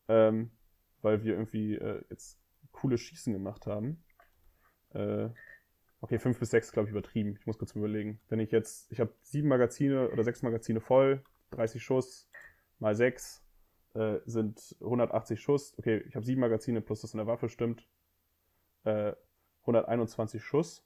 Ähm, 0.07 0.51
weil 1.01 1.23
wir 1.23 1.33
irgendwie 1.33 1.75
äh, 1.75 2.03
jetzt 2.09 2.39
coole 2.71 2.97
Schießen 2.97 3.33
gemacht 3.33 3.67
haben. 3.67 4.03
Äh, 4.93 5.29
Okay, 6.01 6.17
5 6.17 6.39
bis 6.39 6.49
6 6.49 6.71
glaube 6.71 6.87
ich 6.87 6.91
übertrieben. 6.91 7.37
Ich 7.39 7.45
muss 7.45 7.59
kurz 7.59 7.75
überlegen. 7.75 8.19
Wenn 8.27 8.39
ich 8.39 8.51
jetzt, 8.51 8.91
ich 8.91 8.99
habe 8.99 9.13
sieben 9.21 9.47
Magazine 9.47 10.09
oder 10.09 10.23
sechs 10.23 10.41
Magazine 10.41 10.81
voll, 10.81 11.23
30 11.51 11.83
Schuss 11.83 12.27
mal 12.79 12.95
6 12.95 13.43
äh, 13.93 14.17
sind 14.25 14.75
180 14.81 15.39
Schuss. 15.39 15.77
Okay, 15.77 16.03
ich 16.07 16.15
habe 16.15 16.25
sieben 16.25 16.41
Magazine 16.41 16.81
plus 16.81 17.01
das 17.01 17.13
in 17.13 17.19
der 17.19 17.27
Waffe 17.27 17.49
stimmt. 17.49 17.87
Äh, 19.61 19.67
121 19.67 20.43
Schuss. 20.43 20.83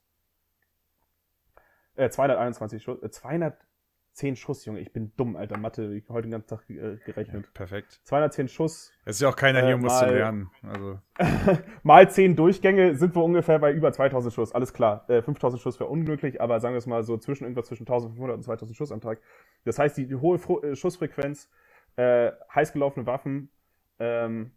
Äh, 1.96 2.10
221 2.10 2.82
Schuss. 2.82 3.02
Äh, 3.02 3.10
210 3.10 4.36
Schuss, 4.36 4.64
Junge. 4.66 4.80
Ich 4.80 4.92
bin 4.92 5.12
dumm, 5.16 5.36
Alter. 5.36 5.56
Mathe, 5.58 5.94
ich 5.94 6.08
heute 6.10 6.28
den 6.28 6.32
ganzen 6.32 6.48
Tag 6.48 6.68
äh, 6.68 6.96
gerechnet. 7.04 7.52
Perfekt. 7.54 8.00
210 8.04 8.48
Schuss 8.48 8.92
Es 9.04 9.16
ist 9.16 9.22
ja 9.22 9.28
auch 9.30 9.36
keiner 9.36 9.60
Äh, 9.62 9.66
hier, 9.66 9.74
um 9.76 9.82
was 9.84 9.98
zu 10.00 10.04
mal- 10.06 10.14
lernen. 10.14 10.50
Also, 10.62 10.98
mal 11.82 12.10
10 12.10 12.36
Durchgänge 12.36 12.96
sind 12.96 13.14
wir 13.16 13.22
ungefähr 13.24 13.58
bei 13.58 13.72
über 13.72 13.92
2000 13.92 14.32
Schuss. 14.34 14.52
Alles 14.52 14.72
klar. 14.74 15.08
Äh, 15.08 15.22
5000 15.22 15.60
Schuss 15.62 15.80
wäre 15.80 15.88
unglücklich, 15.90 16.40
aber 16.40 16.60
sagen 16.60 16.74
wir 16.74 16.78
es 16.78 16.86
mal 16.86 17.02
so 17.02 17.16
zwischen 17.16 17.44
irgendwas 17.44 17.66
zwischen 17.66 17.84
1500 17.84 18.36
und 18.36 18.42
2000 18.42 18.76
Schuss 18.76 18.92
am 18.92 19.00
Tag. 19.00 19.20
Das 19.64 19.78
heißt, 19.78 19.96
die, 19.96 20.06
die 20.06 20.16
hohe 20.16 20.38
Fro 20.38 20.62
äh, 20.62 20.76
Schussfrequenz, 20.76 21.50
äh, 21.96 22.30
heiß 22.54 22.72
gelaufene 22.74 23.06
Waffen, 23.06 23.50
ähm, 23.98 24.52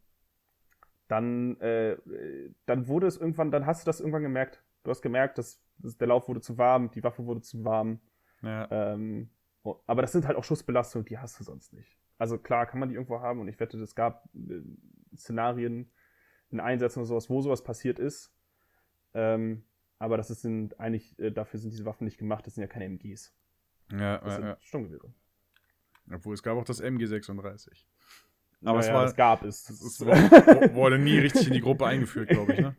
dann, 1.09 1.59
äh, 1.59 1.97
dann 2.65 2.87
wurde 2.87 3.07
es 3.07 3.17
irgendwann, 3.17 3.51
dann 3.51 3.65
hast 3.65 3.83
du 3.83 3.85
das 3.87 3.99
irgendwann 3.99 4.21
gemerkt. 4.21 4.63
Du 4.83 4.91
hast 4.91 5.01
gemerkt, 5.01 5.37
dass, 5.39 5.61
dass 5.79 5.97
der 5.97 6.07
Lauf 6.07 6.27
wurde 6.29 6.39
zu 6.39 6.57
warm, 6.57 6.91
die 6.91 7.03
Waffe 7.03 7.25
wurde 7.25 7.41
zu 7.41 7.65
warm. 7.65 7.99
ja. 8.41 8.93
Ähm, 8.93 9.29
oh, 9.63 9.81
aber 9.87 10.03
das 10.03 10.11
sind 10.11 10.25
halt 10.25 10.37
auch 10.37 10.43
Schussbelastungen, 10.43 11.05
die 11.05 11.17
hast 11.17 11.39
du 11.39 11.43
sonst 11.43 11.73
nicht. 11.73 11.97
Also 12.19 12.37
klar 12.37 12.67
kann 12.67 12.79
man 12.79 12.89
die 12.89 12.95
irgendwo 12.95 13.19
haben 13.19 13.39
und 13.39 13.47
ich 13.47 13.59
wette, 13.59 13.77
es 13.79 13.95
gab 13.95 14.29
äh, 14.35 14.61
Szenarien 15.17 15.91
in 16.51 16.59
Einsätzen 16.59 16.99
oder 16.99 17.07
sowas, 17.07 17.29
wo 17.29 17.41
sowas 17.41 17.63
passiert 17.63 17.97
ist. 17.97 18.31
Ähm, 19.13 19.63
aber 19.97 20.15
das 20.15 20.29
ist, 20.29 20.41
sind 20.41 20.79
eigentlich, 20.79 21.17
äh, 21.17 21.31
dafür 21.31 21.59
sind 21.59 21.71
diese 21.71 21.85
Waffen 21.85 22.05
nicht 22.05 22.19
gemacht, 22.19 22.45
das 22.45 22.53
sind 22.53 22.61
ja 22.61 22.67
keine 22.67 22.85
MGs. 22.85 23.33
Ja, 23.91 24.19
Das 24.19 24.27
ja, 24.27 24.35
sind 24.35 24.45
ja. 24.45 24.57
Sturmgewehre. 24.61 25.13
Obwohl 26.11 26.35
es 26.35 26.43
gab 26.43 26.55
auch 26.57 26.63
das 26.63 26.83
MG36. 26.83 27.85
Aber 28.63 28.79
es 28.79 28.87
Naja, 28.87 28.99
war- 28.99 29.05
es 29.05 29.15
gab 29.15 29.43
es. 29.43 29.69
Ist, 29.69 30.01
wo- 30.05 30.73
wurde 30.75 30.99
nie 30.99 31.17
richtig 31.17 31.47
in 31.47 31.53
die 31.53 31.61
Gruppe 31.61 31.85
eingeführt, 31.87 32.29
glaube 32.29 32.53
ich, 32.53 32.59
ne? 32.59 32.75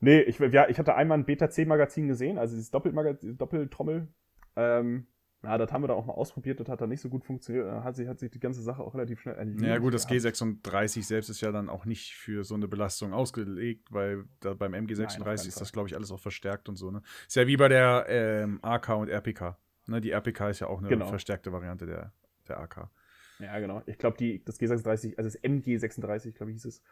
Nee, 0.00 0.20
ich, 0.20 0.38
ja, 0.38 0.68
ich 0.68 0.78
hatte 0.78 0.94
einmal 0.94 1.18
ein 1.18 1.24
Beta-C-Magazin 1.24 2.08
gesehen, 2.08 2.38
also 2.38 2.54
dieses 2.54 2.70
Doppeltrommel. 2.70 4.08
Ähm, 4.56 5.06
ja, 5.42 5.56
das 5.56 5.72
haben 5.72 5.82
wir 5.82 5.88
da 5.88 5.94
auch 5.94 6.04
mal 6.04 6.14
ausprobiert, 6.14 6.58
das 6.58 6.68
hat 6.68 6.80
dann 6.80 6.88
nicht 6.88 7.00
so 7.00 7.08
gut 7.08 7.24
funktioniert. 7.24 7.66
Da 7.66 7.84
hat 7.84 7.94
sich, 7.94 8.08
hat 8.08 8.18
sich 8.18 8.30
die 8.30 8.40
ganze 8.40 8.60
Sache 8.60 8.82
auch 8.82 8.92
relativ 8.94 9.20
schnell 9.20 9.36
erledigt. 9.36 9.62
Ja, 9.64 9.78
gut, 9.78 9.94
das 9.94 10.08
G36 10.08 11.04
selbst 11.04 11.30
ist 11.30 11.40
ja 11.40 11.52
dann 11.52 11.68
auch 11.68 11.84
nicht 11.84 12.14
für 12.14 12.42
so 12.44 12.54
eine 12.54 12.66
Belastung 12.66 13.12
ausgelegt, 13.12 13.92
weil 13.92 14.24
da 14.40 14.54
beim 14.54 14.74
MG36 14.74 15.20
Nein, 15.24 15.34
ist 15.36 15.60
das, 15.60 15.72
glaube 15.72 15.88
ich, 15.88 15.94
alles 15.94 16.10
auch 16.10 16.18
verstärkt 16.20 16.68
und 16.68 16.76
so. 16.76 16.90
Ne? 16.90 17.02
Ist 17.26 17.36
ja 17.36 17.46
wie 17.46 17.56
bei 17.56 17.68
der 17.68 18.06
ähm, 18.08 18.58
AK 18.62 18.88
und 18.96 19.08
RPK. 19.08 19.56
Ne? 19.86 20.00
Die 20.00 20.10
RPK 20.10 20.50
ist 20.50 20.58
ja 20.60 20.66
auch 20.66 20.80
eine 20.80 20.88
genau. 20.88 21.06
verstärkte 21.06 21.52
Variante 21.52 21.86
der, 21.86 22.12
der 22.48 22.58
AK. 22.60 22.90
Ja, 23.38 23.58
genau. 23.60 23.82
Ich 23.86 23.98
glaube, 23.98 24.16
das 24.44 24.60
G36, 24.60 25.16
also 25.16 25.30
das 25.30 25.42
MG36, 25.42 26.32
glaube 26.32 26.50
ich, 26.50 26.56
hieß 26.56 26.64
es, 26.66 26.82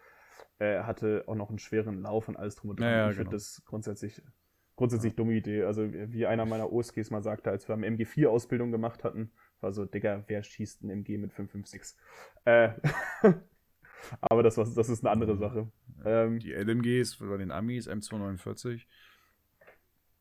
äh, 0.59 0.83
hatte 0.83 1.25
auch 1.27 1.35
noch 1.35 1.49
einen 1.49 1.59
schweren 1.59 2.03
Lauf 2.03 2.29
und 2.29 2.37
alles 2.37 2.57
drum 2.57 2.71
und 2.71 2.81
dran. 2.81 2.89
Ja, 2.89 2.97
ja, 2.97 3.11
ich 3.11 3.17
genau. 3.17 3.31
finde 3.31 3.37
das 3.37 3.63
grundsätzlich 3.65 4.23
grundsätzlich 4.77 5.13
ja. 5.15 5.17
dumme 5.17 5.35
Idee. 5.35 5.65
Also 5.65 5.91
wie 5.93 6.27
einer 6.27 6.45
meiner 6.45 6.73
OSGs 6.73 7.11
mal 7.11 7.23
sagte, 7.23 7.51
als 7.51 7.69
wir 7.69 7.75
am 7.75 7.83
MG4-Ausbildung 7.83 8.71
gemacht 8.71 9.03
hatten, 9.03 9.33
war 9.61 9.73
so, 9.73 9.85
Digga, 9.87 10.23
wer 10.29 10.43
schießt 10.43 10.85
ein 10.85 10.91
MG 10.91 11.19
mit 11.19 11.33
556? 11.33 11.99
Äh, 12.45 12.71
aber 14.21 14.43
das, 14.43 14.59
was, 14.59 14.75
das 14.75 14.89
ist 14.89 15.05
eine 15.05 15.11
andere 15.11 15.37
Sache. 15.37 15.73
Ähm, 16.05 16.39
die 16.39 16.53
LMGs 16.53 17.19
bei 17.19 17.39
den 17.39 17.51
Amis, 17.51 17.89
M249. 17.89 18.85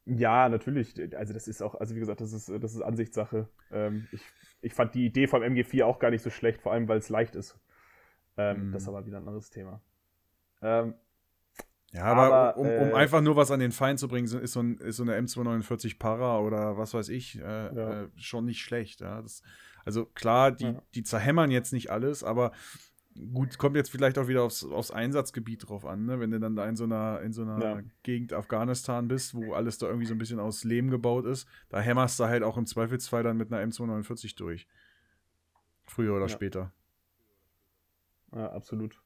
Ja, 0.05 0.49
natürlich. 0.49 0.93
Also 1.15 1.33
das 1.33 1.47
ist 1.47 1.61
auch, 1.61 1.75
also 1.75 1.95
wie 1.95 1.99
gesagt, 1.99 2.21
das 2.21 2.31
ist, 2.31 2.49
das 2.49 2.73
ist 2.73 2.81
Ansichtssache. 2.81 3.49
Ähm, 3.71 4.07
ich, 4.11 4.21
ich 4.65 4.73
fand 4.73 4.95
die 4.95 5.05
Idee 5.05 5.27
vom 5.27 5.43
MG4 5.43 5.85
auch 5.85 5.99
gar 5.99 6.09
nicht 6.09 6.23
so 6.23 6.29
schlecht, 6.29 6.61
vor 6.61 6.73
allem 6.73 6.87
weil 6.87 6.97
es 6.97 7.09
leicht 7.09 7.35
ist. 7.35 7.57
Ähm, 8.35 8.67
mhm. 8.67 8.71
Das 8.71 8.81
ist 8.81 8.87
aber 8.87 9.05
wieder 9.05 9.17
ein 9.17 9.27
anderes 9.27 9.49
Thema. 9.51 9.79
Ähm, 10.61 10.95
ja, 11.91 12.03
aber, 12.03 12.23
aber 12.23 12.57
um, 12.57 12.67
um 12.67 12.89
äh, 12.89 12.93
einfach 12.93 13.21
nur 13.21 13.35
was 13.35 13.51
an 13.51 13.59
den 13.59 13.71
Feind 13.71 13.99
zu 13.99 14.07
bringen, 14.07 14.25
ist 14.25 14.51
so, 14.51 14.59
ein, 14.61 14.77
ist 14.79 14.97
so 14.97 15.03
eine 15.03 15.17
M249 15.17 15.99
Para 15.99 16.39
oder 16.39 16.77
was 16.77 16.93
weiß 16.93 17.09
ich 17.09 17.39
äh, 17.39 17.41
ja. 17.41 18.03
äh, 18.03 18.07
schon 18.17 18.45
nicht 18.45 18.61
schlecht. 18.61 19.01
Ja? 19.01 19.21
Das, 19.21 19.43
also 19.85 20.05
klar, 20.05 20.51
die, 20.51 20.65
ja. 20.65 20.81
die 20.95 21.03
zerhämmern 21.03 21.51
jetzt 21.51 21.71
nicht 21.71 21.91
alles, 21.91 22.23
aber 22.23 22.51
gut, 23.33 23.57
kommt 23.57 23.75
jetzt 23.75 23.89
vielleicht 23.89 24.17
auch 24.17 24.27
wieder 24.27 24.43
aufs, 24.43 24.63
aufs 24.63 24.91
Einsatzgebiet 24.91 25.67
drauf 25.67 25.85
an, 25.85 26.05
ne? 26.05 26.19
wenn 26.19 26.31
du 26.31 26.39
dann 26.39 26.55
da 26.55 26.67
in 26.67 26.75
so 26.75 26.83
einer, 26.83 27.21
in 27.21 27.33
so 27.33 27.43
einer 27.43 27.59
ja. 27.59 27.81
Gegend 28.03 28.33
Afghanistan 28.33 29.07
bist, 29.07 29.35
wo 29.35 29.53
alles 29.53 29.77
da 29.77 29.87
irgendwie 29.87 30.07
so 30.07 30.13
ein 30.13 30.17
bisschen 30.17 30.39
aus 30.39 30.63
Lehm 30.63 30.89
gebaut 30.89 31.25
ist, 31.25 31.47
da 31.69 31.79
hämmerst 31.79 32.19
du 32.19 32.25
halt 32.25 32.43
auch 32.43 32.57
im 32.57 32.65
Zweifelsfall 32.65 33.23
dann 33.23 33.37
mit 33.37 33.51
einer 33.51 33.65
M249 33.65 34.35
durch. 34.37 34.67
Früher 35.85 36.15
oder 36.15 36.27
später. 36.27 36.73
Ja, 38.33 38.51
absolut. 38.51 39.01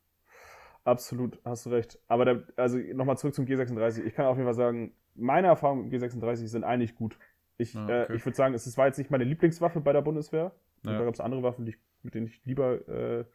Absolut, 0.86 1.40
hast 1.44 1.66
du 1.66 1.70
recht. 1.72 2.00
Aber 2.08 2.26
der, 2.26 2.44
also 2.56 2.78
nochmal 2.78 3.18
zurück 3.18 3.36
zum 3.36 3.46
G36. 3.46 4.04
Ich 4.04 4.14
kann 4.16 4.26
auf 4.26 4.38
jeden 4.38 4.48
Fall 4.48 4.56
sagen, 4.56 4.94
meine 5.14 5.48
Erfahrungen 5.48 5.90
mit 5.90 5.94
G36 5.94 6.48
sind 6.48 6.64
eigentlich 6.64 6.96
gut. 6.96 7.20
Ich, 7.58 7.76
ah, 7.76 7.82
äh, 7.82 8.04
okay. 8.04 8.14
äh, 8.14 8.16
ich 8.16 8.26
würde 8.26 8.38
sagen, 8.38 8.54
es 8.54 8.78
war 8.78 8.88
jetzt 8.88 8.98
nicht 8.98 9.12
meine 9.12 9.26
Lieblingswaffe 9.26 9.82
bei 9.82 9.94
der 9.94 10.02
Bundeswehr. 10.02 10.54
Ja. 10.84 10.98
Da 10.98 11.04
gab 11.04 11.14
es 11.14 11.20
andere 11.20 11.44
Waffen, 11.44 11.66
die 11.66 11.72
ich, 11.72 11.78
mit 12.02 12.16
denen 12.16 12.28
ich 12.28 12.44
lieber 12.46 12.88
äh, 12.88 13.26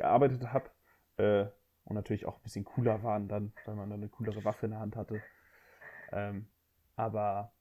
gearbeitet 0.00 0.52
habe. 0.52 0.70
Äh, 1.16 1.46
und 1.84 1.94
natürlich 1.94 2.26
auch 2.26 2.36
ein 2.36 2.42
bisschen 2.42 2.64
cooler 2.64 3.02
waren 3.02 3.28
dann, 3.28 3.52
weil 3.64 3.74
man 3.74 3.90
dann 3.90 4.00
eine 4.00 4.08
coolere 4.08 4.44
Waffe 4.44 4.66
in 4.66 4.72
der 4.72 4.80
Hand 4.80 4.96
hatte. 4.96 5.20
Ähm, 6.12 6.46
aber 6.96 7.52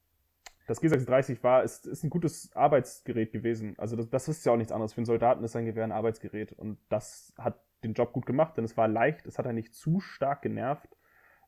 das 0.67 0.81
G36 0.81 1.41
war, 1.41 1.63
ist, 1.63 1.87
ist 1.87 2.03
ein 2.03 2.09
gutes 2.09 2.55
Arbeitsgerät 2.55 3.31
gewesen. 3.31 3.75
Also 3.77 3.95
das, 3.95 4.09
das 4.09 4.27
ist 4.27 4.45
ja 4.45 4.51
auch 4.51 4.57
nichts 4.57 4.71
anderes. 4.71 4.93
Für 4.93 4.99
einen 4.99 5.05
Soldaten 5.05 5.43
ist 5.43 5.55
ein 5.55 5.65
Gewehr 5.65 5.83
ein 5.83 5.91
Arbeitsgerät. 5.91 6.53
Und 6.53 6.77
das 6.89 7.33
hat 7.37 7.59
den 7.83 7.93
Job 7.93 8.13
gut 8.13 8.25
gemacht, 8.25 8.57
denn 8.57 8.65
es 8.65 8.77
war 8.77 8.87
leicht, 8.87 9.25
es 9.25 9.39
hat 9.39 9.45
er 9.45 9.53
nicht 9.53 9.73
zu 9.73 9.99
stark 9.99 10.41
genervt. 10.41 10.95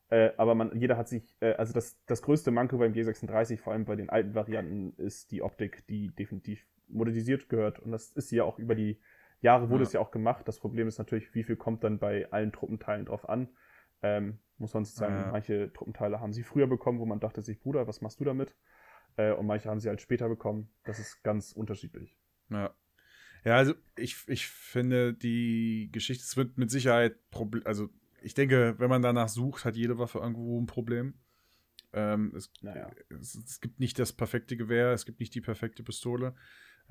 Äh, 0.08 0.32
aber 0.36 0.54
man, 0.54 0.78
jeder 0.78 0.96
hat 0.96 1.08
sich, 1.08 1.36
äh, 1.40 1.52
also 1.52 1.72
das, 1.72 2.02
das 2.06 2.22
größte 2.22 2.50
Manko 2.50 2.78
beim 2.78 2.92
G36, 2.92 3.58
vor 3.58 3.72
allem 3.72 3.84
bei 3.84 3.96
den 3.96 4.10
alten 4.10 4.34
Varianten, 4.34 4.94
ist 4.96 5.30
die 5.30 5.42
Optik, 5.42 5.86
die 5.86 6.08
definitiv 6.14 6.66
modernisiert 6.88 7.48
gehört. 7.48 7.78
Und 7.78 7.92
das 7.92 8.10
ist 8.12 8.30
ja 8.32 8.44
auch 8.44 8.58
über 8.58 8.74
die 8.74 8.98
Jahre 9.42 9.68
wurde 9.68 9.82
ja. 9.82 9.88
es 9.88 9.92
ja 9.92 10.00
auch 10.00 10.10
gemacht. 10.10 10.48
Das 10.48 10.58
Problem 10.58 10.88
ist 10.88 10.98
natürlich, 10.98 11.34
wie 11.34 11.42
viel 11.42 11.56
kommt 11.56 11.84
dann 11.84 11.98
bei 11.98 12.30
allen 12.30 12.52
Truppenteilen 12.52 13.04
drauf 13.04 13.28
an. 13.28 13.48
Ähm, 14.02 14.38
muss 14.58 14.74
man 14.74 14.84
sagen, 14.84 15.14
ja. 15.14 15.30
manche 15.30 15.72
Truppenteile 15.72 16.20
haben 16.20 16.32
sie 16.32 16.42
früher 16.42 16.66
bekommen, 16.66 16.98
wo 16.98 17.06
man 17.06 17.20
dachte 17.20 17.42
sich, 17.42 17.60
Bruder, 17.60 17.86
was 17.86 18.00
machst 18.00 18.20
du 18.20 18.24
damit? 18.24 18.56
Äh, 19.16 19.32
und 19.32 19.46
manche 19.46 19.68
haben 19.68 19.80
sie 19.80 19.88
halt 19.88 20.00
später 20.00 20.28
bekommen. 20.28 20.72
Das 20.84 20.98
ist 20.98 21.22
ganz 21.22 21.52
unterschiedlich. 21.52 22.16
Ja. 22.48 22.74
Ja, 23.44 23.56
also 23.56 23.74
ich, 23.96 24.22
ich 24.28 24.46
finde, 24.46 25.14
die 25.14 25.90
Geschichte, 25.90 26.22
es 26.22 26.36
wird 26.36 26.58
mit 26.58 26.70
Sicherheit, 26.70 27.16
Problem, 27.30 27.66
also 27.66 27.88
ich 28.22 28.34
denke, 28.34 28.76
wenn 28.78 28.88
man 28.88 29.02
danach 29.02 29.28
sucht, 29.28 29.64
hat 29.64 29.74
jede 29.74 29.98
Waffe 29.98 30.20
irgendwo 30.20 30.60
ein 30.60 30.66
Problem. 30.66 31.14
Ähm, 31.92 32.32
es, 32.36 32.52
naja. 32.62 32.90
es, 33.20 33.34
es, 33.34 33.60
gibt 33.60 33.80
nicht 33.80 33.98
das 33.98 34.12
perfekte 34.12 34.56
Gewehr, 34.56 34.92
es 34.92 35.04
gibt 35.04 35.18
nicht 35.18 35.34
die 35.34 35.40
perfekte 35.40 35.82
Pistole. 35.82 36.34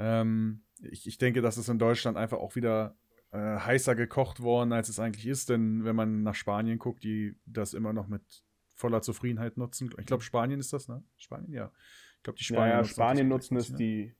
Ähm, 0.02 0.64
ich, 0.82 1.06
ich 1.08 1.18
denke, 1.18 1.42
das 1.42 1.58
ist 1.58 1.70
in 1.70 1.78
Deutschland 1.78 2.18
einfach 2.18 2.40
auch 2.40 2.56
wieder 2.56 2.96
äh, 3.32 3.38
heißer 3.38 3.96
gekocht 3.96 4.42
worden, 4.42 4.74
als 4.74 4.90
es 4.90 5.00
eigentlich 5.00 5.28
ist, 5.28 5.50
denn 5.50 5.84
wenn 5.86 5.96
man 5.96 6.24
nach 6.24 6.36
Spanien 6.36 6.80
guckt, 6.80 7.04
die 7.04 7.36
das 7.46 7.74
immer 7.74 7.94
noch 7.94 8.08
mit 8.08 8.24
voller 8.74 9.02
Zufriedenheit 9.02 9.58
nutzen. 9.58 9.92
Ich 10.00 10.08
glaube, 10.08 10.24
Spanien 10.24 10.60
ist 10.60 10.74
das, 10.74 10.88
ne? 10.88 11.04
Spanien, 11.18 11.54
ja. 11.54 11.72
Ich 12.18 12.24
glaube, 12.24 12.38
die 12.38 12.44
Spanier 12.44 12.74
ja, 12.74 12.78
ja, 12.80 12.84
Spanien 12.84 13.28
nutzen 13.28 13.58
es, 13.58 13.74
die 13.74 14.16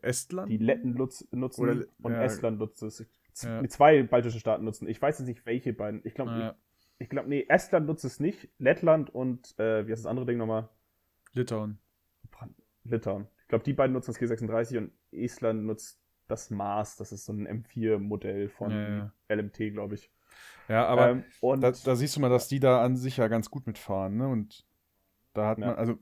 Estland? 0.00 0.50
Die 0.50 0.56
Letten 0.56 0.94
nutzen 0.94 1.28
Oder, 1.62 1.84
und 2.00 2.12
ja, 2.12 2.22
Estland 2.22 2.58
nutzt 2.58 2.82
es. 2.82 3.06
Ja. 3.42 3.66
Zwei 3.68 4.02
baltische 4.02 4.40
Staaten 4.40 4.64
nutzen. 4.64 4.88
Ich 4.88 5.00
weiß 5.00 5.18
jetzt 5.18 5.28
nicht, 5.28 5.44
welche 5.44 5.72
beiden. 5.72 6.00
Ich 6.04 6.14
glaube, 6.14 6.54
ich, 6.98 7.04
ich 7.04 7.08
glaube, 7.10 7.28
nee, 7.28 7.44
Estland 7.48 7.86
nutzt 7.86 8.04
es 8.04 8.20
nicht. 8.20 8.48
Lettland 8.58 9.10
und, 9.10 9.58
äh, 9.58 9.86
wie 9.86 9.92
heißt 9.92 10.04
das 10.04 10.10
andere 10.10 10.26
Ding 10.26 10.38
nochmal? 10.38 10.68
Litauen. 11.32 11.78
Litauen. 12.84 13.26
Ich 13.52 13.54
glaube, 13.54 13.64
die 13.64 13.74
beiden 13.74 13.92
nutzen 13.92 14.14
das 14.14 14.18
G36 14.18 14.78
und 14.78 14.92
Estland 15.10 15.64
nutzt 15.64 16.00
das 16.26 16.48
Mars. 16.48 16.96
Das 16.96 17.12
ist 17.12 17.26
so 17.26 17.34
ein 17.34 17.46
M4-Modell 17.46 18.48
von 18.48 19.12
LMT, 19.28 19.74
glaube 19.74 19.96
ich. 19.96 20.10
Ja, 20.68 20.86
aber 20.86 21.10
ähm, 21.10 21.24
da, 21.60 21.70
da, 21.70 21.94
siehst 21.94 22.16
du 22.16 22.20
mal, 22.20 22.30
dass 22.30 22.48
die 22.48 22.60
da 22.60 22.82
an 22.82 22.96
sich 22.96 23.18
ja 23.18 23.28
ganz 23.28 23.50
gut 23.50 23.66
mitfahren, 23.66 24.16
ne? 24.16 24.26
Und 24.26 24.66
da 25.34 25.48
hat 25.48 25.58
man, 25.58 25.74
also 25.74 25.98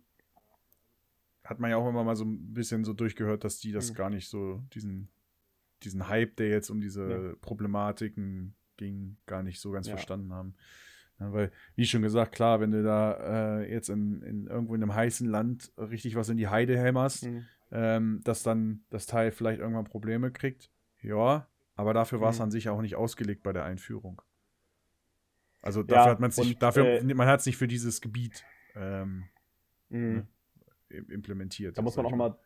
hat 1.43 1.59
man 1.59 1.73
ja 1.73 1.77
auch 1.77 1.89
immer 1.89 2.05
mal 2.05 2.15
so 2.15 2.25
ein 2.25 2.55
bisschen 2.55 2.85
so 2.85 2.93
durchgehört, 2.93 3.43
dass 3.43 3.59
die 3.59 3.73
das 3.73 3.91
mhm. 3.91 3.95
gar 3.97 4.11
nicht 4.11 4.29
so, 4.29 4.63
diesen, 4.73 5.09
diesen 5.83 6.07
Hype, 6.07 6.37
der 6.37 6.51
jetzt 6.51 6.71
um 6.71 6.81
diese 6.81 7.11
ja. 7.11 7.35
Problematiken 7.41 8.55
ging, 8.77 9.17
gar 9.27 9.43
nicht 9.43 9.61
so 9.61 9.73
ganz 9.73 9.89
ja. 9.89 9.95
verstanden 9.95 10.33
haben. 10.33 10.55
Ja, 11.21 11.33
weil, 11.33 11.53
wie 11.77 11.85
schon 11.85 12.03
gesagt, 12.03 12.33
klar, 12.33 12.61
wenn 12.61 12.71
du 12.71 12.83
da 12.83 13.61
äh, 13.61 13.71
jetzt 13.71 13.91
in, 13.91 14.23
in, 14.23 14.47
irgendwo 14.47 14.75
in 14.75 14.83
einem 14.83 14.95
heißen 14.95 15.29
Land 15.29 15.73
richtig 15.77 16.17
was 16.17 16.31
in 16.31 16.39
die 16.39 16.49
Heide 16.49 16.79
hämmerst, 16.79 17.27
mhm. 17.27 17.47
ähm, 17.71 18.21
dass 18.25 18.43
dann 18.43 18.85
das 18.89 19.07
Teil 19.07 19.31
vielleicht 19.31 19.61
irgendwann 19.61 19.85
Probleme 19.85 20.33
kriegt, 20.33 20.71
ja, 21.03 21.47
aber 21.77 21.95
dafür 21.95 22.21
war 22.21 22.31
es 22.31 22.39
mhm. 22.39 22.45
an 22.45 22.51
sich 22.51 22.69
auch 22.71 22.81
nicht 22.81 22.97
ausgelegt 22.97 23.43
bei 23.43 23.53
der 23.53 23.65
Einführung. 23.65 24.23
Also 25.63 25.83
dafür 25.83 26.13
hat 26.13 26.21
man 26.21 26.31
es 26.31 26.39
nicht, 26.39 26.63
dafür, 26.63 26.87
äh, 26.87 27.15
man 27.15 27.29
hat 27.29 27.41
es 27.41 27.47
nicht 27.47 27.59
für 27.59 27.69
dieses 27.69 28.01
Gebiet 28.01 28.45
ähm, 28.75 29.25
mhm. 29.91 30.15
ne? 30.15 30.27
implementiert. 30.89 31.77
Da 31.77 31.83
muss 31.83 31.97
man 31.97 32.07
auch 32.07 32.17
mal, 32.17 32.39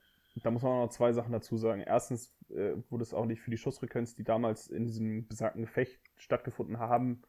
da 0.43 0.51
muss 0.51 0.63
man 0.63 0.73
auch 0.73 0.85
noch 0.87 0.91
zwei 0.91 1.13
Sachen 1.13 1.31
dazu 1.33 1.57
sagen. 1.57 1.81
Erstens 1.81 2.35
äh, 2.51 2.73
wurde 2.91 3.05
es 3.05 3.15
auch 3.15 3.25
nicht 3.25 3.41
für 3.41 3.53
die 3.53 3.57
Schussfrequenz, 3.57 4.17
die 4.17 4.25
damals 4.25 4.67
in 4.67 4.85
diesem 4.85 5.29
besagten 5.29 5.63
Gefecht 5.63 6.01
stattgefunden 6.17 6.79
haben, 6.79 7.23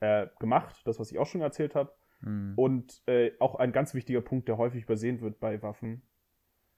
äh, 0.00 0.26
gemacht. 0.38 0.82
Das, 0.84 0.98
was 0.98 1.10
ich 1.10 1.18
auch 1.18 1.26
schon 1.26 1.40
erzählt 1.40 1.74
habe. 1.74 1.92
Mhm. 2.20 2.54
Und 2.56 3.02
äh, 3.06 3.32
auch 3.40 3.56
ein 3.56 3.72
ganz 3.72 3.94
wichtiger 3.94 4.20
Punkt, 4.20 4.48
der 4.48 4.58
häufig 4.58 4.84
übersehen 4.84 5.20
wird 5.20 5.40
bei 5.40 5.62
Waffen. 5.62 6.02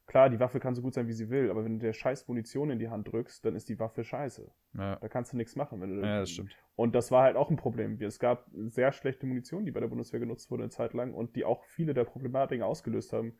Klar, 0.07 0.31
die 0.31 0.40
Waffe 0.40 0.59
kann 0.59 0.74
so 0.74 0.81
gut 0.81 0.95
sein, 0.95 1.07
wie 1.07 1.12
sie 1.12 1.28
will, 1.28 1.51
aber 1.51 1.66
wenn 1.66 1.78
du 1.78 1.85
der 1.85 1.93
scheiß 1.93 2.28
Munition 2.28 2.70
in 2.70 2.78
die 2.78 2.89
Hand 2.89 3.12
drückst, 3.12 3.45
dann 3.45 3.55
ist 3.55 3.69
die 3.69 3.78
Waffe 3.78 4.05
scheiße. 4.05 4.51
Ja. 4.73 4.97
Da 4.97 5.09
kannst 5.09 5.35
du 5.35 5.36
nichts 5.36 5.55
machen. 5.55 5.82
Wenn 5.82 5.97
du, 5.97 6.01
ja, 6.01 6.20
das 6.20 6.31
stimmt. 6.31 6.57
Und 6.77 6.95
das 6.95 7.11
war 7.11 7.24
halt 7.24 7.36
auch 7.36 7.51
ein 7.51 7.57
Problem. 7.57 8.01
Es 8.01 8.19
gab 8.19 8.47
sehr 8.55 8.93
schlechte 8.93 9.27
Munition, 9.27 9.66
die 9.66 9.70
bei 9.70 9.81
der 9.81 9.89
Bundeswehr 9.89 10.19
genutzt 10.19 10.51
wurde 10.51 10.62
eine 10.62 10.70
Zeit 10.70 10.95
lang 10.95 11.12
und 11.12 11.36
die 11.36 11.45
auch 11.45 11.62
viele 11.65 11.93
der 11.93 12.05
Problematiken 12.05 12.65
ausgelöst 12.65 13.12
haben 13.12 13.39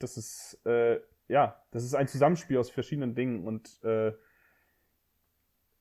das 0.00 0.16
ist, 0.16 0.60
äh, 0.66 0.98
ja, 1.28 1.62
das 1.70 1.84
ist 1.84 1.94
ein 1.94 2.08
Zusammenspiel 2.08 2.58
aus 2.58 2.70
verschiedenen 2.70 3.14
Dingen 3.14 3.46
und 3.46 3.82
äh, 3.84 4.12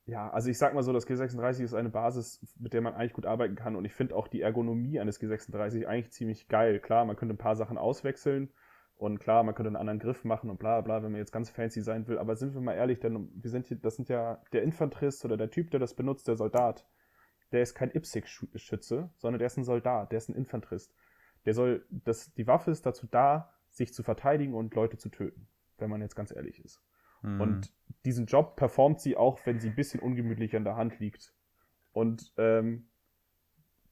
ja, 0.10 0.30
also 0.30 0.50
ich 0.50 0.58
sag 0.58 0.74
mal 0.74 0.82
so, 0.82 0.92
das 0.92 1.08
G36 1.08 1.64
ist 1.64 1.74
eine 1.74 1.90
Basis, 1.90 2.42
mit 2.60 2.74
der 2.74 2.82
man 2.82 2.96
eigentlich 2.96 3.14
gut 3.14 3.26
arbeiten 3.26 3.56
kann 3.56 3.76
und 3.76 3.86
ich 3.86 3.94
finde 3.94 4.16
auch 4.16 4.28
die 4.28 4.42
Ergonomie 4.42 5.00
eines 5.00 5.22
G36 5.22 5.86
eigentlich 5.86 6.12
ziemlich 6.12 6.48
geil. 6.48 6.80
Klar, 6.80 7.06
man 7.06 7.16
könnte 7.16 7.36
ein 7.36 7.38
paar 7.38 7.56
Sachen 7.56 7.78
auswechseln 7.78 8.52
und 8.96 9.20
klar, 9.20 9.44
man 9.44 9.54
könnte 9.54 9.68
einen 9.68 9.76
anderen 9.76 10.00
Griff 10.00 10.26
machen 10.26 10.50
und 10.50 10.58
bla 10.58 10.82
bla, 10.82 11.04
wenn 11.04 11.12
man 11.12 11.20
jetzt 11.20 11.32
ganz 11.32 11.50
fancy 11.50 11.82
sein 11.82 12.08
will, 12.08 12.18
aber 12.18 12.36
sind 12.36 12.54
wir 12.54 12.62
mal 12.62 12.74
ehrlich, 12.74 13.00
denn 13.00 13.30
wir 13.36 13.52
sind 13.52 13.68
hier, 13.68 13.78
das 13.78 13.96
sind 13.96 14.10
ja 14.10 14.42
der 14.52 14.64
Infanterist 14.64 15.24
oder 15.26 15.38
der 15.38 15.52
Typ, 15.52 15.70
der 15.72 15.80
das 15.80 15.94
benutzt, 15.94 16.28
der 16.28 16.36
Soldat, 16.36 16.88
der 17.52 17.62
ist 17.62 17.76
kein 17.76 17.92
IPSC-Schütze, 17.92 19.10
sondern 19.18 19.40
der 19.40 19.48
ist 19.48 19.58
ein 19.58 19.64
Soldat, 19.64 20.12
der 20.12 20.18
ist 20.18 20.30
ein 20.30 20.36
Infanterist. 20.36 20.94
Der 21.46 21.54
soll, 21.54 21.86
das, 21.90 22.34
die 22.34 22.48
Waffe 22.48 22.72
ist 22.72 22.86
dazu 22.86 23.08
da, 23.08 23.54
sich 23.70 23.94
zu 23.94 24.04
verteidigen 24.04 24.54
und 24.54 24.74
Leute 24.76 24.98
zu 24.98 25.10
töten, 25.10 25.48
wenn 25.78 25.90
man 25.90 26.02
jetzt 26.02 26.16
ganz 26.16 26.32
ehrlich 26.36 26.64
ist. 26.64 26.82
Mhm. 27.22 27.42
Und 27.42 27.74
diesen 28.06 28.26
Job 28.26 28.56
performt 28.56 29.02
sie 29.02 29.18
auch, 29.18 29.40
wenn 29.46 29.60
sie 29.60 29.70
ein 29.70 29.76
bisschen 29.76 30.00
ungemütlich 30.00 30.56
an 30.56 30.64
der 30.64 30.76
Hand 30.76 31.00
liegt. 31.00 31.34
Und 31.92 32.34
ähm, 32.38 32.88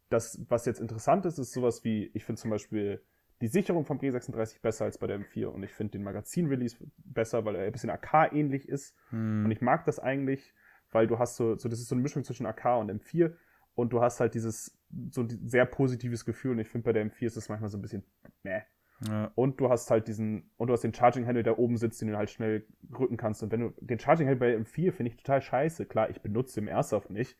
das, 0.09 0.45
was 0.47 0.65
jetzt 0.65 0.79
interessant 0.79 1.25
ist, 1.25 1.37
ist 1.37 1.51
sowas 1.51 1.83
wie, 1.83 2.11
ich 2.13 2.23
finde 2.23 2.41
zum 2.41 2.51
Beispiel 2.51 3.03
die 3.41 3.47
Sicherung 3.47 3.85
vom 3.85 3.99
G36 3.99 4.61
besser 4.61 4.85
als 4.85 4.97
bei 4.97 5.07
der 5.07 5.19
M4 5.19 5.47
und 5.47 5.63
ich 5.63 5.71
finde 5.71 5.91
den 5.91 6.03
Magazin-Release 6.03 6.77
besser, 6.97 7.45
weil 7.45 7.55
er 7.55 7.65
ein 7.65 7.71
bisschen 7.71 7.89
AK-ähnlich 7.89 8.67
ist. 8.67 8.95
Hm. 9.09 9.45
Und 9.45 9.51
ich 9.51 9.61
mag 9.61 9.85
das 9.85 9.99
eigentlich, 9.99 10.53
weil 10.91 11.07
du 11.07 11.19
hast 11.19 11.35
so, 11.35 11.55
so, 11.57 11.69
das 11.69 11.79
ist 11.79 11.89
so 11.89 11.95
eine 11.95 12.01
Mischung 12.01 12.23
zwischen 12.23 12.45
AK 12.45 12.79
und 12.79 12.91
M4 12.91 13.35
und 13.75 13.93
du 13.93 14.01
hast 14.01 14.19
halt 14.19 14.33
dieses 14.33 14.79
so 15.11 15.21
ein 15.21 15.29
sehr 15.47 15.65
positives 15.65 16.25
Gefühl 16.25 16.51
und 16.53 16.59
ich 16.59 16.69
finde 16.69 16.85
bei 16.85 16.93
der 16.93 17.05
M4 17.05 17.25
ist 17.25 17.37
es 17.37 17.49
manchmal 17.49 17.69
so 17.69 17.77
ein 17.77 17.81
bisschen 17.81 18.03
meh. 18.43 18.61
Ja. 19.07 19.31
Und 19.35 19.59
du 19.59 19.69
hast 19.69 19.91
halt 19.91 20.07
diesen, 20.07 20.49
und 20.57 20.67
du 20.67 20.73
hast 20.73 20.83
den 20.83 20.93
Charging 20.93 21.25
Handle, 21.27 21.43
der 21.43 21.59
oben 21.59 21.77
sitzt, 21.77 22.01
den 22.01 22.07
du 22.07 22.17
halt 22.17 22.29
schnell 22.31 22.65
rücken 22.97 23.17
kannst. 23.17 23.43
Und 23.43 23.51
wenn 23.51 23.59
du 23.59 23.73
den 23.79 23.99
Charging 23.99 24.27
Handle 24.27 24.39
bei 24.39 24.57
M4 24.57 24.91
finde 24.91 25.11
ich 25.11 25.17
total 25.17 25.41
scheiße. 25.41 25.85
Klar, 25.85 26.09
ich 26.09 26.21
benutze 26.21 26.59
im 26.59 26.67
Airsoft 26.67 27.09
nicht. 27.11 27.37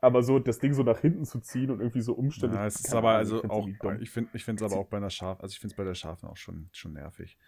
Aber 0.00 0.22
so 0.22 0.38
das 0.38 0.58
Ding 0.58 0.74
so 0.74 0.82
nach 0.82 0.98
hinten 0.98 1.24
zu 1.24 1.40
ziehen 1.40 1.70
und 1.70 1.80
irgendwie 1.80 2.00
so 2.02 2.12
umständlich. 2.14 2.60
Ja, 2.60 2.66
es 2.66 2.80
ist 2.80 2.92
aber 2.94 3.12
also 3.12 3.36
ich 3.36 3.40
find's 3.42 3.54
auch, 3.54 3.68
ich 4.00 4.10
finde 4.10 4.30
ich 4.34 4.44
finde 4.44 4.64
es 4.64 4.70
aber 4.72 4.80
auch 4.80 4.88
bei 4.88 4.98
einer 4.98 5.08
Schaf, 5.10 5.40
also 5.40 5.52
ich 5.52 5.60
finde 5.60 5.72
es 5.72 5.76
bei 5.76 5.84
der 5.84 5.94
Schafen 5.94 6.28
auch 6.28 6.36
schon, 6.36 6.68
schon 6.72 6.92
nervig. 6.92 7.38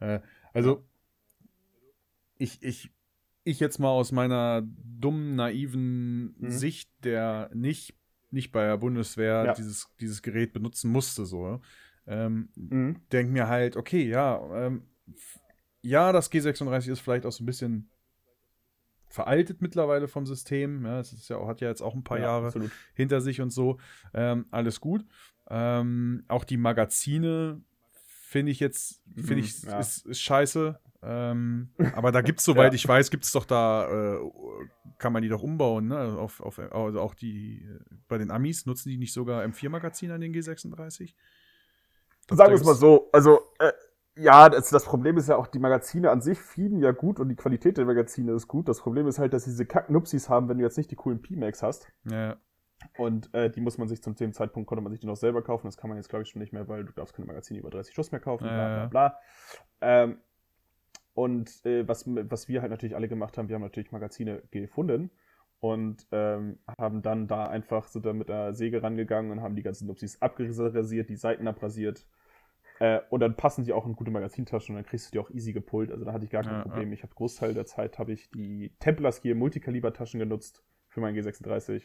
Äh, 0.00 0.20
also, 0.52 0.84
ich, 2.36 2.62
ich, 2.62 2.92
ich 3.44 3.60
jetzt 3.60 3.78
mal 3.78 3.88
aus 3.90 4.12
meiner 4.12 4.62
dummen, 4.66 5.36
naiven 5.36 6.34
Mhm. 6.38 6.50
Sicht, 6.50 6.90
der 7.04 7.50
nicht, 7.54 7.94
nicht 8.30 8.52
bei 8.52 8.66
der 8.66 8.76
Bundeswehr 8.76 9.44
Ja. 9.46 9.54
dieses, 9.54 9.88
dieses 10.00 10.20
Gerät 10.22 10.52
benutzen 10.52 10.90
musste, 10.90 11.24
so, 11.24 11.60
ähm, 12.06 12.48
Mhm. 12.56 13.00
denk 13.12 13.30
mir 13.30 13.48
halt, 13.48 13.76
okay, 13.76 14.06
ja, 14.08 14.66
ähm, 14.66 14.82
ja, 15.82 16.12
das 16.12 16.30
G36 16.30 16.90
ist 16.90 17.00
vielleicht 17.00 17.26
auch 17.26 17.32
so 17.32 17.42
ein 17.42 17.46
bisschen 17.46 17.90
veraltet 19.08 19.62
mittlerweile 19.62 20.08
vom 20.08 20.26
System. 20.26 20.84
Ja, 20.84 20.98
es 21.00 21.12
ist 21.12 21.28
ja 21.28 21.46
hat 21.46 21.60
ja 21.60 21.68
jetzt 21.68 21.82
auch 21.82 21.94
ein 21.94 22.02
paar 22.04 22.18
Ja, 22.18 22.24
Jahre 22.24 22.46
Absolut. 22.46 22.72
hinter 22.94 23.20
sich 23.20 23.40
und 23.40 23.50
so. 23.50 23.78
Ähm, 24.12 24.46
alles 24.50 24.80
gut. 24.80 25.04
Ähm, 25.48 26.24
auch 26.28 26.44
die 26.44 26.56
Magazine 26.56 27.60
finde 27.92 28.50
ich 28.50 28.60
jetzt, 28.60 29.02
finde 29.14 29.34
Mhm, 29.34 29.38
ich, 29.40 29.62
ja. 29.62 29.78
ist, 29.78 30.06
ist 30.06 30.20
scheiße. 30.20 30.80
Ähm, 31.02 31.68
aber 31.94 32.10
da 32.12 32.22
gibt 32.22 32.40
es, 32.40 32.46
soweit 32.46 32.72
Ja. 32.72 32.74
ich 32.74 32.88
weiß, 32.88 33.10
gibt 33.10 33.24
es 33.24 33.32
doch 33.32 33.44
da, 33.44 34.16
äh, 34.16 34.18
kann 34.98 35.12
man 35.12 35.22
die 35.22 35.28
doch 35.28 35.42
umbauen, 35.42 35.86
ne? 35.88 36.18
Auf, 36.18 36.40
auf, 36.40 36.58
also 36.58 37.00
auch 37.00 37.14
die, 37.14 37.62
äh, 37.62 37.78
bei 38.08 38.18
den 38.18 38.30
Amis 38.30 38.66
nutzen 38.66 38.88
die 38.88 38.96
nicht 38.96 39.12
sogar 39.12 39.44
M4-Magazine 39.44 40.14
an 40.14 40.20
den 40.22 40.34
G36? 40.34 41.14
Sagen 42.30 42.50
wir 42.50 42.56
es 42.56 42.64
mal 42.64 42.74
so, 42.74 43.08
also 43.12 43.40
äh, 43.58 43.72
ja, 44.16 44.48
das, 44.48 44.70
das 44.70 44.84
Problem 44.84 45.16
ist 45.16 45.28
ja 45.28 45.36
auch, 45.36 45.46
die 45.46 45.58
Magazine 45.58 46.10
an 46.10 46.20
sich 46.20 46.38
feeden 46.38 46.78
ja 46.78 46.92
gut 46.92 47.18
und 47.18 47.28
die 47.28 47.36
Qualität 47.36 47.76
der 47.76 47.84
Magazine 47.84 48.32
ist 48.32 48.48
gut. 48.48 48.68
Das 48.68 48.80
Problem 48.80 49.08
ist 49.08 49.18
halt, 49.18 49.32
dass 49.32 49.44
sie 49.44 49.50
diese 49.50 49.66
Kacknupsis 49.66 50.28
haben, 50.28 50.48
wenn 50.48 50.58
du 50.58 50.64
jetzt 50.64 50.76
nicht 50.76 50.90
die 50.90 50.96
coolen 50.96 51.20
P-Max 51.20 51.62
hast. 51.62 51.88
Ja, 52.04 52.36
Und 52.96 53.32
äh, 53.34 53.50
die 53.50 53.60
muss 53.60 53.76
man 53.76 53.88
sich 53.88 54.02
zum 54.02 54.14
dem 54.14 54.32
Zeitpunkt, 54.32 54.68
konnte 54.68 54.82
man 54.82 54.92
sich 54.92 55.00
die 55.00 55.06
noch 55.06 55.16
selber 55.16 55.42
kaufen. 55.42 55.66
Das 55.66 55.76
kann 55.76 55.88
man 55.88 55.96
jetzt, 55.96 56.08
glaube 56.08 56.22
ich, 56.22 56.28
schon 56.28 56.40
nicht 56.40 56.52
mehr, 56.52 56.68
weil 56.68 56.84
du 56.84 56.92
darfst 56.92 57.14
keine 57.14 57.26
Magazine 57.26 57.58
über 57.58 57.70
30 57.70 57.94
Schuss 57.94 58.12
mehr 58.12 58.20
kaufen, 58.20 58.46
Ja, 58.46 58.52
bla 58.52 58.86
bla 58.86 58.86
bla. 58.86 59.18
Ähm, 59.80 60.18
und 61.14 61.64
äh, 61.64 61.86
was, 61.86 62.04
was 62.06 62.48
wir 62.48 62.60
halt 62.60 62.70
natürlich 62.70 62.96
alle 62.96 63.08
gemacht 63.08 63.36
haben, 63.36 63.48
wir 63.48 63.54
haben 63.54 63.62
natürlich 63.62 63.92
Magazine 63.92 64.42
gefunden 64.50 65.10
und 65.64 66.06
ähm, 66.12 66.58
haben 66.78 67.00
dann 67.00 67.26
da 67.26 67.46
einfach 67.46 67.88
so 67.88 67.98
da 67.98 68.12
mit 68.12 68.28
der 68.28 68.52
Säge 68.52 68.82
rangegangen 68.82 69.30
und 69.30 69.40
haben 69.40 69.56
die 69.56 69.62
ganzen 69.62 69.86
Nupsis 69.86 70.20
abgerasiert, 70.20 71.08
die 71.08 71.16
Seiten 71.16 71.48
abrasiert. 71.48 72.06
Äh, 72.80 73.00
und 73.08 73.20
dann 73.20 73.34
passen 73.34 73.64
die 73.64 73.72
auch 73.72 73.86
in 73.86 73.94
gute 73.96 74.10
Magazintaschen 74.10 74.74
und 74.74 74.82
dann 74.82 74.90
kriegst 74.90 75.06
du 75.06 75.12
die 75.12 75.18
auch 75.20 75.30
easy 75.30 75.54
gepult. 75.54 75.90
Also 75.90 76.04
da 76.04 76.12
hatte 76.12 76.24
ich 76.26 76.30
gar 76.30 76.42
kein 76.42 76.56
Ja, 76.56 76.62
Problem. 76.62 76.92
Ich 76.92 77.02
habe 77.02 77.14
Großteil 77.14 77.54
der 77.54 77.64
Zeit 77.64 77.98
habe 77.98 78.12
ich 78.12 78.28
die 78.30 78.74
Templar 78.78 79.12
Gear 79.22 79.36
Multikaliber-Taschen 79.36 80.20
genutzt 80.20 80.62
für 80.88 81.00
meinen 81.00 81.16
G36. 81.16 81.82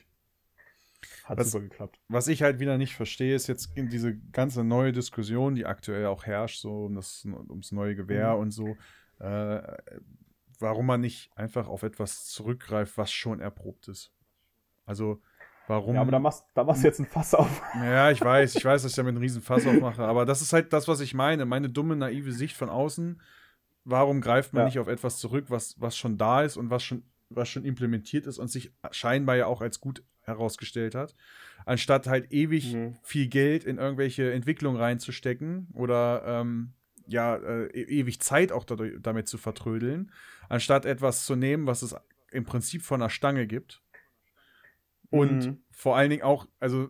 Hat 1.23 1.37
Was- 1.37 1.51
super 1.51 1.63
geklappt. 1.63 2.01
Was 2.09 2.27
ich 2.27 2.41
halt 2.41 2.59
wieder 2.59 2.77
nicht 2.77 2.95
verstehe, 2.95 3.33
ist 3.33 3.47
jetzt 3.47 3.71
diese 3.77 4.17
ganze 4.33 4.65
neue 4.65 4.91
Diskussion, 4.91 5.55
die 5.55 5.65
aktuell 5.65 6.07
auch 6.07 6.25
herrscht, 6.25 6.59
so 6.59 6.85
um 6.87 6.95
das, 6.95 7.23
ums 7.25 7.71
neue 7.71 7.95
Gewehr 7.95 8.33
Mhm. 8.33 8.39
und 8.41 8.51
so, 8.51 8.75
äh, 9.21 9.61
warum 10.59 10.85
man 10.85 11.01
nicht 11.01 11.31
einfach 11.35 11.67
auf 11.67 11.83
etwas 11.83 12.25
zurückgreift, 12.27 12.97
was 12.97 13.11
schon 13.11 13.39
erprobt 13.39 13.87
ist. 13.87 14.11
Also, 14.85 15.21
warum. 15.67 15.95
Ja, 15.95 16.01
aber 16.01 16.11
da 16.11 16.19
machst, 16.19 16.45
da 16.53 16.63
machst 16.63 16.83
du 16.83 16.87
jetzt 16.87 16.99
ein 16.99 17.05
Fass 17.05 17.33
auf. 17.33 17.61
Ja, 17.75 18.09
ich 18.11 18.21
weiß, 18.21 18.55
ich 18.55 18.65
weiß, 18.65 18.81
dass 18.83 18.91
ich 18.91 18.95
damit 18.95 19.11
einen 19.11 19.17
riesen 19.21 19.41
Fass 19.41 19.65
aufmache, 19.67 20.03
aber 20.03 20.25
das 20.25 20.41
ist 20.41 20.53
halt 20.53 20.73
das, 20.73 20.87
was 20.87 20.99
ich 20.99 21.13
meine. 21.13 21.45
Meine 21.45 21.69
dumme, 21.69 21.95
naive 21.95 22.31
Sicht 22.31 22.55
von 22.55 22.69
außen. 22.69 23.21
Warum 23.85 24.21
greift 24.21 24.53
man 24.53 24.61
Ja. 24.61 24.65
nicht 24.65 24.79
auf 24.79 24.87
etwas 24.87 25.17
zurück, 25.19 25.45
was, 25.49 25.79
was 25.79 25.95
schon 25.97 26.17
da 26.17 26.43
ist 26.43 26.57
und 26.57 26.69
was 26.69 26.83
schon, 26.83 27.03
was 27.29 27.47
schon 27.49 27.63
implementiert 27.65 28.25
ist 28.27 28.37
und 28.39 28.49
sich 28.49 28.71
scheinbar 28.91 29.35
ja 29.35 29.45
auch 29.45 29.61
als 29.61 29.79
gut 29.79 30.03
herausgestellt 30.21 30.93
hat, 30.95 31.15
anstatt 31.65 32.07
halt 32.07 32.31
ewig 32.31 32.73
Mhm. 32.73 32.97
viel 33.03 33.27
Geld 33.27 33.63
in 33.63 33.77
irgendwelche 33.77 34.31
Entwicklungen 34.33 34.77
reinzustecken 34.79 35.69
oder 35.73 36.23
ähm, 36.25 36.73
ja, 37.09 37.35
äh, 37.35 37.65
e- 37.67 37.99
ewig 37.99 38.21
Zeit 38.21 38.51
auch 38.51 38.63
dadurch, 38.63 38.93
damit 39.01 39.27
zu 39.27 39.37
vertrödeln, 39.37 40.11
anstatt 40.47 40.85
etwas 40.85 41.25
zu 41.25 41.35
nehmen, 41.35 41.67
was 41.67 41.81
es 41.81 41.95
im 42.31 42.45
Prinzip 42.45 42.81
von 42.83 42.99
der 42.99 43.09
Stange 43.09 43.47
gibt. 43.47 43.81
Und 45.09 45.47
Mhm. 45.47 45.63
vor 45.71 45.97
allen 45.97 46.09
Dingen 46.11 46.23
auch, 46.23 46.47
also 46.59 46.89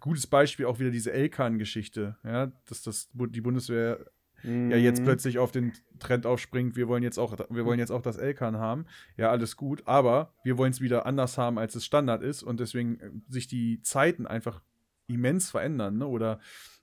gutes 0.00 0.26
Beispiel 0.26 0.66
auch 0.66 0.78
wieder 0.78 0.90
diese 0.90 1.12
Elkan-Geschichte, 1.12 2.16
ja, 2.24 2.52
dass 2.66 2.82
das 2.82 3.10
die 3.12 3.40
Bundeswehr 3.40 4.06
ja 4.44 4.76
jetzt 4.76 5.00
Mhm. 5.00 5.04
plötzlich 5.04 5.38
auf 5.38 5.52
den 5.52 5.72
Trend 5.98 6.26
aufspringt, 6.26 6.74
wir 6.76 6.88
wollen 6.88 7.02
jetzt 7.02 7.18
auch, 7.18 7.36
wir 7.50 7.64
wollen 7.64 7.78
jetzt 7.78 7.90
auch 7.92 8.02
das 8.02 8.16
Elkan 8.16 8.56
haben. 8.56 8.86
Ja, 9.16 9.30
alles 9.30 9.56
gut, 9.56 9.82
aber 9.86 10.34
wir 10.42 10.58
wollen 10.58 10.72
es 10.72 10.80
wieder 10.80 11.06
anders 11.06 11.38
haben, 11.38 11.58
als 11.58 11.74
es 11.74 11.84
Standard 11.84 12.22
ist 12.22 12.42
und 12.42 12.58
deswegen 12.58 12.98
äh, 13.00 13.10
sich 13.28 13.46
die 13.46 13.80
Zeiten 13.82 14.26
einfach 14.26 14.60
immens 15.06 15.50
verändern, 15.50 15.98
ne? 15.98 16.06
Oder 16.06 16.40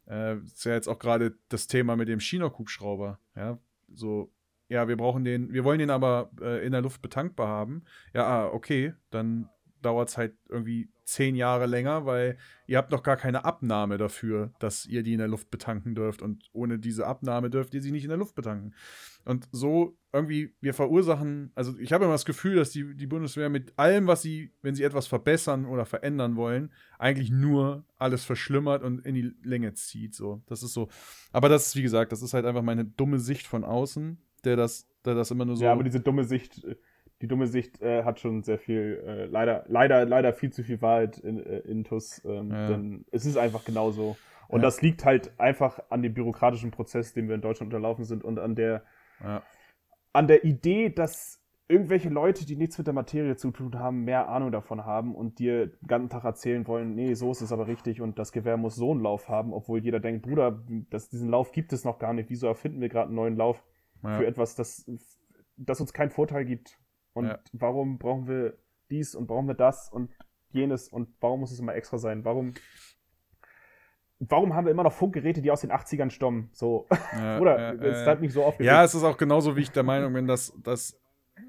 äh, 0.09 0.37
ist 0.37 0.65
ja 0.65 0.73
jetzt 0.73 0.87
auch 0.87 0.99
gerade 0.99 1.37
das 1.49 1.67
Thema 1.67 1.95
mit 1.95 2.07
dem 2.07 2.19
Chinook-Hubschrauber, 2.19 3.19
ja, 3.35 3.57
so 3.93 4.31
ja, 4.69 4.87
wir 4.87 4.97
brauchen 4.97 5.23
den, 5.23 5.51
wir 5.51 5.63
wollen 5.63 5.79
den 5.79 5.89
aber 5.89 6.29
äh, 6.39 6.63
in 6.63 6.71
der 6.71 6.81
Luft 6.81 7.01
betankbar 7.01 7.47
haben. 7.47 7.83
Ja, 8.13 8.25
ah, 8.25 8.47
okay, 8.53 8.93
dann 9.09 9.49
dauert 9.81 10.09
es 10.09 10.17
halt 10.17 10.35
irgendwie 10.47 10.89
zehn 11.03 11.35
Jahre 11.35 11.65
länger, 11.65 12.05
weil 12.05 12.37
ihr 12.67 12.77
habt 12.77 12.91
noch 12.91 13.03
gar 13.03 13.17
keine 13.17 13.43
Abnahme 13.43 13.97
dafür, 13.97 14.53
dass 14.59 14.85
ihr 14.85 15.01
die 15.03 15.13
in 15.13 15.19
der 15.19 15.27
Luft 15.27 15.49
betanken 15.49 15.95
dürft. 15.95 16.21
Und 16.21 16.49
ohne 16.53 16.77
diese 16.77 17.07
Abnahme 17.07 17.49
dürft 17.49 17.73
ihr 17.73 17.81
sie 17.81 17.91
nicht 17.91 18.03
in 18.03 18.09
der 18.09 18.17
Luft 18.17 18.35
betanken. 18.35 18.75
Und 19.25 19.47
so 19.51 19.97
irgendwie, 20.13 20.53
wir 20.61 20.73
verursachen, 20.73 21.51
also 21.55 21.77
ich 21.79 21.93
habe 21.93 22.05
immer 22.05 22.13
das 22.13 22.25
Gefühl, 22.25 22.55
dass 22.55 22.71
die, 22.71 22.95
die 22.95 23.07
Bundeswehr 23.07 23.49
mit 23.49 23.77
allem, 23.77 24.07
was 24.07 24.21
sie, 24.21 24.51
wenn 24.61 24.75
sie 24.75 24.83
etwas 24.83 25.07
verbessern 25.07 25.65
oder 25.65 25.85
verändern 25.85 26.35
wollen, 26.35 26.71
eigentlich 26.97 27.31
nur 27.31 27.85
alles 27.97 28.23
verschlimmert 28.23 28.83
und 28.83 29.05
in 29.05 29.15
die 29.15 29.33
Länge 29.43 29.73
zieht. 29.73 30.13
So, 30.13 30.41
das 30.47 30.63
ist 30.63 30.73
so. 30.73 30.89
Aber 31.31 31.49
das 31.49 31.67
ist, 31.67 31.75
wie 31.75 31.83
gesagt, 31.83 32.11
das 32.11 32.21
ist 32.21 32.33
halt 32.33 32.45
einfach 32.45 32.63
meine 32.63 32.85
dumme 32.85 33.19
Sicht 33.19 33.47
von 33.47 33.63
außen, 33.63 34.17
der 34.43 34.55
das, 34.55 34.87
der 35.05 35.15
das 35.15 35.31
immer 35.31 35.45
nur 35.45 35.57
so. 35.57 35.63
Ja, 35.63 35.73
aber 35.73 35.83
diese 35.83 35.99
dumme 35.99 36.23
Sicht, 36.23 36.63
äh, 36.63 36.75
die 37.21 37.27
dumme 37.27 37.47
Sicht 37.47 37.81
äh, 37.81 38.03
hat 38.03 38.19
schon 38.19 38.43
sehr 38.43 38.57
viel, 38.59 39.03
äh, 39.05 39.25
leider, 39.25 39.65
leider, 39.67 40.05
leider 40.05 40.33
viel 40.33 40.51
zu 40.51 40.63
viel 40.63 40.81
Wahrheit 40.81 41.17
in, 41.17 41.45
äh, 41.45 41.59
intus. 41.59 42.21
Ähm, 42.25 42.51
Ja. 42.51 42.67
Denn 42.67 43.05
es 43.11 43.25
ist 43.25 43.37
einfach 43.37 43.65
genauso. 43.65 44.15
Und 44.47 44.61
Ja. 44.61 44.67
das 44.67 44.81
liegt 44.81 45.05
halt 45.05 45.37
einfach 45.39 45.79
an 45.89 46.01
dem 46.01 46.13
bürokratischen 46.13 46.71
Prozess, 46.71 47.13
den 47.13 47.27
wir 47.27 47.35
in 47.35 47.41
Deutschland 47.41 47.73
unterlaufen 47.73 48.05
sind 48.05 48.23
und 48.23 48.39
an 48.39 48.55
der, 48.55 48.83
ja. 49.23 49.43
an 50.13 50.27
der 50.27 50.43
Idee, 50.43 50.89
dass 50.89 51.43
irgendwelche 51.67 52.09
Leute, 52.09 52.47
die 52.47 52.55
nichts 52.55 52.79
mit 52.79 52.87
der 52.87 52.95
Materie 52.95 53.35
zu 53.35 53.51
tun 53.51 53.77
haben, 53.77 54.03
mehr 54.03 54.27
Ahnung 54.27 54.51
davon 54.51 54.85
haben 54.85 55.13
und 55.13 55.37
dir 55.37 55.67
den 55.67 55.87
ganzen 55.87 56.09
Tag 56.09 56.23
erzählen 56.23 56.65
wollen, 56.67 56.95
nee, 56.95 57.13
so 57.13 57.29
ist 57.29 57.41
es 57.41 57.51
aber 57.51 57.67
richtig 57.67 58.01
und 58.01 58.17
das 58.17 58.31
Gewehr 58.31 58.57
muss 58.57 58.75
so 58.75 58.89
einen 58.91 59.01
Lauf 59.01 59.29
haben, 59.29 59.53
obwohl 59.53 59.79
jeder 59.79 59.99
denkt, 59.99 60.23
Bruder, 60.23 60.63
das, 60.89 61.09
diesen 61.09 61.29
Lauf 61.29 61.51
gibt 61.51 61.71
es 61.71 61.85
noch 61.85 61.99
gar 61.99 62.13
nicht. 62.13 62.31
Wieso 62.31 62.47
erfinden 62.47 62.81
wir 62.81 62.89
gerade 62.89 63.07
einen 63.07 63.15
neuen 63.15 63.35
Lauf 63.35 63.63
für 64.01 64.25
etwas, 64.25 64.55
das, 64.55 64.89
das 65.57 65.79
uns 65.79 65.93
keinen 65.93 66.09
Vorteil 66.09 66.45
gibt? 66.45 66.79
Und 67.19 67.27
Ja. 67.27 67.39
warum 67.51 67.97
brauchen 67.97 68.27
wir 68.27 68.57
dies 68.89 69.13
und 69.13 69.27
brauchen 69.27 69.47
wir 69.47 69.55
das 69.55 69.89
und 69.91 70.09
jenes 70.51 70.87
und 70.87 71.09
warum 71.19 71.41
muss 71.41 71.51
es 71.51 71.59
immer 71.59 71.75
extra 71.75 71.97
sein? 71.97 72.23
Warum, 72.23 72.53
warum 74.19 74.53
haben 74.53 74.65
wir 74.65 74.71
immer 74.71 74.83
noch 74.83 74.93
Funkgeräte, 74.93 75.41
die 75.41 75.51
aus 75.51 75.61
den 75.61 75.71
80ern 75.71 76.09
stammen? 76.09 76.49
So, 76.53 76.87
Ja, 77.13 77.39
oder 77.41 77.73
ja, 77.75 77.83
es 77.83 78.05
hat 78.05 78.21
mich 78.21 78.33
so 78.33 78.43
aufgeregt. 78.43 78.67
Ja, 78.67 78.83
es 78.83 78.95
ist 78.95 79.03
auch 79.03 79.17
genauso, 79.17 79.55
wie 79.55 79.61
ich 79.61 79.71
der 79.71 79.83
Meinung 79.83 80.13
bin, 80.13 80.27
dass, 80.27 80.53
dass 80.63 80.97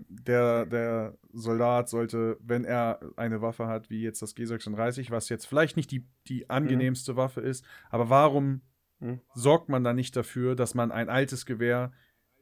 der, 0.08 0.66
der 0.66 1.16
Soldat 1.32 1.88
sollte, 1.88 2.36
wenn 2.40 2.64
er 2.64 3.00
eine 3.16 3.40
Waffe 3.42 3.66
hat, 3.66 3.90
wie 3.90 4.02
jetzt 4.02 4.22
das 4.22 4.36
G36, 4.36 5.10
was 5.10 5.28
jetzt 5.28 5.46
vielleicht 5.46 5.76
nicht 5.76 5.90
die, 5.90 6.06
die 6.26 6.50
angenehmste 6.50 7.16
Waffe 7.16 7.40
ist, 7.40 7.64
aber 7.90 8.10
warum 8.10 8.62
Mhm. 9.02 9.18
sorgt 9.32 9.70
man 9.70 9.82
dann 9.82 9.96
nicht 9.96 10.14
dafür, 10.14 10.54
dass 10.54 10.74
man 10.74 10.92
ein 10.92 11.08
altes 11.08 11.46
Gewehr 11.46 11.90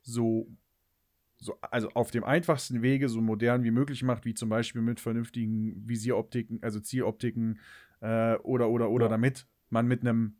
so, 0.02 0.48
so, 1.38 1.58
also 1.60 1.88
auf 1.90 2.10
dem 2.10 2.24
einfachsten 2.24 2.82
Wege 2.82 3.08
so 3.08 3.20
modern 3.20 3.64
wie 3.64 3.70
möglich 3.70 4.02
macht, 4.02 4.24
wie 4.24 4.34
zum 4.34 4.48
Beispiel 4.48 4.82
mit 4.82 5.00
vernünftigen 5.00 5.88
Visieroptiken, 5.88 6.58
also 6.62 6.80
Zieloptiken 6.80 7.60
äh, 8.00 8.34
oder, 8.36 8.68
oder, 8.68 8.90
oder 8.90 9.06
Ja. 9.06 9.10
damit 9.10 9.46
man 9.70 9.86
mit 9.86 10.00
einem 10.00 10.36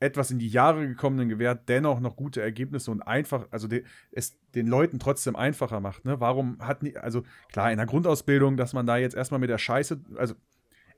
etwas 0.00 0.30
in 0.30 0.38
die 0.38 0.48
Jahre 0.48 0.86
gekommenen 0.86 1.28
Gewehr 1.28 1.54
dennoch 1.54 1.98
noch 2.00 2.14
gute 2.16 2.40
Ergebnisse 2.40 2.90
und 2.90 3.02
einfach, 3.02 3.48
also 3.50 3.66
de, 3.66 3.84
es 4.12 4.38
den 4.54 4.68
Leuten 4.68 4.98
trotzdem 5.00 5.34
einfacher 5.34 5.80
macht. 5.80 6.04
Ne? 6.04 6.20
Warum 6.20 6.58
hat 6.60 6.82
nie, 6.82 6.96
also 6.96 7.24
klar, 7.50 7.72
in 7.72 7.78
der 7.78 7.86
Grundausbildung, 7.86 8.56
dass 8.56 8.72
man 8.74 8.86
da 8.86 8.96
jetzt 8.96 9.16
erstmal 9.16 9.40
mit 9.40 9.50
der 9.50 9.58
Scheiße, 9.58 10.00
also 10.16 10.34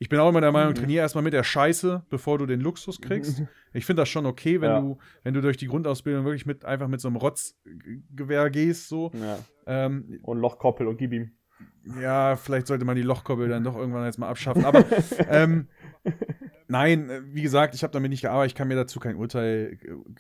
Ich 0.03 0.09
bin 0.09 0.19
auch 0.19 0.31
immer 0.31 0.41
der 0.41 0.51
Meinung, 0.51 0.73
Mhm. 0.73 0.77
trainier 0.79 1.03
erstmal 1.03 1.23
mit 1.23 1.35
der 1.35 1.45
Scheiße, 1.45 2.05
bevor 2.09 2.39
du 2.39 2.47
den 2.47 2.61
Luxus 2.61 3.01
kriegst. 3.01 3.43
Ich 3.73 3.85
finde 3.87 4.03
das 4.03 4.09
schon 4.09 4.27
okay, 4.27 4.61
wenn 4.61 4.71
Ja. 4.71 4.81
du, 4.81 4.99
wenn 5.23 5.33
du 5.35 5.41
durch 5.41 5.57
die 5.57 5.69
Grundausbildung 5.69 6.25
wirklich 6.25 6.45
mit 6.47 6.65
einfach 6.65 6.89
mit 6.89 7.01
so 7.01 7.07
einem 7.09 7.17
Rotzgewehr 7.19 8.51
gehst, 8.51 8.89
so. 8.89 9.13
Ja. 9.15 9.39
Ähm, 9.67 10.19
Und 10.23 10.39
Lochkoppel 10.39 10.89
und 10.89 10.97
gib 10.97 11.13
ihm. 11.13 11.31
ja, 12.01 12.35
vielleicht 12.37 12.67
sollte 12.67 12.85
man 12.85 12.97
die 12.97 13.03
Lochkoppel 13.03 13.49
dann 13.49 13.63
doch 13.63 13.77
irgendwann 13.77 14.07
jetzt 14.07 14.19
mal 14.19 14.29
abschaffen. 14.29 14.65
Aber 14.65 14.85
ähm, 15.29 15.69
nein, 16.69 17.11
wie 17.33 17.43
gesagt, 17.43 17.75
ich 17.75 17.83
habe 17.83 17.93
damit 17.93 18.11
nicht 18.11 18.23
gearbeitet, 18.23 18.53
ich 18.53 18.55
kann 18.57 18.69
mir 18.69 18.75
dazu 18.77 19.01
kein 19.01 19.17
Urteil, 19.17 19.79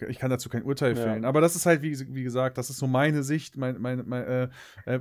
ich 0.09 0.19
kann 0.19 0.31
dazu 0.31 0.48
kein 0.48 0.62
Urteil 0.62 0.97
Ja. 0.97 1.02
fällen. 1.02 1.24
Aber 1.24 1.40
das 1.40 1.57
ist 1.57 1.66
halt, 1.66 1.82
wie, 1.82 1.98
wie 2.15 2.23
gesagt, 2.23 2.59
das 2.59 2.70
ist 2.70 2.78
so 2.78 2.86
meine 2.86 3.23
Sicht. 3.23 3.57
Mein, 3.57 3.81
mein, 3.81 4.02
mein, 4.07 4.24
äh, 4.24 4.48
äh, 4.86 5.01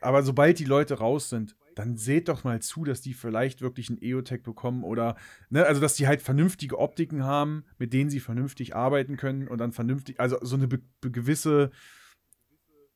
aber 0.00 0.22
sobald 0.22 0.58
die 0.58 0.64
Leute 0.64 0.94
raus 0.98 1.28
sind, 1.28 1.56
dann 1.80 1.96
seht 1.96 2.28
doch 2.28 2.44
mal 2.44 2.60
zu, 2.60 2.84
dass 2.84 3.00
die 3.00 3.14
vielleicht 3.14 3.62
wirklich 3.62 3.88
einen 3.88 4.02
EOTech 4.02 4.42
bekommen 4.42 4.84
oder, 4.84 5.16
ne, 5.48 5.64
also 5.64 5.80
dass 5.80 5.94
die 5.94 6.06
halt 6.06 6.20
vernünftige 6.20 6.78
Optiken 6.78 7.24
haben, 7.24 7.64
mit 7.78 7.94
denen 7.94 8.10
sie 8.10 8.20
vernünftig 8.20 8.76
arbeiten 8.76 9.16
können 9.16 9.48
und 9.48 9.58
dann 9.58 9.72
vernünftig, 9.72 10.20
also 10.20 10.36
so 10.42 10.56
eine 10.56 10.68
be 10.68 10.80
be 11.00 11.10
gewisse, 11.10 11.70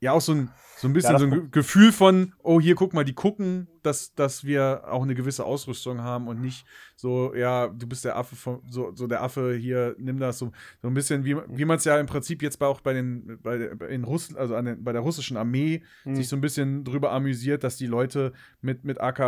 ja, 0.01 0.13
auch 0.13 0.21
so 0.21 0.33
ein, 0.33 0.51
so 0.77 0.89
ein 0.89 0.93
bisschen 0.93 1.13
das 1.13 1.21
so 1.23 1.27
ein 1.29 1.31
Ge 1.33 1.49
Gefühl 1.51 1.93
von, 1.93 2.35
oh, 2.43 2.61
hier 2.61 2.75
guck 2.75 2.93
mal, 2.93 3.05
die 3.05 3.15
gucken, 3.15 3.69
dass, 3.83 4.13
dass 4.15 4.45
wir 4.45 4.83
auch 4.89 5.03
eine 5.03 5.15
gewisse 5.15 5.45
Ausrüstung 5.45 6.03
haben 6.03 6.27
und 6.29 6.41
nicht 6.41 6.67
so, 6.97 7.35
ja, 7.35 7.69
du 7.69 7.87
bist 7.87 8.05
der 8.05 8.17
Affe 8.17 8.35
von, 8.37 8.61
so, 8.69 8.93
so 8.95 9.07
der 9.07 9.23
Affe 9.23 9.55
hier, 9.55 9.95
nimm 9.99 10.19
das 10.19 10.39
so, 10.39 10.53
so 10.83 10.89
ein 10.89 10.95
bisschen, 10.95 11.25
wie, 11.25 11.37
wie 11.49 11.65
man 11.65 11.79
es 11.79 11.85
ja 11.85 11.99
im 11.99 12.07
Prinzip 12.07 12.43
jetzt 12.43 12.59
bei, 12.59 12.67
auch 12.67 12.81
bei 12.81 12.93
den, 12.93 13.39
bei, 13.43 13.57
der- 13.57 13.89
in 13.89 14.05
Russ, 14.05 14.35
also 14.35 14.57
an 14.57 14.65
den, 14.67 14.85
bei 14.85 14.93
der 14.93 15.01
russischen 15.03 15.37
Armee 15.37 15.83
Hm. 16.03 16.17
sich 16.17 16.29
so 16.29 16.37
ein 16.37 16.41
bisschen 16.43 16.85
drüber 16.85 17.13
amüsiert, 17.13 17.63
dass 17.65 17.77
die 17.77 17.87
Leute 17.87 18.33
mit, 18.61 18.85
mit 18.85 19.01
AK 19.01 19.21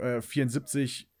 äh, 0.00 0.20
74 0.22 1.02
äh, 1.02 1.13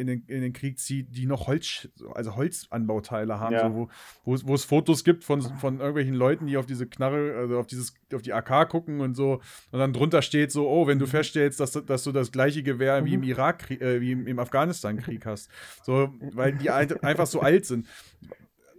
in, 0.00 0.06
den, 0.06 0.24
in 0.26 0.40
den 0.40 0.52
Krieg 0.52 0.78
zieht, 0.78 1.14
die 1.16 1.26
noch 1.26 1.46
Holz, 1.46 1.88
also 2.14 2.36
Holzanbauteile 2.36 3.38
haben, 3.38 3.52
Ja. 3.54 3.68
so, 3.68 3.74
wo, 3.74 3.88
wo, 4.24 4.34
es- 4.34 4.46
wo 4.46 4.54
es 4.54 4.64
Fotos 4.64 5.04
gibt 5.04 5.22
von, 5.24 5.42
von 5.42 5.78
irgendwelchen 5.78 6.14
Leuten, 6.14 6.46
die 6.46 6.56
auf 6.56 6.66
diese 6.66 6.86
Knarre, 6.86 7.34
also 7.36 7.58
auf 7.58 7.66
dieses, 7.66 7.94
auf 8.14 8.22
die 8.22 8.32
AK 8.32 8.68
gucken 8.68 9.00
und 9.00 9.14
so, 9.14 9.40
und 9.70 9.78
dann 9.78 9.92
drunter 9.92 10.22
steht 10.22 10.50
so, 10.52 10.68
oh, 10.68 10.86
wenn 10.86 10.98
du 10.98 11.06
feststellst, 11.06 11.60
dass, 11.60 11.72
du- 11.72 11.80
dass 11.80 12.04
du 12.04 12.12
das 12.12 12.32
gleiche 12.32 12.62
Gewehr 12.62 13.04
wie 13.04 13.14
im 13.14 13.20
Mhm. 13.20 13.26
Irak, 13.26 13.70
äh, 13.70 14.00
wie 14.00 14.12
im, 14.12 14.26
im 14.26 14.38
Afghanistan-Krieg 14.38 15.26
hast. 15.26 15.50
So, 15.84 16.12
weil 16.32 16.56
die 16.56 16.70
ein- 16.70 17.02
einfach 17.04 17.26
so 17.26 17.40
alt 17.40 17.66
sind. 17.66 17.86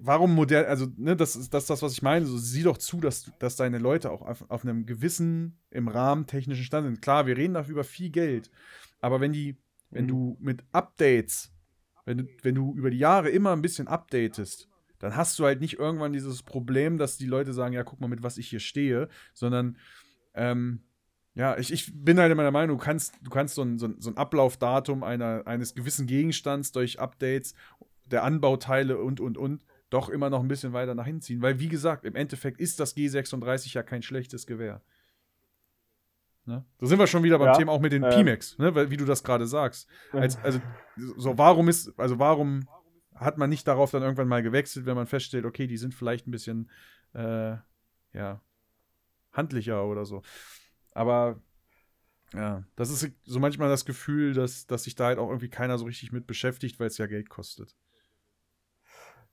Warum 0.04 0.34
modern, 0.34 0.66
also, 0.66 0.88
ne, 0.98 1.16
das 1.16 1.36
ist 1.36 1.54
das, 1.54 1.68
das 1.68 1.84
was 1.84 1.94
ich 1.94 2.02
meine. 2.02 2.26
So, 2.26 2.36
sieh 2.36 2.64
doch 2.64 2.80
zu, 2.80 3.00
dass, 3.00 3.32
dass 3.38 3.56
deine 3.56 3.78
Leute 3.78 4.10
auch 4.10 4.24
auf, 4.24 4.44
auf 4.50 4.64
einem 4.64 4.88
gewissen, 4.88 5.60
im 5.70 5.88
Rahmen 5.88 6.26
technischen 6.26 6.64
Stand 6.64 6.88
sind. 6.88 7.02
Klar, 7.04 7.28
wir 7.28 7.38
reden 7.38 7.54
dafür 7.54 7.74
über 7.74 7.84
viel 7.84 8.10
Geld. 8.10 8.50
Aber 9.00 9.22
wenn 9.22 9.32
die, 9.32 9.58
wenn 9.92 10.06
Mhm. 10.06 10.10
du 10.10 10.38
mit 10.40 10.64
Updates, 10.72 11.52
wenn 12.06 12.20
du, 12.20 12.26
wenn 12.42 12.56
du 12.56 12.74
über 12.76 12.90
die 12.90 12.98
Jahre 12.98 13.30
immer 13.30 13.52
ein 13.54 13.62
bisschen 13.62 13.88
updatest, 13.88 14.68
dann 15.00 15.16
hast 15.16 15.38
du 15.40 15.46
halt 15.46 15.62
nicht 15.62 15.80
irgendwann 15.80 16.14
dieses 16.14 16.44
Problem, 16.44 16.98
dass 16.98 17.18
die 17.18 17.26
Leute 17.26 17.54
sagen, 17.54 17.74
ja, 17.74 17.84
guck 17.84 18.00
mal, 18.02 18.08
mit 18.08 18.24
was 18.24 18.38
ich 18.38 18.48
hier 18.50 18.60
stehe, 18.60 19.08
sondern 19.34 19.78
ähm, 20.34 20.84
ja, 21.34 21.58
ich, 21.58 21.72
ich 21.72 21.92
bin 21.94 22.20
halt 22.20 22.32
immer 22.32 22.44
der 22.44 22.52
Meinung, 22.52 22.78
du 22.78 22.84
kannst, 22.84 23.16
du 23.22 23.30
kannst 23.30 23.56
so 23.56 23.62
ein, 23.64 23.80
so 23.80 23.88
ein, 23.88 23.96
so 24.00 24.10
ein 24.10 24.18
Ablaufdatum 24.18 25.04
einer, 25.04 25.44
eines 25.46 25.74
gewissen 25.74 26.06
Gegenstands 26.06 26.72
durch 26.72 27.00
Updates 27.00 27.54
der 28.06 28.24
Anbauteile 28.24 28.98
und, 28.98 29.20
und, 29.20 29.38
und 29.38 29.66
doch 29.90 30.10
immer 30.10 30.30
noch 30.30 30.42
ein 30.42 30.48
bisschen 30.48 30.74
weiter 30.74 30.94
nach 30.94 31.06
hinten 31.06 31.22
ziehen. 31.22 31.42
Weil, 31.42 31.60
wie 31.60 31.70
gesagt, 31.70 32.06
im 32.06 32.16
Endeffekt 32.16 32.60
ist 32.60 32.80
das 32.80 32.96
G36 32.96 33.74
ja 33.74 33.84
kein 33.84 34.02
schlechtes 34.02 34.46
Gewehr. 34.46 34.82
Ne? 36.52 36.66
Da 36.80 36.86
sind 36.86 37.00
wir 37.00 37.08
schon 37.08 37.24
wieder 37.24 37.40
beim 37.40 37.48
Ja, 37.48 37.54
Thema 37.54 37.72
auch 37.72 37.80
mit 37.80 37.94
den 37.94 38.04
ähm. 38.04 38.10
Pimex, 38.10 38.58
ne? 38.58 38.90
wie 38.90 38.98
du 38.98 39.06
das 39.06 39.24
gerade 39.24 39.48
sagst. 39.48 39.88
Als, 40.12 40.38
also, 40.44 40.60
so, 40.98 41.38
warum 41.38 41.70
ist, 41.70 41.98
also 41.98 42.20
warum 42.20 42.68
hat 43.16 43.38
man 43.38 43.50
nicht 43.50 43.68
darauf 43.68 43.92
dann 43.92 44.04
irgendwann 44.04 44.28
mal 44.28 44.44
gewechselt, 44.44 44.86
wenn 44.86 44.96
man 44.96 45.08
feststellt, 45.08 45.46
okay, 45.46 45.66
die 45.66 45.78
sind 45.78 45.94
vielleicht 45.94 46.28
ein 46.28 46.32
bisschen, 46.32 46.70
äh, 47.14 47.56
ja, 48.14 48.42
handlicher 49.32 49.86
oder 49.86 50.06
so. 50.06 50.24
Aber 50.94 51.40
ja, 52.34 52.64
das 52.76 52.90
ist 52.90 53.14
so 53.24 53.40
manchmal 53.40 53.70
das 53.70 53.86
Gefühl, 53.86 54.34
dass, 54.34 54.68
dass 54.68 54.84
sich 54.84 54.96
da 54.96 55.06
halt 55.06 55.20
auch 55.20 55.30
irgendwie 55.30 55.50
keiner 55.50 55.78
so 55.78 55.86
richtig 55.86 56.12
mit 56.12 56.28
beschäftigt, 56.28 56.80
weil 56.80 56.88
es 56.88 56.98
ja 56.98 57.06
Geld 57.06 57.30
kostet. 57.30 57.76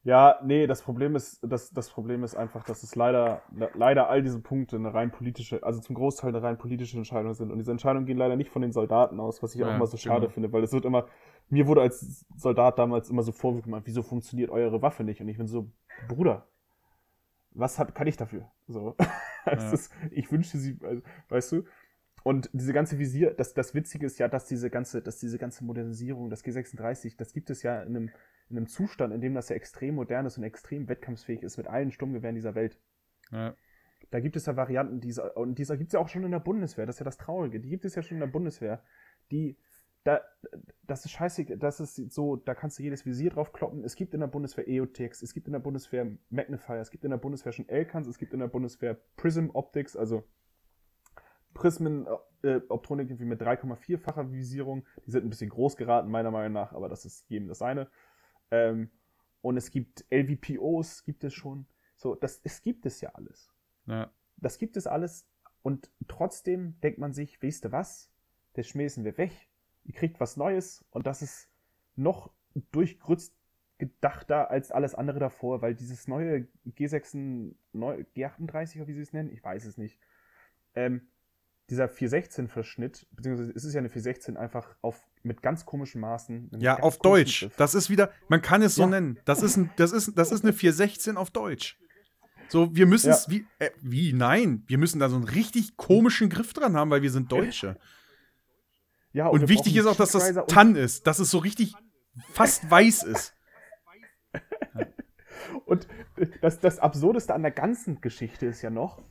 Ja, 0.09 0.41
nee, 0.43 0.67
das 0.67 0.81
Problem 0.83 1.17
ist, 1.17 1.39
das, 1.43 1.71
das 1.71 1.91
Problem 1.91 2.25
ist 2.25 2.35
einfach, 2.35 2.65
dass 2.65 2.83
es 2.83 2.95
leider, 2.95 3.43
le- 3.55 3.71
leider 3.75 4.09
all 4.09 4.23
diese 4.23 4.41
Punkte 4.41 4.77
eine 4.77 4.95
rein 4.95 5.11
politische, 5.11 5.63
also 5.63 5.81
zum 5.81 5.95
Großteil 5.97 6.31
eine 6.31 6.43
rein 6.43 6.57
politische 6.57 6.97
Entscheidung 6.97 7.35
sind. 7.35 7.51
Und 7.53 7.59
diese 7.59 7.73
Entscheidungen 7.73 8.07
gehen 8.07 8.17
leider 8.17 8.35
nicht 8.37 8.49
von 8.51 8.63
den 8.63 8.73
Soldaten 8.73 9.21
aus, 9.21 9.43
was 9.43 9.55
ich 9.55 9.63
auch 9.65 9.69
Ja, 9.69 9.75
immer 9.75 9.87
so 9.87 9.99
schade 9.99 10.29
genau. 10.29 10.31
finde, 10.31 10.51
weil 10.53 10.63
es 10.65 10.73
wird 10.73 10.87
immer, 10.87 11.09
mir 11.51 11.67
wurde 11.67 11.83
als 11.83 12.25
Soldat 12.37 12.79
damals 12.79 13.11
immer 13.11 13.23
so 13.23 13.33
Vorwürfe 13.33 13.65
gemacht, 13.65 13.83
wieso 13.85 14.03
funktioniert 14.03 14.51
eure 14.51 14.81
Waffe 14.81 15.05
nicht? 15.05 15.21
Und 15.21 15.29
ich 15.29 15.37
bin 15.37 15.47
so, 15.47 15.71
Bruder, 16.01 16.47
was 17.53 17.79
hab, 17.79 17.95
kann 17.95 18.07
ich 18.07 18.17
dafür? 18.17 18.51
So. 18.67 18.97
Ja. 19.53 19.73
ist, 19.73 19.91
ich 20.11 20.31
wünschte 20.31 20.59
sie, 20.59 20.79
also, 20.83 21.03
weißt 21.29 21.53
du? 21.53 21.63
Und 22.25 22.51
diese 22.53 22.73
ganze 22.73 22.99
Visier, 22.99 23.33
das, 23.35 23.55
das 23.55 23.75
Witzige 23.75 24.07
ist 24.07 24.19
ja, 24.19 24.29
dass 24.29 24.47
diese 24.47 24.71
ganze, 24.71 25.03
dass 25.03 25.19
diese 25.19 25.39
ganze 25.39 25.65
Modernisierung, 25.65 26.31
das 26.31 26.45
G36, 26.45 27.17
das 27.17 27.33
gibt 27.33 27.51
es 27.51 27.63
ja 27.63 27.83
in 27.83 27.97
einem, 27.97 28.11
in 28.51 28.57
einem 28.57 28.67
Zustand, 28.67 29.15
in 29.15 29.21
dem 29.21 29.35
das 29.35 29.49
ja 29.49 29.57
extrem 29.57 29.95
modern 29.95 30.27
ist 30.27 30.39
und 30.39 30.45
extrem 30.45 30.89
wettkampfsfähig 30.89 31.43
ist 31.43 31.57
mit 31.57 31.67
allen 31.67 31.91
Sturmgewehren 31.91 32.35
dieser 32.35 32.55
Welt. 32.55 32.79
Ja, 33.31 33.55
Da 34.11 34.21
gibt 34.21 34.37
es 34.37 34.47
ja 34.47 34.57
Varianten 34.57 35.01
dieser, 35.01 35.37
und 35.37 35.59
dieser 35.59 35.77
gibt 35.77 35.89
es 35.89 35.93
ja 35.93 36.01
auch 36.01 36.09
schon 36.09 36.25
in 36.25 36.31
der 36.31 36.41
Bundeswehr, 36.41 36.87
das 36.87 36.97
ist 36.97 37.01
ja 37.01 37.05
das 37.05 37.19
Traurige, 37.19 37.61
die 37.61 37.69
gibt 37.69 37.85
es 37.85 37.95
ja 37.95 38.03
schon 38.03 38.17
in 38.17 38.21
der 38.21 38.27
Bundeswehr, 38.27 38.83
die, 39.31 39.59
da, 40.05 40.23
das 40.87 41.05
ist 41.05 41.11
scheiße, 41.11 41.59
das 41.59 41.81
ist 41.81 41.97
so, 42.13 42.37
da 42.37 42.55
kannst 42.55 42.79
du 42.79 42.83
jedes 42.83 43.05
Visier 43.05 43.31
drauf 43.31 43.53
kloppen. 43.53 43.85
Es 43.85 43.95
gibt 43.95 44.15
in 44.15 44.21
der 44.21 44.27
Bundeswehr 44.29 44.67
EOTX, 44.67 45.23
es 45.23 45.35
gibt 45.35 45.47
in 45.47 45.53
der 45.53 45.61
Bundeswehr 45.61 46.07
Magnifier, 46.31 46.81
es 46.81 46.91
gibt 46.91 47.05
in 47.05 47.11
der 47.11 47.19
Bundeswehr 47.19 47.53
schon 47.53 47.69
Elkans, 47.69 48.07
es 48.07 48.17
gibt 48.17 48.33
in 48.33 48.41
der 48.41 48.49
Bundeswehr 48.49 48.99
Prism 49.17 49.51
Optics, 49.53 49.97
also 49.97 50.25
Prismen 51.59 52.07
äh, 52.43 52.61
Optronik 52.69 53.11
irgendwie 53.11 53.25
mit 53.25 53.43
3,4-facher 53.43 54.31
Visierung. 54.31 54.87
Die 55.05 55.11
sind 55.11 55.25
ein 55.25 55.29
bisschen 55.29 55.51
groß 55.51 55.77
geraten, 55.77 56.09
meiner 56.09 56.31
Meinung 56.31 56.53
nach, 56.53 56.73
aber 56.73 56.89
das 56.89 57.05
ist 57.05 57.29
jedem 57.29 57.49
das 57.49 57.63
eine. 57.63 57.91
Ähm, 58.53 58.91
und 59.43 59.57
es 59.57 59.73
gibt 59.73 60.05
LVPOs, 60.11 61.05
gibt 61.05 61.25
es 61.25 61.35
schon. 61.35 61.67
So, 61.97 62.15
das, 62.15 62.41
es 62.45 62.63
gibt 62.63 62.87
es 62.87 63.01
ja 63.01 63.11
alles. 63.11 63.53
ja, 63.87 64.09
Das 64.37 64.59
gibt 64.59 64.77
es 64.77 64.87
alles. 64.87 65.27
Und 65.63 65.91
trotzdem 66.07 66.81
denkt 66.81 67.01
man 67.01 67.13
sich, 67.13 67.43
weißt 67.43 67.65
du 67.65 67.73
was? 67.73 68.09
Das 68.53 68.69
schmeißen 68.69 69.05
wir 69.05 69.19
weg. 69.19 69.33
Ihr 69.85 69.95
kriegt 69.95 70.21
was 70.21 70.37
Neues 70.37 70.85
und 70.91 71.09
das 71.09 71.23
ist 71.23 71.51
noch 71.97 72.31
durchgrützt 72.71 73.35
gedachter 73.79 74.51
als 74.51 74.71
alles 74.71 74.95
andere 74.95 75.19
davor, 75.19 75.61
weil 75.61 75.75
dieses 75.75 76.07
neue 76.07 76.47
G6, 76.67 77.53
neu, 77.73 78.05
G38 78.15 78.77
oder 78.77 78.87
wie 78.87 78.95
sie 78.95 79.03
es 79.03 79.13
nennen, 79.13 79.31
ich 79.33 79.43
weiß 79.43 79.65
es 79.65 79.77
nicht. 79.77 79.99
Ähm, 80.75 81.09
dieser 81.71 81.87
416-Verschnitt, 81.87 83.07
beziehungsweise 83.13 83.53
ist 83.53 83.65
es 83.65 83.75
ja 83.75 83.79
eine 83.81 83.89
416 83.91 84.37
einfach 84.37 84.75
auf, 84.81 85.07
mit 85.23 85.43
ganz 85.43 85.67
komischen 85.67 86.01
Maßen. 86.01 86.51
ja 86.59 86.79
auf 86.81 86.99
Deutsch. 86.99 87.41
Griff. 87.41 87.57
Das 87.57 87.75
ist 87.75 87.91
wieder, 87.91 88.11
man 88.29 88.41
kann 88.41 88.63
es 88.63 88.75
so 88.75 88.83
Ja. 88.83 88.89
nennen. 88.89 89.19
Das 89.27 89.43
ist, 89.43 89.57
ein, 89.57 89.71
das, 89.77 89.93
ist, 89.93 90.17
das 90.17 90.33
ist 90.33 90.45
eine 90.45 90.53
416 90.53 91.17
auf 91.17 91.31
Deutsch. 91.31 91.79
So, 92.49 92.75
wir 92.75 92.87
müssen 92.87 93.11
es, 93.11 93.29
wie, 93.29 93.47
äh, 93.59 93.71
wie, 93.83 94.15
nein, 94.15 94.63
wir 94.67 94.79
müssen 94.79 94.99
da 94.99 95.11
so 95.11 95.17
einen 95.17 95.25
richtig 95.27 95.77
komischen 95.77 96.31
Griff 96.31 96.55
dran 96.55 96.75
haben, 96.77 96.91
weil 96.91 97.03
wir 97.03 97.11
sind 97.11 97.31
Deutsche. 97.31 97.77
ja, 99.13 99.27
Und 99.27 99.43
wir 99.43 99.49
wichtig 99.51 99.77
ist 99.77 99.85
auch, 99.85 99.97
dass 99.97 100.13
das 100.13 100.31
und- 100.31 100.49
Tann 100.49 100.75
ist, 100.75 101.07
dass 101.07 101.19
es 101.19 101.31
so 101.31 101.37
richtig 101.39 101.75
fast 102.33 102.71
weiß 102.71 103.03
ist. 103.03 103.35
Und 105.65 105.87
das, 106.41 106.61
das 106.61 106.79
Absurdeste 106.79 107.35
an 107.35 107.43
der 107.43 107.51
ganzen 107.51 108.01
Geschichte 108.01 108.47
ist 108.47 108.63
ja 108.63 108.71
noch, 108.71 109.03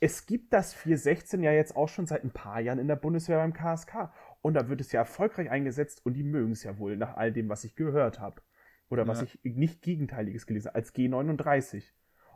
es 0.00 0.26
gibt 0.26 0.52
das 0.52 0.72
416 0.74 1.42
ja 1.42 1.52
jetzt 1.52 1.76
auch 1.76 1.88
schon 1.88 2.06
seit 2.06 2.24
ein 2.24 2.30
paar 2.30 2.60
Jahren 2.60 2.78
in 2.78 2.88
der 2.88 2.96
Bundeswehr 2.96 3.38
beim 3.38 3.52
KSK. 3.52 4.10
Und 4.42 4.54
da 4.54 4.68
wird 4.68 4.80
es 4.80 4.92
ja 4.92 5.00
erfolgreich 5.00 5.50
eingesetzt 5.50 6.04
und 6.06 6.14
die 6.14 6.22
mögen 6.22 6.52
es 6.52 6.62
ja 6.64 6.78
wohl, 6.78 6.96
nach 6.96 7.16
all 7.16 7.32
dem, 7.32 7.48
was 7.50 7.64
ich 7.64 7.76
gehört 7.76 8.18
habe. 8.18 8.40
Oder 8.88 9.06
was 9.06 9.20
Ja. 9.20 9.26
ich 9.42 9.54
nicht 9.56 9.82
Gegenteiliges 9.82 10.46
gelesen 10.46 10.68
habe, 10.68 10.76
als 10.76 10.94
G39. 10.94 11.84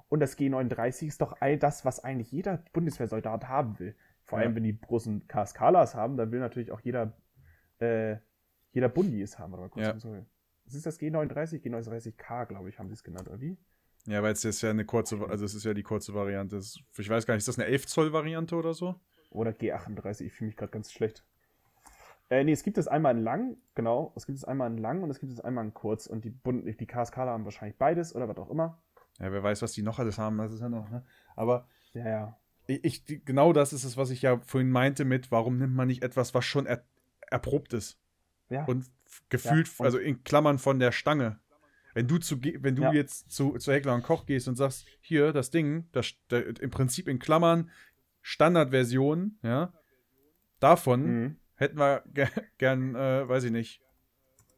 Und 0.08 0.20
das 0.20 0.36
G39 0.38 1.06
ist 1.06 1.20
doch 1.22 1.40
all 1.40 1.58
das, 1.58 1.84
was 1.84 2.04
eigentlich 2.04 2.30
jeder 2.30 2.62
Bundeswehrsoldat 2.72 3.48
haben 3.48 3.78
will. 3.78 3.96
Vor 4.22 4.38
allem, 4.38 4.50
Ja. 4.52 4.56
wenn 4.56 4.62
die 4.64 4.78
großen 4.78 5.26
KSKlers 5.26 5.94
haben, 5.94 6.16
dann 6.16 6.30
will 6.30 6.40
natürlich 6.40 6.70
auch 6.70 6.80
jeder, 6.80 7.16
äh, 7.80 8.16
jeder 8.72 8.88
Bundi 8.90 9.22
es 9.22 9.38
haben. 9.38 9.54
Oder 9.54 9.62
mal 9.62 9.68
kurz 9.70 9.86
Ja. 10.04 10.24
Das 10.66 10.74
ist 10.74 10.86
das 10.86 10.98
G39, 11.00 11.60
G39K, 11.62 12.44
glaube 12.46 12.68
ich, 12.68 12.78
haben 12.78 12.88
sie 12.88 12.94
es 12.94 13.04
genannt, 13.04 13.28
oder 13.28 13.40
wie? 13.40 13.56
Ja, 14.06 14.22
weil 14.22 14.32
es 14.32 14.42
jetzt 14.42 14.62
ja 14.62 14.70
eine 14.70 14.84
kurze, 14.84 15.18
also 15.28 15.44
es 15.44 15.54
ist 15.54 15.64
ja 15.64 15.72
die 15.72 15.82
kurze 15.82 16.14
Variante. 16.14 16.58
Ich 16.58 17.10
weiß 17.10 17.26
gar 17.26 17.34
nicht, 17.34 17.40
ist 17.40 17.48
das 17.48 17.58
eine 17.58 17.66
11 17.68 17.86
Zoll 17.86 18.12
Variante 18.12 18.54
oder 18.54 18.74
so? 18.74 19.00
Oder 19.30 19.52
G38, 19.52 20.26
ich 20.26 20.32
fühle 20.32 20.48
mich 20.48 20.56
gerade 20.56 20.72
ganz 20.72 20.92
schlecht. 20.92 21.24
Äh, 22.30 22.44
nee, 22.44 22.52
es 22.52 22.62
gibt 22.62 22.78
es 22.78 22.88
einmal 22.88 23.16
in 23.16 23.22
lang, 23.22 23.56
genau. 23.74 24.12
Es 24.16 24.26
gibt 24.26 24.38
es 24.38 24.44
einmal 24.44 24.70
in 24.70 24.78
lang 24.78 25.02
und 25.02 25.10
es 25.10 25.20
gibt 25.20 25.32
es 25.32 25.40
einmal 25.40 25.64
in 25.64 25.74
kurz. 25.74 26.06
Und 26.06 26.24
die, 26.24 26.30
Bund 26.30 26.64
die 26.80 26.86
KSKler 26.86 27.32
haben 27.32 27.44
wahrscheinlich 27.44 27.76
beides 27.76 28.14
oder 28.14 28.28
was 28.28 28.38
auch 28.38 28.50
immer. 28.50 28.82
Ja, 29.20 29.30
wer 29.30 29.42
weiß, 29.42 29.62
was 29.62 29.72
die 29.72 29.82
noch 29.82 29.98
alles 29.98 30.18
haben, 30.18 30.38
das 30.38 30.52
ist 30.52 30.60
ja 30.60 30.68
noch, 30.68 30.90
ne? 30.90 31.04
Aber 31.36 31.68
Ja, 31.92 32.08
ja. 32.08 32.38
ich, 32.66 32.84
ich, 33.08 33.24
genau 33.24 33.52
das 33.52 33.72
ist 33.72 33.84
es, 33.84 33.96
was 33.96 34.10
ich 34.10 34.22
ja 34.22 34.40
vorhin 34.40 34.70
meinte 34.70 35.04
mit, 35.04 35.30
warum 35.30 35.58
nimmt 35.58 35.74
man 35.74 35.86
nicht 35.86 36.02
etwas, 36.02 36.34
was 36.34 36.44
schon 36.44 36.66
er, 36.66 36.84
erprobt 37.30 37.72
ist? 37.72 38.00
Ja. 38.48 38.64
Und 38.64 38.86
gefühlt, 39.28 39.68
ja, 39.68 39.74
und 39.78 39.86
also 39.86 39.98
in 39.98 40.24
Klammern 40.24 40.58
von 40.58 40.78
der 40.78 40.92
Stange. 40.92 41.38
Wenn 41.94 42.08
du, 42.08 42.18
zu, 42.18 42.42
wenn 42.42 42.76
du 42.76 42.82
ja. 42.82 42.92
jetzt 42.92 43.30
zu, 43.30 43.56
zu 43.56 43.72
Heckler 43.72 43.94
und 43.94 44.02
Koch 44.02 44.26
gehst 44.26 44.48
und 44.48 44.56
sagst, 44.56 44.84
hier, 45.00 45.32
das 45.32 45.50
Ding, 45.50 45.88
das, 45.92 46.14
das 46.28 46.42
im 46.60 46.70
Prinzip 46.70 47.08
in 47.08 47.18
Klammern 47.18 47.70
Standardversion, 48.20 49.38
ja, 49.42 49.72
davon 50.58 51.06
mhm. 51.06 51.36
hätten 51.54 51.78
wir 51.78 52.02
gern, 52.58 52.94
äh, 52.94 53.28
weiß 53.28 53.44
ich 53.44 53.52
nicht, 53.52 53.80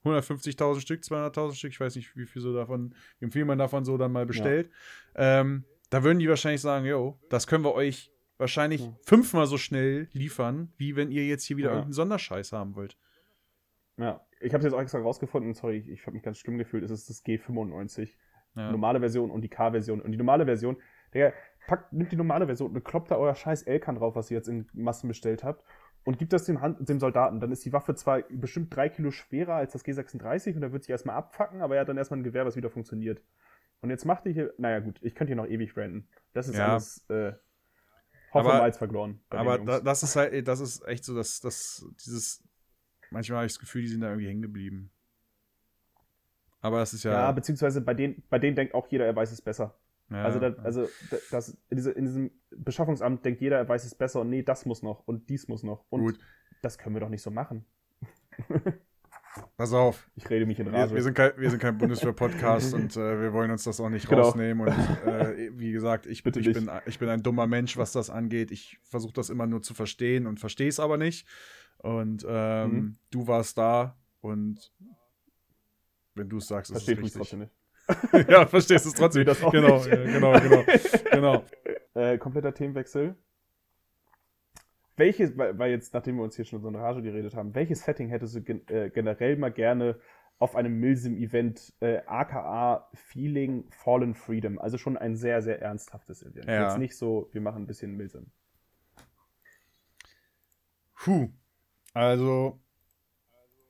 150.000 0.04 0.80
Stück, 0.80 1.02
200.000 1.02 1.54
Stück, 1.54 1.72
ich 1.72 1.80
weiß 1.80 1.96
nicht, 1.96 2.16
wie 2.16 2.26
viel 2.26 2.40
so 2.40 2.54
davon, 2.54 2.94
wie 3.18 3.30
viel 3.30 3.44
man 3.44 3.58
davon 3.58 3.84
so 3.84 3.98
dann 3.98 4.12
mal 4.12 4.24
bestellt. 4.24 4.70
Ja. 5.14 5.40
Ähm, 5.40 5.64
da 5.90 6.02
würden 6.02 6.18
die 6.18 6.28
wahrscheinlich 6.28 6.60
sagen, 6.60 6.86
yo, 6.86 7.18
das 7.28 7.46
können 7.46 7.64
wir 7.64 7.74
euch 7.74 8.12
wahrscheinlich 8.38 8.82
ja. 8.82 8.96
fünfmal 9.02 9.46
so 9.46 9.58
schnell 9.58 10.08
liefern, 10.12 10.72
wie 10.76 10.96
wenn 10.96 11.10
ihr 11.10 11.26
jetzt 11.26 11.44
hier 11.44 11.56
wieder 11.56 11.68
ja. 11.68 11.74
irgendeinen 11.74 11.94
Sonderscheiß 11.94 12.52
haben 12.52 12.74
wollt. 12.74 12.96
Ja, 13.96 14.25
ich 14.40 14.52
habe 14.52 14.58
es 14.58 14.64
jetzt 14.64 14.74
auch 14.74 14.80
extra 14.80 14.98
rausgefunden, 14.98 15.54
sorry, 15.54 15.78
ich, 15.78 15.88
ich 15.88 16.02
habe 16.02 16.12
mich 16.12 16.22
ganz 16.22 16.38
schlimm 16.38 16.58
gefühlt, 16.58 16.84
es 16.84 16.90
ist 16.90 17.08
das 17.08 17.24
G95. 17.24 18.14
Ja. 18.54 18.70
Normale 18.70 19.00
Version 19.00 19.30
und 19.30 19.42
die 19.42 19.48
K-Version. 19.48 20.00
Und 20.00 20.12
die 20.12 20.18
normale 20.18 20.46
Version, 20.46 20.76
der 21.12 21.34
packt, 21.66 21.92
nimmt 21.92 22.10
die 22.10 22.16
normale 22.16 22.46
Version 22.46 22.72
und 22.72 22.84
kloppt 22.84 23.10
da 23.10 23.16
euer 23.16 23.34
scheiß 23.34 23.62
Elkan 23.64 23.96
drauf, 23.96 24.16
was 24.16 24.30
ihr 24.30 24.36
jetzt 24.38 24.48
in 24.48 24.66
Massen 24.72 25.08
bestellt 25.08 25.44
habt, 25.44 25.62
und 26.04 26.18
gibt 26.18 26.32
das 26.32 26.44
dem, 26.44 26.60
Hand, 26.60 26.88
dem 26.88 27.00
Soldaten. 27.00 27.40
Dann 27.40 27.52
ist 27.52 27.64
die 27.64 27.72
Waffe 27.72 27.94
zwar 27.94 28.22
bestimmt 28.30 28.74
drei 28.74 28.88
Kilo 28.88 29.10
schwerer 29.10 29.56
als 29.56 29.72
das 29.72 29.84
G36 29.84 30.56
und 30.56 30.62
er 30.62 30.72
wird 30.72 30.84
sich 30.84 30.90
erstmal 30.90 31.16
abfacken, 31.16 31.60
aber 31.60 31.74
er 31.74 31.82
hat 31.82 31.88
dann 31.88 31.98
erstmal 31.98 32.20
ein 32.20 32.24
Gewehr, 32.24 32.46
was 32.46 32.56
wieder 32.56 32.70
funktioniert. 32.70 33.20
Und 33.80 33.90
jetzt 33.90 34.06
macht 34.06 34.24
ihr 34.24 34.32
hier, 34.32 34.54
naja 34.56 34.78
gut, 34.78 34.98
ich 35.02 35.14
könnte 35.14 35.34
hier 35.34 35.42
noch 35.42 35.48
ewig 35.48 35.76
ranten. 35.76 36.08
Das 36.32 36.48
ist 36.48 36.56
ja. 36.56 36.68
alles 36.68 37.04
äh, 37.10 37.32
Hoffe 38.32 38.52
aber, 38.52 38.72
verloren. 38.72 39.20
Aber 39.30 39.58
da, 39.58 39.80
das 39.80 40.02
ist 40.02 40.16
halt, 40.16 40.46
das 40.46 40.60
ist 40.60 40.86
echt 40.86 41.04
so, 41.04 41.14
dass, 41.14 41.40
dass 41.40 41.86
dieses 42.04 42.44
Manchmal 43.10 43.38
habe 43.38 43.46
ich 43.46 43.52
das 43.52 43.60
Gefühl, 43.60 43.82
die 43.82 43.88
sind 43.88 44.00
da 44.00 44.08
irgendwie 44.08 44.28
hängen 44.28 44.42
geblieben. 44.42 44.90
Aber 46.60 46.78
das 46.78 46.94
ist 46.94 47.04
ja. 47.04 47.12
Ja, 47.12 47.32
beziehungsweise 47.32 47.80
bei 47.80 47.94
denen, 47.94 48.22
bei 48.28 48.38
denen 48.38 48.56
denkt 48.56 48.74
auch 48.74 48.88
jeder, 48.88 49.06
er 49.06 49.14
weiß 49.14 49.32
es 49.32 49.40
besser. 49.40 49.78
Ja, 50.10 50.22
also, 50.22 50.38
also 50.38 50.88
das, 51.30 51.50
in, 51.68 51.76
diese, 51.76 51.90
in, 51.90 52.04
diesem 52.04 52.30
Beschaffungsamt 52.50 53.24
denkt 53.24 53.40
jeder, 53.40 53.58
er 53.58 53.68
weiß 53.68 53.84
es 53.84 53.94
besser 53.94 54.20
und 54.20 54.30
nee, 54.30 54.42
das 54.42 54.64
muss 54.64 54.82
noch 54.82 55.06
und 55.06 55.28
dies 55.28 55.48
muss 55.48 55.64
noch. 55.64 55.84
Und 55.90 56.00
Gut. 56.00 56.18
das 56.62 56.78
können 56.78 56.94
wir 56.94 57.00
doch 57.00 57.08
nicht 57.08 57.22
so 57.22 57.30
machen. 57.30 57.64
Pass 59.56 59.72
auf. 59.72 60.08
Ich 60.14 60.28
rede 60.30 60.46
mich 60.46 60.58
in 60.60 60.68
Rage. 60.68 60.90
Wir, 60.90 60.96
wir 60.96 61.02
sind 61.02 61.14
kein, 61.14 61.32
wir 61.36 61.50
sind 61.50 61.60
kein 61.60 61.76
Bundeswehr-Podcast 61.76 62.74
und 62.74 62.96
äh, 62.96 63.20
wir 63.20 63.32
wollen 63.32 63.50
uns 63.50 63.64
das 63.64 63.80
auch 63.80 63.88
nicht 63.88 64.08
genau. 64.08 64.22
rausnehmen. 64.22 64.66
Und 64.66 64.74
äh, 65.06 65.50
wie 65.58 65.72
gesagt, 65.72 66.06
ich, 66.06 66.24
ich, 66.24 66.52
bin, 66.52 66.70
ich 66.86 66.98
bin 66.98 67.08
ein 67.08 67.22
dummer 67.22 67.46
Mensch, 67.46 67.76
was 67.76 67.92
das 67.92 68.08
angeht. 68.08 68.50
Ich 68.50 68.78
versuche 68.82 69.12
das 69.12 69.28
immer 69.28 69.46
nur 69.46 69.62
zu 69.62 69.74
verstehen 69.74 70.26
und 70.26 70.40
verstehe 70.40 70.68
es 70.68 70.80
aber 70.80 70.96
nicht. 70.96 71.26
Und 71.78 72.26
ähm, 72.28 72.70
mhm. 72.70 72.96
du 73.10 73.26
warst 73.26 73.58
da 73.58 73.96
und 74.20 74.72
wenn 76.14 76.28
du 76.28 76.38
es 76.38 76.48
sagst, 76.48 76.70
ist 76.70 76.78
Versteht 76.78 76.98
es 76.98 77.04
richtig. 77.04 77.20
trotzdem 77.20 77.40
nicht. 77.40 77.52
ja, 78.30 78.46
verstehst 78.46 78.84
du 78.84 78.88
es 78.88 78.94
trotzdem. 78.94 79.24
das 79.24 79.42
auch 79.42 79.52
genau, 79.52 79.76
nicht. 79.76 79.90
Genau, 79.90 80.32
genau, 80.40 80.64
genau. 81.12 81.44
Äh, 81.94 82.18
kompletter 82.18 82.52
Themenwechsel. 82.52 83.14
Welches, 84.96 85.36
weil, 85.36 85.58
weil, 85.58 85.70
jetzt, 85.70 85.92
nachdem 85.94 86.16
wir 86.16 86.24
uns 86.24 86.36
hier 86.36 86.46
schon 86.46 86.62
so 86.62 86.68
eine 86.68 86.78
Rage 86.78 87.02
geredet 87.02 87.34
haben, 87.34 87.54
welches 87.54 87.84
Setting 87.84 88.08
hättest 88.08 88.34
du 88.34 88.42
gen 88.42 88.66
äh, 88.68 88.90
generell 88.90 89.36
mal 89.36 89.52
gerne 89.52 90.00
auf 90.38 90.56
einem 90.56 90.80
Milsim-Event, 90.80 91.74
äh, 91.80 91.98
aka 92.06 92.88
Feeling 92.94 93.66
Fallen 93.70 94.14
Freedom? 94.14 94.58
Also 94.58 94.78
schon 94.78 94.96
ein 94.96 95.16
sehr, 95.16 95.42
sehr 95.42 95.60
ernsthaftes 95.60 96.22
Event. 96.22 96.46
Ja. 96.46 96.68
Jetzt 96.68 96.78
nicht 96.78 96.96
so, 96.96 97.28
wir 97.32 97.42
machen 97.42 97.62
ein 97.62 97.66
bisschen 97.66 97.96
Milsim. 97.96 98.26
Puh, 100.94 101.28
also, 101.96 102.60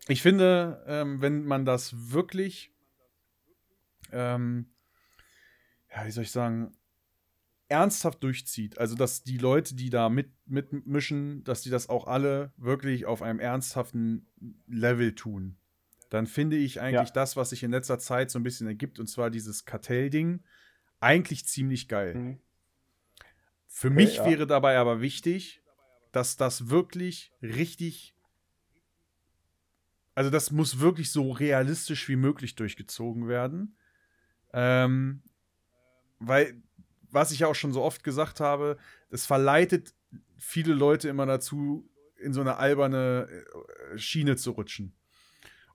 ich 0.09 0.21
finde, 0.21 0.83
ähm, 0.89 1.21
wenn 1.21 1.45
man 1.45 1.65
das 1.65 2.11
wirklich, 2.11 2.75
ähm, 4.11 4.67
ja, 5.95 6.05
wie 6.05 6.11
soll 6.11 6.25
ich 6.25 6.33
sagen, 6.33 6.77
ernsthaft 7.69 8.25
durchzieht, 8.25 8.79
also 8.79 8.97
dass 8.97 9.23
die 9.23 9.39
Leute, 9.39 9.77
die 9.77 9.91
da 9.91 10.09
mit, 10.09 10.33
mitmischen, 10.45 11.45
dass 11.45 11.63
die 11.63 11.71
das 11.71 11.89
auch 11.89 12.09
alle 12.09 12.53
wirklich 12.57 13.07
auf 13.07 13.23
einem 13.23 13.39
ernsthaften 13.39 14.27
Level 14.67 15.15
tun, 15.15 15.57
dann 16.11 16.27
finde 16.27 16.57
ich 16.57 16.81
eigentlich 16.81 17.11
ja. 17.11 17.15
das, 17.15 17.37
was 17.37 17.51
sich 17.51 17.63
in 17.63 17.71
letzter 17.71 18.01
Zeit 18.01 18.33
so 18.33 18.41
ein 18.41 18.45
bisschen 18.45 18.67
ergibt, 18.67 18.99
und 18.99 19.07
zwar 19.07 19.31
dieses 19.31 19.67
Kartellding, 19.67 20.43
eigentlich 20.99 21.47
ziemlich 21.47 21.87
geil. 21.87 22.15
Mhm. 22.17 22.39
Für 23.69 23.87
okay, 23.87 23.95
mich 23.95 24.17
ja. 24.17 24.27
wäre 24.27 24.49
dabei 24.49 24.79
aber 24.79 25.01
wichtig, 25.01 25.63
dass 26.11 26.37
das 26.37 26.71
wirklich 26.71 27.33
richtig 27.41 28.16
also 30.17 30.31
das 30.31 30.51
muss 30.51 30.81
wirklich 30.81 31.13
so 31.13 31.31
realistisch 31.31 32.09
wie 32.09 32.17
möglich 32.17 32.57
durchgezogen 32.57 33.29
werden. 33.29 33.77
Ähm, 34.53 35.23
weil, 36.19 36.63
was 37.11 37.33
ich 37.33 37.41
ja 37.41 37.49
auch 37.49 37.55
schon 37.55 37.75
so 37.75 37.83
oft 37.83 38.03
gesagt 38.03 38.41
habe, 38.41 38.79
es 39.11 39.27
verleitet 39.27 39.95
viele 40.39 40.73
Leute 40.73 41.11
immer 41.11 41.27
dazu, 41.27 41.89
in 42.17 42.33
so 42.33 42.41
eine 42.41 42.57
alberne 42.57 43.29
äh, 43.29 43.99
Schiene 43.99 44.37
zu 44.37 44.53
rutschen. 44.53 44.97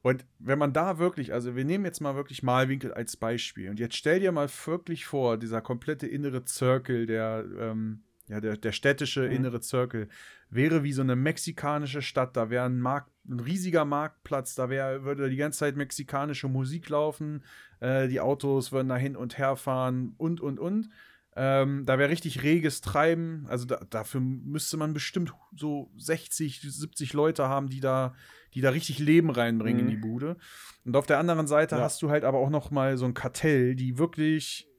Und 0.01 0.25
wenn 0.39 0.57
man 0.57 0.73
da 0.73 0.97
wirklich, 0.97 1.33
also 1.33 1.55
wir 1.55 1.63
nehmen 1.63 1.85
jetzt 1.85 2.01
mal 2.01 2.15
wirklich 2.15 2.41
Malwinkel 2.41 2.91
als 2.91 3.17
Beispiel 3.17 3.69
und 3.69 3.79
jetzt 3.79 3.95
stell 3.95 4.19
dir 4.19 4.31
mal 4.31 4.49
wirklich 4.65 5.05
vor, 5.05 5.37
dieser 5.37 5.61
komplette 5.61 6.07
innere 6.07 6.43
Circle, 6.47 7.05
der, 7.05 7.45
ähm, 7.59 8.01
ja, 8.31 8.39
der, 8.39 8.55
der 8.55 8.71
städtische 8.71 9.27
mhm. 9.27 9.31
innere 9.31 9.61
Circle, 9.61 10.07
wäre 10.49 10.83
wie 10.83 10.93
so 10.93 11.01
eine 11.01 11.17
mexikanische 11.17 12.01
Stadt. 12.01 12.37
Da 12.37 12.49
wäre 12.49 12.65
ein, 12.65 12.79
Markt, 12.79 13.11
ein 13.27 13.41
riesiger 13.41 13.83
Marktplatz, 13.83 14.55
da 14.55 14.69
wär, 14.69 15.03
würde 15.03 15.29
die 15.29 15.35
ganze 15.35 15.59
Zeit 15.59 15.75
mexikanische 15.75 16.47
Musik 16.47 16.87
laufen, 16.87 17.43
äh, 17.81 18.07
die 18.07 18.21
Autos 18.21 18.71
würden 18.71 18.87
da 18.87 18.95
hin 18.95 19.17
und 19.17 19.37
her 19.37 19.57
fahren 19.57 20.13
und, 20.17 20.39
und, 20.39 20.59
und. 20.59 20.89
Ähm, 21.35 21.85
da 21.85 21.97
wäre 21.99 22.09
richtig 22.09 22.43
reges 22.43 22.79
Treiben. 22.79 23.45
Also 23.49 23.65
da, 23.65 23.81
dafür 23.89 24.21
müsste 24.21 24.77
man 24.77 24.93
bestimmt 24.93 25.33
so 25.55 25.91
60, 25.97 26.61
70 26.61 27.11
Leute 27.11 27.49
haben, 27.49 27.67
die 27.67 27.81
da, 27.81 28.15
die 28.53 28.61
da 28.61 28.69
richtig 28.69 28.99
Leben 28.99 29.29
reinbringen 29.29 29.83
mhm. 29.83 29.89
in 29.89 29.95
die 29.95 30.01
Bude. 30.01 30.37
Und 30.85 30.95
auf 30.95 31.05
der 31.05 31.19
anderen 31.19 31.47
Seite 31.47 31.75
ja. 31.75 31.81
hast 31.81 32.01
du 32.01 32.09
halt 32.09 32.23
aber 32.23 32.39
auch 32.39 32.49
noch 32.49 32.71
mal 32.71 32.97
so 32.97 33.05
ein 33.05 33.13
Kartell, 33.13 33.75
die 33.75 33.97
wirklich 33.97 34.70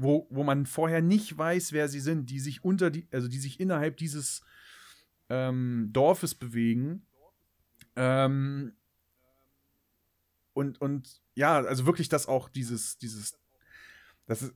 wo, 0.00 0.26
wo 0.30 0.44
man 0.44 0.66
vorher 0.66 1.02
nicht 1.02 1.36
weiß, 1.36 1.72
wer 1.72 1.88
sie 1.88 2.00
sind, 2.00 2.30
die 2.30 2.40
sich 2.40 2.64
unter 2.64 2.90
die, 2.90 3.06
also 3.12 3.28
die 3.28 3.38
sich 3.38 3.60
innerhalb 3.60 3.96
dieses 3.96 4.42
ähm, 5.28 5.90
Dorfes 5.92 6.34
bewegen. 6.34 7.06
Ähm, 7.96 8.72
und, 10.52 10.80
und 10.80 11.20
ja, 11.34 11.58
also 11.58 11.86
wirklich, 11.86 12.08
dass 12.08 12.26
auch 12.26 12.48
dieses, 12.48 12.98
dieses, 12.98 13.38
dass 14.26 14.42
es 14.42 14.54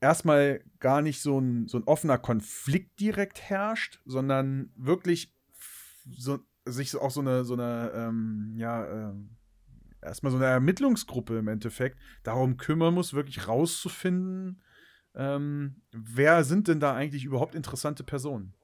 erstmal 0.00 0.62
gar 0.80 1.02
nicht 1.02 1.20
so 1.20 1.38
ein, 1.38 1.68
so 1.68 1.78
ein 1.78 1.84
offener 1.84 2.18
Konflikt 2.18 3.00
direkt 3.00 3.40
herrscht, 3.40 4.00
sondern 4.04 4.72
wirklich 4.76 5.34
so, 6.16 6.38
sich 6.64 6.94
auch 6.96 7.10
so 7.10 7.20
eine, 7.20 7.44
so 7.44 7.54
eine, 7.54 7.92
ähm, 7.94 8.54
ja, 8.56 9.10
ähm, 9.10 9.37
erstmal 10.02 10.30
so 10.30 10.38
eine 10.38 10.46
Ermittlungsgruppe 10.46 11.38
im 11.38 11.48
Endeffekt 11.48 11.98
darum 12.22 12.56
kümmern 12.56 12.94
muss, 12.94 13.14
wirklich 13.14 13.48
rauszufinden, 13.48 14.62
ähm, 15.14 15.82
wer 15.92 16.44
sind 16.44 16.68
denn 16.68 16.80
da 16.80 16.94
eigentlich 16.94 17.24
überhaupt 17.24 17.54
interessante 17.54 18.04
Personen. 18.04 18.54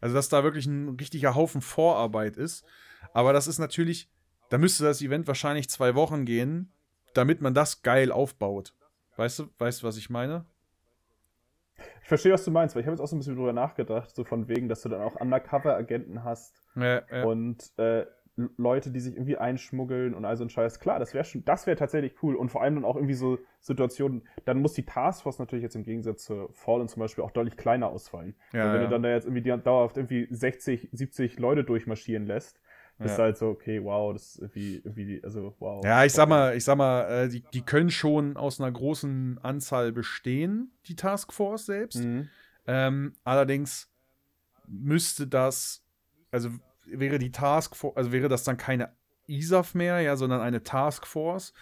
Also, 0.00 0.14
dass 0.14 0.28
da 0.28 0.44
wirklich 0.44 0.66
ein 0.66 0.96
richtiger 1.00 1.34
Haufen 1.34 1.62
Vorarbeit 1.62 2.36
ist. 2.36 2.64
Aber 3.14 3.32
das 3.32 3.46
ist 3.46 3.58
natürlich, 3.58 4.10
da 4.50 4.58
müsste 4.58 4.84
das 4.84 5.00
Event 5.00 5.26
wahrscheinlich 5.26 5.70
zwei 5.70 5.94
Wochen 5.94 6.26
gehen, 6.26 6.72
damit 7.14 7.40
man 7.40 7.54
das 7.54 7.82
geil 7.82 8.12
aufbaut. 8.12 8.74
Weißt 9.16 9.38
du, 9.38 9.48
weißt 9.58 9.82
du, 9.82 9.86
was 9.86 9.96
ich 9.96 10.10
meine? 10.10 10.44
Ich 12.02 12.08
verstehe, 12.08 12.32
was 12.32 12.44
du 12.44 12.50
meinst, 12.50 12.74
weil 12.74 12.82
ich 12.82 12.86
habe 12.86 12.94
jetzt 12.94 13.00
auch 13.00 13.08
so 13.08 13.16
ein 13.16 13.18
bisschen 13.18 13.36
drüber 13.36 13.52
nachgedacht, 13.52 14.14
so 14.14 14.24
von 14.24 14.48
wegen, 14.48 14.68
dass 14.68 14.82
du 14.82 14.88
dann 14.88 15.00
auch 15.00 15.16
Undercover-Agenten 15.16 16.24
hast 16.24 16.62
ja, 16.76 17.02
ja. 17.10 17.24
und 17.24 17.72
äh, 17.78 18.06
Leute, 18.36 18.90
die 18.90 19.00
sich 19.00 19.14
irgendwie 19.14 19.38
einschmuggeln 19.38 20.14
und 20.14 20.26
all 20.26 20.36
so 20.36 20.44
ein 20.44 20.50
Scheiß. 20.50 20.78
Klar, 20.78 20.98
das 20.98 21.14
wäre 21.14 21.24
schon, 21.24 21.44
das 21.44 21.66
wäre 21.66 21.76
tatsächlich 21.76 22.22
cool. 22.22 22.36
Und 22.36 22.50
vor 22.50 22.62
allem 22.62 22.74
dann 22.74 22.84
auch 22.84 22.96
irgendwie 22.96 23.14
so 23.14 23.38
Situationen, 23.60 24.22
dann 24.44 24.60
muss 24.60 24.74
die 24.74 24.84
Taskforce 24.84 25.38
natürlich 25.38 25.62
jetzt 25.62 25.74
im 25.74 25.84
Gegensatz 25.84 26.24
zu 26.24 26.48
Fallen 26.52 26.86
zum 26.88 27.00
Beispiel 27.00 27.24
auch 27.24 27.30
deutlich 27.30 27.56
kleiner 27.56 27.88
ausfallen. 27.88 28.34
Ja, 28.52 28.72
wenn 28.72 28.82
ja. 28.82 28.86
du 28.86 28.90
dann 28.90 29.02
da 29.02 29.08
jetzt 29.08 29.26
irgendwie 29.26 29.42
dauerhaft 29.42 29.96
irgendwie 29.96 30.28
60, 30.30 30.90
70 30.92 31.38
Leute 31.38 31.64
durchmarschieren 31.64 32.26
lässt, 32.26 32.60
ja. 32.98 33.06
ist 33.06 33.18
halt 33.18 33.38
so, 33.38 33.48
okay, 33.48 33.82
wow, 33.82 34.12
das 34.12 34.34
ist 34.34 34.38
irgendwie, 34.42 34.82
irgendwie 34.84 35.24
also 35.24 35.54
wow. 35.58 35.82
Ja, 35.82 36.04
ich 36.04 36.12
sag 36.12 36.28
mal, 36.28 36.54
ich 36.54 36.64
sag 36.64 36.76
mal, 36.76 37.24
äh, 37.24 37.28
die, 37.28 37.42
die 37.54 37.62
können 37.62 37.90
schon 37.90 38.36
aus 38.36 38.60
einer 38.60 38.70
großen 38.70 39.38
Anzahl 39.42 39.92
bestehen, 39.92 40.72
die 40.88 40.96
Taskforce 40.96 41.64
selbst. 41.66 42.04
Mhm. 42.04 42.28
Ähm, 42.66 43.14
allerdings 43.24 43.90
müsste 44.66 45.26
das, 45.26 45.84
also 46.30 46.50
wäre 46.86 47.18
die 47.18 47.30
Taskforce, 47.30 47.96
also 47.96 48.12
wäre 48.12 48.28
das 48.28 48.44
dann 48.44 48.56
keine 48.56 48.90
ISAF 49.26 49.74
mehr, 49.74 50.00
ja, 50.00 50.16
sondern 50.16 50.40
eine 50.40 50.62
Taskforce. 50.62 51.52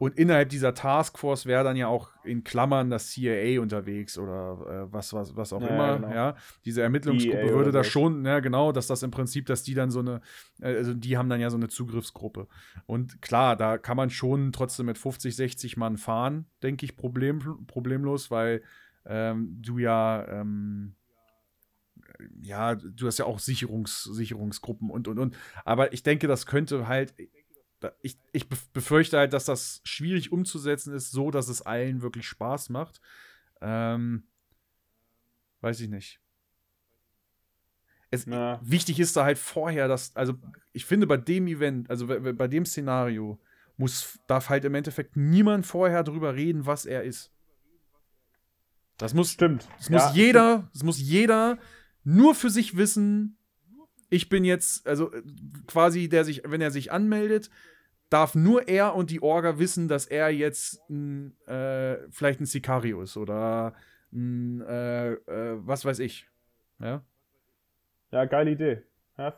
Und 0.00 0.16
innerhalb 0.16 0.48
dieser 0.48 0.72
Taskforce 0.72 1.44
wäre 1.44 1.62
dann 1.62 1.76
ja 1.76 1.86
auch 1.86 2.10
in 2.24 2.42
Klammern 2.42 2.88
das 2.88 3.10
CIA 3.10 3.60
unterwegs 3.60 4.16
oder 4.16 4.86
äh, 4.88 4.92
was, 4.94 5.12
was, 5.12 5.36
was 5.36 5.52
auch 5.52 5.60
Ja, 5.60 5.68
immer. 5.68 5.96
genau. 5.96 6.14
Ja, 6.14 6.36
diese 6.64 6.80
Ermittlungsgruppe 6.80 7.44
DEA 7.44 7.52
würde 7.54 7.70
da 7.70 7.84
schon, 7.84 8.24
ja, 8.24 8.40
genau, 8.40 8.72
dass 8.72 8.86
das 8.86 9.02
im 9.02 9.10
Prinzip, 9.10 9.44
dass 9.44 9.62
die 9.62 9.74
dann 9.74 9.90
so 9.90 10.00
eine, 10.00 10.22
äh, 10.62 10.74
also 10.74 10.94
die 10.94 11.18
haben 11.18 11.28
dann 11.28 11.38
ja 11.38 11.50
so 11.50 11.58
eine 11.58 11.68
Zugriffsgruppe. 11.68 12.48
Und 12.86 13.20
klar, 13.20 13.56
da 13.56 13.76
kann 13.76 13.98
man 13.98 14.08
schon 14.08 14.52
trotzdem 14.52 14.86
mit 14.86 14.96
50, 14.96 15.36
60 15.36 15.76
Mann 15.76 15.98
fahren, 15.98 16.46
denke 16.62 16.86
ich, 16.86 16.96
problem, 16.96 17.66
problemlos, 17.66 18.30
weil 18.30 18.62
ähm, 19.04 19.58
du 19.60 19.76
ja, 19.76 20.26
ähm, 20.28 20.94
ja, 22.42 22.74
du 22.74 23.06
hast 23.06 23.18
ja 23.18 23.24
auch 23.24 23.38
Sicherungs, 23.38 24.04
Sicherungsgruppen 24.04 24.90
und, 24.90 25.08
und, 25.08 25.18
und. 25.18 25.36
Aber 25.64 25.92
ich 25.92 26.02
denke, 26.02 26.26
das 26.26 26.46
könnte 26.46 26.86
halt, 26.88 27.14
ich, 28.02 28.18
ich 28.32 28.44
bef- 28.44 28.68
befürchte 28.72 29.18
halt, 29.18 29.32
dass 29.32 29.44
das 29.46 29.80
schwierig 29.84 30.32
umzusetzen 30.32 30.94
ist, 30.94 31.10
so 31.10 31.30
dass 31.30 31.48
es 31.48 31.62
allen 31.62 32.02
wirklich 32.02 32.26
Spaß 32.26 32.68
macht. 32.68 33.00
Ähm, 33.60 34.24
weiß 35.60 35.80
ich 35.80 35.88
nicht. 35.88 36.20
Es, 38.10 38.26
Na. 38.26 38.60
Wichtig 38.62 38.98
ist 38.98 39.16
da 39.16 39.24
halt 39.24 39.38
vorher, 39.38 39.86
dass, 39.86 40.16
also 40.16 40.34
ich 40.72 40.84
finde 40.84 41.06
bei 41.06 41.16
dem 41.16 41.46
Event, 41.46 41.88
also 41.90 42.06
bei- 42.08 42.48
dem 42.48 42.66
Szenario, 42.66 43.40
muss, 43.76 44.18
darf 44.26 44.48
halt 44.48 44.64
im 44.64 44.74
Endeffekt 44.74 45.16
niemand 45.16 45.64
vorher 45.64 46.02
drüber 46.02 46.34
reden, 46.34 46.66
was 46.66 46.84
er 46.86 47.04
ist. 47.04 47.32
Das 48.98 49.14
muss, 49.14 49.30
Stimmt. 49.30 49.66
es 49.78 49.88
muss 49.88 50.02
Ja, 50.02 50.12
jeder, 50.12 50.70
es 50.74 50.82
muss 50.82 50.98
jeder 50.98 51.56
nur 52.10 52.34
für 52.34 52.50
sich 52.50 52.76
wissen, 52.76 53.38
ich 54.08 54.28
bin 54.28 54.44
jetzt, 54.44 54.86
also 54.86 55.12
äh, 55.12 55.22
quasi, 55.66 56.08
der 56.08 56.24
sich, 56.24 56.42
wenn 56.44 56.60
er 56.60 56.70
sich 56.70 56.92
anmeldet, 56.92 57.50
darf 58.10 58.34
nur 58.34 58.68
er 58.68 58.96
und 58.96 59.10
die 59.10 59.22
Orga 59.22 59.58
wissen, 59.58 59.86
dass 59.86 60.06
er 60.06 60.30
jetzt 60.30 60.80
ein, 60.90 61.36
äh, 61.46 61.98
vielleicht 62.10 62.40
ein 62.40 62.46
Sicario 62.46 63.02
ist 63.02 63.16
oder 63.16 63.74
ein, 64.12 64.60
äh, 64.62 65.12
äh, 65.12 65.58
was 65.64 65.84
weiß 65.84 66.00
ich. 66.00 66.28
Ja. 66.80 67.04
Ja, 68.10 68.24
geile 68.24 68.50
Idee. 68.50 68.82
Ja, 69.20 69.36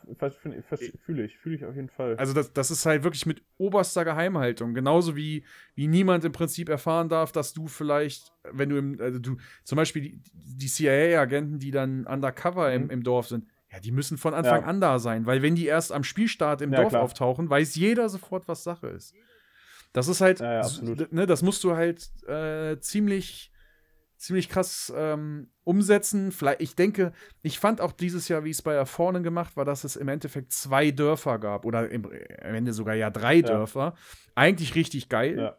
fühle 1.05 1.25
ich, 1.25 1.37
fühle 1.37 1.55
ich 1.55 1.65
auf 1.65 1.75
jeden 1.75 1.89
Fall. 1.89 2.15
Also 2.17 2.33
das, 2.33 2.53
das 2.53 2.71
ist 2.71 2.85
halt 2.85 3.03
wirklich 3.03 3.25
mit 3.25 3.43
oberster 3.57 4.05
Geheimhaltung. 4.05 4.73
Genauso 4.73 5.15
wie, 5.17 5.43
wie 5.75 5.87
niemand 5.87 6.23
im 6.23 6.31
Prinzip 6.31 6.69
erfahren 6.69 7.09
darf, 7.09 7.33
dass 7.33 7.53
du 7.53 7.67
vielleicht, 7.67 8.31
wenn 8.49 8.69
du 8.69 8.77
im, 8.77 8.97
also 9.01 9.19
du, 9.19 9.37
zum 9.65 9.75
Beispiel 9.75 10.01
die, 10.03 10.21
die 10.33 10.67
CIA-Agenten, 10.67 11.59
die 11.59 11.71
dann 11.71 12.05
undercover 12.07 12.71
im, 12.73 12.83
Mhm. 12.85 12.89
im 12.91 13.03
Dorf 13.03 13.27
sind, 13.27 13.45
ja, 13.71 13.79
die 13.81 13.91
müssen 13.91 14.17
von 14.17 14.33
Anfang 14.33 14.61
Ja. 14.61 14.67
an 14.67 14.79
da 14.79 14.99
sein, 14.99 15.25
weil 15.25 15.41
wenn 15.41 15.55
die 15.55 15.65
erst 15.65 15.91
am 15.91 16.03
Spielstart 16.05 16.61
im 16.61 16.71
Ja, 16.71 16.77
Dorf 16.81 16.89
klar. 16.91 17.01
auftauchen, 17.01 17.49
weiß 17.49 17.75
jeder 17.75 18.07
sofort, 18.07 18.47
was 18.47 18.63
Sache 18.63 18.87
ist. 18.87 19.13
Das 19.91 20.07
ist 20.07 20.21
halt, 20.21 20.39
Ja, 20.39 20.61
ne, 21.11 21.25
das 21.25 21.41
musst 21.41 21.63
du 21.63 21.75
halt 21.75 22.09
äh, 22.27 22.79
ziemlich, 22.79 23.51
ziemlich 24.23 24.47
krass 24.49 24.91
ähm, 24.95 25.49
umsetzen. 25.63 26.31
Vielleicht, 26.31 26.61
ich 26.61 26.75
denke, 26.75 27.11
ich 27.41 27.59
fand 27.59 27.81
auch 27.81 27.91
dieses 27.91 28.27
Jahr, 28.29 28.43
wie 28.45 28.49
es 28.51 28.61
bei 28.61 28.73
Erfornen 28.73 29.21
gemacht 29.21 29.57
war, 29.57 29.65
dass 29.65 29.83
es 29.83 29.95
im 29.97 30.07
Endeffekt 30.07 30.53
zwei 30.53 30.91
Dörfer 30.91 31.39
gab 31.39 31.65
oder 31.65 31.89
im, 31.89 32.05
am 32.05 32.55
Ende 32.55 32.71
sogar 32.73 32.95
ja 32.95 33.09
drei 33.09 33.41
Dörfer. 33.41 33.95
Eigentlich 34.35 34.75
richtig 34.75 35.09
geil, 35.09 35.37
Ja. 35.37 35.57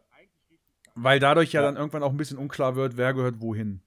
weil 0.95 1.19
dadurch 1.19 1.53
ja, 1.53 1.61
Ja. 1.61 1.67
dann 1.67 1.77
irgendwann 1.77 2.03
auch 2.03 2.11
ein 2.11 2.17
bisschen 2.17 2.37
unklar 2.39 2.75
wird, 2.75 2.97
wer 2.97 3.13
gehört 3.13 3.39
wohin. 3.39 3.81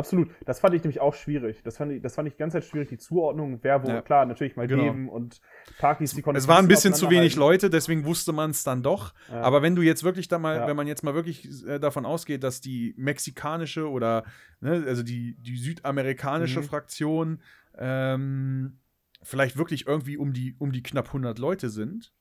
Absolut. 0.00 0.30
Das 0.46 0.58
fand 0.60 0.74
ich 0.74 0.82
nämlich 0.82 1.00
auch 1.00 1.14
schwierig. 1.14 1.62
Das 1.62 1.76
fand 1.76 1.92
ich, 1.92 2.02
das 2.02 2.14
fand 2.14 2.26
ich 2.26 2.34
die 2.34 2.38
ganze 2.38 2.58
Zeit 2.60 2.68
schwierig, 2.68 2.88
die 2.88 2.98
Zuordnung, 2.98 3.58
wer 3.62 3.84
wo, 3.84 3.88
Ja. 3.88 4.00
klar, 4.02 4.26
natürlich 4.26 4.56
mal 4.56 4.66
Genau. 4.66 4.82
geben 4.84 5.08
und 5.08 5.40
Takis, 5.78 6.14
die 6.14 6.22
konnten 6.22 6.38
Es 6.38 6.48
waren 6.48 6.64
ein 6.64 6.68
bisschen 6.68 6.94
zu 6.94 7.10
wenig. 7.10 7.36
Leute, 7.36 7.70
deswegen 7.70 8.04
wusste 8.04 8.32
man 8.32 8.50
es 8.50 8.64
dann 8.64 8.82
doch. 8.82 9.12
Ja. 9.30 9.42
Aber 9.42 9.62
wenn 9.62 9.76
du 9.76 9.82
jetzt 9.82 10.02
wirklich 10.02 10.26
da 10.28 10.38
mal, 10.38 10.56
Ja. 10.56 10.66
wenn 10.66 10.76
man 10.76 10.86
jetzt 10.86 11.04
mal 11.04 11.14
wirklich 11.14 11.46
äh, 11.66 11.78
davon 11.78 12.04
ausgeht, 12.06 12.42
dass 12.42 12.60
die 12.60 12.94
mexikanische 12.96 13.88
oder 13.88 14.24
ne, 14.60 14.82
also 14.86 15.02
die, 15.02 15.36
die 15.38 15.56
südamerikanische 15.56 16.60
Mhm. 16.60 16.64
Fraktion 16.64 17.42
ähm, 17.78 18.78
vielleicht 19.22 19.56
wirklich 19.56 19.86
irgendwie 19.86 20.16
um 20.16 20.32
die, 20.32 20.54
um 20.58 20.72
die 20.72 20.82
knapp 20.82 21.08
100 21.08 21.38
Leute 21.38 21.68
sind. 21.68 22.12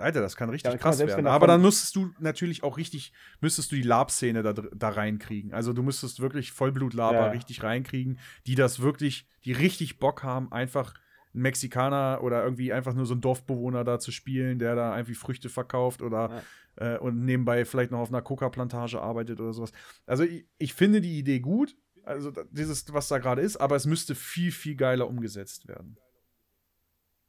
Alter, 0.00 0.20
das 0.20 0.36
kann 0.36 0.50
richtig 0.50 0.70
Ja, 0.72 0.78
kann 0.78 0.90
krass 0.90 0.96
selbst 0.98 1.12
werden. 1.12 1.26
wenn 1.26 1.32
Aber 1.32 1.46
dann 1.46 1.62
müsstest 1.62 1.96
du 1.96 2.10
natürlich 2.18 2.62
auch 2.62 2.76
richtig, 2.76 3.12
müsstest 3.40 3.72
du 3.72 3.76
die 3.76 3.82
Lab-Szene 3.82 4.42
da, 4.42 4.52
da 4.52 4.88
reinkriegen. 4.88 5.52
Also 5.52 5.72
du 5.72 5.82
müsstest 5.82 6.20
wirklich 6.20 6.52
Vollblut-Laber 6.52 7.26
Ja. 7.26 7.30
richtig 7.30 7.62
reinkriegen, 7.62 8.18
die 8.46 8.54
das 8.54 8.80
wirklich, 8.80 9.28
die 9.44 9.52
richtig 9.52 9.98
Bock 9.98 10.22
haben, 10.22 10.52
einfach 10.52 10.94
einen 11.32 11.42
Mexikaner 11.42 12.20
oder 12.22 12.44
irgendwie 12.44 12.72
einfach 12.72 12.94
nur 12.94 13.06
so 13.06 13.14
einen 13.14 13.20
Dorfbewohner 13.20 13.84
da 13.84 13.98
zu 13.98 14.12
spielen, 14.12 14.58
der 14.58 14.76
da 14.76 14.96
irgendwie 14.96 15.14
Früchte 15.14 15.48
verkauft 15.48 16.00
oder 16.02 16.42
äh, 16.76 16.96
und 16.98 17.24
nebenbei 17.24 17.64
vielleicht 17.64 17.90
noch 17.90 17.98
auf 17.98 18.08
einer 18.08 18.22
Coca-Plantage 18.22 19.00
arbeitet 19.00 19.40
oder 19.40 19.52
sowas. 19.52 19.72
Also 20.06 20.22
ich, 20.24 20.46
ich 20.58 20.74
finde 20.74 21.00
die 21.00 21.18
Idee 21.18 21.40
gut, 21.40 21.76
also 22.04 22.30
dieses, 22.50 22.92
was 22.92 23.08
da 23.08 23.18
gerade 23.18 23.42
ist, 23.42 23.56
aber 23.56 23.76
es 23.76 23.86
müsste 23.86 24.14
viel, 24.14 24.52
viel 24.52 24.76
geiler 24.76 25.08
umgesetzt 25.08 25.66
werden. 25.68 25.98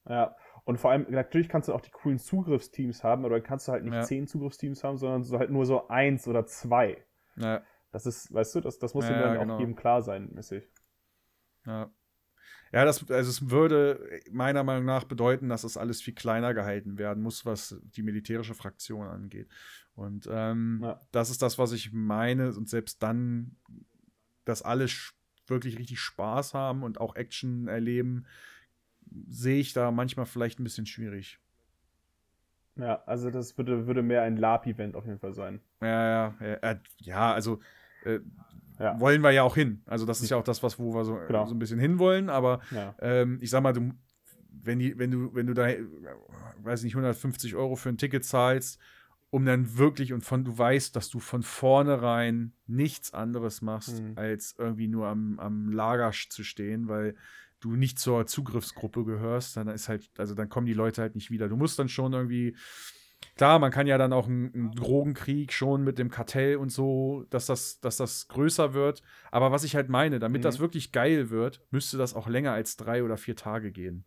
Ja, 0.07 0.35
und 0.65 0.77
vor 0.79 0.91
allem, 0.91 1.05
natürlich 1.09 1.47
kannst 1.47 1.69
du 1.69 1.73
auch 1.73 1.81
die 1.81 1.91
coolen 1.91 2.19
Zugriffsteams 2.19 3.03
haben, 3.03 3.23
aber 3.23 3.35
dann 3.35 3.43
kannst 3.43 3.67
du 3.67 3.71
halt 3.71 3.83
nicht 3.83 3.93
Ja. 3.93 4.01
zehn 4.01 4.27
Zugriffsteams 4.27 4.83
haben, 4.83 4.97
sondern 4.97 5.23
so 5.23 5.39
halt 5.39 5.51
nur 5.51 5.65
so 5.65 5.87
eins 5.87 6.27
oder 6.27 6.45
zwei. 6.45 7.05
Ja, 7.37 7.63
Das 7.91 8.05
ist, 8.05 8.33
weißt 8.33 8.55
du, 8.55 8.61
das, 8.61 8.79
das 8.79 8.93
muss 8.93 9.07
Ja, 9.07 9.17
dann 9.17 9.37
genau. 9.37 9.55
auch 9.55 9.59
jedem 9.59 9.75
klar 9.75 10.01
sein, 10.01 10.29
mäßig. 10.33 10.67
ja. 11.65 11.89
Ja, 12.71 12.83
das, 12.83 13.09
also 13.09 13.29
es 13.29 13.49
würde 13.49 14.19
meiner 14.31 14.63
Meinung 14.63 14.85
nach 14.85 15.05
bedeuten, 15.05 15.49
dass 15.49 15.61
das 15.61 15.77
alles 15.77 16.01
viel 16.01 16.13
kleiner 16.13 16.53
gehalten 16.53 16.97
werden 16.97 17.23
muss, 17.23 17.45
was 17.45 17.79
die 17.83 18.03
militärische 18.03 18.53
Fraktion 18.53 19.07
angeht. 19.07 19.49
Und 19.93 20.27
ähm, 20.29 20.79
Ja. 20.83 20.99
das 21.11 21.29
ist 21.29 21.41
das, 21.41 21.57
was 21.57 21.71
ich 21.71 21.93
meine. 21.93 22.49
Und 22.49 22.67
selbst 22.67 23.01
dann, 23.01 23.55
dass 24.43 24.61
alle 24.61 24.87
wirklich 25.47 25.77
richtig 25.79 25.99
Spaß 25.99 26.53
haben 26.53 26.83
und 26.83 26.99
auch 26.99 27.15
Action 27.15 27.67
erleben, 27.67 28.25
sehe 29.27 29.59
ich 29.59 29.73
da 29.73 29.91
manchmal 29.91 30.25
vielleicht 30.25 30.59
ein 30.59 30.63
bisschen 30.63 30.85
schwierig. 30.85 31.39
Ja, 32.77 33.01
also 33.05 33.29
das 33.31 33.57
würde, 33.57 33.87
würde 33.87 34.01
mehr 34.03 34.23
ein 34.23 34.35
Lab-Event 34.37 34.95
auf 34.95 35.05
jeden 35.05 35.19
Fall 35.19 35.33
sein. 35.33 35.61
Ja, 35.81 35.87
ja, 35.87 36.35
ja, 36.41 36.53
äh, 36.55 36.79
ja 36.99 37.33
also 37.33 37.59
äh, 38.03 38.19
Ja. 38.79 38.99
wollen 38.99 39.21
wir 39.21 39.31
ja 39.31 39.43
auch 39.43 39.55
hin. 39.55 39.81
Also 39.85 40.05
das 40.05 40.21
ist 40.21 40.29
ja 40.29 40.37
auch 40.37 40.43
das, 40.43 40.61
was 40.61 40.77
wo 40.77 40.93
wir 40.93 41.05
so, 41.05 41.17
Genau. 41.27 41.45
so 41.45 41.55
ein 41.55 41.59
bisschen 41.59 41.79
hinwollen, 41.79 42.29
aber 42.29 42.59
Ja. 42.71 42.93
ähm, 42.99 43.39
ich 43.41 43.49
sag 43.49 43.63
mal, 43.63 43.71
du, 43.71 43.91
wenn, 44.51 44.79
die, 44.79 44.97
wenn 44.99 45.11
du, 45.11 45.33
wenn 45.33 45.47
du 45.47 45.53
da, 45.53 45.69
weiß 46.57 46.83
nicht, 46.83 46.95
150 46.95 47.55
Euro 47.55 47.75
für 47.77 47.89
ein 47.89 47.97
Ticket 47.97 48.25
zahlst, 48.25 48.79
um 49.29 49.45
dann 49.45 49.77
wirklich 49.77 50.11
und 50.11 50.21
von 50.21 50.43
du 50.43 50.57
weißt, 50.57 50.95
dass 50.95 51.09
du 51.09 51.19
von 51.19 51.43
vornherein 51.43 52.53
nichts 52.67 53.13
anderes 53.13 53.61
machst, 53.61 54.01
Mhm. 54.01 54.17
als 54.17 54.55
irgendwie 54.57 54.87
nur 54.87 55.07
am, 55.07 55.39
am 55.39 55.71
Lager 55.71 56.11
zu 56.11 56.43
stehen, 56.43 56.87
weil 56.89 57.15
du 57.59 57.75
nicht 57.75 57.99
zur 57.99 58.25
Zugriffsgruppe 58.27 59.05
gehörst, 59.05 59.57
dann 59.57 59.67
ist 59.67 59.89
halt, 59.89 60.09
also 60.17 60.35
dann 60.35 60.49
kommen 60.49 60.67
die 60.67 60.73
Leute 60.73 61.01
halt 61.01 61.15
nicht 61.15 61.31
wieder. 61.31 61.49
Du 61.49 61.55
musst 61.55 61.79
dann 61.79 61.89
schon 61.89 62.13
irgendwie, 62.13 62.55
klar, 63.35 63.59
man 63.59 63.71
kann 63.71 63.87
ja 63.87 63.97
dann 63.97 64.13
auch 64.13 64.27
einen, 64.27 64.53
einen 64.53 64.71
Drogenkrieg 64.71 65.51
schon 65.51 65.83
mit 65.83 65.97
dem 65.97 66.09
Kartell 66.11 66.57
und 66.57 66.69
so, 66.69 67.25
dass 67.29 67.45
das, 67.47 67.79
dass 67.79 67.97
das 67.97 68.27
größer 68.27 68.73
wird. 68.73 69.01
Aber 69.31 69.51
was 69.51 69.63
ich 69.63 69.75
halt 69.75 69.89
meine, 69.89 70.19
damit 70.19 70.41
Mhm. 70.41 70.43
das 70.43 70.59
wirklich 70.59 70.91
geil 70.91 71.29
wird, 71.29 71.61
müsste 71.71 71.97
das 71.97 72.13
auch 72.13 72.27
länger 72.27 72.51
als 72.53 72.77
drei 72.77 73.03
oder 73.03 73.17
vier 73.17 73.35
Tage 73.35 73.71
gehen. 73.71 74.05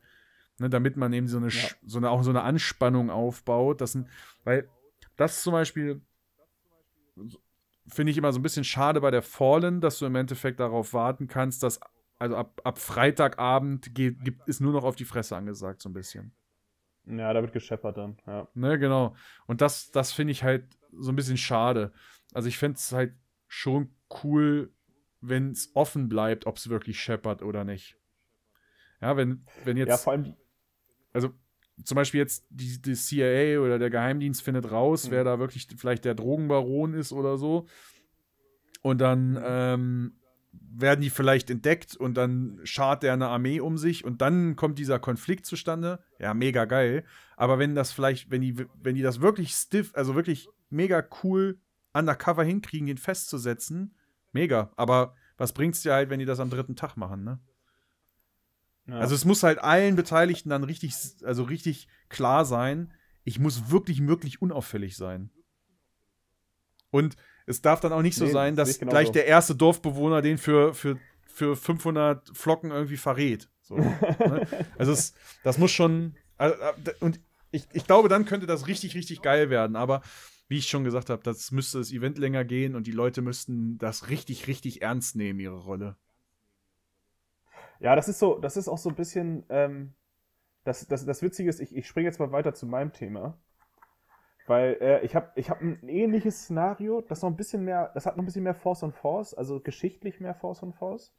Ne, 0.61 0.69
damit 0.69 0.97
man 0.97 1.13
eben 1.13 1.29
so 1.29 1.37
eine, 1.37 1.51
Sch- 1.51 1.77
so 1.87 1.99
eine, 1.99 2.11
auch 2.11 2.23
so 2.25 2.31
eine 2.31 2.43
Anspannung 2.43 3.11
aufbaut. 3.11 3.81
Das, 3.81 3.93
sind- 3.93 4.09
weil 4.45 4.69
das 5.17 5.43
zum 5.43 5.53
Beispiel 5.53 6.01
finde 7.87 8.11
ich 8.13 8.19
immer 8.19 8.33
so 8.33 8.39
ein 8.39 8.43
bisschen 8.43 8.65
schade 8.65 9.01
bei 9.01 9.11
der 9.11 9.23
Fallen, 9.23 9.81
dass 9.81 9.99
du 9.99 10.07
im 10.07 10.15
Endeffekt 10.15 10.61
darauf 10.61 10.93
warten 10.93 11.27
kannst, 11.27 11.63
dass 11.63 11.81
also 12.19 12.37
ab, 12.37 12.61
ab 12.65 12.79
Freitagabend 12.79 13.95
geht, 13.95 14.25
gibt, 14.25 14.49
ist 14.49 14.61
nur 14.61 14.73
noch 14.73 14.85
auf 14.85 14.97
die 14.97 15.05
Fresse 15.05 15.37
angesagt, 15.37 15.83
so 15.83 15.89
ein 15.89 15.93
bisschen. 15.93 16.33
Ja, 17.07 17.33
da 17.33 17.41
wird 17.41 17.53
gescheppert 17.53 17.97
dann, 17.97 18.19
ja. 18.27 18.49
Ne, 18.55 18.79
genau. 18.79 19.15
Und 19.47 19.61
das, 19.61 19.91
das 19.91 20.13
finde 20.13 20.33
ich 20.33 20.43
halt 20.43 20.65
so 20.93 21.11
ein 21.11 21.17
bisschen 21.17 21.37
schade. 21.39 21.93
Also 22.35 22.49
ich 22.49 22.59
fände 22.59 22.77
es 22.77 22.93
halt 22.93 23.15
schon 23.47 23.95
cool, 24.23 24.73
wenn 25.21 25.53
es 25.53 25.71
offen 25.75 26.09
bleibt, 26.09 26.47
ob 26.47 26.57
es 26.57 26.69
wirklich 26.69 27.01
scheppert 27.01 27.43
oder 27.43 27.65
nicht. 27.65 27.97
Ja, 29.01 29.17
wenn, 29.17 29.45
wenn 29.65 29.77
jetzt. 29.77 29.89
Ja, 29.89 29.97
vor 29.97 30.13
allem, 30.13 30.25
die- 30.25 30.35
also 31.13 31.31
zum 31.85 31.95
Beispiel 31.95 32.19
jetzt 32.21 32.47
die, 32.51 32.83
die 32.83 32.95
CIA 32.95 33.61
oder 33.61 33.79
der 33.79 33.89
Geheimdienst 33.91 34.43
findet 34.43 34.71
raus, 34.71 35.07
Mhm. 35.07 35.11
wer 35.13 35.25
da 35.25 35.39
wirklich 35.39 35.67
vielleicht 35.77 36.05
der 36.05 36.15
Drogenbaron 36.15 36.93
ist 36.95 37.13
oder 37.13 37.39
so. 37.39 37.67
Und 38.83 38.99
dann 39.01 39.31
Mhm. 39.33 39.39
ähm, 39.43 40.18
werden 40.53 41.01
die 41.01 41.11
vielleicht 41.11 41.51
entdeckt 41.51 41.97
und 41.97 42.15
dann 42.15 42.61
schart 42.65 43.03
der 43.03 43.13
eine 43.13 43.29
Armee 43.29 43.61
um 43.61 43.79
sich 43.79 44.05
und 44.05 44.21
dann 44.21 44.57
kommt 44.57 44.79
dieser 44.79 44.99
Konflikt 44.99 45.47
zustande. 45.47 46.03
Ja, 46.19 46.35
mega 46.35 46.65
geil. 46.65 47.05
Aber 47.37 47.59
wenn 47.59 47.75
das 47.75 47.93
vielleicht, 47.93 48.31
wenn 48.31 48.41
die, 48.41 48.67
wenn 48.81 48.95
die 48.95 49.03
das 49.03 49.21
wirklich 49.21 49.53
stiff, 49.53 49.95
also 49.95 50.15
wirklich 50.15 50.49
mega 50.71 51.05
cool 51.23 51.59
undercover 51.93 52.45
hinkriegen, 52.45 52.87
den 52.87 52.99
festzusetzen, 52.99 53.95
mega. 54.33 54.73
Aber 54.77 55.15
was 55.37 55.53
bringt's 55.53 55.83
dir 55.83 55.93
halt, 55.93 56.11
wenn 56.11 56.21
die 56.21 56.27
das 56.27 56.41
am 56.41 56.51
dritten 56.51 56.77
Tag 56.77 56.97
machen, 56.97 57.25
ne? 57.25 57.39
ja. 58.87 58.99
Also 58.99 59.15
es 59.15 59.25
muss 59.25 59.43
halt 59.43 59.59
allen 59.59 59.97
Beteiligten 59.97 60.51
dann 60.51 60.65
richtig, 60.65 60.95
also 61.25 61.43
richtig 61.45 61.89
klar 62.09 62.45
sein, 62.45 62.93
ich 63.25 63.39
muss 63.39 63.71
wirklich, 63.71 64.07
wirklich 64.07 64.41
unauffällig 64.41 64.97
sein. 64.97 65.31
Und 66.91 67.17
es 67.49 67.63
darf 67.63 67.81
dann 67.81 67.93
auch 67.93 68.03
nicht 68.03 68.17
so 68.17 68.27
nee, 68.27 68.31
sein, 68.31 68.57
dass 68.57 68.79
genau 68.79 68.91
gleich 68.91 69.09
so. 69.09 69.13
der 69.15 69.27
erste 69.27 69.55
Dorfbewohner 69.55 70.23
den 70.23 70.39
für, 70.39 70.75
für, 70.75 70.99
für 71.27 71.57
500 71.57 72.31
Flocken 72.37 72.71
irgendwie 72.71 72.97
verrät. 72.97 73.49
So, 73.63 73.77
ne? 73.77 74.47
Also 74.79 74.93
es, 74.93 75.15
das 75.43 75.59
muss 75.59 75.71
schon. 75.71 76.15
Also, 76.37 76.55
und 77.01 77.21
ich, 77.51 77.67
ich 77.73 77.87
glaube, 77.87 78.09
dann 78.09 78.27
könnte 78.27 78.47
das 78.47 78.67
richtig, 78.67 78.95
richtig 78.95 79.23
geil 79.23 79.51
werden. 79.51 79.77
Aber 79.77 80.03
wie 80.49 80.59
ich 80.59 80.69
schon 80.69 80.85
gesagt 80.85 81.11
habe, 81.11 81.23
das 81.23 81.51
müsste 81.51 81.79
das 81.79 81.93
Event 81.93 82.19
länger 82.19 82.45
gehen 82.45 82.75
und 82.75 82.87
die 82.87 82.93
Leute 82.93 83.23
müssten 83.23 83.79
das 83.79 84.09
richtig, 84.09 84.47
richtig 84.47 84.83
ernst 84.83 85.17
nehmen, 85.17 85.41
ihre 85.41 85.59
Rolle. 85.59 85.97
Ja, 87.81 87.95
das 87.95 88.09
ist 88.09 88.19
so, 88.19 88.39
das 88.39 88.57
ist 88.57 88.69
auch 88.69 88.79
so 88.79 88.89
ein 88.89 88.95
bisschen, 88.95 89.45
ähm, 89.51 89.95
das, 90.65 90.87
das, 90.87 91.05
das 91.05 91.23
Witzige 91.23 91.49
ist, 91.49 91.61
ich, 91.61 91.75
ich 91.75 91.87
springe 91.87 92.07
jetzt 92.07 92.19
mal 92.19 92.33
weiter 92.33 92.55
zu 92.55 92.67
meinem 92.67 92.93
Thema. 92.93 93.39
Weil 94.49 94.79
äh, 94.81 95.05
ich 95.05 95.15
habe 95.15 95.31
ich 95.35 95.51
hab 95.51 95.61
ein 95.61 95.79
ähnliches 95.89 96.45
Szenario, 96.45 97.03
das 97.03 97.23
noch 97.23 97.29
ein 97.29 97.37
bisschen 97.37 97.65
mehr, 97.65 97.91
das 97.95 98.07
hat 98.07 98.17
noch 98.17 98.23
ein 98.23 98.27
bisschen 98.27 98.45
mehr 98.45 98.55
Force 98.55 98.83
on 98.83 98.93
Force, 98.93 99.35
also 99.35 99.61
geschichtlich 99.61 100.21
mehr 100.21 100.35
Force 100.35 100.63
on 100.63 100.73
Force. 100.73 101.13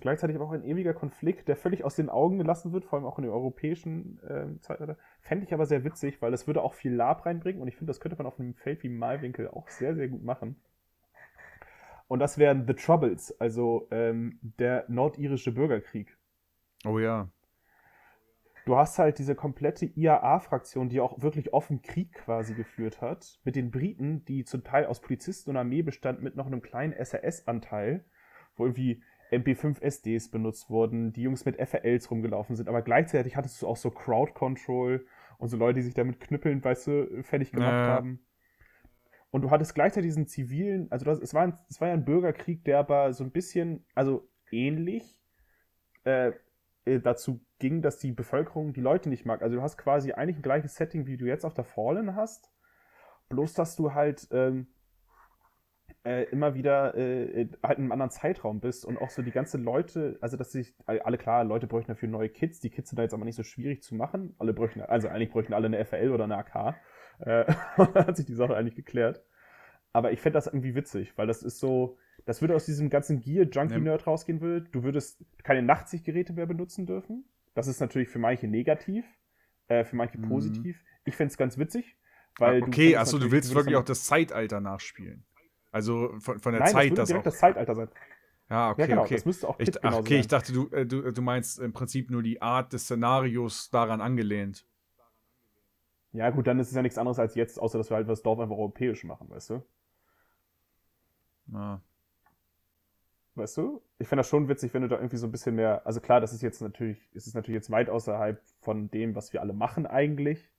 Gleichzeitig 0.00 0.36
aber 0.36 0.46
auch 0.46 0.52
ein 0.52 0.64
ewiger 0.64 0.94
Konflikt, 0.94 1.48
der 1.48 1.56
völlig 1.56 1.84
aus 1.84 1.94
den 1.94 2.10
Augen 2.10 2.38
gelassen 2.38 2.72
wird, 2.72 2.84
vor 2.84 2.98
allem 2.98 3.06
auch 3.06 3.18
in 3.18 3.24
der 3.24 3.32
europäischen 3.32 4.18
äh, 4.24 4.60
Zeitalter. 4.60 4.96
Fände 5.20 5.46
ich 5.46 5.54
aber 5.54 5.64
sehr 5.64 5.84
witzig, 5.84 6.20
weil 6.20 6.34
es 6.34 6.46
würde 6.46 6.62
auch 6.62 6.74
viel 6.74 6.92
Lab 6.92 7.24
reinbringen 7.24 7.62
und 7.62 7.68
ich 7.68 7.76
finde, 7.76 7.90
das 7.90 8.00
könnte 8.00 8.18
man 8.18 8.26
auf 8.26 8.38
einem 8.38 8.54
Feld 8.54 8.82
wie 8.82 8.88
Malwinkel 8.88 9.48
auch 9.48 9.68
sehr, 9.68 9.94
sehr 9.94 10.08
gut 10.08 10.24
machen. 10.24 10.56
Und 12.08 12.18
das 12.18 12.36
wären 12.36 12.66
The 12.66 12.74
Troubles, 12.74 13.40
also 13.40 13.88
ähm, 13.90 14.38
der 14.42 14.84
nordirische 14.88 15.52
Bürgerkrieg. 15.52 16.16
Oh 16.84 16.98
ja 16.98 17.30
du 18.66 18.76
hast 18.76 18.98
halt 18.98 19.18
diese 19.18 19.34
komplette 19.34 19.86
IAA-Fraktion, 19.86 20.88
die 20.88 21.00
auch 21.00 21.22
wirklich 21.22 21.54
offen 21.54 21.82
Krieg 21.82 22.12
quasi 22.12 22.52
geführt 22.52 23.00
hat, 23.00 23.40
mit 23.44 23.56
den 23.56 23.70
Briten, 23.70 24.24
die 24.26 24.44
zum 24.44 24.64
Teil 24.64 24.86
aus 24.86 25.00
Polizisten 25.00 25.50
und 25.50 25.56
Armee 25.56 25.82
bestand, 25.82 26.20
mit 26.22 26.36
noch 26.36 26.46
einem 26.46 26.60
kleinen 26.60 26.92
SRS-Anteil, 26.92 28.04
wo 28.56 28.64
irgendwie 28.64 29.02
MP5-SDs 29.30 30.30
benutzt 30.30 30.68
wurden, 30.68 31.12
die 31.12 31.22
Jungs 31.22 31.44
mit 31.44 31.56
FRLs 31.56 32.10
rumgelaufen 32.10 32.56
sind, 32.56 32.68
aber 32.68 32.82
gleichzeitig 32.82 33.36
hattest 33.36 33.62
du 33.62 33.68
auch 33.68 33.76
so 33.76 33.90
Crowd-Control 33.90 35.06
und 35.38 35.48
so 35.48 35.56
Leute, 35.56 35.78
die 35.78 35.84
sich 35.84 35.94
damit 35.94 36.20
knüppeln, 36.20 36.62
weißt 36.62 36.86
du, 36.88 37.22
fertig 37.22 37.52
gemacht 37.52 37.70
naja. 37.70 37.88
haben. 37.88 38.20
Und 39.30 39.42
du 39.42 39.50
hattest 39.50 39.74
gleichzeitig 39.74 40.08
diesen 40.08 40.26
zivilen, 40.26 40.90
also 40.90 41.04
das, 41.04 41.20
es, 41.20 41.34
war 41.34 41.42
ein, 41.42 41.54
es 41.68 41.80
war 41.80 41.88
ja 41.88 41.94
ein 41.94 42.04
Bürgerkrieg, 42.04 42.64
der 42.64 42.78
aber 42.78 43.12
so 43.12 43.22
ein 43.22 43.30
bisschen, 43.30 43.84
also 43.94 44.28
ähnlich 44.50 45.20
äh, 46.04 46.32
äh, 46.84 47.00
dazu 47.00 47.45
ging, 47.58 47.82
dass 47.82 47.98
die 47.98 48.12
Bevölkerung 48.12 48.72
die 48.72 48.80
Leute 48.80 49.08
nicht 49.08 49.24
mag. 49.24 49.42
Also 49.42 49.56
du 49.56 49.62
hast 49.62 49.78
quasi 49.78 50.12
eigentlich 50.12 50.38
ein 50.38 50.42
gleiches 50.42 50.74
Setting, 50.74 51.06
wie 51.06 51.16
du 51.16 51.26
jetzt 51.26 51.44
auf 51.44 51.54
der 51.54 51.64
Fallen 51.64 52.14
hast, 52.14 52.50
bloß 53.28 53.54
dass 53.54 53.76
du 53.76 53.94
halt 53.94 54.28
ähm, 54.30 54.68
äh, 56.04 56.24
immer 56.30 56.54
wieder 56.54 56.94
äh, 56.96 57.48
halt 57.62 57.78
in 57.78 57.84
einem 57.84 57.92
anderen 57.92 58.10
Zeitraum 58.10 58.60
bist 58.60 58.84
und 58.84 58.96
auch 58.98 59.10
so 59.10 59.22
die 59.22 59.32
ganzen 59.32 59.64
Leute, 59.64 60.18
also 60.20 60.36
dass 60.36 60.52
sich, 60.52 60.74
alle 60.86 61.18
klar, 61.18 61.44
Leute 61.44 61.66
bräuchten 61.66 61.92
dafür 61.92 62.08
neue 62.08 62.28
Kits, 62.28 62.60
die 62.60 62.70
Kits 62.70 62.90
sind 62.90 62.98
da 62.98 63.02
jetzt 63.02 63.14
aber 63.14 63.24
nicht 63.24 63.36
so 63.36 63.42
schwierig 63.42 63.82
zu 63.82 63.94
machen. 63.94 64.34
Alle 64.38 64.52
bräuchten, 64.52 64.82
also 64.82 65.08
eigentlich 65.08 65.30
bräuchten 65.30 65.52
alle 65.52 65.66
eine 65.66 65.84
FL 65.84 66.10
oder 66.12 66.24
eine 66.24 66.36
AK. 66.36 66.76
Äh, 67.18 67.44
hat 67.76 68.16
sich 68.16 68.26
die 68.26 68.34
Sache 68.34 68.56
eigentlich 68.56 68.76
geklärt. 68.76 69.24
Aber 69.92 70.12
ich 70.12 70.20
fände 70.20 70.34
das 70.34 70.46
irgendwie 70.46 70.74
witzig, 70.74 71.16
weil 71.16 71.26
das 71.26 71.42
ist 71.42 71.58
so, 71.58 71.96
das 72.24 72.40
würde 72.40 72.54
aus 72.54 72.66
diesem 72.66 72.90
ganzen 72.90 73.20
Gear-Junkie-Nerd 73.20 74.06
rausgehen 74.06 74.40
will. 74.40 74.68
Du 74.70 74.82
würdest 74.82 75.24
keine 75.42 75.62
Nachtsichtgeräte 75.62 76.34
mehr 76.34 76.46
benutzen 76.46 76.86
dürfen. 76.86 77.24
Das 77.56 77.68
ist 77.68 77.80
natürlich 77.80 78.10
für 78.10 78.18
manche 78.18 78.46
negativ, 78.46 79.06
äh, 79.68 79.82
für 79.82 79.96
manche 79.96 80.18
mhm. 80.18 80.28
positiv. 80.28 80.78
Ich 81.06 81.16
fände 81.16 81.30
es 81.30 81.38
ganz 81.38 81.56
witzig, 81.56 81.96
weil. 82.38 82.62
Ah, 82.62 82.66
okay, 82.66 82.96
achso, 82.98 83.18
du 83.18 83.30
willst 83.30 83.54
wirklich 83.54 83.76
auch 83.76 83.84
das 83.84 84.04
Zeitalter 84.04 84.60
nachspielen. 84.60 85.24
Also 85.72 86.14
von, 86.18 86.38
von 86.38 86.52
der 86.52 86.60
Nein, 86.60 86.70
Zeit, 86.70 86.90
das, 86.92 86.98
das 86.98 87.08
direkt 87.08 87.26
auch. 87.26 87.30
das 87.30 87.38
Zeitalter 87.38 87.74
sein. 87.74 87.88
Ja, 88.50 88.70
okay, 88.72 88.82
ja, 88.82 88.86
genau, 88.88 89.02
okay. 89.04 89.14
Das 89.14 89.24
müsste 89.24 89.48
auch 89.48 89.58
ich, 89.58 89.70
ach, 89.82 89.94
okay, 89.94 90.08
sein. 90.10 90.20
ich 90.20 90.28
dachte, 90.28 90.52
du, 90.52 90.68
äh, 90.68 90.84
du, 90.84 91.10
du 91.10 91.22
meinst 91.22 91.58
im 91.58 91.72
Prinzip 91.72 92.10
nur 92.10 92.22
die 92.22 92.42
Art 92.42 92.74
des 92.74 92.82
Szenarios 92.82 93.70
daran 93.70 94.02
angelehnt. 94.02 94.68
Ja, 96.12 96.28
gut, 96.28 96.46
dann 96.46 96.58
ist 96.58 96.68
es 96.68 96.74
ja 96.74 96.82
nichts 96.82 96.98
anderes 96.98 97.18
als 97.18 97.36
jetzt, 97.36 97.58
außer 97.58 97.78
dass 97.78 97.90
wir 97.90 97.96
halt 97.96 98.08
das 98.08 98.20
Dorf 98.20 98.38
einfach 98.38 98.56
europäisch 98.56 99.02
machen, 99.04 99.30
weißt 99.30 99.48
du? 99.48 99.66
Ja. 101.54 101.80
Weißt 103.36 103.58
du? 103.58 103.82
Ich 103.98 104.08
fände 104.08 104.20
das 104.20 104.30
schon 104.30 104.48
witzig, 104.48 104.72
wenn 104.72 104.80
du 104.82 104.88
da 104.88 104.96
irgendwie 104.96 105.18
so 105.18 105.26
ein 105.26 105.32
bisschen 105.32 105.54
mehr. 105.54 105.86
Also 105.86 106.00
klar, 106.00 106.20
das 106.20 106.32
ist 106.32 106.40
jetzt 106.42 106.62
natürlich, 106.62 106.98
ist 107.12 107.26
es 107.26 107.34
natürlich 107.34 107.56
jetzt 107.56 107.70
weit 107.70 107.90
außerhalb 107.90 108.42
von 108.60 108.90
dem, 108.90 109.14
was 109.14 109.34
wir 109.34 109.42
alle 109.42 109.52
machen 109.52 109.86
eigentlich. 109.86 110.50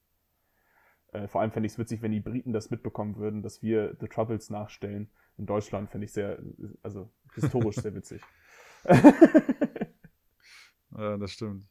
Äh, 1.12 1.26
vor 1.26 1.40
allem 1.40 1.50
fände 1.50 1.66
ich 1.66 1.72
es 1.72 1.78
witzig, 1.78 2.02
wenn 2.02 2.12
die 2.12 2.20
Briten 2.20 2.52
das 2.52 2.70
mitbekommen 2.70 3.16
würden, 3.16 3.42
dass 3.42 3.62
wir 3.62 3.96
The 3.98 4.06
Troubles 4.06 4.48
nachstellen. 4.50 5.10
In 5.38 5.46
Deutschland 5.46 5.90
fände 5.90 6.04
ich 6.04 6.12
sehr, 6.12 6.38
also 6.82 7.10
historisch 7.34 7.76
sehr 7.76 7.94
witzig. 7.94 8.22
ja, 10.96 11.16
das 11.16 11.32
stimmt. 11.32 11.66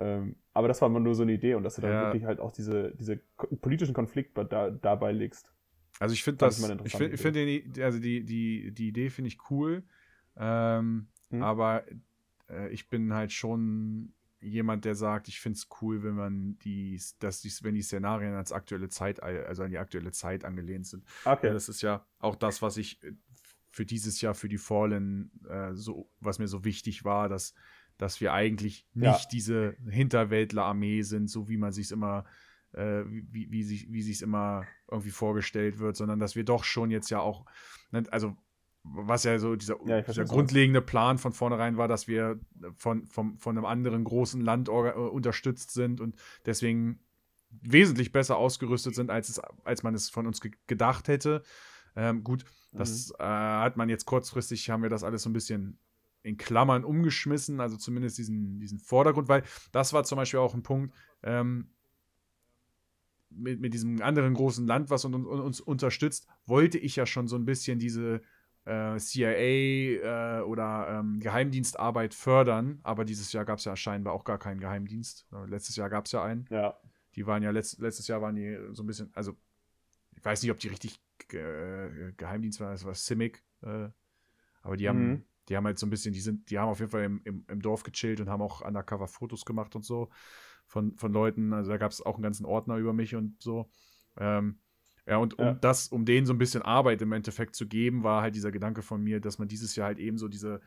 Ähm, 0.00 0.34
aber 0.52 0.66
das 0.66 0.82
war 0.82 0.88
mal 0.88 0.98
nur 0.98 1.14
so 1.14 1.22
eine 1.22 1.32
Idee 1.32 1.54
und 1.54 1.62
dass 1.62 1.76
du 1.76 1.82
dann 1.82 1.92
ja. 1.92 2.02
wirklich 2.06 2.24
halt 2.24 2.40
auch 2.40 2.50
diese, 2.50 2.92
diese 2.96 3.18
politischen 3.60 3.94
Konflikte 3.94 4.44
da, 4.44 4.70
dabei 4.70 5.12
legst. 5.12 5.52
Also 5.98 6.14
ich 6.14 6.24
finde 6.24 6.38
das, 6.38 6.58
ich 6.84 6.96
finde 6.96 7.16
find 7.16 7.36
die, 7.36 7.82
also 7.82 7.98
die, 7.98 8.24
die, 8.24 8.72
die 8.72 8.88
Idee 8.88 9.10
finde 9.10 9.28
ich 9.28 9.50
cool, 9.50 9.84
ähm, 10.36 11.06
hm. 11.30 11.42
aber 11.42 11.84
äh, 12.48 12.68
ich 12.70 12.88
bin 12.88 13.12
halt 13.12 13.32
schon 13.32 14.12
jemand, 14.40 14.84
der 14.84 14.94
sagt, 14.94 15.28
ich 15.28 15.40
finde 15.40 15.56
es 15.56 15.68
cool, 15.80 16.02
wenn 16.02 16.14
man 16.14 16.58
die, 16.58 17.00
dass 17.20 17.40
die, 17.40 17.50
wenn 17.62 17.74
die 17.74 17.82
Szenarien 17.82 18.34
als 18.34 18.52
aktuelle 18.52 18.88
Zeit, 18.88 19.22
also 19.22 19.62
an 19.62 19.70
die 19.70 19.78
aktuelle 19.78 20.10
Zeit 20.10 20.44
angelehnt 20.44 20.86
sind. 20.86 21.04
Okay. 21.24 21.46
Ja, 21.46 21.52
das 21.52 21.68
ist 21.68 21.82
ja 21.82 22.04
auch 22.18 22.34
das, 22.34 22.60
was 22.60 22.76
ich 22.76 23.02
äh, 23.04 23.12
für 23.70 23.86
dieses 23.86 24.20
Jahr 24.20 24.34
für 24.34 24.48
die 24.48 24.58
Fallen 24.58 25.30
äh, 25.48 25.72
so, 25.74 26.10
was 26.20 26.38
mir 26.38 26.48
so 26.48 26.64
wichtig 26.64 27.04
war, 27.04 27.28
dass, 27.28 27.54
dass 27.96 28.20
wir 28.20 28.32
eigentlich 28.32 28.86
nicht 28.92 29.04
ja. 29.04 29.28
diese 29.30 29.76
Hinterwäldler-Armee 29.88 31.02
sind, 31.02 31.30
so 31.30 31.48
wie 31.48 31.56
man 31.56 31.72
sich 31.72 31.86
es 31.86 31.92
immer 31.92 32.24
äh, 32.72 33.04
wie, 33.06 33.50
wie, 33.50 33.62
sich, 33.62 33.90
wie 33.92 34.02
sich 34.02 34.16
es 34.16 34.22
immer 34.22 34.66
irgendwie 34.92 35.10
vorgestellt 35.10 35.78
wird, 35.78 35.96
sondern 35.96 36.18
dass 36.18 36.36
wir 36.36 36.44
doch 36.44 36.64
schon 36.64 36.90
jetzt 36.90 37.10
ja 37.10 37.20
auch, 37.20 37.44
ne, 37.90 38.04
also 38.10 38.36
was 38.84 39.24
ja 39.24 39.38
so 39.38 39.54
dieser, 39.54 39.76
ja, 39.86 40.02
dieser 40.02 40.24
grundlegende 40.24 40.80
Plan 40.80 41.18
von 41.18 41.32
vornherein 41.32 41.76
war, 41.76 41.88
dass 41.88 42.08
wir 42.08 42.40
von, 42.76 43.06
von, 43.06 43.38
von 43.38 43.56
einem 43.56 43.64
anderen 43.64 44.04
großen 44.04 44.40
Land 44.40 44.68
äh, 44.68 44.72
unterstützt 44.72 45.72
sind 45.72 46.00
und 46.00 46.16
deswegen 46.46 46.98
wesentlich 47.50 48.12
besser 48.12 48.36
ausgerüstet 48.36 48.94
sind, 48.94 49.10
als, 49.10 49.28
es, 49.28 49.38
als 49.64 49.82
man 49.82 49.94
es 49.94 50.10
von 50.10 50.26
uns 50.26 50.40
ge 50.40 50.52
gedacht 50.66 51.08
hätte. 51.08 51.42
Ähm, 51.94 52.24
gut, 52.24 52.44
das 52.72 53.10
mhm. 53.10 53.14
äh, 53.18 53.24
hat 53.24 53.76
man 53.76 53.88
jetzt 53.88 54.06
kurzfristig, 54.06 54.68
haben 54.70 54.82
wir 54.82 54.90
das 54.90 55.04
alles 55.04 55.22
so 55.22 55.30
ein 55.30 55.34
bisschen 55.34 55.78
in 56.22 56.36
Klammern 56.36 56.84
umgeschmissen, 56.84 57.60
also 57.60 57.76
zumindest 57.76 58.16
diesen, 58.18 58.60
diesen 58.60 58.78
Vordergrund, 58.78 59.28
weil 59.28 59.42
das 59.72 59.92
war 59.92 60.04
zum 60.04 60.16
Beispiel 60.16 60.40
auch 60.40 60.54
ein 60.54 60.62
Punkt, 60.62 60.94
ähm, 61.22 61.68
mit, 63.36 63.60
mit 63.60 63.74
diesem 63.74 64.00
anderen 64.02 64.34
großen 64.34 64.66
Land, 64.66 64.90
was 64.90 65.04
uns, 65.04 65.26
uns 65.26 65.60
unterstützt, 65.60 66.26
wollte 66.46 66.78
ich 66.78 66.96
ja 66.96 67.06
schon 67.06 67.28
so 67.28 67.36
ein 67.36 67.44
bisschen 67.44 67.78
diese 67.78 68.20
äh, 68.64 68.96
CIA 68.98 70.38
äh, 70.38 70.42
oder 70.42 71.00
ähm, 71.00 71.20
Geheimdienstarbeit 71.20 72.14
fördern, 72.14 72.80
aber 72.82 73.04
dieses 73.04 73.32
Jahr 73.32 73.44
gab 73.44 73.58
es 73.58 73.64
ja 73.64 73.74
scheinbar 73.76 74.12
auch 74.14 74.24
gar 74.24 74.38
keinen 74.38 74.60
Geheimdienst. 74.60 75.26
Äh, 75.32 75.46
letztes 75.46 75.76
Jahr 75.76 75.90
gab 75.90 76.06
es 76.06 76.12
ja 76.12 76.22
einen. 76.22 76.46
Ja. 76.50 76.78
Die 77.14 77.26
waren 77.26 77.42
ja 77.42 77.50
letzt, 77.50 77.78
letztes 77.80 78.08
Jahr 78.08 78.22
waren 78.22 78.36
die 78.36 78.58
so 78.72 78.82
ein 78.82 78.86
bisschen, 78.86 79.10
also 79.14 79.36
ich 80.16 80.24
weiß 80.24 80.42
nicht, 80.42 80.52
ob 80.52 80.58
die 80.58 80.68
richtig 80.68 81.00
äh, 81.32 82.12
Geheimdienst 82.16 82.60
waren, 82.60 82.72
das 82.72 82.84
war 82.84 82.94
CIMIC, 82.94 83.42
äh, 83.62 83.88
aber 84.62 84.76
die 84.76 84.88
haben, 84.88 85.08
mhm. 85.08 85.24
die 85.48 85.56
haben 85.56 85.66
halt 85.66 85.78
so 85.78 85.86
ein 85.86 85.90
bisschen, 85.90 86.14
die 86.14 86.20
sind, 86.20 86.48
die 86.50 86.58
haben 86.58 86.68
auf 86.68 86.78
jeden 86.78 86.90
Fall 86.90 87.04
im, 87.04 87.20
im, 87.24 87.44
im 87.48 87.60
Dorf 87.60 87.82
gechillt 87.82 88.20
und 88.20 88.28
haben 88.28 88.42
auch 88.42 88.60
undercover 88.60 89.08
Fotos 89.08 89.44
gemacht 89.44 89.74
und 89.74 89.84
so 89.84 90.08
von, 90.72 90.96
von 90.96 91.12
Leuten. 91.12 91.52
Also 91.52 91.70
da 91.70 91.76
gab 91.76 91.92
es 91.92 92.00
auch 92.00 92.14
einen 92.14 92.22
ganzen 92.22 92.46
Ordner 92.46 92.76
über 92.76 92.94
mich 92.94 93.14
und 93.14 93.40
so. 93.40 93.70
Ähm, 94.16 94.58
ja, 95.06 95.18
und 95.18 95.38
um 95.38 95.44
ja. 95.44 95.54
das, 95.54 95.88
um 95.88 96.06
denen 96.06 96.26
so 96.26 96.32
ein 96.32 96.38
bisschen 96.38 96.62
Arbeit 96.62 97.02
im 97.02 97.12
Endeffekt 97.12 97.54
zu 97.54 97.68
geben, 97.68 98.04
war 98.04 98.22
halt 98.22 98.34
dieser 98.34 98.50
Gedanke 98.50 98.82
von 98.82 99.02
mir, 99.02 99.20
dass 99.20 99.38
man 99.38 99.48
dieses 99.48 99.76
Jahr 99.76 99.88
halt 99.88 99.98
eben 99.98 100.16
so 100.16 100.28
diese 100.28 100.62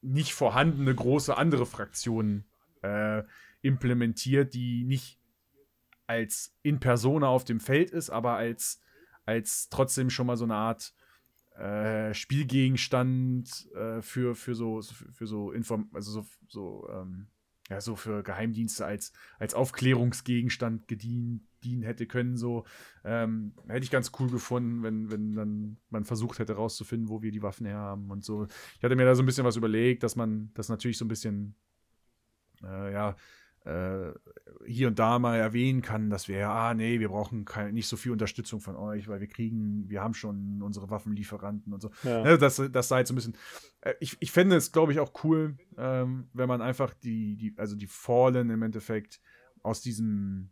nicht 0.00 0.32
vorhandene 0.32 0.94
große 0.94 1.36
andere 1.36 1.66
Fraktion 1.66 2.44
äh, 2.80 3.22
implementiert, 3.60 4.54
die 4.54 4.84
nicht 4.84 5.20
als 6.06 6.56
in 6.62 6.80
Persona 6.80 7.28
auf 7.28 7.44
dem 7.44 7.60
Feld 7.60 7.90
ist, 7.90 8.08
aber 8.08 8.34
als, 8.36 8.80
als 9.26 9.68
trotzdem 9.68 10.08
schon 10.08 10.26
mal 10.26 10.38
so 10.38 10.44
eine 10.44 10.54
Art 10.54 10.94
äh, 11.54 12.14
Spielgegenstand 12.14 13.68
äh, 13.74 14.00
für, 14.00 14.34
für 14.34 14.54
so, 14.54 14.80
für 14.80 15.26
so 15.26 15.52
Inform 15.52 15.90
also 15.92 16.12
so, 16.12 16.26
so 16.48 16.88
ähm, 16.90 17.26
ja, 17.70 17.80
so 17.80 17.94
für 17.94 18.22
Geheimdienste 18.22 18.84
als, 18.84 19.12
als 19.38 19.54
Aufklärungsgegenstand 19.54 20.88
gedient 20.88 21.42
dienen 21.62 21.82
hätte 21.82 22.06
können. 22.06 22.36
So 22.36 22.64
ähm, 23.04 23.52
hätte 23.68 23.84
ich 23.84 23.90
ganz 23.90 24.10
cool 24.18 24.28
gefunden, 24.28 24.82
wenn, 24.82 25.10
wenn 25.10 25.34
dann 25.34 25.76
man 25.88 26.04
versucht 26.04 26.40
hätte 26.40 26.54
rauszufinden, 26.54 27.08
wo 27.08 27.22
wir 27.22 27.30
die 27.30 27.42
Waffen 27.42 27.66
her 27.66 27.76
haben 27.76 28.10
und 28.10 28.24
so. 28.24 28.48
Ich 28.76 28.84
hatte 28.84 28.96
mir 28.96 29.04
da 29.04 29.14
so 29.14 29.22
ein 29.22 29.26
bisschen 29.26 29.44
was 29.44 29.56
überlegt, 29.56 30.02
dass 30.02 30.16
man 30.16 30.50
das 30.54 30.68
natürlich 30.68 30.98
so 30.98 31.04
ein 31.04 31.08
bisschen, 31.08 31.54
äh, 32.64 32.92
ja, 32.92 33.14
äh, 33.70 34.12
hier 34.66 34.88
und 34.88 34.98
da 34.98 35.18
mal 35.18 35.36
erwähnen 35.36 35.82
kann, 35.82 36.10
dass 36.10 36.28
wir 36.28 36.38
ja, 36.38 36.52
ah, 36.52 36.74
nee, 36.74 37.00
wir 37.00 37.08
brauchen 37.08 37.44
kein, 37.44 37.72
nicht 37.72 37.88
so 37.88 37.96
viel 37.96 38.12
Unterstützung 38.12 38.60
von 38.60 38.76
euch, 38.76 39.08
weil 39.08 39.20
wir 39.20 39.28
kriegen, 39.28 39.88
wir 39.88 40.02
haben 40.02 40.14
schon 40.14 40.60
unsere 40.62 40.90
Waffenlieferanten 40.90 41.72
und 41.72 41.80
so. 41.80 41.90
Ja. 42.02 42.22
Ne, 42.22 42.38
das, 42.38 42.60
das 42.70 42.88
sei 42.88 43.00
jetzt 43.00 43.10
ein 43.10 43.14
bisschen. 43.14 43.36
Äh, 43.80 43.94
ich, 44.00 44.16
ich 44.20 44.32
fände 44.32 44.56
es, 44.56 44.72
glaube 44.72 44.92
ich, 44.92 45.00
auch 45.00 45.12
cool, 45.24 45.56
ähm, 45.78 46.28
wenn 46.32 46.48
man 46.48 46.62
einfach 46.62 46.94
die, 46.94 47.36
die, 47.36 47.54
also 47.56 47.76
die 47.76 47.86
Fallen 47.86 48.50
im 48.50 48.62
Endeffekt 48.62 49.20
aus 49.62 49.80
diesem 49.80 50.50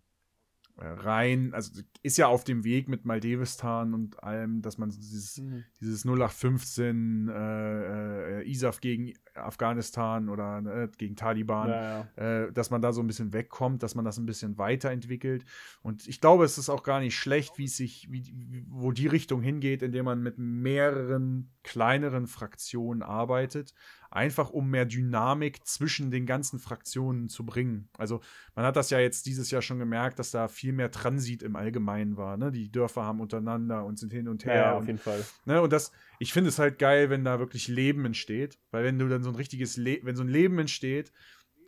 rein, 0.81 1.53
also 1.55 1.83
ist 2.03 2.19
ja 2.19 2.29
auf 2.29 2.45
dem 2.45 2.63
Weg 2.63 2.89
mit 2.89 3.05
Maldevistan 3.05 3.95
und 3.95 4.23
allem, 4.23 4.63
dass 4.63 4.79
man 4.79 4.91
dieses, 4.91 5.39
mhm. 5.39 5.65
dieses 5.81 6.05
0815 6.05 7.29
äh, 7.29 8.41
äh, 8.41 8.51
ISAF 8.51 8.81
gegen 8.81 9.13
Afghanistan 9.35 10.29
oder 10.29 10.85
äh, 10.85 10.89
gegen 10.97 11.17
Taliban, 11.17 11.69
ja, 11.69 12.07
ja. 12.17 12.45
Äh, 12.45 12.53
dass 12.53 12.71
man 12.71 12.81
da 12.81 12.93
so 12.93 13.01
ein 13.01 13.09
bisschen 13.09 13.33
wegkommt, 13.33 13.83
dass 13.83 13.95
man 13.97 14.05
das 14.05 14.19
ein 14.19 14.27
bisschen 14.27 14.57
weiterentwickelt. 14.57 15.45
Und 15.83 16.07
ich 16.07 16.21
glaube, 16.21 16.45
es 16.45 16.59
ist 16.59 16.69
auch 16.69 16.85
gar 16.85 17.01
nicht 17.01 17.17
schlecht, 17.17 17.59
wie 17.59 17.65
es 17.65 17.77
sich, 17.77 18.07
wie, 18.11 18.65
wo 18.69 18.93
die 18.93 19.09
Richtung 19.09 19.43
hingeht, 19.43 19.83
indem 19.83 20.05
man 20.05 20.23
mit 20.23 20.39
mehreren 20.39 21.51
kleineren 21.65 22.27
Fraktionen 22.27 23.03
arbeitet 23.03 23.75
einfach 24.11 24.51
um 24.51 24.71
mehr 24.71 24.87
Dynamik 24.87 25.67
zwischen 25.67 26.11
den 26.11 26.25
ganzen 26.25 26.59
Fraktionen 26.59 27.29
zu 27.29 27.45
bringen. 27.45 27.89
Also 27.99 28.21
man 28.55 28.65
hat 28.65 28.77
das 28.77 28.91
ja 28.91 28.99
jetzt 28.99 29.27
dieses 29.27 29.51
Jahr 29.51 29.63
schon 29.63 29.79
gemerkt, 29.79 30.19
dass 30.19 30.31
da 30.31 30.49
viel 30.49 30.73
mehr 30.73 30.91
Transit 30.91 31.43
im 31.43 31.57
Allgemeinen 31.57 32.17
war. 32.17 32.37
Ne? 32.37 32.51
Die 32.51 32.71
Dörfer 32.71 33.05
haben 33.05 33.21
untereinander 33.21 33.85
und 33.85 33.99
sind 33.99 34.13
hin 34.13 34.29
und 34.29 34.45
her. 34.45 34.55
Ja, 34.55 34.73
auf 34.73 34.81
und, 34.81 34.87
jeden 34.87 34.99
Fall. 34.99 35.25
Ne? 35.45 35.61
Und 35.61 35.73
das, 35.73 35.93
ich 36.19 36.33
finde 36.33 36.49
es 36.49 36.59
halt 36.59 36.79
geil, 36.79 37.11
wenn 37.11 37.25
da 37.25 37.39
wirklich 37.39 37.69
Leben 37.69 38.05
entsteht, 38.05 38.59
weil 38.71 38.85
wenn 38.85 38.99
du 38.99 39.09
dann 39.09 39.23
so 39.23 39.31
ein 39.31 39.37
richtiges, 39.37 39.77
Le 39.77 40.01
wenn 40.03 40.17
so 40.17 40.23
ein 40.23 40.29
Leben 40.29 40.59
entsteht, 40.59 41.13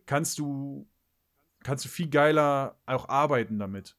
kannst 0.07 0.39
du 0.39 0.89
kannst 1.63 1.85
du 1.85 1.89
viel 1.91 2.09
geiler 2.09 2.81
auch 2.87 3.09
arbeiten 3.09 3.59
damit. 3.59 3.97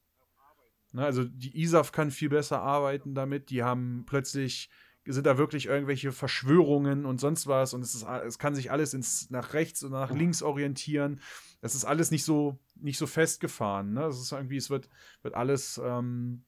Ne? 0.92 1.04
Also 1.04 1.24
die 1.24 1.60
ISAF 1.60 1.92
kann 1.92 2.10
viel 2.10 2.28
besser 2.28 2.60
arbeiten 2.60 3.14
damit. 3.14 3.50
Die 3.50 3.62
haben 3.62 4.04
plötzlich 4.06 4.68
sind 5.06 5.26
da 5.26 5.36
wirklich 5.36 5.66
irgendwelche 5.66 6.12
Verschwörungen 6.12 7.04
und 7.06 7.18
sonst 7.18 7.46
was 7.46 7.74
und 7.74 7.82
es, 7.82 7.94
ist, 7.94 8.06
es 8.06 8.38
kann 8.38 8.54
sich 8.54 8.70
alles 8.70 8.94
ins, 8.94 9.30
nach 9.30 9.52
rechts 9.52 9.82
und 9.82 9.92
nach 9.92 10.10
links 10.12 10.42
orientieren. 10.42 11.20
Das 11.60 11.74
ist 11.74 11.84
alles 11.84 12.10
nicht 12.10 12.24
so, 12.24 12.58
nicht 12.76 12.98
so 12.98 13.06
festgefahren. 13.06 13.94
Ne? 13.94 14.04
Es 14.04 14.20
ist 14.20 14.32
irgendwie, 14.32 14.56
es 14.56 14.70
wird, 14.70 14.88
wird 15.22 15.34
alles 15.34 15.80
ähm, 15.84 16.44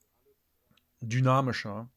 dynamischer. 1.01 1.91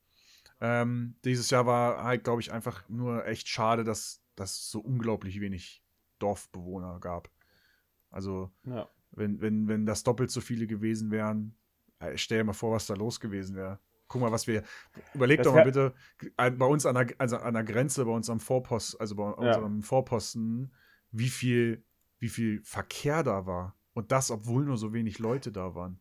Ähm, 0.60 1.16
dieses 1.24 1.50
Jahr 1.52 1.66
war 1.66 2.04
halt, 2.04 2.24
glaube 2.24 2.42
ich, 2.42 2.52
einfach 2.52 2.88
nur 2.90 3.26
echt 3.28 3.48
schade, 3.48 3.84
dass, 3.84 4.24
dass 4.36 4.52
es 4.52 4.72
so 4.72 4.80
unglaublich 4.80 5.40
wenig 5.40 5.84
Dorfbewohner 6.20 7.00
gab. 7.00 7.30
Also, 8.10 8.52
ja. 8.64 8.90
wenn, 9.12 9.42
wenn, 9.42 9.68
wenn 9.68 9.86
das 9.86 10.04
doppelt 10.04 10.32
so 10.32 10.42
viele 10.42 10.66
gewesen 10.66 11.12
wären, 11.12 11.56
äh, 12.00 12.18
stell 12.18 12.40
dir 12.40 12.44
mal 12.46 12.54
vor, 12.54 12.72
was 12.72 12.88
da 12.88 12.96
los 12.96 13.20
gewesen 13.20 13.56
wäre. 13.56 13.80
Guck 14.08 14.22
mal, 14.22 14.32
was 14.32 14.48
wir. 14.48 14.64
Überleg 15.14 15.38
das 15.38 15.48
doch 15.48 15.54
mal 15.54 15.66
bitte, 15.66 15.94
bei 16.36 16.66
uns 16.66 16.86
an 16.86 16.96
der, 16.96 17.08
also 17.18 17.38
an 17.38 17.54
der 17.54 17.64
Grenze, 17.64 18.06
bei 18.06 18.12
uns 18.12 18.30
am 18.30 18.40
Vorpost, 18.40 19.00
also 19.00 19.16
bei 19.16 19.24
ja. 19.24 19.32
unserem 19.32 19.82
Vorposten, 19.82 20.74
wie 21.12 21.30
viel, 21.30 21.84
wie 22.20 22.30
viel 22.30 22.62
Verkehr 22.64 23.24
da 23.24 23.46
war. 23.46 23.76
Und 23.94 24.12
das, 24.12 24.32
obwohl 24.32 24.64
nur 24.64 24.78
so 24.78 24.94
wenig 24.94 25.20
Leute 25.20 25.52
da 25.52 25.76
waren. 25.76 26.00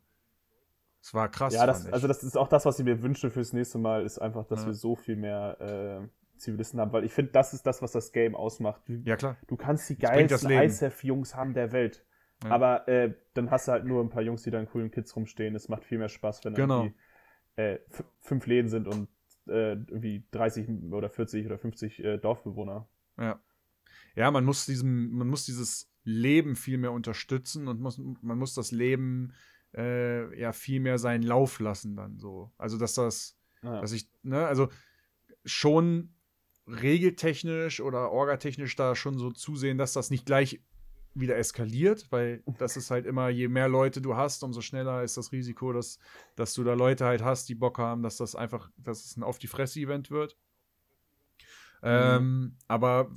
Das 1.00 1.14
war 1.14 1.28
krass. 1.30 1.54
Ja, 1.54 1.66
das, 1.66 1.86
also 1.86 2.08
das 2.08 2.22
ist 2.22 2.36
auch 2.36 2.48
das, 2.48 2.66
was 2.66 2.78
ich 2.78 2.84
mir 2.84 3.00
wünsche 3.00 3.30
fürs 3.30 3.52
nächste 3.52 3.78
Mal, 3.78 4.04
ist 4.04 4.18
einfach, 4.18 4.44
dass 4.46 4.62
ja. 4.62 4.66
wir 4.66 4.74
so 4.74 4.96
viel 4.96 5.16
mehr 5.16 5.60
äh, 6.02 6.08
Zivilisten 6.36 6.80
haben, 6.80 6.92
weil 6.92 7.04
ich 7.04 7.12
finde, 7.12 7.32
das 7.32 7.54
ist 7.54 7.66
das, 7.66 7.82
was 7.82 7.92
das 7.92 8.12
Game 8.12 8.34
ausmacht. 8.34 8.82
Du, 8.86 8.94
ja, 9.04 9.16
klar. 9.16 9.36
Du 9.46 9.56
kannst 9.56 9.88
die 9.88 9.96
geilsten 9.96 10.50
ISAF-Jungs 10.50 11.34
haben 11.34 11.54
der 11.54 11.72
Welt. 11.72 12.04
Ja. 12.44 12.50
Aber 12.50 12.88
äh, 12.88 13.14
dann 13.34 13.50
hast 13.50 13.68
du 13.68 13.72
halt 13.72 13.84
nur 13.84 14.02
ein 14.02 14.10
paar 14.10 14.22
Jungs, 14.22 14.42
die 14.42 14.50
da 14.50 14.60
in 14.60 14.66
coolen 14.66 14.90
Kids 14.90 15.14
rumstehen. 15.16 15.54
Es 15.54 15.68
macht 15.68 15.84
viel 15.84 15.98
mehr 15.98 16.08
Spaß, 16.08 16.44
wenn 16.44 16.54
genau. 16.54 16.82
irgendwie 16.82 16.98
äh, 17.56 17.78
fünf 18.20 18.46
Läden 18.46 18.68
sind 18.68 18.86
und 18.86 19.08
äh, 19.48 19.72
irgendwie 19.72 20.24
30 20.30 20.68
oder 20.92 21.10
40 21.10 21.46
oder 21.46 21.58
50 21.58 22.04
äh, 22.04 22.18
Dorfbewohner. 22.18 22.88
Ja. 23.18 23.40
Ja, 24.14 24.30
man 24.30 24.44
muss 24.44 24.66
diesem, 24.66 25.10
man 25.12 25.28
muss 25.28 25.44
dieses 25.44 25.90
Leben 26.04 26.56
viel 26.56 26.78
mehr 26.78 26.92
unterstützen 26.92 27.68
und 27.68 27.80
muss, 27.80 27.98
man 27.98 28.38
muss 28.38 28.54
das 28.54 28.72
Leben 28.72 29.32
äh, 29.74 30.38
ja 30.38 30.52
viel 30.52 30.80
mehr 30.80 30.98
seinen 30.98 31.22
Lauf 31.22 31.60
lassen 31.60 31.96
dann 31.96 32.18
so. 32.18 32.52
Also 32.56 32.78
dass 32.78 32.94
das, 32.94 33.38
ja. 33.62 33.80
dass 33.80 33.92
ich, 33.92 34.08
ne, 34.22 34.46
also 34.46 34.68
schon 35.44 36.14
regeltechnisch 36.66 37.80
oder 37.80 38.10
orgatechnisch 38.10 38.74
da 38.76 38.96
schon 38.96 39.18
so 39.18 39.30
zusehen, 39.30 39.78
dass 39.78 39.92
das 39.92 40.10
nicht 40.10 40.26
gleich 40.26 40.60
wieder 41.18 41.36
eskaliert, 41.36 42.06
weil 42.10 42.43
das 42.59 42.76
ist 42.76 42.90
halt 42.90 43.06
immer, 43.06 43.28
je 43.28 43.48
mehr 43.48 43.68
Leute 43.68 44.01
du 44.01 44.16
hast, 44.16 44.43
umso 44.43 44.60
schneller 44.60 45.02
ist 45.02 45.16
das 45.16 45.32
Risiko, 45.32 45.72
dass, 45.72 45.98
dass 46.34 46.55
du 46.55 46.64
da 46.64 46.74
Leute 46.74 47.05
halt 47.05 47.22
hast, 47.22 47.48
die 47.48 47.55
Bock 47.55 47.78
haben, 47.78 48.02
dass 48.02 48.16
das 48.18 48.34
einfach, 48.34 48.70
dass 48.76 49.05
es 49.05 49.16
ein 49.16 49.22
Auf 49.22 49.38
die 49.38 49.47
Fresse-Event 49.47 50.10
wird. 50.10 50.36
Mhm. 51.82 51.88
Ähm, 51.88 52.56
aber 52.68 53.10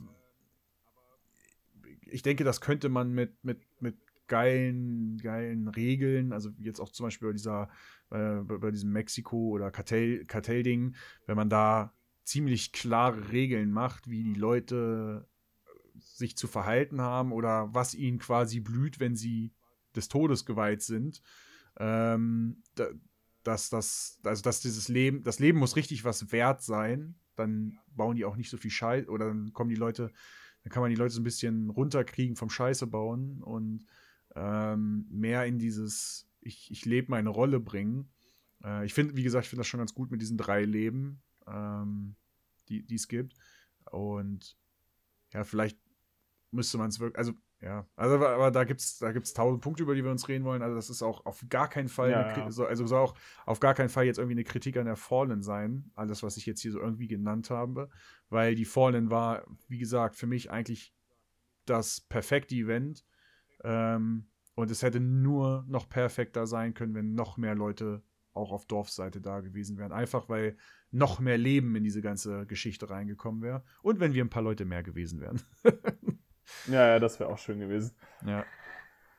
ich 2.06 2.22
denke, 2.22 2.44
das 2.44 2.62
könnte 2.62 2.90
man 2.90 3.12
mit, 3.12 3.44
mit, 3.44 3.62
mit 3.80 3.98
geilen, 4.28 5.18
geilen 5.18 5.68
Regeln, 5.68 6.34
also 6.34 6.50
jetzt 6.60 6.80
auch 6.80 6.90
zum 6.90 7.06
Beispiel 7.06 7.30
bei 7.30 7.34
dieser, 7.34 7.70
äh, 8.12 8.36
bei 8.42 8.72
diesem 8.72 8.92
Mexiko- 8.92 9.50
oder 9.50 9.72
Kartell, 9.72 10.26
Kartellding, 10.26 10.96
wenn 11.26 11.36
man 11.36 11.50
da 11.50 11.94
ziemlich 12.24 12.72
klare 12.72 13.32
Regeln 13.32 13.72
macht, 13.72 14.10
wie 14.10 14.24
die 14.24 14.36
Leute 14.36 15.28
sich 16.00 16.38
zu 16.38 16.48
verhalten 16.48 17.02
haben 17.02 17.32
oder 17.32 17.74
was 17.74 17.94
ihnen 17.94 18.20
quasi 18.20 18.60
blüht, 18.60 19.00
wenn 19.00 19.16
sie 19.16 19.54
des 19.96 20.08
Todes 20.08 20.46
geweiht 20.46 20.82
sind. 20.82 21.22
Ähm, 21.78 22.64
dass 23.44 23.70
das, 23.70 24.20
also 24.24 24.42
dass 24.42 24.62
dieses 24.62 24.90
Leben, 24.90 25.24
das 25.24 25.40
Leben 25.40 25.60
muss 25.60 25.76
richtig 25.76 26.04
was 26.04 26.32
wert 26.32 26.62
sein, 26.62 27.16
dann 27.36 27.80
bauen 27.96 28.16
die 28.16 28.26
auch 28.26 28.36
nicht 28.36 28.50
so 28.50 28.58
viel 28.58 28.72
Scheiße 28.72 29.10
oder 29.10 29.28
dann 29.28 29.54
kommen 29.54 29.70
die 29.70 29.76
Leute, 29.76 30.12
dann 30.64 30.72
kann 30.72 30.82
man 30.82 30.90
die 30.90 30.98
Leute 30.98 31.14
so 31.14 31.22
ein 31.22 31.24
bisschen 31.24 31.70
runterkriegen 31.70 32.36
vom 32.36 32.50
Scheiße 32.50 32.86
bauen 32.88 33.42
und 33.42 33.86
ähm, 34.36 35.08
mehr 35.10 35.46
in 35.46 35.58
dieses, 35.58 36.28
ich, 36.42 36.70
ich 36.70 36.86
lebe 36.86 37.12
meine 37.12 37.30
Rolle 37.30 37.60
bringen. 37.60 38.10
Äh, 38.64 38.86
ich 38.86 38.94
finde, 38.94 39.16
wie 39.16 39.24
gesagt, 39.24 39.46
ich 39.46 39.50
finde 39.50 39.62
das 39.62 39.68
schon 39.68 39.80
ganz 39.80 39.94
gut 39.94 40.12
mit 40.12 40.22
diesen 40.22 40.38
drei 40.38 40.66
Leben, 40.66 41.22
ähm, 41.48 42.16
die 42.68 42.94
es 42.94 43.08
gibt. 43.08 43.36
Und 43.90 44.58
ja, 45.34 45.44
vielleicht 45.44 45.78
müsste 46.52 46.78
man 46.78 46.90
es 46.90 47.00
wirklich, 47.00 47.18
also 47.18 47.34
ja, 47.62 47.86
also 47.96 48.16
aber 48.26 48.52
da 48.52 48.64
gibt 48.64 48.80
es 48.80 49.00
da 49.00 49.12
gibt's 49.12 49.34
tausend 49.34 49.62
Punkte, 49.62 49.84
über 49.84 49.94
die 49.94 50.04
wir 50.04 50.12
uns 50.12 50.30
reden 50.30 50.46
wollen. 50.46 50.62
Also 50.62 50.76
das 50.76 50.90
ist 50.90 51.02
auch 51.02 51.26
auf 51.26 51.44
gar 51.50 51.68
keinen 51.68 51.90
Fall, 51.90 52.12
ja, 52.12 52.26
eine, 52.26 52.38
ja. 52.38 52.46
also 52.46 52.86
soll 52.88 53.00
auch 53.00 53.16
auf 53.46 53.60
gar 53.60 53.74
keinen 53.74 53.90
Fall 53.90 54.06
jetzt 54.06 54.18
irgendwie 54.18 54.36
eine 54.36 54.46
Kritik 54.46 54.78
an 54.78 54.86
der 54.86 54.96
Fallen 54.96 55.42
sein, 55.42 55.92
alles, 55.96 56.24
was 56.24 56.38
ich 56.38 56.46
jetzt 56.46 56.62
hier 56.62 56.72
so 56.72 56.80
irgendwie 56.80 57.08
genannt 57.08 57.50
habe, 57.50 57.90
weil 58.30 58.56
die 58.56 58.66
Fallen 58.66 59.10
war, 59.10 59.46
wie 59.68 59.78
gesagt, 59.78 60.16
für 60.16 60.28
mich 60.28 60.52
eigentlich 60.52 60.94
das 61.66 62.02
perfekte 62.02 62.56
Event. 62.56 63.06
Ähm, 63.64 64.30
und 64.56 64.72
es 64.72 64.82
hätte 64.82 65.00
nur 65.00 65.66
noch 65.68 65.88
perfekter 65.88 66.48
sein 66.48 66.74
können, 66.74 66.94
wenn 66.94 67.14
noch 67.14 67.38
mehr 67.38 67.56
Leute 67.56 68.04
auch 68.34 68.52
auf 68.52 68.66
Dorfseite 68.66 69.22
da 69.22 69.42
gewesen 69.42 69.78
wären. 69.78 69.92
Einfach 69.92 70.30
weil 70.30 70.58
noch 70.92 71.20
mehr 71.20 71.38
Leben 71.38 71.76
in 71.76 71.84
diese 71.84 72.02
ganze 72.02 72.46
Geschichte 72.46 72.90
reingekommen 72.90 73.42
wäre. 73.42 73.64
Und 73.82 74.00
wenn 74.00 74.14
wir 74.14 74.24
ein 74.24 74.30
paar 74.30 74.44
Leute 74.44 74.66
mehr 74.66 74.84
gewesen 74.84 75.20
wären. 75.20 75.42
Ja, 76.68 76.88
ja, 76.88 77.00
das 77.00 77.20
wäre 77.20 77.30
auch 77.30 77.38
schön 77.38 77.60
gewesen. 77.60 77.96
Ja. 78.26 78.46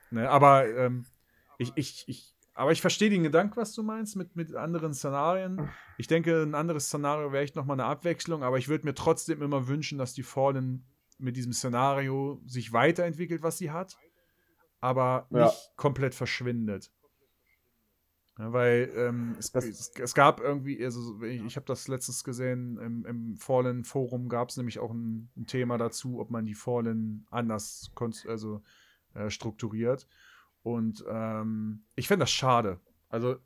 Ne, 0.09 0.29
aber 0.29 0.67
ähm, 0.67 1.05
ich, 1.57 1.71
ich, 1.75 2.03
ich, 2.07 2.35
aber 2.53 2.71
ich 2.71 2.81
verstehe 2.81 3.09
den 3.09 3.23
Gedanken, 3.23 3.55
was 3.55 3.73
du 3.73 3.83
meinst, 3.83 4.15
mit, 4.15 4.35
mit 4.35 4.55
anderen 4.55 4.93
Szenarien. 4.93 5.69
Ich 5.97 6.07
denke, 6.07 6.41
ein 6.41 6.55
anderes 6.55 6.87
Szenario 6.87 7.31
wäre 7.31 7.43
echt 7.43 7.55
nochmal 7.55 7.79
eine 7.79 7.85
Abwechslung, 7.89 8.43
aber 8.43 8.57
ich 8.57 8.67
würde 8.67 8.85
mir 8.85 8.93
trotzdem 8.93 9.41
immer 9.41 9.67
wünschen, 9.67 9.97
dass 9.97 10.13
die 10.13 10.23
Fallen 10.23 10.85
mit 11.17 11.37
diesem 11.37 11.53
Szenario 11.53 12.41
sich 12.45 12.73
weiterentwickelt, 12.73 13.43
was 13.43 13.57
sie 13.57 13.71
hat, 13.71 13.97
aber 14.79 15.27
nicht 15.29 15.41
ja. 15.41 15.53
komplett 15.75 16.15
verschwindet. 16.15 16.91
Ja, 18.39 18.53
weil 18.53 18.91
ähm, 18.95 19.35
es, 19.37 19.53
es, 19.53 19.91
es, 19.99 20.13
gab 20.13 20.39
irgendwie, 20.39 20.83
also 20.83 21.21
ich, 21.21 21.43
ich 21.43 21.55
habe 21.57 21.65
das 21.65 21.87
letztes 21.87 22.23
gesehen, 22.23 22.77
im, 22.77 23.05
im 23.05 23.37
Fallen 23.37 23.83
Forum 23.83 24.29
gab 24.29 24.49
es 24.49 24.57
nämlich 24.57 24.79
auch 24.79 24.91
ein, 24.91 25.29
ein, 25.35 25.45
Thema 25.47 25.77
dazu, 25.77 26.19
ob 26.19 26.29
man 26.31 26.45
die 26.45 26.55
Fallen 26.55 27.27
anders 27.29 27.91
also, 28.27 28.63
äh, 29.13 29.29
strukturiert. 29.29 30.07
Und 30.63 31.03
ähm, 31.09 31.83
ich 31.95 32.07
fände 32.07 32.23
das 32.23 32.31
schade. 32.31 32.79
Also 33.09 33.37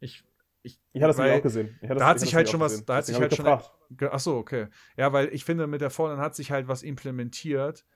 ich. 0.00 0.24
Ich, 0.62 0.78
ich 0.92 1.00
hatte 1.00 1.08
das 1.08 1.18
weil, 1.18 1.38
auch 1.38 1.42
gesehen. 1.42 1.78
Das, 1.80 1.96
da 1.96 2.06
hat 2.06 2.20
sich 2.20 2.34
halt 2.34 2.46
schon 2.50 2.60
was, 2.60 2.84
da 2.84 2.96
hat 2.96 3.06
sich 3.06 3.18
halt 3.18 3.34
schon. 3.34 3.46
Ach 3.46 4.20
so, 4.20 4.36
okay. 4.36 4.66
Ja, 4.94 5.10
weil 5.10 5.28
ich 5.32 5.46
finde, 5.46 5.66
mit 5.66 5.80
der 5.80 5.88
Fallen 5.88 6.18
hat 6.18 6.34
sich 6.34 6.50
halt 6.50 6.68
was 6.68 6.82
implementiert, 6.82 7.86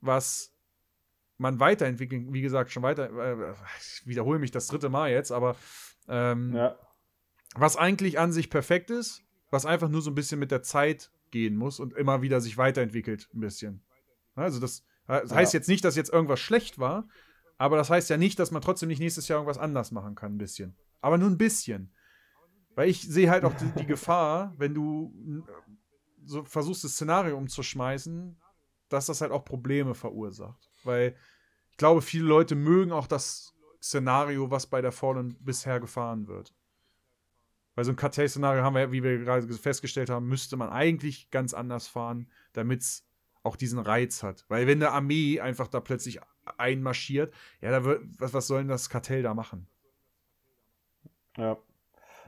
was 0.00 0.54
man 1.38 1.60
weiterentwickeln, 1.60 2.32
wie 2.32 2.42
gesagt, 2.42 2.70
schon 2.70 2.82
weiter, 2.82 3.10
äh, 3.10 3.54
ich 3.80 4.06
wiederhole 4.06 4.38
mich 4.38 4.50
das 4.50 4.66
dritte 4.66 4.88
Mal 4.88 5.10
jetzt, 5.10 5.32
aber 5.32 5.56
ähm, 6.08 6.54
ja. 6.54 6.76
was 7.54 7.76
eigentlich 7.76 8.18
an 8.18 8.32
sich 8.32 8.50
perfekt 8.50 8.90
ist, 8.90 9.22
was 9.50 9.64
einfach 9.64 9.88
nur 9.88 10.02
so 10.02 10.10
ein 10.10 10.14
bisschen 10.14 10.38
mit 10.38 10.50
der 10.50 10.62
Zeit 10.62 11.10
gehen 11.30 11.56
muss 11.56 11.80
und 11.80 11.94
immer 11.94 12.22
wieder 12.22 12.40
sich 12.40 12.58
weiterentwickelt, 12.58 13.28
ein 13.34 13.40
bisschen. 13.40 13.82
Also 14.34 14.60
das, 14.60 14.84
das 15.06 15.32
heißt 15.32 15.54
ja. 15.54 15.58
jetzt 15.58 15.68
nicht, 15.68 15.84
dass 15.84 15.96
jetzt 15.96 16.12
irgendwas 16.12 16.40
schlecht 16.40 16.78
war, 16.78 17.08
Aber 17.58 17.76
das 17.76 17.90
heißt 17.90 18.08
ja 18.08 18.16
nicht, 18.16 18.38
dass 18.38 18.52
man 18.52 18.62
trotzdem 18.62 18.88
nicht 18.88 19.00
nächstes 19.00 19.26
Jahr 19.26 19.40
irgendwas 19.40 19.58
anders 19.58 19.90
machen 19.90 20.14
kann, 20.14 20.34
ein 20.34 20.38
bisschen. 20.38 20.76
Aber 21.00 21.18
nur 21.18 21.28
ein 21.28 21.38
bisschen. 21.38 21.92
Weil 22.76 22.88
ich 22.88 23.02
sehe 23.02 23.28
halt 23.28 23.44
auch 23.44 23.54
die, 23.54 23.80
die 23.80 23.86
Gefahr, 23.86 24.54
wenn 24.56 24.72
du 24.72 25.44
so 26.24 26.44
versuchst, 26.44 26.84
das 26.84 26.92
Szenario 26.92 27.36
umzuschmeißen, 27.36 28.40
dass 28.88 29.06
das 29.06 29.20
halt 29.20 29.32
auch 29.32 29.44
Probleme 29.44 29.94
verursacht. 29.94 30.67
Weil 30.84 31.16
ich 31.70 31.76
glaube, 31.76 32.02
viele 32.02 32.24
Leute 32.24 32.54
mögen 32.54 32.92
auch 32.92 33.06
das 33.06 33.54
Szenario, 33.82 34.50
was 34.50 34.66
bei 34.66 34.80
der 34.80 34.92
Fallen 34.92 35.36
bisher 35.40 35.80
gefahren 35.80 36.26
wird. 36.26 36.54
Weil 37.74 37.84
so 37.84 37.92
ein 37.92 37.96
Kartell-Szenario 37.96 38.62
haben 38.62 38.74
wir, 38.74 38.90
wie 38.90 39.04
wir 39.04 39.18
gerade 39.18 39.46
festgestellt 39.52 40.10
haben, 40.10 40.26
müsste 40.26 40.56
man 40.56 40.70
eigentlich 40.70 41.30
ganz 41.30 41.54
anders 41.54 41.86
fahren, 41.86 42.28
damit 42.52 42.80
es 42.80 43.06
auch 43.44 43.54
diesen 43.54 43.78
Reiz 43.78 44.22
hat. 44.22 44.44
Weil 44.48 44.66
wenn 44.66 44.82
eine 44.82 44.90
Armee 44.90 45.40
einfach 45.40 45.68
da 45.68 45.78
plötzlich 45.78 46.18
einmarschiert, 46.56 47.32
ja, 47.60 47.70
da 47.70 47.84
wird, 47.84 48.02
was, 48.18 48.34
was 48.34 48.46
soll 48.46 48.62
denn 48.62 48.68
das 48.68 48.90
Kartell 48.90 49.22
da 49.22 49.34
machen? 49.34 49.68
Ja. 51.36 51.56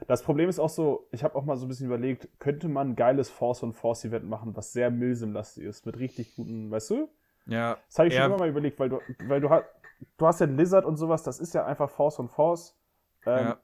Das 0.07 0.23
Problem 0.23 0.49
ist 0.49 0.57
auch 0.57 0.69
so, 0.69 1.07
ich 1.11 1.23
habe 1.23 1.35
auch 1.35 1.43
mal 1.43 1.57
so 1.57 1.65
ein 1.65 1.67
bisschen 1.67 1.85
überlegt, 1.85 2.27
könnte 2.39 2.67
man 2.67 2.91
ein 2.91 2.95
geiles 2.95 3.29
Force 3.29 3.61
on 3.61 3.73
Force 3.73 4.03
Event 4.05 4.27
machen, 4.27 4.55
was 4.55 4.73
sehr 4.73 4.89
Milsim-lastig 4.89 5.63
ist, 5.63 5.85
mit 5.85 5.99
richtig 5.99 6.35
guten, 6.35 6.71
weißt 6.71 6.89
du? 6.91 7.09
Ja. 7.45 7.77
Das 7.87 7.99
habe 7.99 8.07
ich 8.07 8.15
schon 8.15 8.25
immer 8.25 8.37
mal 8.37 8.49
überlegt, 8.49 8.79
weil 8.79 8.89
du, 8.89 8.99
weil 9.25 9.41
du, 9.41 9.49
hast, 9.49 9.65
du 10.17 10.27
hast 10.27 10.39
ja 10.39 10.45
Lizard 10.45 10.85
und 10.85 10.97
sowas, 10.97 11.23
das 11.23 11.39
ist 11.39 11.53
ja 11.53 11.65
einfach 11.65 11.89
Force 11.89 12.19
on 12.19 12.29
Force. 12.29 12.77
Ähm, 13.25 13.45
ja. 13.45 13.57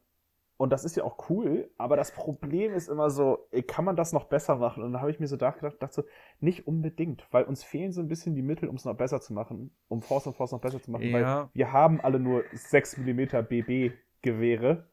Und 0.57 0.71
das 0.71 0.83
ist 0.83 0.97
ja 0.97 1.03
auch 1.03 1.29
cool, 1.29 1.69
aber 1.77 1.95
das 1.95 2.11
Problem 2.11 2.73
ist 2.73 2.89
immer 2.89 3.11
so, 3.11 3.47
kann 3.67 3.85
man 3.85 3.95
das 3.95 4.11
noch 4.11 4.23
besser 4.23 4.55
machen? 4.55 4.81
Und 4.81 4.91
da 4.91 5.01
habe 5.01 5.11
ich 5.11 5.19
mir 5.19 5.27
so 5.27 5.35
gedacht, 5.35 5.61
dachte 5.61 5.93
so, 5.93 6.03
nicht 6.39 6.65
unbedingt, 6.65 7.27
weil 7.29 7.43
uns 7.43 7.63
fehlen 7.63 7.91
so 7.91 8.01
ein 8.01 8.07
bisschen 8.07 8.33
die 8.33 8.41
Mittel, 8.41 8.67
um 8.67 8.75
es 8.75 8.83
noch 8.83 8.95
besser 8.95 9.21
zu 9.21 9.33
machen, 9.33 9.75
um 9.87 10.01
Force 10.01 10.25
on 10.25 10.33
Force 10.33 10.51
noch 10.51 10.61
besser 10.61 10.81
zu 10.81 10.89
machen, 10.89 11.09
ja. 11.09 11.13
weil 11.13 11.49
wir 11.53 11.71
haben 11.71 12.01
alle 12.01 12.19
nur 12.19 12.43
6 12.53 12.97
mm 12.97 13.45
BB-Gewehre 13.47 14.87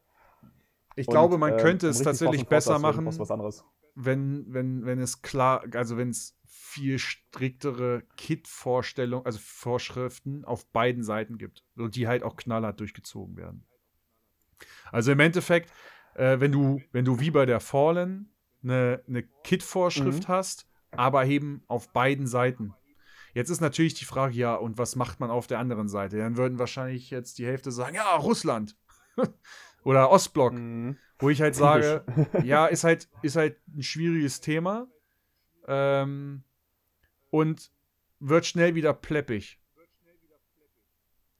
ich 0.95 1.07
und, 1.07 1.11
glaube, 1.13 1.37
man 1.37 1.53
äh, 1.53 1.57
könnte 1.57 1.87
es 1.87 2.01
tatsächlich 2.01 2.47
besser 2.47 2.79
machen, 2.79 3.05
wenn, 3.95 4.45
wenn, 4.49 4.85
wenn 4.85 4.99
es 4.99 5.21
klar, 5.21 5.63
also 5.73 5.97
wenn 5.97 6.09
es 6.09 6.37
viel 6.75 6.99
striktere 6.99 8.03
Kit-Vorstellungen, 8.17 9.25
also 9.25 9.39
Vorschriften 9.41 10.43
auf 10.43 10.69
beiden 10.71 11.03
Seiten 11.03 11.37
gibt 11.37 11.63
und 11.77 11.95
die 11.95 12.07
halt 12.07 12.23
auch 12.23 12.35
knallhart 12.35 12.81
durchgezogen 12.81 13.37
werden. 13.37 13.65
Also 14.91 15.13
im 15.13 15.19
Endeffekt, 15.21 15.71
äh, 16.15 16.39
wenn 16.41 16.51
du, 16.51 16.81
wenn 16.91 17.05
du 17.05 17.19
wie 17.21 17.31
bei 17.31 17.45
der 17.45 17.61
Fallen 17.61 18.29
eine, 18.61 19.01
eine 19.07 19.23
Kit-Vorschrift 19.43 20.27
mhm. 20.27 20.33
hast, 20.33 20.67
aber 20.91 21.25
eben 21.25 21.63
auf 21.67 21.93
beiden 21.93 22.27
Seiten. 22.27 22.73
Jetzt 23.33 23.49
ist 23.49 23.61
natürlich 23.61 23.93
die 23.93 24.05
Frage, 24.05 24.35
ja, 24.35 24.55
und 24.55 24.77
was 24.77 24.97
macht 24.97 25.21
man 25.21 25.29
auf 25.29 25.47
der 25.47 25.59
anderen 25.59 25.87
Seite? 25.87 26.17
Dann 26.17 26.35
würden 26.35 26.59
wahrscheinlich 26.59 27.09
jetzt 27.09 27.37
die 27.37 27.45
Hälfte 27.45 27.71
sagen, 27.71 27.95
ja, 27.95 28.15
Russland. 28.15 28.75
Oder 29.83 30.09
Ostblock. 30.09 30.53
Mhm. 30.53 30.97
Wo 31.19 31.29
ich 31.29 31.41
halt 31.41 31.55
sage, 31.55 32.03
ja, 32.43 32.65
ist 32.67 32.83
halt, 32.83 33.07
ist 33.21 33.37
halt 33.37 33.57
ein 33.73 33.83
schwieriges 33.83 34.41
Thema. 34.41 34.87
Ähm, 35.67 36.43
und 37.35 37.69
wird 38.21 38.45
schnell 38.45 38.75
wieder 38.75 38.93
pleppig. 38.93 39.59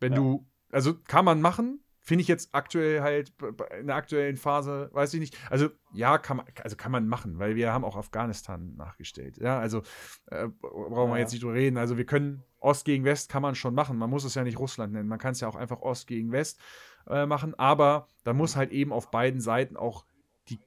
Wenn 0.02 0.12
ja. 0.12 0.18
du, 0.18 0.46
also 0.70 0.94
kann 0.94 1.24
man 1.24 1.40
machen, 1.40 1.80
finde 2.02 2.22
ich 2.22 2.28
jetzt 2.28 2.54
aktuell 2.54 3.02
halt 3.02 3.34
in 3.80 3.88
der 3.88 3.96
aktuellen 3.96 4.36
Phase, 4.36 4.90
weiß 4.92 5.14
ich 5.14 5.22
nicht. 5.22 5.38
Also 5.50 5.70
ja, 5.94 6.18
kann 6.18 6.38
man, 6.38 6.46
also 6.62 6.76
kann 6.76 6.92
man 6.92 7.08
machen, 7.08 7.40
weil 7.40 7.56
wir 7.56 7.72
haben 7.72 7.86
auch 7.86 7.96
Afghanistan 7.96 8.76
nachgestellt. 8.76 9.38
Ja, 9.38 9.58
also 9.58 9.84
äh, 10.26 10.50
brauchen 10.60 11.12
wir 11.12 11.16
ja. 11.16 11.20
jetzt 11.20 11.32
nicht 11.32 11.44
drüber 11.44 11.54
reden. 11.54 11.78
Also 11.78 11.98
wir 11.98 12.06
können 12.06 12.44
Ost 12.60 12.84
gegen 12.84 13.06
West 13.06 13.30
kann 13.30 13.42
man 13.42 13.56
schon 13.56 13.74
machen. 13.74 13.98
Man 13.98 14.10
muss 14.10 14.26
es 14.26 14.36
ja 14.36 14.44
nicht 14.44 14.60
Russland 14.60 14.92
nennen. 14.92 15.08
Man 15.08 15.20
kann 15.20 15.32
es 15.32 15.40
ja 15.40 15.48
auch 15.48 15.56
einfach 15.56 15.80
Ost 15.80 16.08
gegen 16.08 16.34
West 16.34 16.60
äh, 17.08 17.26
machen, 17.26 17.56
aber 17.58 18.10
da 18.26 18.34
muss 18.34 18.58
halt 18.58 18.74
eben 18.74 18.92
auf 18.92 19.12
beiden 19.12 19.40
Seiten 19.40 19.78
auch 19.78 20.06
die, 20.50 20.60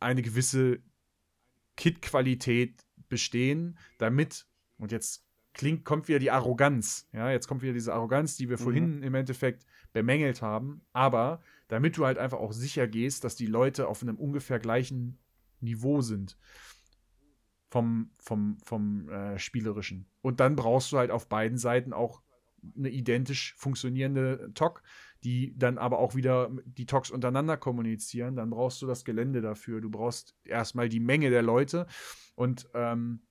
eine 0.00 0.22
gewisse 0.22 0.78
Kit-Qualität 1.76 2.85
bestehen, 3.08 3.78
damit, 3.98 4.46
und 4.78 4.92
jetzt 4.92 5.26
klingt, 5.54 5.84
kommt 5.84 6.08
wieder 6.08 6.18
die 6.18 6.30
Arroganz, 6.30 7.08
ja, 7.12 7.30
jetzt 7.30 7.48
kommt 7.48 7.62
wieder 7.62 7.72
diese 7.72 7.94
Arroganz, 7.94 8.36
die 8.36 8.48
wir 8.48 8.58
mhm. 8.58 8.62
vorhin 8.62 9.02
im 9.02 9.14
Endeffekt 9.14 9.66
bemängelt 9.92 10.42
haben, 10.42 10.82
aber 10.92 11.40
damit 11.68 11.96
du 11.96 12.04
halt 12.04 12.18
einfach 12.18 12.38
auch 12.38 12.52
sicher 12.52 12.86
gehst, 12.86 13.24
dass 13.24 13.36
die 13.36 13.46
Leute 13.46 13.88
auf 13.88 14.02
einem 14.02 14.16
ungefähr 14.16 14.58
gleichen 14.58 15.18
Niveau 15.60 16.00
sind 16.02 16.36
vom, 17.70 18.10
vom, 18.18 18.58
vom 18.64 19.08
äh, 19.08 19.38
Spielerischen. 19.38 20.06
Und 20.22 20.40
dann 20.40 20.56
brauchst 20.56 20.92
du 20.92 20.98
halt 20.98 21.10
auf 21.10 21.28
beiden 21.28 21.58
Seiten 21.58 21.92
auch 21.92 22.22
eine 22.76 22.88
identisch 22.90 23.54
funktionierende 23.56 24.50
TOC, 24.54 24.82
die 25.26 25.58
dann 25.58 25.76
aber 25.76 25.98
auch 25.98 26.14
wieder 26.14 26.52
die 26.64 26.86
Talks 26.86 27.10
untereinander 27.10 27.56
kommunizieren, 27.56 28.36
dann 28.36 28.50
brauchst 28.50 28.80
du 28.80 28.86
das 28.86 29.04
Gelände 29.04 29.40
dafür. 29.40 29.80
Du 29.80 29.90
brauchst 29.90 30.36
erstmal 30.44 30.88
die 30.88 31.00
Menge 31.00 31.30
der 31.30 31.42
Leute. 31.42 31.88
Und 32.36 32.70
ähm, 32.74 33.26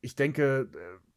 ich 0.00 0.14
denke, 0.14 0.70
äh, 0.72 1.08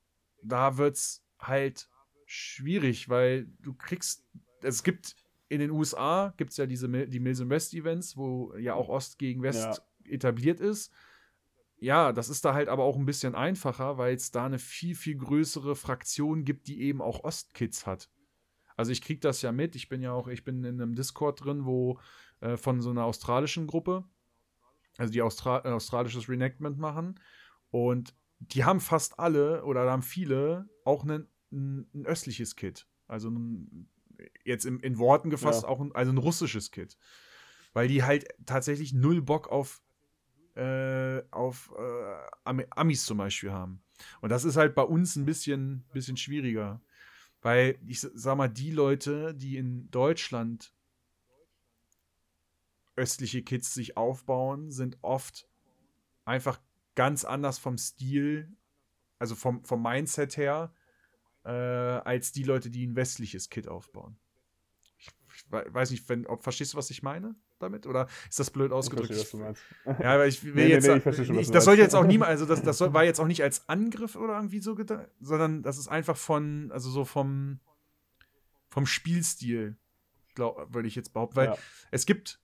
da 0.42 0.78
wird 0.78 0.96
es 0.96 1.24
halt 1.38 1.88
schwierig, 2.26 3.10
weil 3.10 3.46
du 3.60 3.76
kriegst, 3.76 4.26
es 4.64 4.82
gibt 4.82 5.16
in 5.50 5.60
den 5.60 5.70
USA 5.70 6.34
gibt 6.36 6.50
es 6.50 6.58
ja 6.58 6.66
diese 6.66 6.90
die 6.90 7.20
Mills 7.20 7.48
West 7.48 7.76
Events, 7.76 8.18
wo 8.18 8.56
ja 8.58 8.74
auch 8.74 8.90
Ost 8.90 9.20
gegen 9.20 9.44
West 9.44 9.84
ja. 10.04 10.12
etabliert 10.12 10.60
ist. 10.60 10.92
Ja, 11.78 12.12
das 12.12 12.30
ist 12.30 12.44
da 12.44 12.56
halt 12.56 12.70
aber 12.70 12.86
auch 12.86 12.98
ein 12.98 13.06
bisschen 13.06 13.36
einfacher, 13.36 14.00
weil 14.00 14.16
es 14.16 14.32
da 14.32 14.48
eine 14.48 14.58
viel, 14.58 14.96
viel 14.96 15.16
größere 15.16 15.76
Fraktion 15.76 16.44
gibt, 16.44 16.68
die 16.68 16.82
eben 16.82 17.04
auch 17.04 17.24
Ostkids 17.24 17.86
hat. 17.86 18.10
Also 18.78 18.92
ich 18.92 19.02
kriege 19.02 19.20
das 19.20 19.42
ja 19.42 19.52
mit. 19.52 19.76
Ich 19.76 19.90
bin 19.90 20.02
ja 20.02 20.14
auch, 20.14 20.28
ich 20.28 20.46
bin 20.46 20.64
in 20.64 20.80
einem 20.80 20.96
Discord 20.96 21.44
drin, 21.44 21.66
wo 21.66 22.00
äh, 22.40 22.56
von 22.56 22.80
so 22.82 22.92
einer 22.92 23.04
australischen 23.04 23.68
Gruppe, 23.68 24.06
also 24.98 25.12
die 25.12 25.24
Austra 25.24 25.66
äh, 25.66 25.70
australisches 25.70 26.30
Reenactment 26.30 26.78
machen. 26.78 27.20
Und 27.72 28.16
die 28.40 28.64
haben 28.64 28.80
fast 28.80 29.20
alle 29.20 29.66
oder 29.66 29.90
haben 29.90 30.04
viele 30.04 30.70
auch 30.86 31.04
ein, 31.04 31.28
ein, 31.52 31.90
ein 31.94 32.06
östliches 32.06 32.56
Kit. 32.56 32.88
Also 33.08 33.32
ein, 33.32 33.90
jetzt 34.46 34.66
in, 34.66 34.80
in 34.80 35.00
Worten 35.00 35.32
gefasst 35.32 35.64
ja. 35.64 35.70
auch 35.70 35.82
ein, 35.82 35.94
also 35.96 36.12
ein 36.12 36.18
russisches 36.20 36.72
Kit. 36.72 36.98
Weil 37.74 37.88
die 37.88 38.04
halt 38.04 38.28
tatsächlich 38.46 38.94
null 38.94 39.24
Bock 39.24 39.50
auf, 39.50 39.82
äh, 40.56 41.24
auf 41.32 41.74
äh, 41.78 42.66
Amis 42.70 43.06
zum 43.06 43.18
Beispiel 43.18 43.52
haben. 43.52 43.84
Und 44.22 44.30
das 44.30 44.46
ist 44.46 44.56
halt 44.56 44.76
bei 44.76 44.84
uns 44.84 45.16
ein 45.16 45.26
bisschen, 45.26 45.84
bisschen 45.94 46.18
schwieriger. 46.18 46.80
Weil 47.42 47.80
ich 47.86 48.02
sag 48.02 48.38
mal, 48.38 48.48
die 48.48 48.72
Leute, 48.72 49.34
die 49.36 49.58
in 49.58 49.90
Deutschland 49.92 50.74
östliche 52.96 53.44
Kids 53.44 53.74
sich 53.74 53.96
aufbauen, 53.96 54.72
sind 54.72 54.98
oft 55.02 55.48
einfach 56.26 56.60
ganz 56.96 57.24
anders 57.24 57.60
vom 57.60 57.78
Stil, 57.78 58.52
also 59.20 59.36
vom, 59.36 59.64
vom 59.64 59.82
Mindset 59.82 60.36
her, 60.36 60.74
äh, 61.46 61.52
als 61.52 62.32
die 62.32 62.44
Leute, 62.44 62.70
die 62.70 62.86
ein 62.86 62.96
westliches 62.96 63.50
Kit 63.50 63.68
aufbauen. 63.68 64.18
Ich, 64.98 65.10
ich 65.36 65.52
weiß 65.52 65.92
nicht, 65.92 66.10
wenn, 66.10 66.26
ob, 66.26 66.44
verstehst 66.44 66.74
du, 66.74 66.78
was 66.78 66.90
ich 66.90 67.04
meine? 67.04 67.36
Damit? 67.60 67.86
Oder 67.86 68.08
ist 68.30 68.40
das 68.40 68.52
blöd 68.52 68.72
ausgedrückt? 68.72 69.12
Ich 69.12 69.28
verstehe, 69.28 69.56
was. 69.86 70.00
Ja, 70.00 70.14
aber 70.14 70.28
ich 70.28 70.44
will 70.44 70.54
nee, 70.54 70.68
jetzt. 70.68 70.84
Nee, 70.84 70.92
nee, 70.92 70.98
ich 70.98 71.04
verstehe 71.04 71.26
schon, 71.26 71.40
ich, 71.40 71.52
das 71.52 71.66
soll 71.66 71.78
jetzt 71.78 71.96
auch 71.96 72.04
niemand, 72.08 72.30
also 72.30 72.46
das, 72.46 72.62
das 72.64 72.78
soll, 72.78 72.94
war 72.94 73.04
jetzt 73.04 73.20
auch 73.20 73.28
nicht 73.28 73.44
als 73.44 73.68
Angriff 73.70 74.16
oder 74.16 74.36
irgendwie 74.36 74.60
so 74.60 74.76
gedacht, 74.76 75.08
sondern 75.20 75.64
das 75.64 75.78
ist 75.78 75.88
einfach 75.88 76.18
von, 76.18 76.72
also 76.72 76.90
so 76.90 77.06
vom, 77.06 77.60
vom 78.70 78.86
Spielstil, 78.86 79.78
würde 80.36 80.88
ich 80.88 80.96
jetzt 80.96 81.14
behaupten. 81.14 81.36
Weil 81.36 81.48
ja. 81.48 81.58
es 81.92 82.06
gibt, 82.06 82.40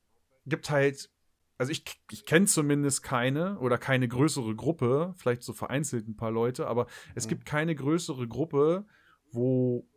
gibt 0.45 0.69
halt, 0.69 1.09
also 1.57 1.71
ich, 1.71 1.83
ich 2.11 2.25
kenne 2.25 2.45
zumindest 2.45 3.03
keine 3.03 3.59
oder 3.59 3.77
keine 3.77 4.07
größere 4.07 4.55
Gruppe, 4.55 5.13
vielleicht 5.17 5.43
so 5.43 5.53
vereinzelt 5.53 6.07
ein 6.07 6.15
paar 6.15 6.31
Leute, 6.31 6.67
aber 6.67 6.87
es 7.15 7.25
mhm. 7.25 7.29
gibt 7.29 7.45
keine 7.45 7.75
größere 7.75 8.27
Gruppe, 8.27 8.85
wo 9.31 9.87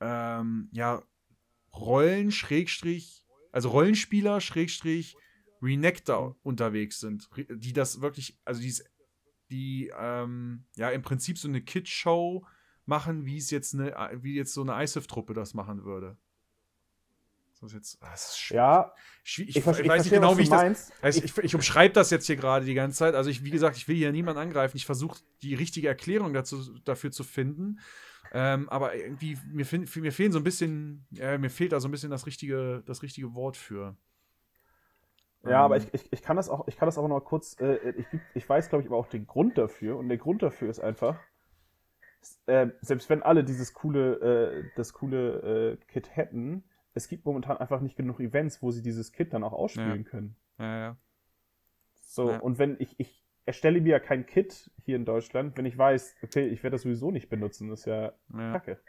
ähm, 0.00 0.68
ja 0.72 1.02
Rollen, 1.74 2.30
Schrägstrich, 2.30 3.21
also 3.52 3.68
Rollenspieler, 3.68 4.40
Schrägstrich, 4.40 5.16
Renekter 5.62 6.34
unterwegs 6.42 6.98
sind, 6.98 7.28
die 7.48 7.72
das 7.72 8.00
wirklich, 8.00 8.36
also 8.44 8.60
die, 8.60 8.74
die 9.50 9.92
ähm, 9.96 10.64
ja 10.74 10.90
im 10.90 11.02
Prinzip 11.02 11.38
so 11.38 11.46
eine 11.46 11.62
Kid-Show 11.62 12.44
machen, 12.84 13.26
wie 13.26 13.36
es 13.36 13.50
jetzt 13.50 13.74
eine, 13.74 13.94
wie 14.22 14.34
jetzt 14.34 14.54
so 14.54 14.62
eine 14.62 14.82
ISIF-Truppe 14.82 15.34
das 15.34 15.54
machen 15.54 15.84
würde. 15.84 16.16
Das 17.52 17.70
ist 17.70 17.74
jetzt, 17.74 18.02
das 18.02 18.32
ist 18.32 18.48
ja, 18.48 18.92
ich, 19.24 19.38
ich, 19.38 19.56
ich, 19.56 19.64
weiß 19.64 20.02
nicht 20.02 20.12
genau, 20.12 20.36
wie 20.36 20.42
ich 20.42 20.48
das. 20.48 20.90
Also 21.00 21.22
ich, 21.22 21.38
ich, 21.38 21.54
umschreibe 21.54 21.94
das 21.94 22.10
jetzt 22.10 22.26
hier 22.26 22.34
gerade 22.34 22.66
die 22.66 22.74
ganze 22.74 22.98
Zeit. 22.98 23.14
Also 23.14 23.30
ich, 23.30 23.44
wie 23.44 23.50
gesagt, 23.50 23.76
ich 23.76 23.86
will 23.86 23.94
hier 23.94 24.10
niemanden 24.10 24.40
angreifen. 24.40 24.76
Ich 24.76 24.84
versuche 24.84 25.20
die 25.42 25.54
richtige 25.54 25.86
Erklärung 25.86 26.32
dazu, 26.32 26.76
dafür 26.80 27.12
zu 27.12 27.22
finden. 27.22 27.78
Ähm, 28.34 28.68
aber 28.70 28.94
irgendwie, 28.94 29.36
mir, 29.46 29.66
mir 29.70 30.12
fehlen 30.12 30.32
so 30.32 30.38
ein 30.38 30.44
bisschen, 30.44 31.06
äh, 31.18 31.36
mir 31.36 31.50
fehlt 31.50 31.72
da 31.72 31.80
so 31.80 31.88
ein 31.88 31.90
bisschen 31.90 32.10
das 32.10 32.26
richtige, 32.26 32.82
das 32.86 33.02
richtige 33.02 33.34
Wort 33.34 33.58
für. 33.58 33.94
Ja, 35.44 35.50
ähm, 35.50 35.56
aber 35.56 35.76
ich, 35.76 35.92
ich, 35.92 36.10
ich, 36.12 36.22
kann 36.22 36.36
das 36.36 36.48
auch, 36.48 36.66
ich 36.66 36.76
kann 36.76 36.86
das 36.86 36.96
auch 36.96 37.06
noch 37.08 37.20
kurz, 37.20 37.60
äh, 37.60 37.90
ich, 37.90 38.06
ich 38.34 38.48
weiß, 38.48 38.70
glaube 38.70 38.82
ich, 38.82 38.88
aber 38.88 38.96
auch 38.96 39.08
den 39.08 39.26
Grund 39.26 39.58
dafür. 39.58 39.98
Und 39.98 40.08
der 40.08 40.16
Grund 40.16 40.42
dafür 40.42 40.70
ist 40.70 40.78
einfach, 40.78 41.20
äh, 42.46 42.68
selbst 42.80 43.10
wenn 43.10 43.22
alle 43.22 43.44
dieses 43.44 43.74
coole, 43.74 44.14
äh, 44.20 44.70
das 44.76 44.94
coole 44.94 45.72
äh, 45.72 45.84
Kit 45.88 46.16
hätten, 46.16 46.64
es 46.94 47.08
gibt 47.08 47.26
momentan 47.26 47.56
einfach 47.58 47.80
nicht 47.80 47.96
genug 47.96 48.20
Events, 48.20 48.62
wo 48.62 48.70
sie 48.70 48.82
dieses 48.82 49.12
Kit 49.12 49.34
dann 49.34 49.44
auch 49.44 49.52
ausspielen 49.52 50.04
Ja. 50.04 50.10
können. 50.10 50.36
Ja, 50.58 50.78
ja. 50.78 50.96
So, 52.00 52.30
Ja. 52.30 52.38
und 52.38 52.58
wenn 52.58 52.76
ich, 52.78 52.98
ich 52.98 53.22
erstelle 53.44 53.80
mir 53.80 53.90
ja 53.90 54.00
kein 54.00 54.26
Kit 54.26 54.70
hier 54.84 54.96
in 54.96 55.04
Deutschland, 55.04 55.56
wenn 55.56 55.64
ich 55.66 55.76
weiß, 55.76 56.16
okay, 56.22 56.48
ich 56.48 56.62
werde 56.62 56.74
das 56.74 56.82
sowieso 56.82 57.10
nicht 57.10 57.28
benutzen, 57.28 57.68
das 57.68 57.80
ist 57.80 57.86
ja 57.86 58.12
ja. 58.32 58.52
kacke. 58.52 58.80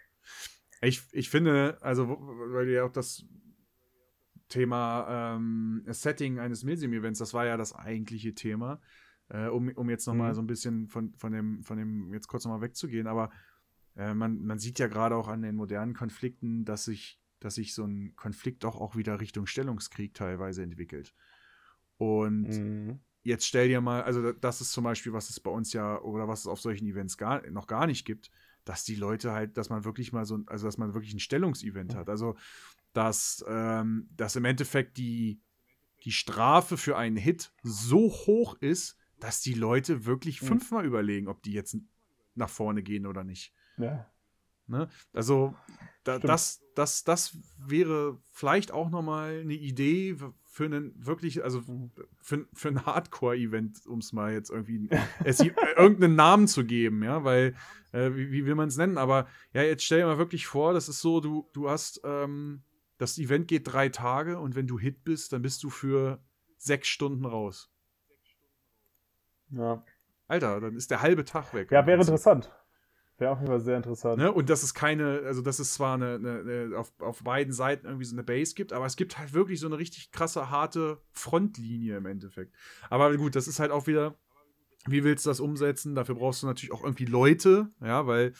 Ich, 0.81 1.01
ich 1.11 1.29
finde, 1.29 1.77
also, 1.81 2.09
weil 2.09 2.69
ja 2.69 2.83
auch 2.83 2.91
das 2.91 3.25
Thema 4.49 5.35
ähm, 5.35 5.83
Setting 5.87 6.39
eines 6.39 6.63
Milsim-Events, 6.63 7.19
das 7.19 7.33
war 7.33 7.45
ja 7.45 7.57
das 7.57 7.73
eigentliche 7.73 8.35
Thema, 8.35 8.81
äh, 9.29 9.47
um, 9.47 9.69
um 9.69 9.89
jetzt 9.89 10.05
nochmal 10.05 10.31
Mhm. 10.31 10.35
so 10.35 10.41
ein 10.41 10.47
bisschen 10.47 10.87
von, 10.87 11.13
von, 11.15 11.31
dem, 11.31 11.63
von 11.63 11.77
dem, 11.77 12.13
jetzt 12.13 12.27
kurz 12.27 12.45
nochmal 12.45 12.61
wegzugehen, 12.61 13.07
aber 13.07 13.31
äh, 13.95 14.13
man, 14.13 14.43
man 14.43 14.59
sieht 14.59 14.79
ja 14.79 14.87
gerade 14.87 15.15
auch 15.15 15.27
an 15.27 15.41
den 15.41 15.55
modernen 15.55 15.93
Konflikten, 15.93 16.65
dass 16.65 16.85
sich, 16.85 17.19
dass 17.39 17.55
sich 17.55 17.73
so 17.73 17.85
ein 17.85 18.15
Konflikt 18.15 18.63
doch 18.63 18.75
auch 18.75 18.95
wieder 18.95 19.19
Richtung 19.19 19.45
Stellungskrieg 19.47 20.13
teilweise 20.13 20.63
entwickelt. 20.63 21.15
Und 21.97 22.49
Mhm. 22.49 22.99
Jetzt 23.23 23.45
stell 23.47 23.67
dir 23.69 23.81
mal, 23.81 24.03
also 24.03 24.31
das 24.33 24.61
ist 24.61 24.71
zum 24.71 24.83
Beispiel, 24.83 25.13
was 25.13 25.29
es 25.29 25.39
bei 25.39 25.49
uns 25.51 25.73
ja 25.73 25.99
oder 26.01 26.27
was 26.27 26.41
es 26.41 26.47
auf 26.47 26.59
solchen 26.61 26.85
Events 26.87 27.17
gar, 27.17 27.41
noch 27.49 27.67
gar 27.67 27.87
nicht 27.87 28.05
gibt, 28.05 28.29
dass 28.65 28.83
die 28.83 28.95
Leute 28.95 29.31
halt, 29.31 29.57
dass 29.57 29.69
man 29.69 29.83
wirklich 29.85 30.13
mal 30.13 30.25
so, 30.25 30.39
also 30.45 30.65
dass 30.67 30.77
man 30.77 30.93
wirklich 30.93 31.13
ein 31.13 31.19
Stellungsevent 31.19 31.95
hat. 31.95 32.09
Also 32.09 32.35
dass, 32.93 33.43
ähm, 33.47 34.07
dass 34.15 34.35
im 34.35 34.45
Endeffekt 34.45 34.97
die, 34.97 35.41
die 36.03 36.11
Strafe 36.11 36.77
für 36.77 36.97
einen 36.97 37.17
Hit 37.17 37.51
so 37.63 38.11
hoch 38.11 38.55
ist, 38.59 38.97
dass 39.19 39.41
die 39.41 39.53
Leute 39.53 40.05
wirklich 40.05 40.41
Mhm. 40.41 40.47
fünfmal 40.47 40.85
überlegen, 40.85 41.27
ob 41.27 41.41
die 41.43 41.53
jetzt 41.53 41.77
nach 42.35 42.49
vorne 42.49 42.83
gehen 42.83 43.05
oder 43.05 43.23
nicht. 43.23 43.53
Ja. 43.77 44.05
Ne? 44.67 44.89
Also 45.13 45.55
da, 46.03 46.19
das, 46.19 46.61
das, 46.75 47.03
das 47.03 47.37
wäre 47.57 48.21
vielleicht 48.31 48.71
auch 48.71 48.89
nochmal 48.89 49.39
eine 49.39 49.53
Idee 49.53 50.17
für 50.53 50.65
einen 50.65 50.93
wirklich, 51.03 51.43
also 51.43 51.63
für, 52.21 52.45
für 52.53 52.67
ein 52.67 52.85
Hardcore-Event, 52.85 53.87
um 53.87 53.97
es 53.97 54.13
mal 54.13 54.33
jetzt 54.33 54.51
irgendwie 54.51 54.87
es 55.23 55.39
äh, 55.39 55.51
irgendeinen 55.75 56.15
Namen 56.15 56.47
zu 56.47 56.63
geben, 56.63 57.03
ja, 57.03 57.23
weil, 57.23 57.55
äh, 57.91 58.11
wie, 58.13 58.31
wie 58.31 58.45
will 58.45 58.53
man 58.53 58.67
es 58.67 58.77
nennen? 58.77 58.99
Aber 58.99 59.25
ja, 59.53 59.63
jetzt 59.63 59.83
stell 59.83 60.01
dir 60.01 60.05
mal 60.05 60.19
wirklich 60.19 60.45
vor, 60.45 60.75
das 60.75 60.89
ist 60.89 61.01
so, 61.01 61.21
du, 61.21 61.49
du 61.53 61.71
hast, 61.71 62.01
ähm, 62.03 62.61
das 62.99 63.17
Event 63.17 63.47
geht 63.47 63.63
drei 63.65 63.89
Tage 63.89 64.37
und 64.37 64.55
wenn 64.55 64.67
du 64.67 64.77
Hit 64.77 65.03
bist, 65.03 65.33
dann 65.33 65.41
bist 65.41 65.63
du 65.63 65.71
für 65.71 66.23
sechs 66.59 66.87
Stunden 66.87 67.25
raus. 67.25 67.71
Ja. 69.49 69.83
Alter, 70.27 70.61
dann 70.61 70.75
ist 70.75 70.91
der 70.91 71.01
halbe 71.01 71.25
Tag 71.25 71.55
weg. 71.55 71.71
ja, 71.71 71.83
wäre 71.87 71.99
interessant. 71.99 72.51
Wäre 73.17 73.31
auf 73.31 73.39
jeden 73.39 73.49
Fall 73.49 73.59
sehr 73.59 73.77
interessant. 73.77 74.17
Ne? 74.17 74.31
Und 74.31 74.49
dass 74.49 74.63
es 74.63 74.73
keine, 74.73 75.21
also 75.25 75.41
dass 75.41 75.59
es 75.59 75.73
zwar 75.73 75.95
eine, 75.95 76.15
eine, 76.15 76.39
eine, 76.39 76.77
auf, 76.77 76.91
auf 76.99 77.23
beiden 77.23 77.53
Seiten 77.53 77.85
irgendwie 77.85 78.05
so 78.05 78.15
eine 78.15 78.23
Base 78.23 78.55
gibt, 78.55 78.73
aber 78.73 78.85
es 78.85 78.95
gibt 78.95 79.17
halt 79.17 79.33
wirklich 79.33 79.59
so 79.59 79.67
eine 79.67 79.77
richtig 79.77 80.11
krasse, 80.11 80.49
harte 80.49 80.99
Frontlinie 81.11 81.97
im 81.97 82.05
Endeffekt. 82.05 82.55
Aber 82.89 83.15
gut, 83.15 83.35
das 83.35 83.47
ist 83.47 83.59
halt 83.59 83.71
auch 83.71 83.85
wieder, 83.85 84.15
wie 84.87 85.03
willst 85.03 85.25
du 85.25 85.29
das 85.29 85.39
umsetzen? 85.39 85.95
Dafür 85.95 86.15
brauchst 86.15 86.41
du 86.41 86.47
natürlich 86.47 86.73
auch 86.73 86.83
irgendwie 86.83 87.05
Leute, 87.05 87.69
ja, 87.81 88.07
weil 88.07 88.33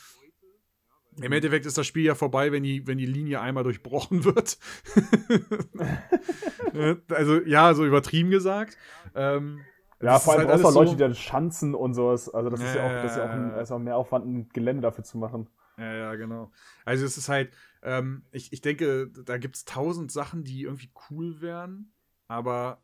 im 1.22 1.30
Endeffekt 1.30 1.64
ist 1.64 1.78
das 1.78 1.86
Spiel 1.86 2.04
ja 2.04 2.16
vorbei, 2.16 2.50
wenn 2.50 2.64
die, 2.64 2.84
wenn 2.88 2.98
die 2.98 3.06
Linie 3.06 3.40
einmal 3.40 3.62
durchbrochen 3.62 4.24
wird. 4.24 4.58
Also, 7.08 7.40
ja, 7.42 7.74
so 7.74 7.84
übertrieben 7.84 8.30
gesagt. 8.30 8.76
Ähm, 9.14 9.60
Ja, 10.04 10.12
das 10.12 10.24
vor 10.24 10.34
allem 10.34 10.46
halt 10.46 10.50
alles 10.50 10.74
Leute, 10.74 10.90
die 10.92 10.96
dann 10.96 11.14
Schanzen 11.14 11.74
und 11.74 11.94
sowas. 11.94 12.28
Also 12.32 12.50
das 12.50 12.60
ist 12.62 12.74
ja 12.74 12.82
Ja, 12.82 12.86
auch, 12.88 12.92
das 13.00 13.12
ist 13.12 13.16
ja 13.16 13.24
auch, 13.24 13.32
ein, 13.32 13.50
ja. 13.50 13.60
ist 13.60 13.70
auch 13.70 13.78
mehr 13.78 13.96
Aufwand, 13.96 14.26
ein 14.26 14.48
Gelände 14.50 14.82
dafür 14.82 15.04
zu 15.04 15.18
machen. 15.18 15.48
Ja, 15.76 15.92
ja, 15.92 16.14
genau. 16.14 16.52
Also 16.84 17.04
es 17.04 17.18
ist 17.18 17.28
halt, 17.28 17.52
ähm, 17.82 18.24
ich, 18.30 18.52
ich 18.52 18.60
denke, 18.60 19.08
da 19.08 19.38
gibt 19.38 19.56
es 19.56 19.64
tausend 19.64 20.12
Sachen, 20.12 20.44
die 20.44 20.62
irgendwie 20.62 20.90
cool 21.10 21.40
wären, 21.40 21.92
aber 22.28 22.80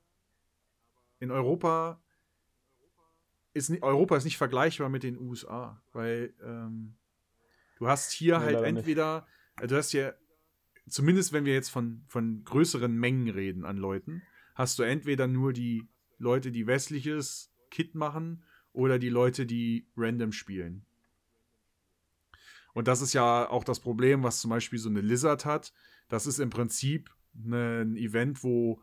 in 1.21 1.31
Europa 1.31 2.01
ist 3.53 3.71
ni- 3.71 3.83
Europa 3.83 4.17
ist 4.17 4.25
nicht 4.25 4.39
vergleichbar 4.39 4.89
mit 4.89 5.03
den 5.03 5.19
USA, 5.19 5.83
weil 5.93 6.35
ähm, 6.43 6.97
du 7.79 7.89
hast 7.89 8.13
hier 8.13 8.39
Nee, 8.39 8.45
halt 8.45 8.55
leider 8.55 8.71
nicht. 8.73 8.79
entweder, 8.79 9.27
äh, 9.61 9.67
du 9.67 9.77
hast 9.77 9.93
ja, 9.93 10.13
zumindest 10.89 11.33
wenn 11.33 11.45
wir 11.45 11.55
jetzt 11.55 11.71
von, 11.71 12.05
von 12.09 12.45
größeren 12.45 12.95
Mengen 12.95 13.29
reden 13.31 13.65
an 13.65 13.77
Leuten, 13.77 14.23
hast 14.55 14.79
du 14.79 14.83
entweder 14.83 15.27
nur 15.27 15.53
die 15.53 15.89
Leute, 16.21 16.53
die 16.53 16.67
westliches 16.67 17.53
Kit 17.71 17.95
machen 17.95 18.45
oder 18.73 18.99
die 18.99 19.09
Leute, 19.09 19.47
die 19.47 19.89
random 19.97 20.33
spielen. 20.33 20.85
Und 22.73 22.87
das 22.87 23.01
ist 23.01 23.15
ja 23.15 23.49
auch 23.49 23.65
das 23.65 23.81
Problem, 23.81 24.23
was 24.23 24.41
zum 24.41 24.51
Beispiel 24.51 24.79
so 24.79 24.89
eine 24.89 25.01
Lizard 25.01 25.45
hat. 25.45 25.73
Das 26.09 26.27
ist 26.27 26.39
im 26.39 26.51
Prinzip 26.51 27.11
ein 27.35 27.97
Event, 27.97 28.45
wo 28.45 28.81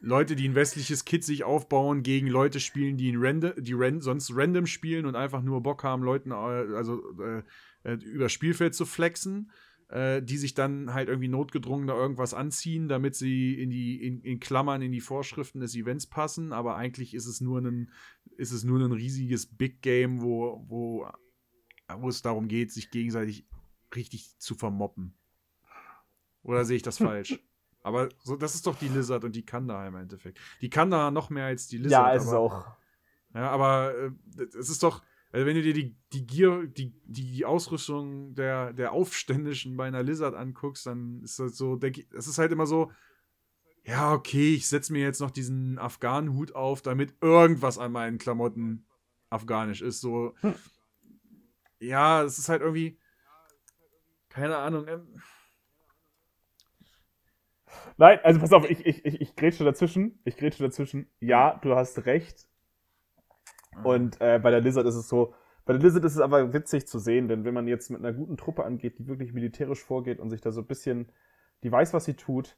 Leute, 0.00 0.34
die 0.34 0.48
ein 0.48 0.54
westliches 0.54 1.04
Kit 1.04 1.24
sich 1.24 1.44
aufbauen, 1.44 2.02
gegen 2.02 2.26
Leute 2.26 2.58
spielen, 2.58 2.96
die, 2.96 3.14
random, 3.14 3.52
die 3.58 3.74
ran 3.74 4.00
sonst 4.00 4.32
random 4.34 4.66
spielen 4.66 5.06
und 5.06 5.14
einfach 5.14 5.42
nur 5.42 5.62
Bock 5.62 5.84
haben, 5.84 6.02
Leuten 6.02 6.30
äh, 6.30 6.34
also 6.34 7.02
äh, 7.20 7.42
äh, 7.84 7.94
über 7.94 8.24
das 8.24 8.32
Spielfeld 8.32 8.74
zu 8.74 8.86
flexen, 8.86 9.50
äh, 9.90 10.22
die 10.22 10.36
sich 10.36 10.54
dann 10.54 10.94
halt 10.94 11.08
irgendwie 11.08 11.28
notgedrungen 11.28 11.86
da 11.86 11.94
irgendwas 11.94 12.32
anziehen, 12.32 12.88
damit 12.88 13.16
sie 13.16 13.60
in 13.60 13.70
die 13.70 14.04
in, 14.06 14.22
in 14.22 14.38
Klammern 14.38 14.82
in 14.82 14.92
die 14.92 15.00
Vorschriften 15.00 15.60
des 15.60 15.74
Events 15.74 16.06
passen. 16.06 16.52
Aber 16.52 16.76
eigentlich 16.76 17.12
ist 17.14 17.26
es 17.26 17.40
nur 17.40 17.60
ein 17.60 17.90
ist 18.36 18.52
es 18.52 18.64
nur 18.64 18.78
ein 18.80 18.92
riesiges 18.92 19.46
Big 19.46 19.82
Game, 19.82 20.22
wo 20.22 20.64
wo 20.68 21.08
wo 21.98 22.08
es 22.08 22.22
darum 22.22 22.46
geht, 22.46 22.70
sich 22.70 22.90
gegenseitig 22.90 23.46
richtig 23.94 24.38
zu 24.38 24.54
vermoppen. 24.54 25.14
Oder 26.42 26.64
sehe 26.64 26.76
ich 26.76 26.82
das 26.82 26.98
falsch? 26.98 27.40
Aber 27.82 28.10
so, 28.22 28.36
das 28.36 28.54
ist 28.54 28.66
doch 28.66 28.78
die 28.78 28.88
Lizard 28.88 29.24
und 29.24 29.34
die 29.34 29.44
Kanda 29.44 29.86
im 29.88 29.96
Endeffekt. 29.96 30.38
Die 30.60 30.70
Kanda 30.70 31.10
noch 31.10 31.30
mehr 31.30 31.46
als 31.46 31.66
die 31.66 31.78
Lizard. 31.78 32.06
ja, 32.06 32.12
ist 32.12 32.24
es 32.24 32.28
aber, 32.28 32.38
auch. 32.38 32.66
Ja, 33.34 33.50
aber 33.50 33.94
äh, 33.96 34.42
es 34.58 34.68
ist 34.68 34.82
doch, 34.82 35.02
also 35.32 35.46
wenn 35.46 35.54
du 35.54 35.62
dir 35.62 35.74
die, 35.74 35.96
die 36.12 36.26
Gear, 36.26 36.66
die, 36.66 36.92
die, 37.04 37.44
Ausrüstung 37.44 38.34
der, 38.34 38.72
der 38.72 38.92
Aufständischen 38.92 39.76
bei 39.76 39.86
einer 39.86 40.02
Lizard 40.02 40.34
anguckst, 40.34 40.86
dann 40.86 41.22
ist 41.22 41.38
das 41.38 41.56
so, 41.56 41.76
denke 41.76 42.00
ich, 42.00 42.08
es 42.12 42.26
ist 42.26 42.38
halt 42.38 42.50
immer 42.50 42.66
so, 42.66 42.90
ja, 43.84 44.12
okay, 44.12 44.54
ich 44.54 44.68
setze 44.68 44.92
mir 44.92 45.02
jetzt 45.02 45.20
noch 45.20 45.30
diesen 45.30 45.78
Afghanen-Hut 45.78 46.54
auf, 46.54 46.82
damit 46.82 47.14
irgendwas 47.20 47.78
an 47.78 47.92
meinen 47.92 48.18
Klamotten 48.18 48.86
afghanisch 49.30 49.82
ist. 49.82 50.00
So, 50.00 50.34
Hm. 50.40 50.54
ja, 51.78 52.22
es 52.24 52.38
ist 52.38 52.48
halt 52.48 52.62
irgendwie, 52.62 52.98
keine 54.28 54.56
Ahnung, 54.56 54.86
ähm, 54.88 55.22
Nein, 57.96 58.18
also 58.22 58.40
pass 58.40 58.52
auf, 58.52 58.68
ich, 58.68 58.84
ich, 58.86 59.04
ich, 59.04 59.20
ich 59.20 59.36
grätsche 59.36 59.64
dazwischen. 59.64 60.20
Ich 60.24 60.36
grätsche 60.36 60.62
dazwischen. 60.62 61.10
Ja, 61.20 61.58
du 61.62 61.74
hast 61.74 62.06
recht. 62.06 62.49
Und 63.82 64.20
äh, 64.20 64.38
bei 64.38 64.50
der 64.50 64.60
Lizard 64.60 64.86
ist 64.86 64.94
es 64.96 65.08
so, 65.08 65.34
bei 65.64 65.72
der 65.72 65.82
Lizard 65.82 66.04
ist 66.04 66.14
es 66.14 66.20
aber 66.20 66.52
witzig 66.52 66.86
zu 66.86 66.98
sehen, 66.98 67.28
denn 67.28 67.44
wenn 67.44 67.54
man 67.54 67.68
jetzt 67.68 67.90
mit 67.90 68.00
einer 68.00 68.12
guten 68.12 68.36
Truppe 68.36 68.64
angeht, 68.64 68.98
die 68.98 69.06
wirklich 69.06 69.32
militärisch 69.32 69.82
vorgeht 69.82 70.18
und 70.18 70.30
sich 70.30 70.40
da 70.40 70.50
so 70.52 70.60
ein 70.62 70.66
bisschen, 70.66 71.10
die 71.62 71.70
weiß, 71.72 71.94
was 71.94 72.04
sie 72.04 72.14
tut, 72.14 72.56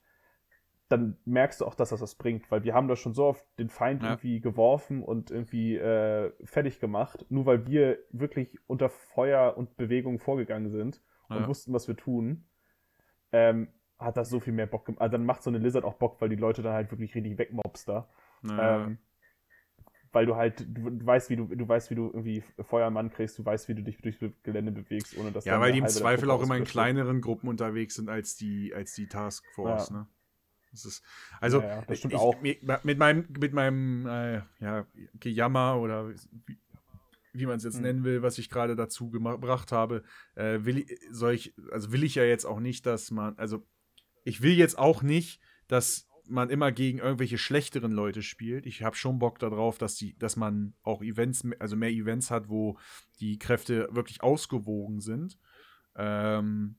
dann 0.88 1.16
merkst 1.24 1.60
du 1.60 1.66
auch, 1.66 1.74
dass 1.74 1.90
das 1.90 2.00
was 2.02 2.14
bringt, 2.16 2.50
weil 2.50 2.64
wir 2.64 2.74
haben 2.74 2.88
da 2.88 2.96
schon 2.96 3.14
so 3.14 3.24
oft 3.26 3.46
den 3.58 3.70
Feind 3.70 4.02
Ja. 4.02 4.10
irgendwie 4.10 4.40
geworfen 4.40 5.02
und 5.02 5.30
irgendwie 5.30 5.76
äh, 5.76 6.32
fertig 6.44 6.80
gemacht, 6.80 7.24
nur 7.30 7.46
weil 7.46 7.66
wir 7.66 7.98
wirklich 8.10 8.58
unter 8.66 8.90
Feuer 8.90 9.56
und 9.56 9.76
Bewegung 9.76 10.18
vorgegangen 10.18 10.70
sind 10.70 11.02
und 11.32 11.34
Ja. 11.42 11.46
wussten, 11.46 11.72
was 11.72 11.88
wir 11.88 11.96
tun, 11.96 12.44
ähm, 13.32 13.68
hat 13.98 14.16
das 14.16 14.30
so 14.30 14.40
viel 14.40 14.52
mehr 14.52 14.66
Bock 14.66 14.84
gemacht. 14.86 15.00
Also 15.00 15.12
dann 15.12 15.26
macht 15.26 15.42
so 15.42 15.50
eine 15.50 15.58
Lizard 15.58 15.84
auch 15.84 15.94
Bock, 15.94 16.20
weil 16.20 16.28
die 16.28 16.36
Leute 16.36 16.62
dann 16.62 16.74
halt 16.74 16.90
wirklich 16.90 17.14
richtig 17.14 17.38
wegmobst 17.38 17.88
da. 17.88 18.08
naja. 18.42 18.86
Ähm, 18.86 18.98
weil 20.12 20.26
du 20.26 20.36
halt, 20.36 20.60
du, 20.60 20.90
du 20.90 21.06
weißt, 21.06 21.30
wie 21.30 21.36
du, 21.36 21.46
du 21.46 21.66
weißt, 21.66 21.90
wie 21.90 21.94
du 21.94 22.06
irgendwie 22.06 22.42
Feuermann 22.60 23.10
kriegst, 23.10 23.38
du 23.38 23.44
weißt, 23.44 23.68
wie 23.68 23.74
du 23.74 23.82
dich 23.82 23.98
durch 23.98 24.18
das 24.18 24.30
Gelände 24.42 24.72
bewegst, 24.72 25.16
ohne 25.16 25.32
dass 25.32 25.44
Ja, 25.44 25.60
weil 25.60 25.72
die 25.72 25.78
im 25.78 25.88
Zweifel 25.88 26.30
auch 26.30 26.42
immer 26.42 26.56
in 26.56 26.64
kleineren 26.64 27.20
Gruppen 27.20 27.48
unterwegs 27.48 27.94
sind 27.94 28.08
als 28.08 28.36
die, 28.36 28.74
als 28.74 28.94
die 28.94 29.06
Taskforce, 29.06 29.90
Ja. 29.90 29.96
ne? 29.98 30.06
Das 30.70 30.86
ist, 30.86 31.02
also, 31.40 31.60
Ja, 31.60 31.66
ja, 31.66 31.82
das 31.82 31.98
stimmt 31.98 32.14
ich, 32.14 32.20
auch. 32.20 32.40
Mit, 32.40 32.98
meinem, 32.98 33.26
mit 33.38 33.52
meinem 33.52 34.06
äh, 34.06 34.40
ja, 34.60 34.86
Gejammer 35.20 35.78
oder 35.78 36.08
wie, 36.46 36.58
wie 37.34 37.46
man 37.46 37.56
es 37.56 37.64
jetzt 37.64 37.76
Hm. 37.76 37.82
nennen 37.82 38.04
will, 38.04 38.22
was 38.22 38.38
ich 38.38 38.48
gerade 38.48 38.74
dazu 38.74 39.10
gebracht 39.10 39.70
habe, 39.72 40.02
äh, 40.34 40.60
will 40.62 40.78
ich, 40.78 40.98
soll 41.10 41.34
ich, 41.34 41.54
also 41.70 41.92
will 41.92 42.04
ich 42.04 42.14
ja 42.14 42.24
jetzt 42.24 42.46
auch 42.46 42.60
nicht, 42.60 42.86
dass 42.86 43.10
man, 43.10 43.36
also 43.38 43.66
ich 44.24 44.40
will 44.42 44.52
jetzt 44.52 44.78
auch 44.78 45.02
nicht, 45.02 45.40
dass 45.68 46.08
man 46.28 46.50
immer 46.50 46.72
gegen 46.72 46.98
irgendwelche 46.98 47.38
schlechteren 47.38 47.92
Leute 47.92 48.22
spielt. 48.22 48.66
Ich 48.66 48.82
habe 48.82 48.96
schon 48.96 49.18
Bock 49.18 49.38
darauf, 49.38 49.78
dass 49.78 49.96
die, 49.96 50.16
dass 50.18 50.36
man 50.36 50.74
auch 50.82 51.02
Events, 51.02 51.46
also 51.58 51.76
mehr 51.76 51.90
Events 51.90 52.30
hat, 52.30 52.48
wo 52.48 52.78
die 53.20 53.38
Kräfte 53.38 53.88
wirklich 53.90 54.22
ausgewogen 54.22 55.00
sind. 55.00 55.38
Ähm, 55.96 56.76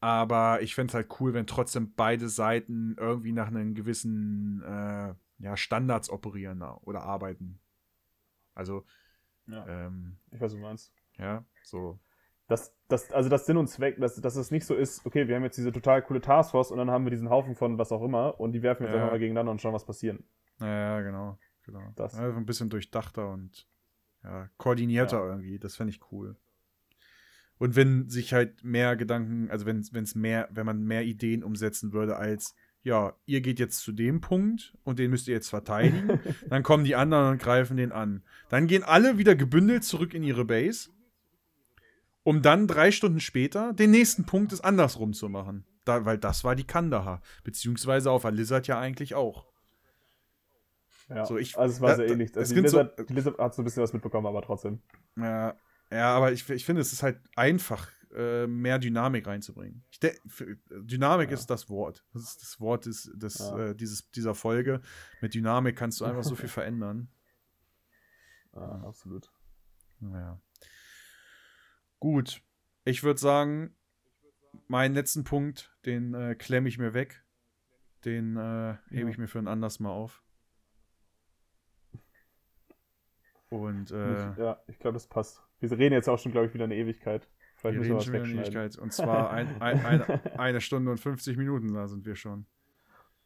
aber 0.00 0.62
ich 0.62 0.74
fände 0.74 0.90
es 0.90 0.94
halt 0.94 1.20
cool, 1.20 1.32
wenn 1.32 1.46
trotzdem 1.46 1.94
beide 1.94 2.28
Seiten 2.28 2.96
irgendwie 2.98 3.32
nach 3.32 3.46
einem 3.48 3.74
gewissen 3.74 4.62
äh, 4.62 5.14
ja, 5.38 5.56
Standards 5.56 6.10
operieren 6.10 6.62
oder 6.62 7.02
arbeiten. 7.02 7.60
Also, 8.54 8.84
Ja. 9.46 9.66
Ähm, 9.66 10.18
Ich 10.30 10.40
weiß, 10.40 10.40
was 10.40 10.52
du 10.52 10.58
meinst. 10.58 10.92
ja, 11.18 11.44
so. 11.62 11.98
Dass, 12.52 12.74
dass, 12.88 13.10
also 13.12 13.28
das 13.28 13.46
Sinn 13.46 13.56
und 13.56 13.66
Zweck, 13.68 13.98
dass, 14.00 14.16
dass 14.20 14.36
es 14.36 14.50
nicht 14.50 14.64
so 14.66 14.74
ist, 14.74 15.04
okay, 15.06 15.26
wir 15.26 15.34
haben 15.36 15.42
jetzt 15.42 15.56
diese 15.56 15.72
total 15.72 16.02
coole 16.02 16.20
Taskforce 16.20 16.70
und 16.70 16.78
dann 16.78 16.90
haben 16.90 17.04
wir 17.04 17.10
diesen 17.10 17.30
Haufen 17.30 17.54
von 17.56 17.78
was 17.78 17.90
auch 17.90 18.02
immer 18.02 18.38
und 18.38 18.52
die 18.52 18.62
werfen 18.62 18.84
jetzt 18.84 18.90
Ja. 18.92 18.98
einfach 18.98 19.12
mal 19.12 19.18
gegeneinander 19.18 19.52
und 19.52 19.60
schauen, 19.60 19.74
was 19.74 19.84
passieren. 19.86 20.22
Ja, 20.60 21.00
genau. 21.00 21.38
genau. 21.64 21.92
Das. 21.96 22.12
Ja, 22.16 22.28
ein 22.36 22.46
bisschen 22.46 22.70
durchdachter 22.70 23.30
und 23.30 23.66
ja, 24.22 24.48
koordinierter 24.58 25.18
Ja. 25.18 25.26
irgendwie. 25.30 25.58
Das 25.58 25.74
fände 25.76 25.92
ich 25.92 26.00
cool. 26.12 26.36
Und 27.58 27.76
wenn 27.76 28.08
sich 28.08 28.32
halt 28.32 28.64
mehr 28.64 28.96
Gedanken, 28.96 29.50
also 29.50 29.66
wenn 29.66 29.78
es 29.78 30.14
mehr, 30.14 30.48
wenn 30.52 30.66
man 30.66 30.82
mehr 30.82 31.04
Ideen 31.04 31.44
umsetzen 31.44 31.92
würde 31.92 32.16
als, 32.16 32.54
ja, 32.82 33.14
ihr 33.26 33.40
geht 33.40 33.60
jetzt 33.60 33.78
zu 33.80 33.92
dem 33.92 34.20
Punkt 34.20 34.76
und 34.82 34.98
den 34.98 35.10
müsst 35.10 35.28
ihr 35.28 35.34
jetzt 35.34 35.50
verteidigen, 35.50 36.18
dann 36.48 36.64
kommen 36.64 36.84
die 36.84 36.96
anderen 36.96 37.32
und 37.32 37.38
greifen 37.40 37.76
den 37.76 37.92
an. 37.92 38.24
Dann 38.48 38.66
gehen 38.66 38.82
alle 38.82 39.16
wieder 39.18 39.36
gebündelt 39.36 39.84
zurück 39.84 40.12
in 40.14 40.24
ihre 40.24 40.44
Base, 40.44 40.90
um 42.24 42.42
dann 42.42 42.66
drei 42.66 42.90
Stunden 42.92 43.20
später 43.20 43.72
den 43.72 43.90
nächsten 43.90 44.24
Punkt 44.24 44.52
es 44.52 44.60
andersrum 44.60 45.12
zu 45.12 45.28
machen. 45.28 45.64
Da, 45.84 46.04
weil 46.04 46.18
das 46.18 46.44
war 46.44 46.54
die 46.54 46.66
Kandahar. 46.66 47.20
Beziehungsweise 47.42 48.10
auf 48.10 48.24
Alizard 48.24 48.66
ja 48.68 48.78
eigentlich 48.78 49.14
auch. 49.14 49.46
Ja. 51.08 51.26
So, 51.26 51.36
ich- 51.36 51.58
also 51.58 51.74
es 51.74 51.80
war 51.80 51.90
da- 51.90 51.96
sehr 51.96 52.06
da- 52.06 52.12
ähnlich. 52.12 52.36
Also 52.36 52.54
die 52.54 52.60
gibt 52.60 52.70
so- 52.70 52.78
Lizard, 52.80 53.08
die 53.08 53.12
Lizard 53.14 53.38
hat 53.38 53.54
so 53.54 53.62
ein 53.62 53.64
bisschen 53.64 53.82
was 53.82 53.92
mitbekommen, 53.92 54.26
aber 54.26 54.42
trotzdem. 54.42 54.80
Ja, 55.16 55.54
ja 55.90 56.14
aber 56.16 56.32
ich, 56.32 56.48
ich 56.48 56.64
finde, 56.64 56.80
es 56.80 56.92
ist 56.92 57.02
halt 57.02 57.18
einfach, 57.36 57.88
äh, 58.14 58.46
mehr 58.46 58.78
Dynamik 58.78 59.26
reinzubringen. 59.26 59.82
Für- 60.28 60.56
Dynamik 60.70 61.30
Ja. 61.30 61.34
ist 61.34 61.46
das 61.50 61.68
Wort. 61.68 62.04
Das 62.12 62.22
ist 62.22 62.42
das 62.42 62.60
Wort 62.60 62.86
des, 62.86 63.10
des, 63.14 63.38
Ja. 63.38 63.58
äh, 63.70 63.74
dieses, 63.74 64.10
dieser 64.12 64.34
Folge. 64.34 64.80
Mit 65.20 65.34
Dynamik 65.34 65.76
kannst 65.76 66.00
du 66.00 66.04
einfach 66.04 66.22
so 66.22 66.34
viel 66.46 66.48
verändern. 66.50 67.08
Ja, 68.54 68.82
absolut. 68.86 69.30
Naja. 70.00 70.38
Gut. 72.02 72.42
Ich 72.84 73.04
würde 73.04 73.20
sagen, 73.20 73.76
meinen 74.66 74.92
letzten 74.92 75.22
Punkt, 75.22 75.72
den 75.86 76.14
äh, 76.14 76.34
klemme 76.34 76.68
ich 76.68 76.76
mir 76.76 76.94
weg. 76.94 77.24
Den 78.04 78.36
äh, 78.36 78.74
hebe 78.90 79.08
ich 79.08 79.18
mir 79.18 79.28
für 79.28 79.38
ein 79.38 79.46
anderes 79.46 79.78
Mal 79.78 79.90
auf. 79.90 80.24
Und 83.50 83.92
äh, 83.92 84.34
ja, 84.34 84.60
ich 84.66 84.80
glaube, 84.80 84.94
das 84.94 85.06
passt. 85.06 85.44
Wir 85.60 85.70
reden 85.70 85.92
jetzt 85.92 86.08
auch 86.08 86.18
schon, 86.18 86.32
glaube 86.32 86.48
ich, 86.48 86.54
wieder 86.54 86.64
eine 86.64 86.74
Ewigkeit. 86.74 87.28
Vielleicht 87.54 87.78
wir 87.78 87.84
reden 87.84 88.00
schon 88.00 88.14
wieder 88.14 88.24
eine. 88.24 88.32
Ewigkeit. 88.32 88.76
Und 88.78 88.92
zwar 88.92 89.30
ein, 89.30 89.62
ein, 89.62 89.86
eine, 89.86 90.38
eine 90.40 90.60
Stunde 90.60 90.90
und 90.90 90.98
50 90.98 91.36
Minuten, 91.36 91.72
da 91.72 91.86
sind 91.86 92.04
wir 92.04 92.16
schon. 92.16 92.46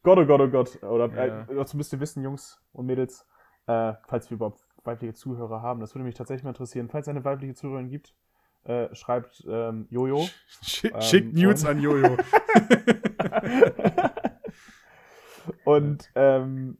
Gott, 0.03 0.19
oh 0.19 0.25
Gott, 0.27 0.39
oh 0.41 0.49
Gott. 0.49 0.83
Oder 0.83 1.11
Ja. 1.15 1.41
äh, 1.49 1.55
dazu 1.55 1.77
müsst 1.77 1.93
ihr 1.93 1.99
wissen, 1.99 2.21
Jungs 2.21 2.61
und 2.73 2.85
Mädels, 2.85 3.25
äh, 3.65 3.93
falls 4.05 4.29
wir 4.29 4.35
überhaupt 4.35 4.67
weibliche 4.83 5.15
Zuhörer 5.15 5.63
haben, 5.63 5.79
das 5.79 5.95
würde 5.95 6.03
mich 6.05 6.13
tatsächlich 6.13 6.43
mal 6.43 6.51
interessieren. 6.51 6.89
Falls 6.89 7.07
es 7.07 7.09
eine 7.09 7.25
weibliche 7.25 7.55
Zuhörerin 7.55 7.89
gibt, 7.89 8.13
äh, 8.67 8.93
schreibt 8.93 9.43
ähm, 9.49 9.87
Jojo. 9.89 10.27
Schick, 10.61 10.93
Ähm, 10.93 11.01
schickt 11.01 11.33
Nudes 11.33 11.65
an 11.65 11.81
Jojo. 11.81 12.15
und 15.63 16.11
ähm, 16.15 16.77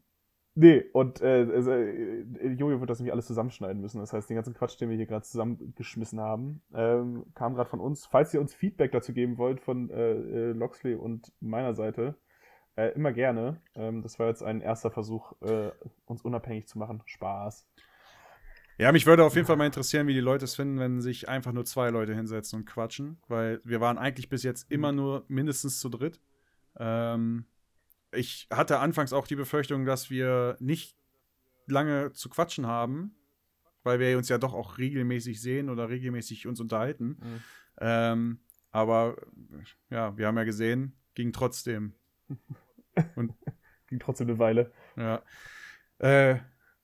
nee, 0.55 0.84
und 0.91 1.22
äh, 1.22 1.47
also, 1.53 1.72
äh, 1.72 2.23
Jojo 2.57 2.81
wird 2.81 2.89
das 2.89 2.99
nämlich 2.99 3.14
alles 3.14 3.27
zusammenschneiden 3.27 3.81
müssen. 3.81 3.99
Das 3.99 4.11
heißt, 4.11 4.30
den 4.30 4.35
ganzen 4.35 4.53
Quatsch, 4.53 4.80
den 4.81 4.89
wir 4.89 4.97
hier 4.97 5.05
gerade 5.05 5.23
zusammengeschmissen 5.23 6.19
haben, 6.19 6.61
ähm, 6.73 7.26
kam 7.35 7.55
gerade 7.55 7.69
von 7.69 7.80
uns. 7.80 8.05
Falls 8.05 8.34
ihr 8.34 8.41
uns 8.41 8.53
Feedback 8.53 8.91
dazu 8.91 9.14
geben 9.14 9.38
wollt 9.38 9.61
von 9.61 9.89
äh, 9.89 10.11
äh, 10.11 10.51
Loxley 10.51 10.95
und 10.95 11.31
meiner 11.39 11.73
Seite, 11.73 12.15
äh, 12.76 12.89
immer 12.95 13.14
gerne. 13.14 13.61
Ähm, 13.76 14.01
das 14.01 14.19
war 14.19 14.27
jetzt 14.27 14.43
ein 14.43 14.59
erster 14.61 14.91
Versuch, 14.91 15.31
uns 16.05 16.22
unabhängig 16.22 16.68
zu 16.68 16.80
machen. 16.80 17.01
Spaß. 17.05 17.65
Ja, 18.79 18.91
mich 18.91 19.07
würde 19.07 19.23
auf 19.23 19.35
jeden 19.35 19.47
Fall 19.47 19.55
mal 19.55 19.65
interessieren, 19.65 20.05
wie 20.05 20.13
die 20.13 20.19
Leute 20.19 20.45
es 20.45 20.55
finden, 20.55 20.79
wenn 20.79 21.01
sich 21.01 21.27
einfach 21.27 21.51
nur 21.51 21.65
zwei 21.65 21.89
Leute 21.89 22.13
hinsetzen 22.13 22.59
und 22.59 22.65
quatschen, 22.65 23.17
weil 23.27 23.59
wir 23.63 23.81
waren 23.81 23.97
eigentlich 23.97 24.29
bis 24.29 24.43
jetzt 24.43 24.71
immer 24.71 24.91
nur 24.91 25.25
mindestens 25.27 25.79
zu 25.79 25.89
dritt. 25.89 26.21
Ähm, 26.77 27.45
ich 28.11 28.47
hatte 28.51 28.79
anfangs 28.79 29.13
auch 29.13 29.25
die 29.25 29.35
Befürchtung, 29.35 29.85
dass 29.85 30.11
wir 30.11 30.57
nicht 30.59 30.95
lange 31.65 32.13
zu 32.13 32.29
quatschen 32.29 32.67
haben, 32.67 33.15
weil 33.83 33.99
wir 33.99 34.15
uns 34.17 34.29
ja 34.29 34.37
doch 34.37 34.53
auch 34.53 34.77
regelmäßig 34.77 35.41
sehen 35.41 35.69
oder 35.69 35.89
regelmäßig 35.89 36.45
uns 36.45 36.59
unterhalten. 36.59 37.17
Mhm. 37.19 37.43
Ähm, 37.79 38.39
aber 38.69 39.17
ja, 39.89 40.15
wir 40.17 40.27
haben 40.27 40.37
ja 40.37 40.43
gesehen, 40.43 40.93
ging 41.15 41.31
trotzdem. 41.31 41.93
Ging 43.87 43.99
trotzdem 43.99 44.27
eine 44.27 44.37
Weile. 44.37 44.73
Ja. 44.97 45.23
Äh, 45.99 46.39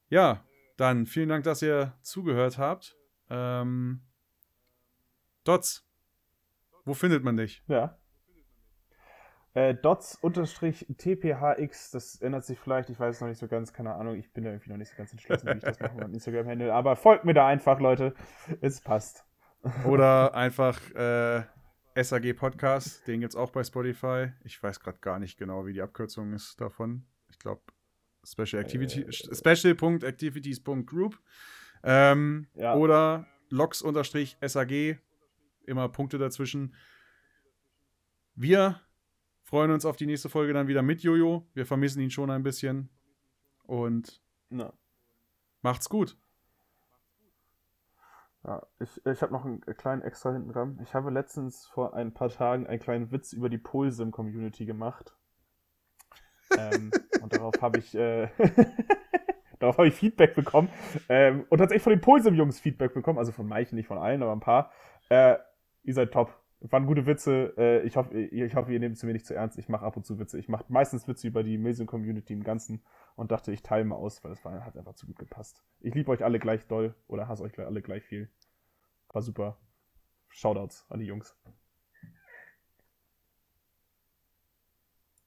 ja, 0.09 0.41
dann 0.77 1.05
vielen 1.05 1.29
Dank, 1.29 1.43
dass 1.43 1.61
ihr 1.61 1.93
zugehört 2.01 2.57
habt. 2.57 2.97
Ähm, 3.29 4.01
Dots, 5.43 5.85
wo 6.85 6.93
findet 6.93 7.23
man 7.23 7.37
dich? 7.37 7.63
Ja. 7.67 7.97
Äh, 9.55 9.75
dots-tphx, 9.75 10.31
das 11.91 12.19
ändert 12.21 12.43
sich 12.43 12.59
vielleicht, 12.59 12.89
ich 12.89 12.99
weiß 12.99 13.15
es 13.15 13.21
noch 13.21 13.27
nicht 13.27 13.37
so 13.37 13.47
ganz, 13.47 13.71
keine 13.71 13.93
Ahnung, 13.93 14.15
ich 14.15 14.33
bin 14.33 14.43
da 14.43 14.49
irgendwie 14.49 14.71
noch 14.71 14.77
nicht 14.77 14.89
so 14.89 14.95
ganz 14.97 15.11
entschlossen, 15.11 15.47
wie 15.47 15.57
ich 15.57 15.63
das 15.63 15.79
mache 15.79 15.93
mit 15.93 16.07
Instagram-Handle, 16.07 16.73
aber 16.73 16.95
folgt 16.95 17.23
mir 17.23 17.35
da 17.35 17.45
einfach, 17.45 17.79
Leute, 17.79 18.15
es 18.61 18.81
passt. 18.81 19.25
Oder 19.85 20.33
einfach 20.35 20.81
äh, 20.95 21.43
SAG 21.95 22.33
Podcast, 22.33 23.05
den 23.07 23.19
gibt 23.19 23.33
es 23.33 23.35
auch 23.35 23.51
bei 23.51 23.63
Spotify. 23.63 24.31
Ich 24.43 24.61
weiß 24.61 24.79
gerade 24.79 24.97
gar 24.97 25.19
nicht 25.19 25.37
genau, 25.37 25.67
wie 25.67 25.73
die 25.73 25.83
Abkürzung 25.83 26.33
ist 26.33 26.59
davon. 26.59 27.05
Ich 27.29 27.37
glaube, 27.37 27.61
Special 28.25 28.61
Activity, 28.61 29.01
Äh. 29.01 29.11
Special.activities.group. 29.35 31.19
Ähm, 31.83 32.47
Ja. 32.55 32.75
Oder 32.75 33.27
logs-sag, 33.49 34.99
immer 35.65 35.89
Punkte 35.89 36.17
dazwischen. 36.17 36.73
Wir 38.35 38.79
freuen 39.43 39.71
uns 39.71 39.85
auf 39.85 39.95
die 39.97 40.05
nächste 40.05 40.29
Folge 40.29 40.53
dann 40.53 40.67
wieder 40.67 40.81
mit 40.81 41.03
Jojo. 41.03 41.47
Wir 41.53 41.65
vermissen 41.65 42.01
ihn 42.01 42.09
schon 42.11 42.31
ein 42.31 42.43
bisschen. 42.43 42.89
Und 43.63 44.21
Ja. 44.49 44.73
macht's 45.61 45.89
gut. 45.89 46.17
Ja, 48.45 48.65
ich, 48.79 49.05
ich 49.05 49.21
habe 49.21 49.31
noch 49.31 49.45
einen 49.45 49.61
kleinen 49.61 50.01
extra 50.01 50.33
hinten 50.33 50.51
dran. 50.51 50.77
Ich 50.83 50.93
habe 50.93 51.09
letztens 51.11 51.65
vor 51.67 51.93
ein 51.93 52.13
paar 52.13 52.29
Tagen 52.29 52.67
einen 52.67 52.79
kleinen 52.81 53.11
Witz 53.11 53.31
über 53.31 53.47
die 53.47 53.57
Polsim-Community 53.57 54.65
gemacht. 54.65 55.15
Ähm, 56.57 56.91
und 57.21 57.33
darauf 57.33 57.53
habe 57.61 57.79
ich, 57.79 57.93
äh, 57.95 58.27
darauf 59.59 59.79
ich 59.79 59.93
Feedback 59.93 60.35
bekommen. 60.35 60.69
Ähm, 61.09 61.45
und 61.49 61.57
tatsächlich 61.59 61.83
von 61.83 61.91
den 61.93 62.01
Polsim-Jungs 62.01 62.59
Feedback 62.59 62.93
bekommen. 62.93 63.17
Also 63.19 63.31
von 63.31 63.47
manchen, 63.47 63.75
nicht 63.75 63.87
von 63.87 63.97
allen, 63.97 64.21
aber 64.23 64.31
ein 64.33 64.39
paar. 64.39 64.71
Äh, 65.09 65.37
ihr 65.83 65.93
seid 65.93 66.11
top. 66.11 66.37
Waren 66.61 66.85
gute 66.85 67.05
Witze. 67.05 67.53
Äh, 67.57 67.81
ich, 67.81 67.97
hoffe, 67.97 68.17
ihr- 68.17 68.45
ich 68.45 68.55
hoffe, 68.55 68.71
ihr 68.71 68.79
nehmt 68.79 68.95
es 68.95 69.03
mir 69.03 69.11
nicht 69.13 69.25
zu 69.25 69.33
ernst. 69.35 69.57
Ich 69.57 69.67
mache 69.67 69.85
ab 69.85 69.97
und 69.97 70.05
zu 70.05 70.17
Witze. 70.19 70.39
Ich 70.39 70.47
mache 70.47 70.63
meistens 70.69 71.07
Witze 71.07 71.27
über 71.27 71.43
die 71.43 71.57
Milsim-Community 71.57 72.31
im 72.33 72.43
Ganzen 72.43 72.81
und 73.15 73.31
dachte, 73.31 73.51
ich 73.51 73.63
teile 73.63 73.83
mal 73.83 73.95
aus, 73.95 74.23
weil 74.23 74.31
das 74.31 74.43
hat 74.45 74.77
einfach 74.77 74.95
zu 74.95 75.05
gut 75.05 75.19
gepasst. 75.19 75.63
Ich 75.81 75.93
liebe 75.93 76.09
euch 76.11 76.23
alle 76.23 76.39
gleich 76.39 76.65
doll 76.67 76.95
oder 77.07 77.27
hasse 77.27 77.43
euch 77.43 77.57
alle 77.59 77.81
gleich 77.81 78.03
viel. 78.03 78.29
War 79.11 79.21
super. 79.21 79.57
Shoutouts 80.29 80.85
an 80.89 80.99
die 80.99 81.05
Jungs. 81.05 81.37